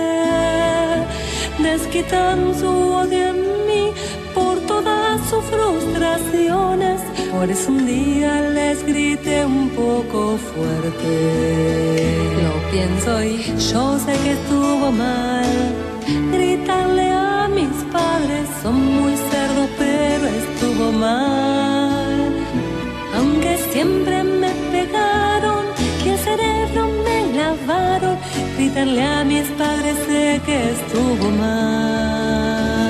Desquitan 1.59 2.59
su 2.59 2.67
odio 2.67 3.29
en 3.29 3.67
mí 3.67 3.93
por 4.35 4.59
todas 4.61 5.06
sus 5.31 5.45
frustraciones. 5.45 7.01
Por 7.33 7.51
eso 7.51 7.71
un 7.73 7.87
día 7.87 8.41
les 8.43 8.85
grité 8.85 9.45
un 9.45 9.69
poco 9.71 10.39
fuerte. 10.39 11.13
Lo 12.43 12.55
pienso 12.71 13.23
y 13.23 13.37
yo 13.71 13.99
sé 13.99 14.13
que 14.23 14.33
estuvo 14.33 14.93
mal. 14.93 15.47
Gritarle 16.33 17.11
a 17.11 17.49
mis 17.49 17.75
padres 17.93 18.49
son 18.63 18.77
muy 19.01 19.15
cerdos, 19.31 19.69
pero 19.79 20.27
estuvo 20.43 20.93
mal. 20.93 22.33
Aunque 23.17 23.59
siempre 23.73 24.23
me 24.23 24.51
pegaron 24.71 25.65
y 26.05 26.09
el 26.11 26.19
cerebro 26.19 26.89
me 27.05 27.19
lavaron, 27.39 28.17
gritarle 28.57 29.03
a 29.03 29.25
mis 29.25 29.47
padres 29.61 29.97
sé 30.07 30.41
que 30.47 30.71
estuvo 30.71 31.31
mal. 31.31 32.86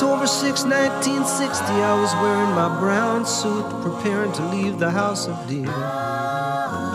October 0.00 0.26
6, 0.26 0.64
1960. 0.64 1.60
I 1.60 1.92
was 2.00 2.10
wearing 2.24 2.54
my 2.56 2.72
brown 2.80 3.26
suit, 3.26 3.68
preparing 3.84 4.32
to 4.32 4.42
leave 4.48 4.78
the 4.78 4.90
house 4.90 5.28
of 5.28 5.36
dear. 5.46 5.66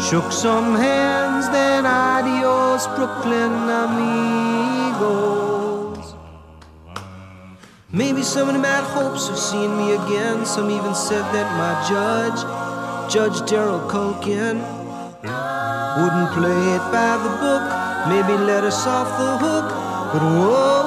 Shook 0.09 0.31
some 0.31 0.73
hands, 0.73 1.47
then 1.49 1.85
adios, 1.85 2.87
Brooklyn 2.97 3.69
amigos. 3.83 5.05
Maybe 7.91 8.23
some 8.23 8.47
of 8.49 8.55
them 8.55 8.63
had 8.63 8.83
hopes 8.85 9.29
of 9.29 9.37
seeing 9.37 9.77
me 9.77 9.93
again. 9.93 10.43
Some 10.43 10.71
even 10.71 10.95
said 10.95 11.21
that 11.29 11.47
my 11.61 11.75
judge, 11.85 12.41
Judge 13.13 13.39
Daryl 13.47 13.87
Culkin, 13.87 14.57
wouldn't 16.01 16.31
play 16.33 16.73
it 16.73 16.81
by 16.89 17.21
the 17.21 17.29
book, 17.37 17.61
maybe 18.09 18.33
let 18.49 18.63
us 18.63 18.87
off 18.87 19.15
the 19.19 19.37
hook. 19.37 19.69
But 20.11 20.23
whoa, 20.23 20.49
whoa, 20.49 20.84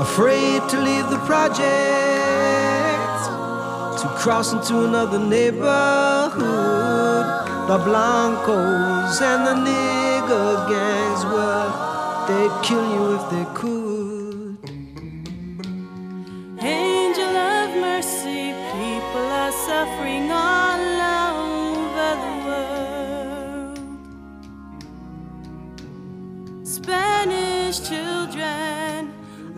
Afraid 0.00 0.66
to 0.70 0.80
leave 0.80 1.10
the 1.10 1.18
project, 1.26 1.60
to 4.00 4.08
cross 4.16 4.52
into 4.54 4.84
another 4.84 5.18
neighborhood. 5.18 6.40
The 7.68 7.78
Blancos 7.84 9.20
and 9.20 9.46
the 9.46 9.54
nigger 9.68 10.68
gangs, 10.70 11.24
well, 11.26 11.70
they'd 12.26 12.54
kill 12.66 12.86
you 12.94 13.14
if 13.16 13.30
they 13.30 13.44
could. 13.54 13.79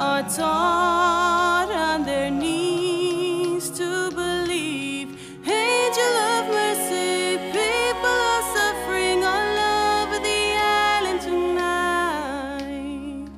Are 0.02 0.24
taught 0.24 1.70
on 1.70 2.04
their 2.04 2.28
knees 2.28 3.70
to 3.70 4.10
believe. 4.10 5.08
Angel 5.46 6.14
of 6.32 6.42
mercy, 6.58 7.38
people 7.58 8.18
are 8.34 8.46
suffering 8.56 9.18
all 9.22 9.56
over 10.00 10.18
the 10.28 10.42
island 10.90 11.20
tonight. 11.30 13.28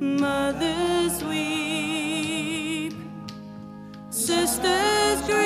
Mothers 0.00 1.16
weep, 1.22 2.94
sisters 4.10 5.20
grieve. 5.28 5.38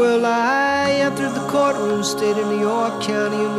Well, 0.00 0.24
I 0.24 0.92
entered 1.04 1.34
the 1.34 1.46
courtroom, 1.54 2.02
state 2.02 2.38
of 2.38 2.46
New 2.46 2.60
York, 2.60 3.02
county. 3.02 3.49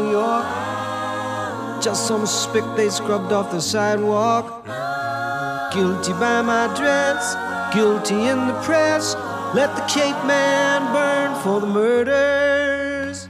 Just 1.81 2.07
some 2.07 2.27
spick 2.27 2.63
they 2.77 2.89
scrubbed 2.89 3.31
off 3.31 3.51
the 3.51 3.59
sidewalk. 3.59 4.65
Guilty 5.73 6.13
by 6.13 6.43
my 6.43 6.67
dress, 6.77 7.35
guilty 7.73 8.27
in 8.27 8.45
the 8.45 8.53
press. 8.61 9.15
Let 9.55 9.75
the 9.75 9.81
Cape 9.91 10.23
Man 10.25 10.93
burn 10.93 11.41
for 11.41 11.59
the 11.59 11.65
murders. 11.65 13.27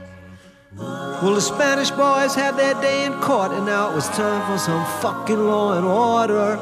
Well, 0.76 1.34
the 1.34 1.40
Spanish 1.40 1.90
boys 1.92 2.34
had 2.34 2.58
their 2.58 2.74
day 2.82 3.06
in 3.06 3.14
court, 3.22 3.52
and 3.52 3.64
now 3.64 3.90
it 3.90 3.94
was 3.94 4.06
time 4.08 4.42
for 4.50 4.58
some 4.58 4.84
fucking 5.00 5.38
law 5.38 5.78
and 5.78 5.86
order. 5.86 6.56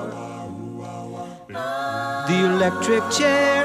The 2.28 2.44
electric 2.54 3.02
chair 3.10 3.64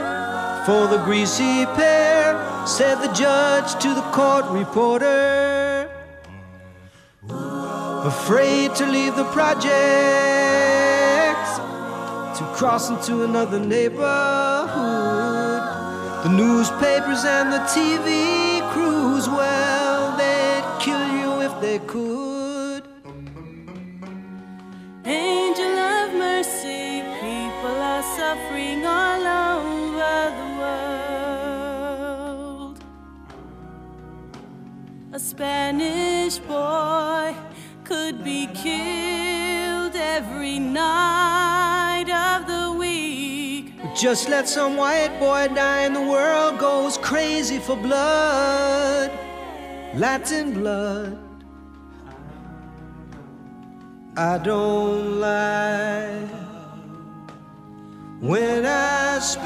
for 0.66 0.88
the 0.88 0.98
greasy 1.04 1.66
pair, 1.78 2.34
said 2.66 2.96
the 2.96 3.14
judge 3.14 3.80
to 3.84 3.94
the 3.94 4.02
court 4.12 4.46
reporter. 4.50 5.25
Afraid 8.06 8.76
to 8.76 8.86
leave 8.86 9.16
the 9.16 9.24
projects 9.32 9.66
to 12.38 12.44
cross 12.54 12.92
into 12.92 13.24
another 13.24 13.60
neighborhood. 13.60 14.06
The 16.24 16.30
newspapers 16.30 17.26
and 17.26 17.52
the 17.52 17.58
TV 17.74 18.62
crews, 18.74 19.28
well, 19.28 20.16
they'd 20.18 20.64
kill 20.80 21.02
you 21.18 21.42
if 21.42 21.60
they 21.62 21.80
could. 21.80 22.84
Angel 25.04 25.80
of 25.80 26.14
mercy, 26.14 27.02
people 27.20 27.78
are 27.92 28.04
suffering 28.04 28.86
all 28.86 29.26
over 29.58 30.30
the 30.38 30.48
world. 32.70 32.78
A 35.12 35.20
Spanish 35.20 36.38
boy 36.38 37.36
be 38.26 38.48
killed 38.48 39.96
every 39.96 40.58
night 40.58 42.10
of 42.10 42.48
the 42.48 42.74
week. 42.74 43.74
Just 43.96 44.30
let 44.30 44.50
some 44.50 44.76
white 44.76 45.20
boy 45.20 45.48
die 45.54 45.82
and 45.82 45.96
the 45.96 46.02
world 46.02 46.58
goes 46.58 46.98
crazy 46.98 47.60
for 47.60 47.76
blood. 47.78 49.12
Latin 49.94 50.54
blood. 50.56 51.20
I 54.18 54.40
don't 54.40 55.20
lie 55.20 56.28
when 58.22 58.66
I 58.66 59.20
speak. 59.20 59.46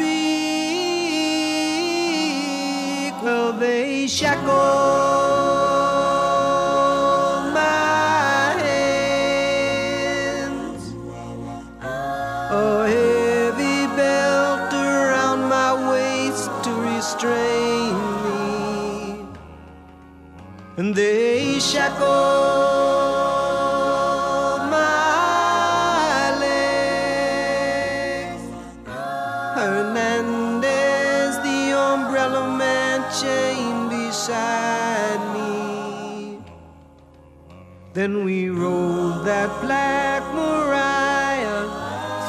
Well, 3.21 3.51
they 3.51 4.07
shackle 4.07 5.18
And 20.79 20.95
they 20.95 21.59
shackle 21.59 22.07
my 24.71 26.31
legs. 26.39 28.43
Hernandez, 29.59 31.35
the 31.47 31.61
umbrella 31.77 32.55
man, 32.57 33.03
chained 33.19 33.89
beside 33.89 35.21
me. 35.35 36.39
Then 37.93 38.23
we 38.23 38.47
rode 38.47 39.25
that 39.25 39.49
black 39.59 40.23
Mariah 40.33 41.67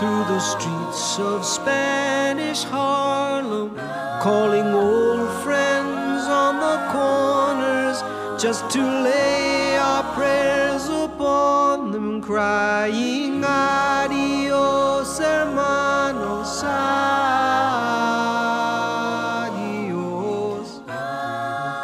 through 0.00 0.24
the 0.24 0.40
streets 0.40 1.20
of 1.20 1.44
Spanish 1.44 2.64
Harlem, 2.64 3.76
calling 4.20 4.74
just 8.40 8.70
to 8.70 8.80
lay 8.80 9.76
our 9.76 10.02
prayers 10.14 10.88
upon 10.88 11.90
them, 11.92 12.22
crying, 12.22 13.44
Adios, 13.44 15.20
hermanos, 15.20 16.62
adios, 16.64 17.02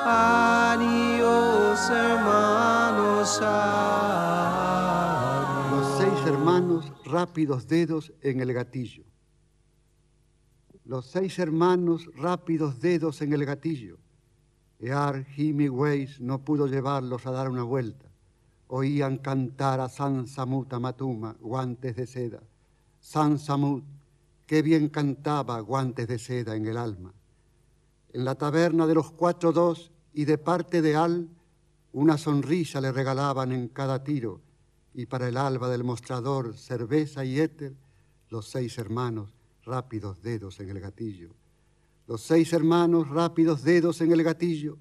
adios, 0.06 1.90
hermanos, 1.90 3.38
adios. 3.42 4.86
Los 5.72 5.98
seis 5.98 6.26
hermanos 6.26 6.90
rápidos 7.04 7.68
dedos 7.68 8.14
en 8.22 8.40
el 8.40 8.54
gatillo. 8.54 9.04
Los 10.86 11.04
seis 11.04 11.38
hermanos 11.38 12.08
rápidos 12.14 12.80
dedos 12.80 13.20
en 13.20 13.34
el 13.34 13.44
gatillo. 13.44 13.98
Ear 14.80 15.26
Weiss 15.70 16.20
no 16.20 16.44
pudo 16.44 16.66
llevarlos 16.66 17.26
a 17.26 17.30
dar 17.30 17.48
una 17.48 17.62
vuelta. 17.62 18.06
Oían 18.68 19.18
cantar 19.18 19.80
a 19.80 19.88
San 19.88 20.26
Samut 20.26 20.72
Amatuma, 20.72 21.36
guantes 21.40 21.96
de 21.96 22.06
seda. 22.06 22.42
San 23.00 23.38
Samut, 23.38 23.84
qué 24.46 24.62
bien 24.62 24.88
cantaba 24.88 25.60
guantes 25.60 26.08
de 26.08 26.18
seda 26.18 26.56
en 26.56 26.66
el 26.66 26.76
alma. 26.76 27.14
En 28.12 28.24
la 28.24 28.34
taberna 28.34 28.86
de 28.86 28.94
los 28.94 29.12
cuatro 29.12 29.52
dos 29.52 29.92
y 30.12 30.24
de 30.24 30.38
parte 30.38 30.82
de 30.82 30.96
Al, 30.96 31.28
una 31.92 32.18
sonrisa 32.18 32.80
le 32.80 32.92
regalaban 32.92 33.52
en 33.52 33.68
cada 33.68 34.02
tiro, 34.02 34.40
y 34.92 35.06
para 35.06 35.28
el 35.28 35.36
alba 35.36 35.68
del 35.68 35.84
mostrador, 35.84 36.56
cerveza 36.56 37.24
y 37.24 37.38
éter, 37.38 37.74
los 38.28 38.48
seis 38.48 38.76
hermanos, 38.78 39.32
rápidos 39.64 40.22
dedos 40.22 40.60
en 40.60 40.70
el 40.70 40.80
gatillo. 40.80 41.30
Los 42.06 42.22
seis 42.22 42.52
hermanos, 42.52 43.08
rápidos 43.08 43.64
dedos 43.64 44.00
en 44.00 44.12
el 44.12 44.22
gatillo, 44.22 44.78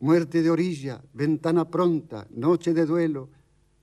muerte 0.00 0.42
de 0.42 0.50
orilla, 0.50 1.02
ventana 1.12 1.70
pronta, 1.70 2.26
noche 2.30 2.74
de 2.74 2.84
duelo, 2.84 3.28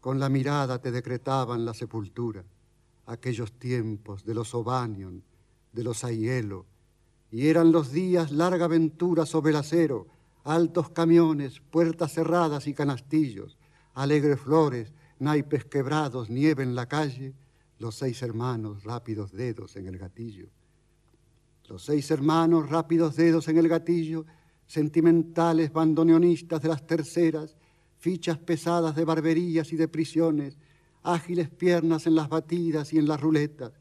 con 0.02 0.20
la 0.20 0.28
mirada 0.28 0.82
te 0.82 0.92
decretaban 0.92 1.64
la 1.64 1.74
sepultura. 1.74 2.44
Aquellos 3.06 3.54
tiempos 3.54 4.26
de 4.26 4.34
los 4.34 4.54
Obanion, 4.54 5.24
de 5.72 5.84
los 5.84 6.04
Aielo, 6.04 6.66
y 7.32 7.48
eran 7.48 7.72
los 7.72 7.94
días 7.94 8.32
larga 8.32 8.66
aventura 8.66 9.26
sobre 9.26 9.52
el 9.52 9.58
acero, 9.58 10.08
altos 10.44 10.90
camiones, 10.90 11.62
puertas 11.62 12.14
cerradas 12.14 12.68
y 12.68 12.74
canastillos, 12.74 13.58
alegres 13.94 14.40
flores, 14.40 14.92
naipes 15.20 15.64
quebrados, 15.64 16.30
nieve 16.30 16.64
en 16.64 16.76
la 16.76 16.88
calle, 16.88 17.34
los 17.80 17.96
seis 17.96 18.22
hermanos, 18.22 18.84
rápidos 18.84 19.32
dedos 19.32 19.78
en 19.78 19.88
el 19.88 19.98
gatillo. 19.98 20.50
Los 21.72 21.84
seis 21.84 22.12
hermanos, 22.12 22.70
rápidos 22.70 23.16
dedos 23.16 23.48
en 23.48 23.58
el 23.58 23.70
gatillo, 23.70 24.26
sentimentales 24.68 25.72
bandoneonistas 25.72 26.62
de 26.62 26.68
las 26.68 26.86
terceras, 26.86 27.56
fichas 27.98 28.38
pesadas 28.38 28.94
de 28.94 29.06
barberías 29.06 29.72
y 29.72 29.78
de 29.78 29.88
prisiones, 29.88 30.58
ágiles 31.02 31.50
piernas 31.50 32.08
en 32.08 32.16
las 32.16 32.28
batidas 32.28 32.92
y 32.92 32.98
en 32.98 33.08
las 33.08 33.22
ruletas, 33.22 33.72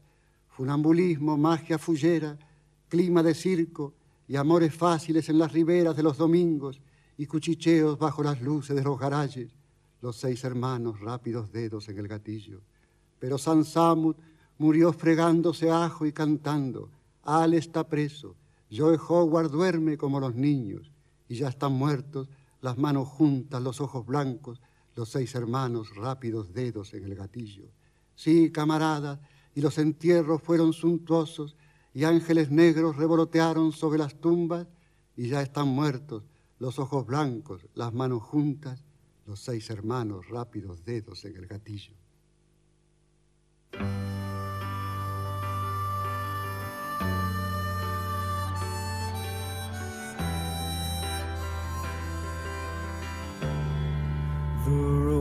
funambulismo, 0.47 1.35
magia 1.35 1.77
fullera, 1.77 2.39
clima 2.87 3.21
de 3.21 3.33
circo 3.33 3.93
y 4.25 4.37
amores 4.37 4.73
fáciles 4.73 5.27
en 5.27 5.37
las 5.37 5.51
riberas 5.51 5.93
de 5.93 6.03
los 6.03 6.17
domingos 6.17 6.79
y 7.17 7.25
cuchicheos 7.25 7.99
bajo 7.99 8.23
las 8.23 8.41
luces 8.41 8.73
de 8.73 8.83
los 8.83 8.97
garajes, 8.97 9.51
los 10.01 10.15
seis 10.15 10.41
hermanos, 10.45 11.01
rápidos 11.01 11.51
dedos 11.51 11.89
en 11.89 11.97
el 11.97 12.07
gatillo. 12.07 12.61
Pero 13.19 13.37
San 13.37 13.65
Samut 13.65 14.15
murió 14.59 14.93
fregándose 14.93 15.69
ajo 15.69 16.05
y 16.05 16.13
cantando, 16.13 16.87
al 17.23 17.53
está 17.53 17.87
preso, 17.87 18.35
Joe 18.71 18.97
Howard 18.97 19.51
duerme 19.51 19.97
como 19.97 20.19
los 20.19 20.35
niños 20.35 20.91
y 21.27 21.35
ya 21.35 21.49
están 21.49 21.73
muertos, 21.73 22.29
las 22.61 22.77
manos 22.77 23.07
juntas, 23.07 23.61
los 23.61 23.81
ojos 23.81 24.05
blancos, 24.05 24.61
los 24.95 25.09
seis 25.09 25.35
hermanos, 25.35 25.95
rápidos 25.95 26.53
dedos 26.53 26.93
en 26.93 27.03
el 27.03 27.15
gatillo. 27.15 27.65
Sí, 28.15 28.51
camaradas, 28.51 29.19
y 29.55 29.61
los 29.61 29.77
entierros 29.77 30.41
fueron 30.41 30.73
suntuosos 30.73 31.55
y 31.93 32.05
ángeles 32.05 32.51
negros 32.51 32.95
revolotearon 32.95 33.71
sobre 33.71 33.99
las 33.99 34.15
tumbas 34.15 34.67
y 35.15 35.27
ya 35.27 35.41
están 35.41 35.67
muertos, 35.67 36.23
los 36.59 36.79
ojos 36.79 37.05
blancos, 37.05 37.67
las 37.75 37.93
manos 37.93 38.23
juntas, 38.23 38.83
los 39.25 39.39
seis 39.39 39.69
hermanos, 39.69 40.29
rápidos 40.29 40.83
dedos 40.85 41.25
en 41.25 41.35
el 41.35 41.47
gatillo. 41.47 41.93
for 54.71 55.09
a 55.09 55.20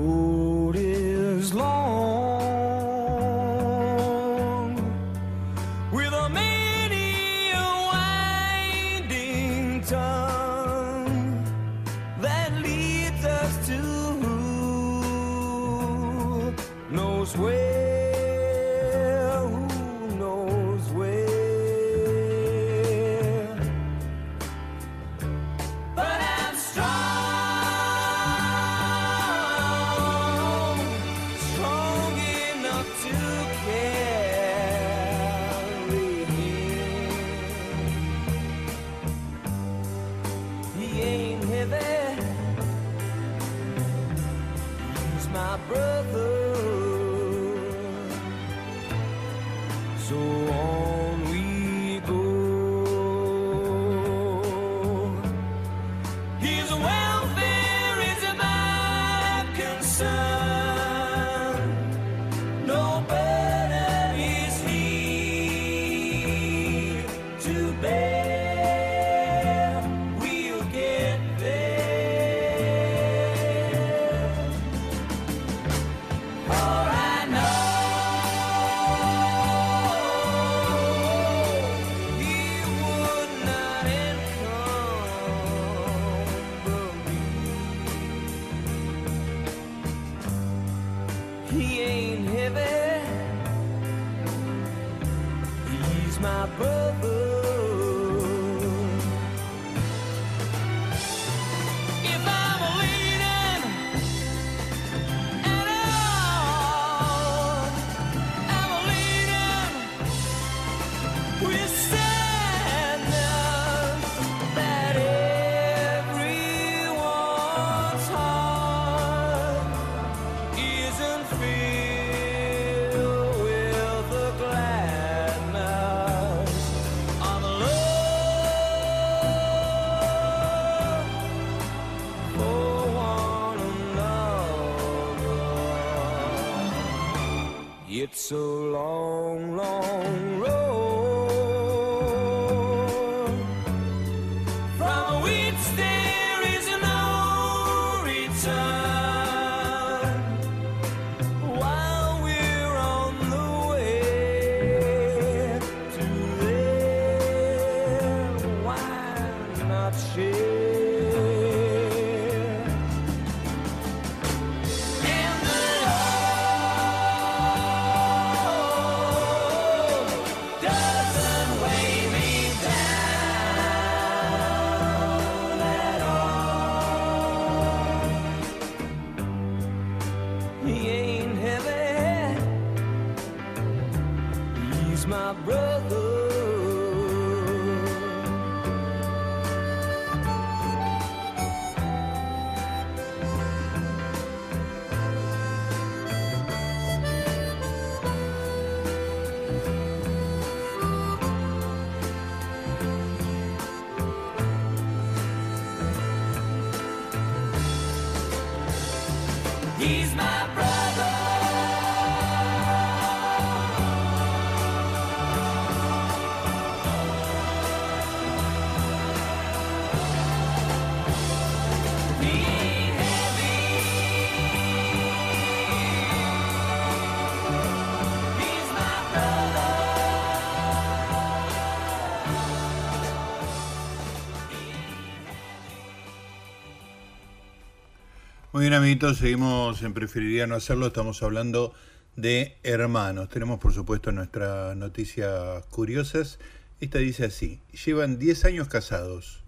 seguimos 239.15 239.83
en 239.83 239.93
Preferiría 239.93 240.47
No 240.47 240.55
Hacerlo. 240.55 240.87
Estamos 240.87 241.23
hablando 241.23 241.75
de 242.17 242.57
hermanos. 242.63 243.29
Tenemos, 243.29 243.61
por 243.61 243.75
supuesto, 243.75 244.11
nuestras 244.11 244.75
noticias 244.75 245.67
curiosas. 245.67 246.39
Esta 246.81 246.99
dice 246.99 247.27
así: 247.27 247.61
Llevan 247.85 248.19
10 248.19 248.47
años 248.47 248.69
casados, 248.69 249.45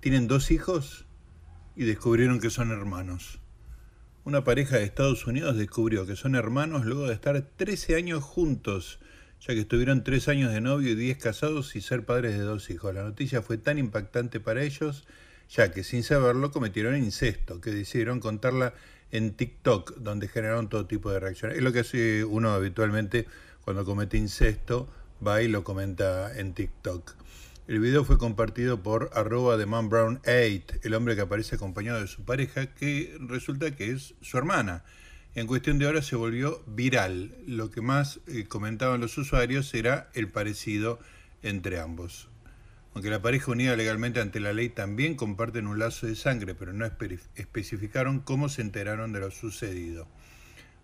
tienen 0.00 0.28
dos 0.28 0.50
hijos 0.50 1.06
y 1.74 1.84
descubrieron 1.84 2.40
que 2.40 2.50
son 2.50 2.72
hermanos. 2.72 3.40
Una 4.24 4.44
pareja 4.44 4.76
de 4.76 4.84
Estados 4.84 5.26
Unidos 5.26 5.56
descubrió 5.56 6.06
que 6.06 6.14
son 6.14 6.34
hermanos 6.34 6.84
luego 6.84 7.06
de 7.06 7.14
estar 7.14 7.40
13 7.40 7.96
años 7.96 8.22
juntos, 8.22 8.98
ya 9.40 9.54
que 9.54 9.60
estuvieron 9.60 10.04
3 10.04 10.28
años 10.28 10.52
de 10.52 10.60
novio 10.60 10.90
y 10.90 10.94
10 10.94 11.16
casados 11.16 11.74
y 11.74 11.80
ser 11.80 12.04
padres 12.04 12.36
de 12.36 12.42
dos 12.42 12.68
hijos. 12.68 12.94
La 12.94 13.02
noticia 13.02 13.40
fue 13.40 13.56
tan 13.56 13.78
impactante 13.78 14.40
para 14.40 14.62
ellos 14.62 15.04
ya 15.54 15.70
que 15.70 15.84
sin 15.84 16.02
saberlo 16.02 16.50
cometieron 16.50 16.96
incesto, 16.96 17.60
que 17.60 17.70
decidieron 17.70 18.18
contarla 18.18 18.74
en 19.12 19.34
TikTok, 19.34 19.96
donde 19.98 20.26
generaron 20.26 20.68
todo 20.68 20.86
tipo 20.86 21.12
de 21.12 21.20
reacciones. 21.20 21.56
Es 21.56 21.62
lo 21.62 21.72
que 21.72 21.80
hace 21.80 22.24
uno 22.24 22.50
habitualmente 22.50 23.26
cuando 23.64 23.84
comete 23.84 24.16
incesto, 24.18 24.88
va 25.24 25.42
y 25.42 25.48
lo 25.48 25.62
comenta 25.62 26.36
en 26.38 26.54
TikTok. 26.54 27.14
El 27.68 27.78
video 27.78 28.04
fue 28.04 28.18
compartido 28.18 28.82
por 28.82 29.10
arroba 29.14 29.56
de 29.56 29.64
Man 29.64 29.88
Brown 29.88 30.20
8, 30.26 30.80
el 30.82 30.94
hombre 30.94 31.14
que 31.14 31.22
aparece 31.22 31.54
acompañado 31.54 32.00
de 32.00 32.08
su 32.08 32.24
pareja, 32.24 32.66
que 32.74 33.16
resulta 33.20 33.74
que 33.76 33.92
es 33.92 34.14
su 34.20 34.36
hermana. 34.36 34.84
En 35.36 35.46
cuestión 35.46 35.78
de 35.78 35.86
horas 35.86 36.04
se 36.06 36.16
volvió 36.16 36.62
viral. 36.66 37.34
Lo 37.46 37.70
que 37.70 37.80
más 37.80 38.20
eh, 38.26 38.44
comentaban 38.46 39.00
los 39.00 39.16
usuarios 39.16 39.72
era 39.72 40.10
el 40.14 40.28
parecido 40.28 40.98
entre 41.42 41.80
ambos. 41.80 42.28
Aunque 42.94 43.10
la 43.10 43.20
pareja 43.20 43.50
unida 43.50 43.74
legalmente 43.74 44.20
ante 44.20 44.38
la 44.38 44.52
ley 44.52 44.68
también 44.68 45.16
comparten 45.16 45.66
un 45.66 45.78
lazo 45.80 46.06
de 46.06 46.14
sangre, 46.14 46.54
pero 46.54 46.72
no 46.72 46.86
espe- 46.86 47.18
especificaron 47.34 48.20
cómo 48.20 48.48
se 48.48 48.62
enteraron 48.62 49.12
de 49.12 49.20
lo 49.20 49.30
sucedido. 49.32 50.06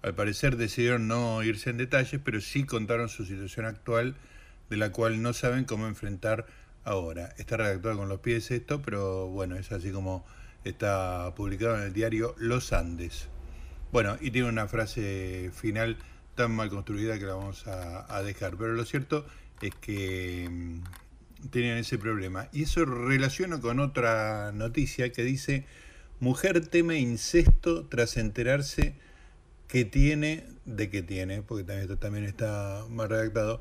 Al 0.02 0.14
parecer 0.14 0.56
decidieron 0.56 1.06
no 1.06 1.42
irse 1.42 1.70
en 1.70 1.76
detalles, 1.76 2.20
pero 2.24 2.40
sí 2.40 2.64
contaron 2.64 3.08
su 3.08 3.24
situación 3.26 3.66
actual, 3.66 4.16
de 4.70 4.76
la 4.76 4.90
cual 4.90 5.22
no 5.22 5.32
saben 5.32 5.64
cómo 5.64 5.86
enfrentar 5.86 6.46
ahora. 6.84 7.32
Está 7.38 7.58
redactado 7.58 7.98
con 7.98 8.08
los 8.08 8.20
pies 8.20 8.50
esto, 8.50 8.82
pero 8.82 9.28
bueno, 9.28 9.56
es 9.56 9.70
así 9.70 9.92
como 9.92 10.24
está 10.64 11.32
publicado 11.36 11.76
en 11.76 11.82
el 11.82 11.92
diario 11.92 12.34
Los 12.38 12.72
Andes. 12.72 13.28
Bueno, 13.92 14.16
y 14.20 14.30
tiene 14.30 14.48
una 14.48 14.66
frase 14.68 15.50
final 15.54 15.96
tan 16.34 16.52
mal 16.52 16.70
construida 16.70 17.18
que 17.18 17.26
la 17.26 17.34
vamos 17.34 17.66
a, 17.66 18.12
a 18.14 18.22
dejar. 18.22 18.56
Pero 18.56 18.72
lo 18.72 18.84
cierto 18.84 19.26
es 19.60 19.74
que 19.74 20.48
mm, 20.50 20.80
tenían 21.50 21.78
ese 21.78 21.98
problema. 21.98 22.48
Y 22.52 22.64
eso 22.64 22.84
relaciona 22.84 23.60
con 23.60 23.80
otra 23.80 24.52
noticia 24.52 25.12
que 25.12 25.22
dice, 25.22 25.64
mujer 26.20 26.66
teme 26.66 26.98
incesto 26.98 27.86
tras 27.86 28.16
enterarse 28.16 28.94
que 29.68 29.84
tiene, 29.84 30.46
de 30.64 30.90
que 30.90 31.02
tiene, 31.02 31.42
porque 31.42 31.64
también 31.64 31.82
esto 31.82 31.98
también 31.98 32.24
está 32.24 32.84
mal 32.90 33.08
redactado, 33.08 33.60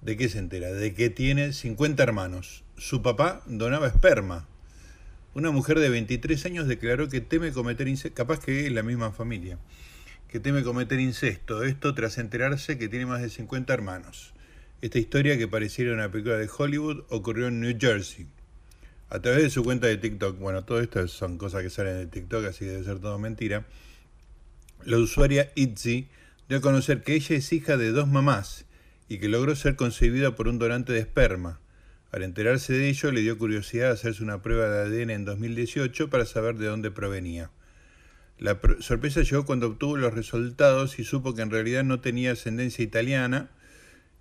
de 0.00 0.16
qué 0.16 0.28
se 0.28 0.38
entera, 0.38 0.72
de 0.72 0.94
que 0.94 1.10
tiene 1.10 1.52
50 1.52 2.02
hermanos. 2.02 2.64
Su 2.76 3.02
papá 3.02 3.42
donaba 3.46 3.86
esperma. 3.86 4.48
Una 5.34 5.50
mujer 5.50 5.78
de 5.78 5.88
23 5.88 6.44
años 6.46 6.66
declaró 6.66 7.08
que 7.08 7.20
teme 7.20 7.52
cometer 7.52 7.88
incesto, 7.88 8.14
capaz 8.14 8.40
que 8.40 8.66
es 8.66 8.72
la 8.72 8.82
misma 8.82 9.12
familia, 9.12 9.58
que 10.28 10.40
teme 10.40 10.62
cometer 10.62 11.00
incesto. 11.00 11.62
Esto 11.62 11.94
tras 11.94 12.18
enterarse 12.18 12.78
que 12.78 12.88
tiene 12.88 13.06
más 13.06 13.22
de 13.22 13.30
50 13.30 13.72
hermanos. 13.72 14.34
Esta 14.82 14.98
historia, 14.98 15.38
que 15.38 15.46
pareciera 15.46 15.92
una 15.94 16.10
película 16.10 16.36
de 16.36 16.50
Hollywood, 16.58 17.04
ocurrió 17.08 17.46
en 17.46 17.60
New 17.60 17.76
Jersey. 17.80 18.26
A 19.10 19.20
través 19.20 19.44
de 19.44 19.50
su 19.50 19.62
cuenta 19.62 19.86
de 19.86 19.96
TikTok, 19.96 20.40
bueno, 20.40 20.64
todo 20.64 20.80
esto 20.80 21.06
son 21.06 21.38
cosas 21.38 21.62
que 21.62 21.70
salen 21.70 21.98
de 21.98 22.06
TikTok, 22.08 22.46
así 22.46 22.64
debe 22.64 22.82
ser 22.82 22.98
todo 22.98 23.16
mentira. 23.16 23.64
La 24.84 24.98
usuaria 24.98 25.52
Itzy 25.54 26.08
dio 26.48 26.58
a 26.58 26.60
conocer 26.60 27.04
que 27.04 27.14
ella 27.14 27.36
es 27.36 27.52
hija 27.52 27.76
de 27.76 27.92
dos 27.92 28.08
mamás 28.08 28.64
y 29.08 29.18
que 29.18 29.28
logró 29.28 29.54
ser 29.54 29.76
concebida 29.76 30.34
por 30.34 30.48
un 30.48 30.58
donante 30.58 30.92
de 30.92 30.98
esperma. 30.98 31.60
Al 32.10 32.24
enterarse 32.24 32.72
de 32.72 32.88
ello, 32.88 33.12
le 33.12 33.20
dio 33.20 33.38
curiosidad 33.38 33.92
hacerse 33.92 34.24
una 34.24 34.42
prueba 34.42 34.68
de 34.68 34.80
ADN 34.80 35.10
en 35.10 35.24
2018 35.24 36.10
para 36.10 36.26
saber 36.26 36.56
de 36.56 36.66
dónde 36.66 36.90
provenía. 36.90 37.52
La 38.36 38.60
pr- 38.60 38.82
sorpresa 38.82 39.22
llegó 39.22 39.46
cuando 39.46 39.68
obtuvo 39.68 39.96
los 39.96 40.12
resultados 40.12 40.98
y 40.98 41.04
supo 41.04 41.36
que 41.36 41.42
en 41.42 41.50
realidad 41.52 41.84
no 41.84 42.00
tenía 42.00 42.32
ascendencia 42.32 42.82
italiana 42.82 43.50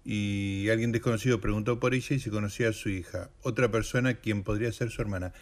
y 0.04 0.68
alguien 0.70 0.92
desconocido 0.92 1.40
preguntó 1.42 1.80
por 1.80 1.94
ella 1.94 2.16
y 2.16 2.20
se 2.20 2.30
conocía 2.32 2.70
a 2.70 2.74
su 2.74 2.90
hija, 2.90 3.30
otra 3.42 3.72
persona 3.72 4.16
quien 4.16 4.44
podría 4.44 4.72
ser 4.72 4.90
su 4.90 5.02
hermana. 5.02 5.34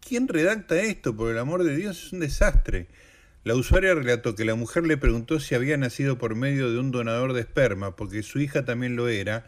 ¿Quién 0.00 0.28
redacta 0.28 0.80
esto? 0.80 1.16
Por 1.16 1.30
el 1.32 1.38
amor 1.38 1.64
de 1.64 1.76
Dios, 1.76 2.06
es 2.06 2.12
un 2.12 2.20
desastre. 2.20 2.86
La 3.44 3.54
usuaria 3.54 3.94
relató 3.94 4.34
que 4.34 4.44
la 4.44 4.54
mujer 4.54 4.86
le 4.86 4.96
preguntó 4.96 5.38
si 5.38 5.54
había 5.54 5.76
nacido 5.76 6.18
por 6.18 6.34
medio 6.34 6.70
de 6.70 6.78
un 6.78 6.90
donador 6.90 7.32
de 7.32 7.40
esperma, 7.40 7.94
porque 7.96 8.22
su 8.22 8.40
hija 8.40 8.64
también 8.64 8.96
lo 8.96 9.08
era, 9.08 9.46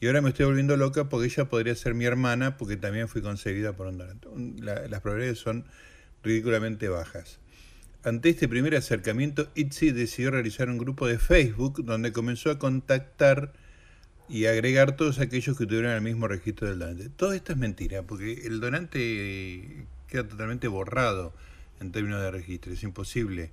y 0.00 0.06
ahora 0.06 0.20
me 0.20 0.30
estoy 0.30 0.46
volviendo 0.46 0.76
loca 0.76 1.08
porque 1.08 1.26
ella 1.26 1.48
podría 1.48 1.74
ser 1.74 1.94
mi 1.94 2.04
hermana, 2.04 2.56
porque 2.56 2.76
también 2.76 3.08
fui 3.08 3.22
concebida 3.22 3.74
por 3.74 3.86
un 3.86 3.98
donante. 3.98 4.28
La- 4.60 4.86
las 4.88 5.00
probabilidades 5.00 5.38
son 5.38 5.64
ridículamente 6.22 6.88
bajas. 6.88 7.38
Ante 8.04 8.28
este 8.28 8.48
primer 8.48 8.76
acercamiento, 8.76 9.50
Itzy 9.54 9.90
decidió 9.90 10.30
realizar 10.30 10.68
un 10.70 10.78
grupo 10.78 11.06
de 11.06 11.18
Facebook 11.18 11.84
donde 11.84 12.12
comenzó 12.12 12.50
a 12.50 12.58
contactar 12.58 13.52
y 14.28 14.46
agregar 14.46 14.96
todos 14.96 15.20
aquellos 15.20 15.56
que 15.56 15.66
tuvieran 15.66 15.92
el 15.92 16.02
mismo 16.02 16.28
registro 16.28 16.68
del 16.68 16.78
donante. 16.78 17.08
Todo 17.08 17.32
esto 17.32 17.52
es 17.52 17.58
mentira, 17.58 18.02
porque 18.02 18.46
el 18.46 18.60
donante 18.60 18.98
eh, 19.00 19.86
queda 20.06 20.28
totalmente 20.28 20.68
borrado 20.68 21.32
en 21.80 21.92
términos 21.92 22.20
de 22.20 22.30
registro. 22.30 22.72
Es 22.72 22.82
imposible 22.82 23.50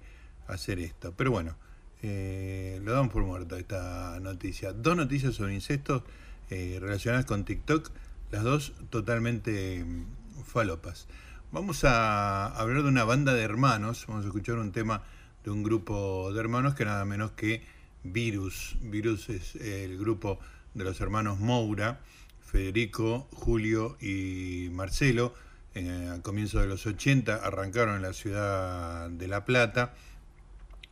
hacer 0.47 0.79
esto. 0.79 1.13
Pero 1.15 1.31
bueno, 1.31 1.55
eh, 2.01 2.79
lo 2.83 2.91
damos 2.91 3.11
por 3.11 3.23
muerto 3.23 3.55
esta 3.55 4.19
noticia. 4.19 4.73
Dos 4.73 4.97
noticias 4.97 5.35
sobre 5.35 5.53
incestos 5.53 6.03
eh, 6.49 6.77
relacionadas 6.81 7.25
con 7.25 7.45
TikTok, 7.45 7.89
las 8.31 8.43
dos 8.43 8.73
totalmente 8.89 9.83
mm, 9.83 10.43
falopas. 10.43 11.07
Vamos 11.51 11.85
a 11.85 12.47
hablar 12.47 12.83
de 12.83 12.89
una 12.89 13.05
banda 13.05 13.33
de 13.33 13.41
hermanos, 13.41 14.05
vamos 14.07 14.25
a 14.25 14.27
escuchar 14.27 14.57
un 14.57 14.71
tema 14.71 15.03
de 15.45 15.51
un 15.51 15.63
grupo 15.63 16.33
de 16.33 16.39
hermanos 16.39 16.75
que 16.75 16.83
nada 16.83 17.05
menos 17.05 17.31
que 17.31 17.63
Virus. 18.03 18.77
Virus 18.81 19.29
es 19.29 19.55
el 19.55 19.97
grupo 19.97 20.39
de 20.75 20.83
los 20.83 21.01
hermanos 21.01 21.39
Moura, 21.39 21.99
Federico, 22.39 23.27
Julio 23.33 23.97
y 23.99 24.69
Marcelo. 24.71 25.33
Eh, 25.73 26.11
a 26.15 26.21
comienzos 26.21 26.61
de 26.61 26.67
los 26.67 26.85
80 26.85 27.35
arrancaron 27.35 27.95
en 27.95 28.03
la 28.03 28.13
ciudad 28.13 29.09
de 29.09 29.27
La 29.27 29.43
Plata. 29.45 29.95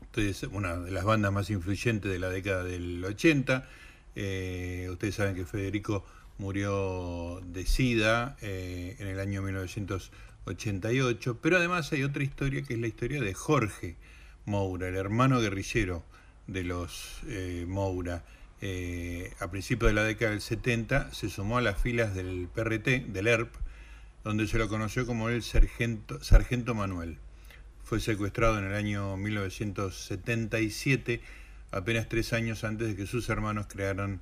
Entonces, 0.02 0.50
una 0.52 0.78
de 0.78 0.92
las 0.92 1.06
bandas 1.06 1.32
más 1.32 1.50
influyentes 1.50 2.12
de 2.12 2.20
la 2.20 2.30
década 2.30 2.64
del 2.64 3.04
80. 3.04 3.68
Eh, 4.16 4.88
ustedes 4.92 5.16
saben 5.16 5.36
que 5.36 5.46
Federico 5.46 6.06
murió 6.38 7.42
de 7.46 7.66
SIDA 7.66 8.38
eh, 8.42 8.96
en 9.00 9.08
el 9.08 9.20
año 9.20 9.42
1988, 9.42 11.40
pero 11.42 11.58
además 11.58 11.92
hay 11.94 12.04
otra 12.04 12.24
historia 12.24 12.62
que 12.64 12.74
es 12.76 12.80
la 12.80 12.88
historia 12.88 13.22
de 13.22 13.34
Jorge 13.34 13.96
Moura, 14.46 14.88
el 14.88 14.96
hermano 14.96 15.40
guerrillero 15.40 16.04
de 16.48 16.64
los 16.64 17.22
eh, 17.28 17.66
Moura. 17.68 18.24
Eh, 18.66 19.34
a 19.42 19.52
principios 19.52 19.92
de 19.92 19.94
la 19.94 20.06
década 20.06 20.32
del 20.32 20.40
70 20.40 21.14
se 21.14 21.30
sumó 21.30 21.58
a 21.58 21.62
las 21.62 21.82
filas 21.82 22.16
del 22.16 22.48
PRT, 22.48 23.12
del 23.12 23.28
ERP, 23.28 23.54
donde 24.24 24.48
se 24.48 24.58
lo 24.58 24.70
conoció 24.70 25.06
como 25.06 25.28
el 25.28 25.44
Sargento, 25.44 26.74
Manuel. 26.74 27.18
Fue 27.84 28.00
secuestrado 28.00 28.58
en 28.60 28.64
el 28.64 28.74
año 28.74 29.18
1977, 29.18 31.20
apenas 31.72 32.08
tres 32.08 32.32
años 32.32 32.64
antes 32.64 32.88
de 32.88 32.96
que 32.96 33.06
sus 33.06 33.28
hermanos 33.28 33.66
crearan 33.68 34.22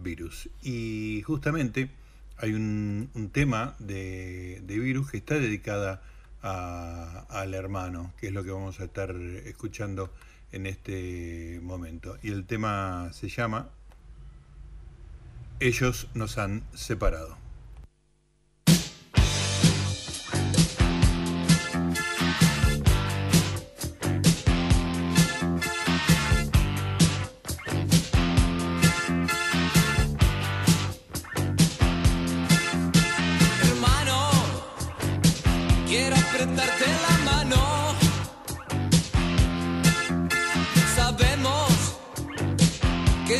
Virus. 0.00 0.48
Y 0.62 1.22
justamente 1.26 1.90
hay 2.36 2.52
un, 2.52 3.10
tema 3.32 3.74
de, 3.80 4.62
Virus 4.64 5.10
que 5.10 5.16
está 5.16 5.40
dedicada 5.40 6.04
al 6.40 7.52
hermano, 7.52 8.14
que 8.20 8.28
es 8.28 8.32
lo 8.32 8.44
que 8.44 8.52
vamos 8.52 8.78
a 8.78 8.84
estar 8.84 9.10
escuchando 9.44 10.08
en 10.52 10.66
este 10.66 11.60
momento. 11.62 12.16
Y 12.22 12.30
el 12.30 12.46
tema 12.46 13.10
se 13.12 13.28
llama 13.28 13.70
Ellos 15.60 16.08
nos 16.14 16.38
han 16.38 16.62
separado. 16.74 17.41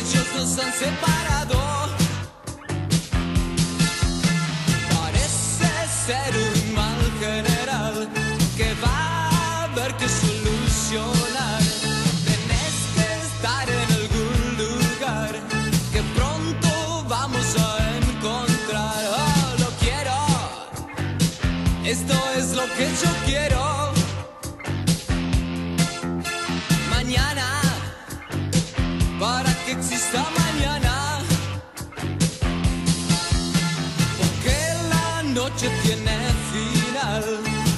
Ellos 0.03 0.27
nos 0.35 0.59
han 0.59 0.73
separado. 0.73 1.59
Parece 4.95 5.69
ser 6.05 6.31
un 6.35 6.73
mal 6.73 7.01
general 7.19 8.09
que 8.57 8.73
va 8.83 8.97
a 8.97 9.63
haber 9.63 9.93
que 9.95 10.07
solucionar. 10.09 11.61
Tenés 12.29 12.75
que 12.95 13.07
estar 13.27 13.65
en 13.69 13.89
algún 13.99 14.39
lugar 14.63 15.31
que 15.93 16.01
pronto 16.17 17.05
vamos 17.07 17.47
a 17.57 17.69
encontrar. 17.97 19.01
Oh, 19.21 19.55
lo 19.59 19.69
quiero. 19.83 20.17
Esto 21.85 22.15
es 22.37 22.51
lo 22.51 22.65
que 22.75 22.87
yo 23.01 23.11
quiero. 23.25 23.72
noche 35.53 35.69
tiene 35.83 36.17
final, 36.51 37.23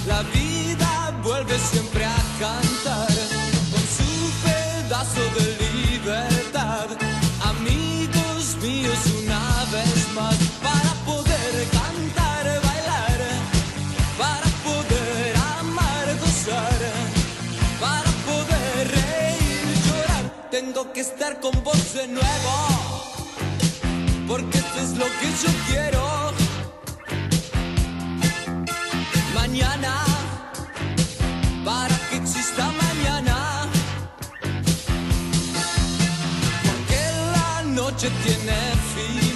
la 0.08 0.22
vida 0.34 1.14
vuelve 1.24 1.58
siempre 1.60 2.06
a 2.06 2.16
cantar 2.40 3.08
con 3.72 3.84
su 3.98 4.10
pedazo 4.44 5.22
de 5.38 5.46
libertad. 5.74 6.88
Amigos 7.44 8.56
míos, 8.62 8.98
una 9.24 9.66
vez 9.72 10.14
más, 10.14 10.36
para 10.64 10.94
poder 11.06 11.68
cantar, 11.72 12.46
bailar, 12.64 13.20
para 14.18 14.48
poder 14.64 15.36
amar, 15.60 16.06
gozar, 16.20 16.80
para 17.80 18.12
poder 18.30 18.88
reír, 18.88 19.66
llorar, 19.86 20.50
tengo 20.50 20.94
que 20.94 21.02
estar 21.02 21.40
con 21.42 21.64
vos 21.64 21.94
de 21.94 22.08
nuevo, 22.08 22.54
porque 24.28 24.58
esto 24.60 24.80
es 24.82 24.92
lo 24.92 25.06
que 25.06 25.28
yo 25.44 25.52
quiero. 25.68 25.95
La 38.06 38.12
noche 38.12 38.12
tiene 38.24 38.54
final. 38.94 39.35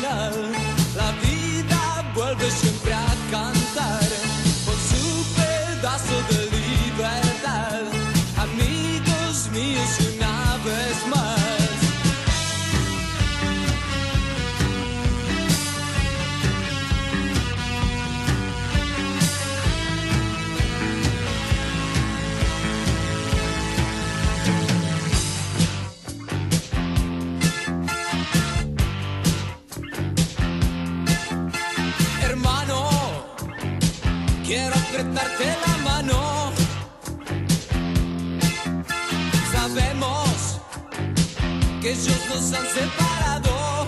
Que 41.90 41.94
ellos 41.94 42.20
nos 42.30 42.54
han 42.54 42.68
separado. 42.68 43.88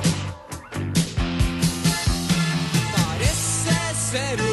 Parece 2.96 3.76
ser 4.10 4.51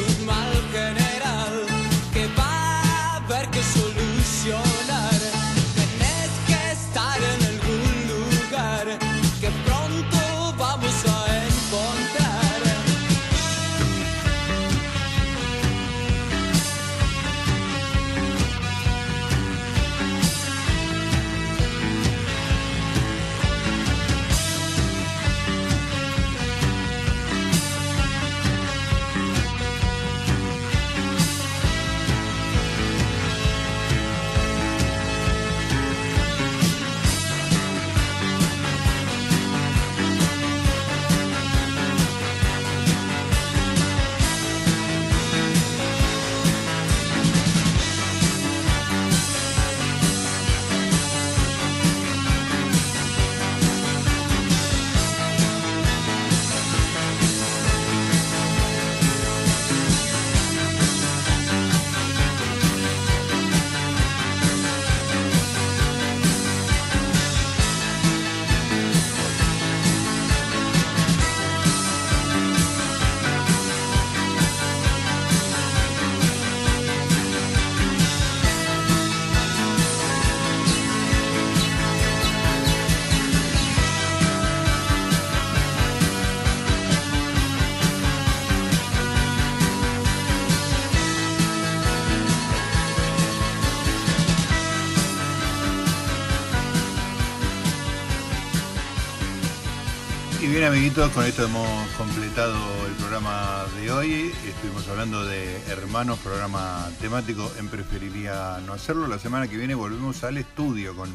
amiguitos, 100.68 101.10
con 101.12 101.24
esto 101.24 101.44
hemos 101.46 101.88
completado 101.92 102.58
el 102.86 102.92
programa 102.96 103.64
de 103.80 103.90
hoy. 103.90 104.32
Estuvimos 104.46 104.86
hablando 104.88 105.24
de 105.24 105.56
Hermanos, 105.68 106.18
programa 106.18 106.86
temático 107.00 107.50
en 107.58 107.68
Preferiría 107.68 108.60
No 108.66 108.74
Hacerlo. 108.74 109.06
La 109.06 109.18
semana 109.18 109.48
que 109.48 109.56
viene 109.56 109.74
volvemos 109.74 110.24
al 110.24 110.36
estudio 110.36 110.94
con 110.94 111.08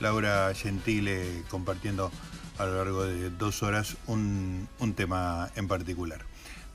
Laura 0.00 0.52
Gentile 0.54 1.42
compartiendo 1.48 2.12
a 2.58 2.66
lo 2.66 2.76
largo 2.76 3.04
de 3.04 3.30
dos 3.30 3.62
horas 3.62 3.96
un, 4.08 4.68
tema 4.94 5.48
en 5.56 5.68
particular. 5.68 6.26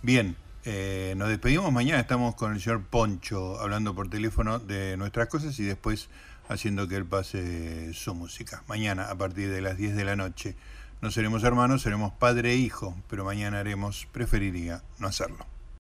Bien, 0.01 0.35
eh, 0.65 1.13
nos 1.15 1.29
despedimos 1.29 1.71
mañana, 1.71 2.01
estamos 2.01 2.33
con 2.33 2.53
el 2.53 2.59
señor 2.59 2.81
Poncho 2.81 3.59
hablando 3.59 3.93
por 3.93 4.09
teléfono 4.09 4.57
de 4.57 4.97
nuestras 4.97 5.27
cosas 5.27 5.59
y 5.59 5.63
después 5.65 6.09
haciendo 6.49 6.87
que 6.87 6.95
él 6.95 7.05
pase 7.05 7.93
su 7.93 8.15
música. 8.15 8.63
Mañana 8.67 9.11
a 9.11 9.15
partir 9.15 9.51
de 9.51 9.61
las 9.61 9.77
10 9.77 9.95
de 9.95 10.03
la 10.03 10.15
noche. 10.15 10.55
No 11.03 11.11
seremos 11.11 11.43
hermanos, 11.43 11.81
seremos 11.81 12.13
padre 12.13 12.53
e 12.53 12.55
hijo, 12.55 12.95
pero 13.09 13.25
mañana 13.25 13.59
haremos, 13.59 14.07
preferiría 14.13 14.83
no 14.99 15.07
hacerlo. 15.09 15.45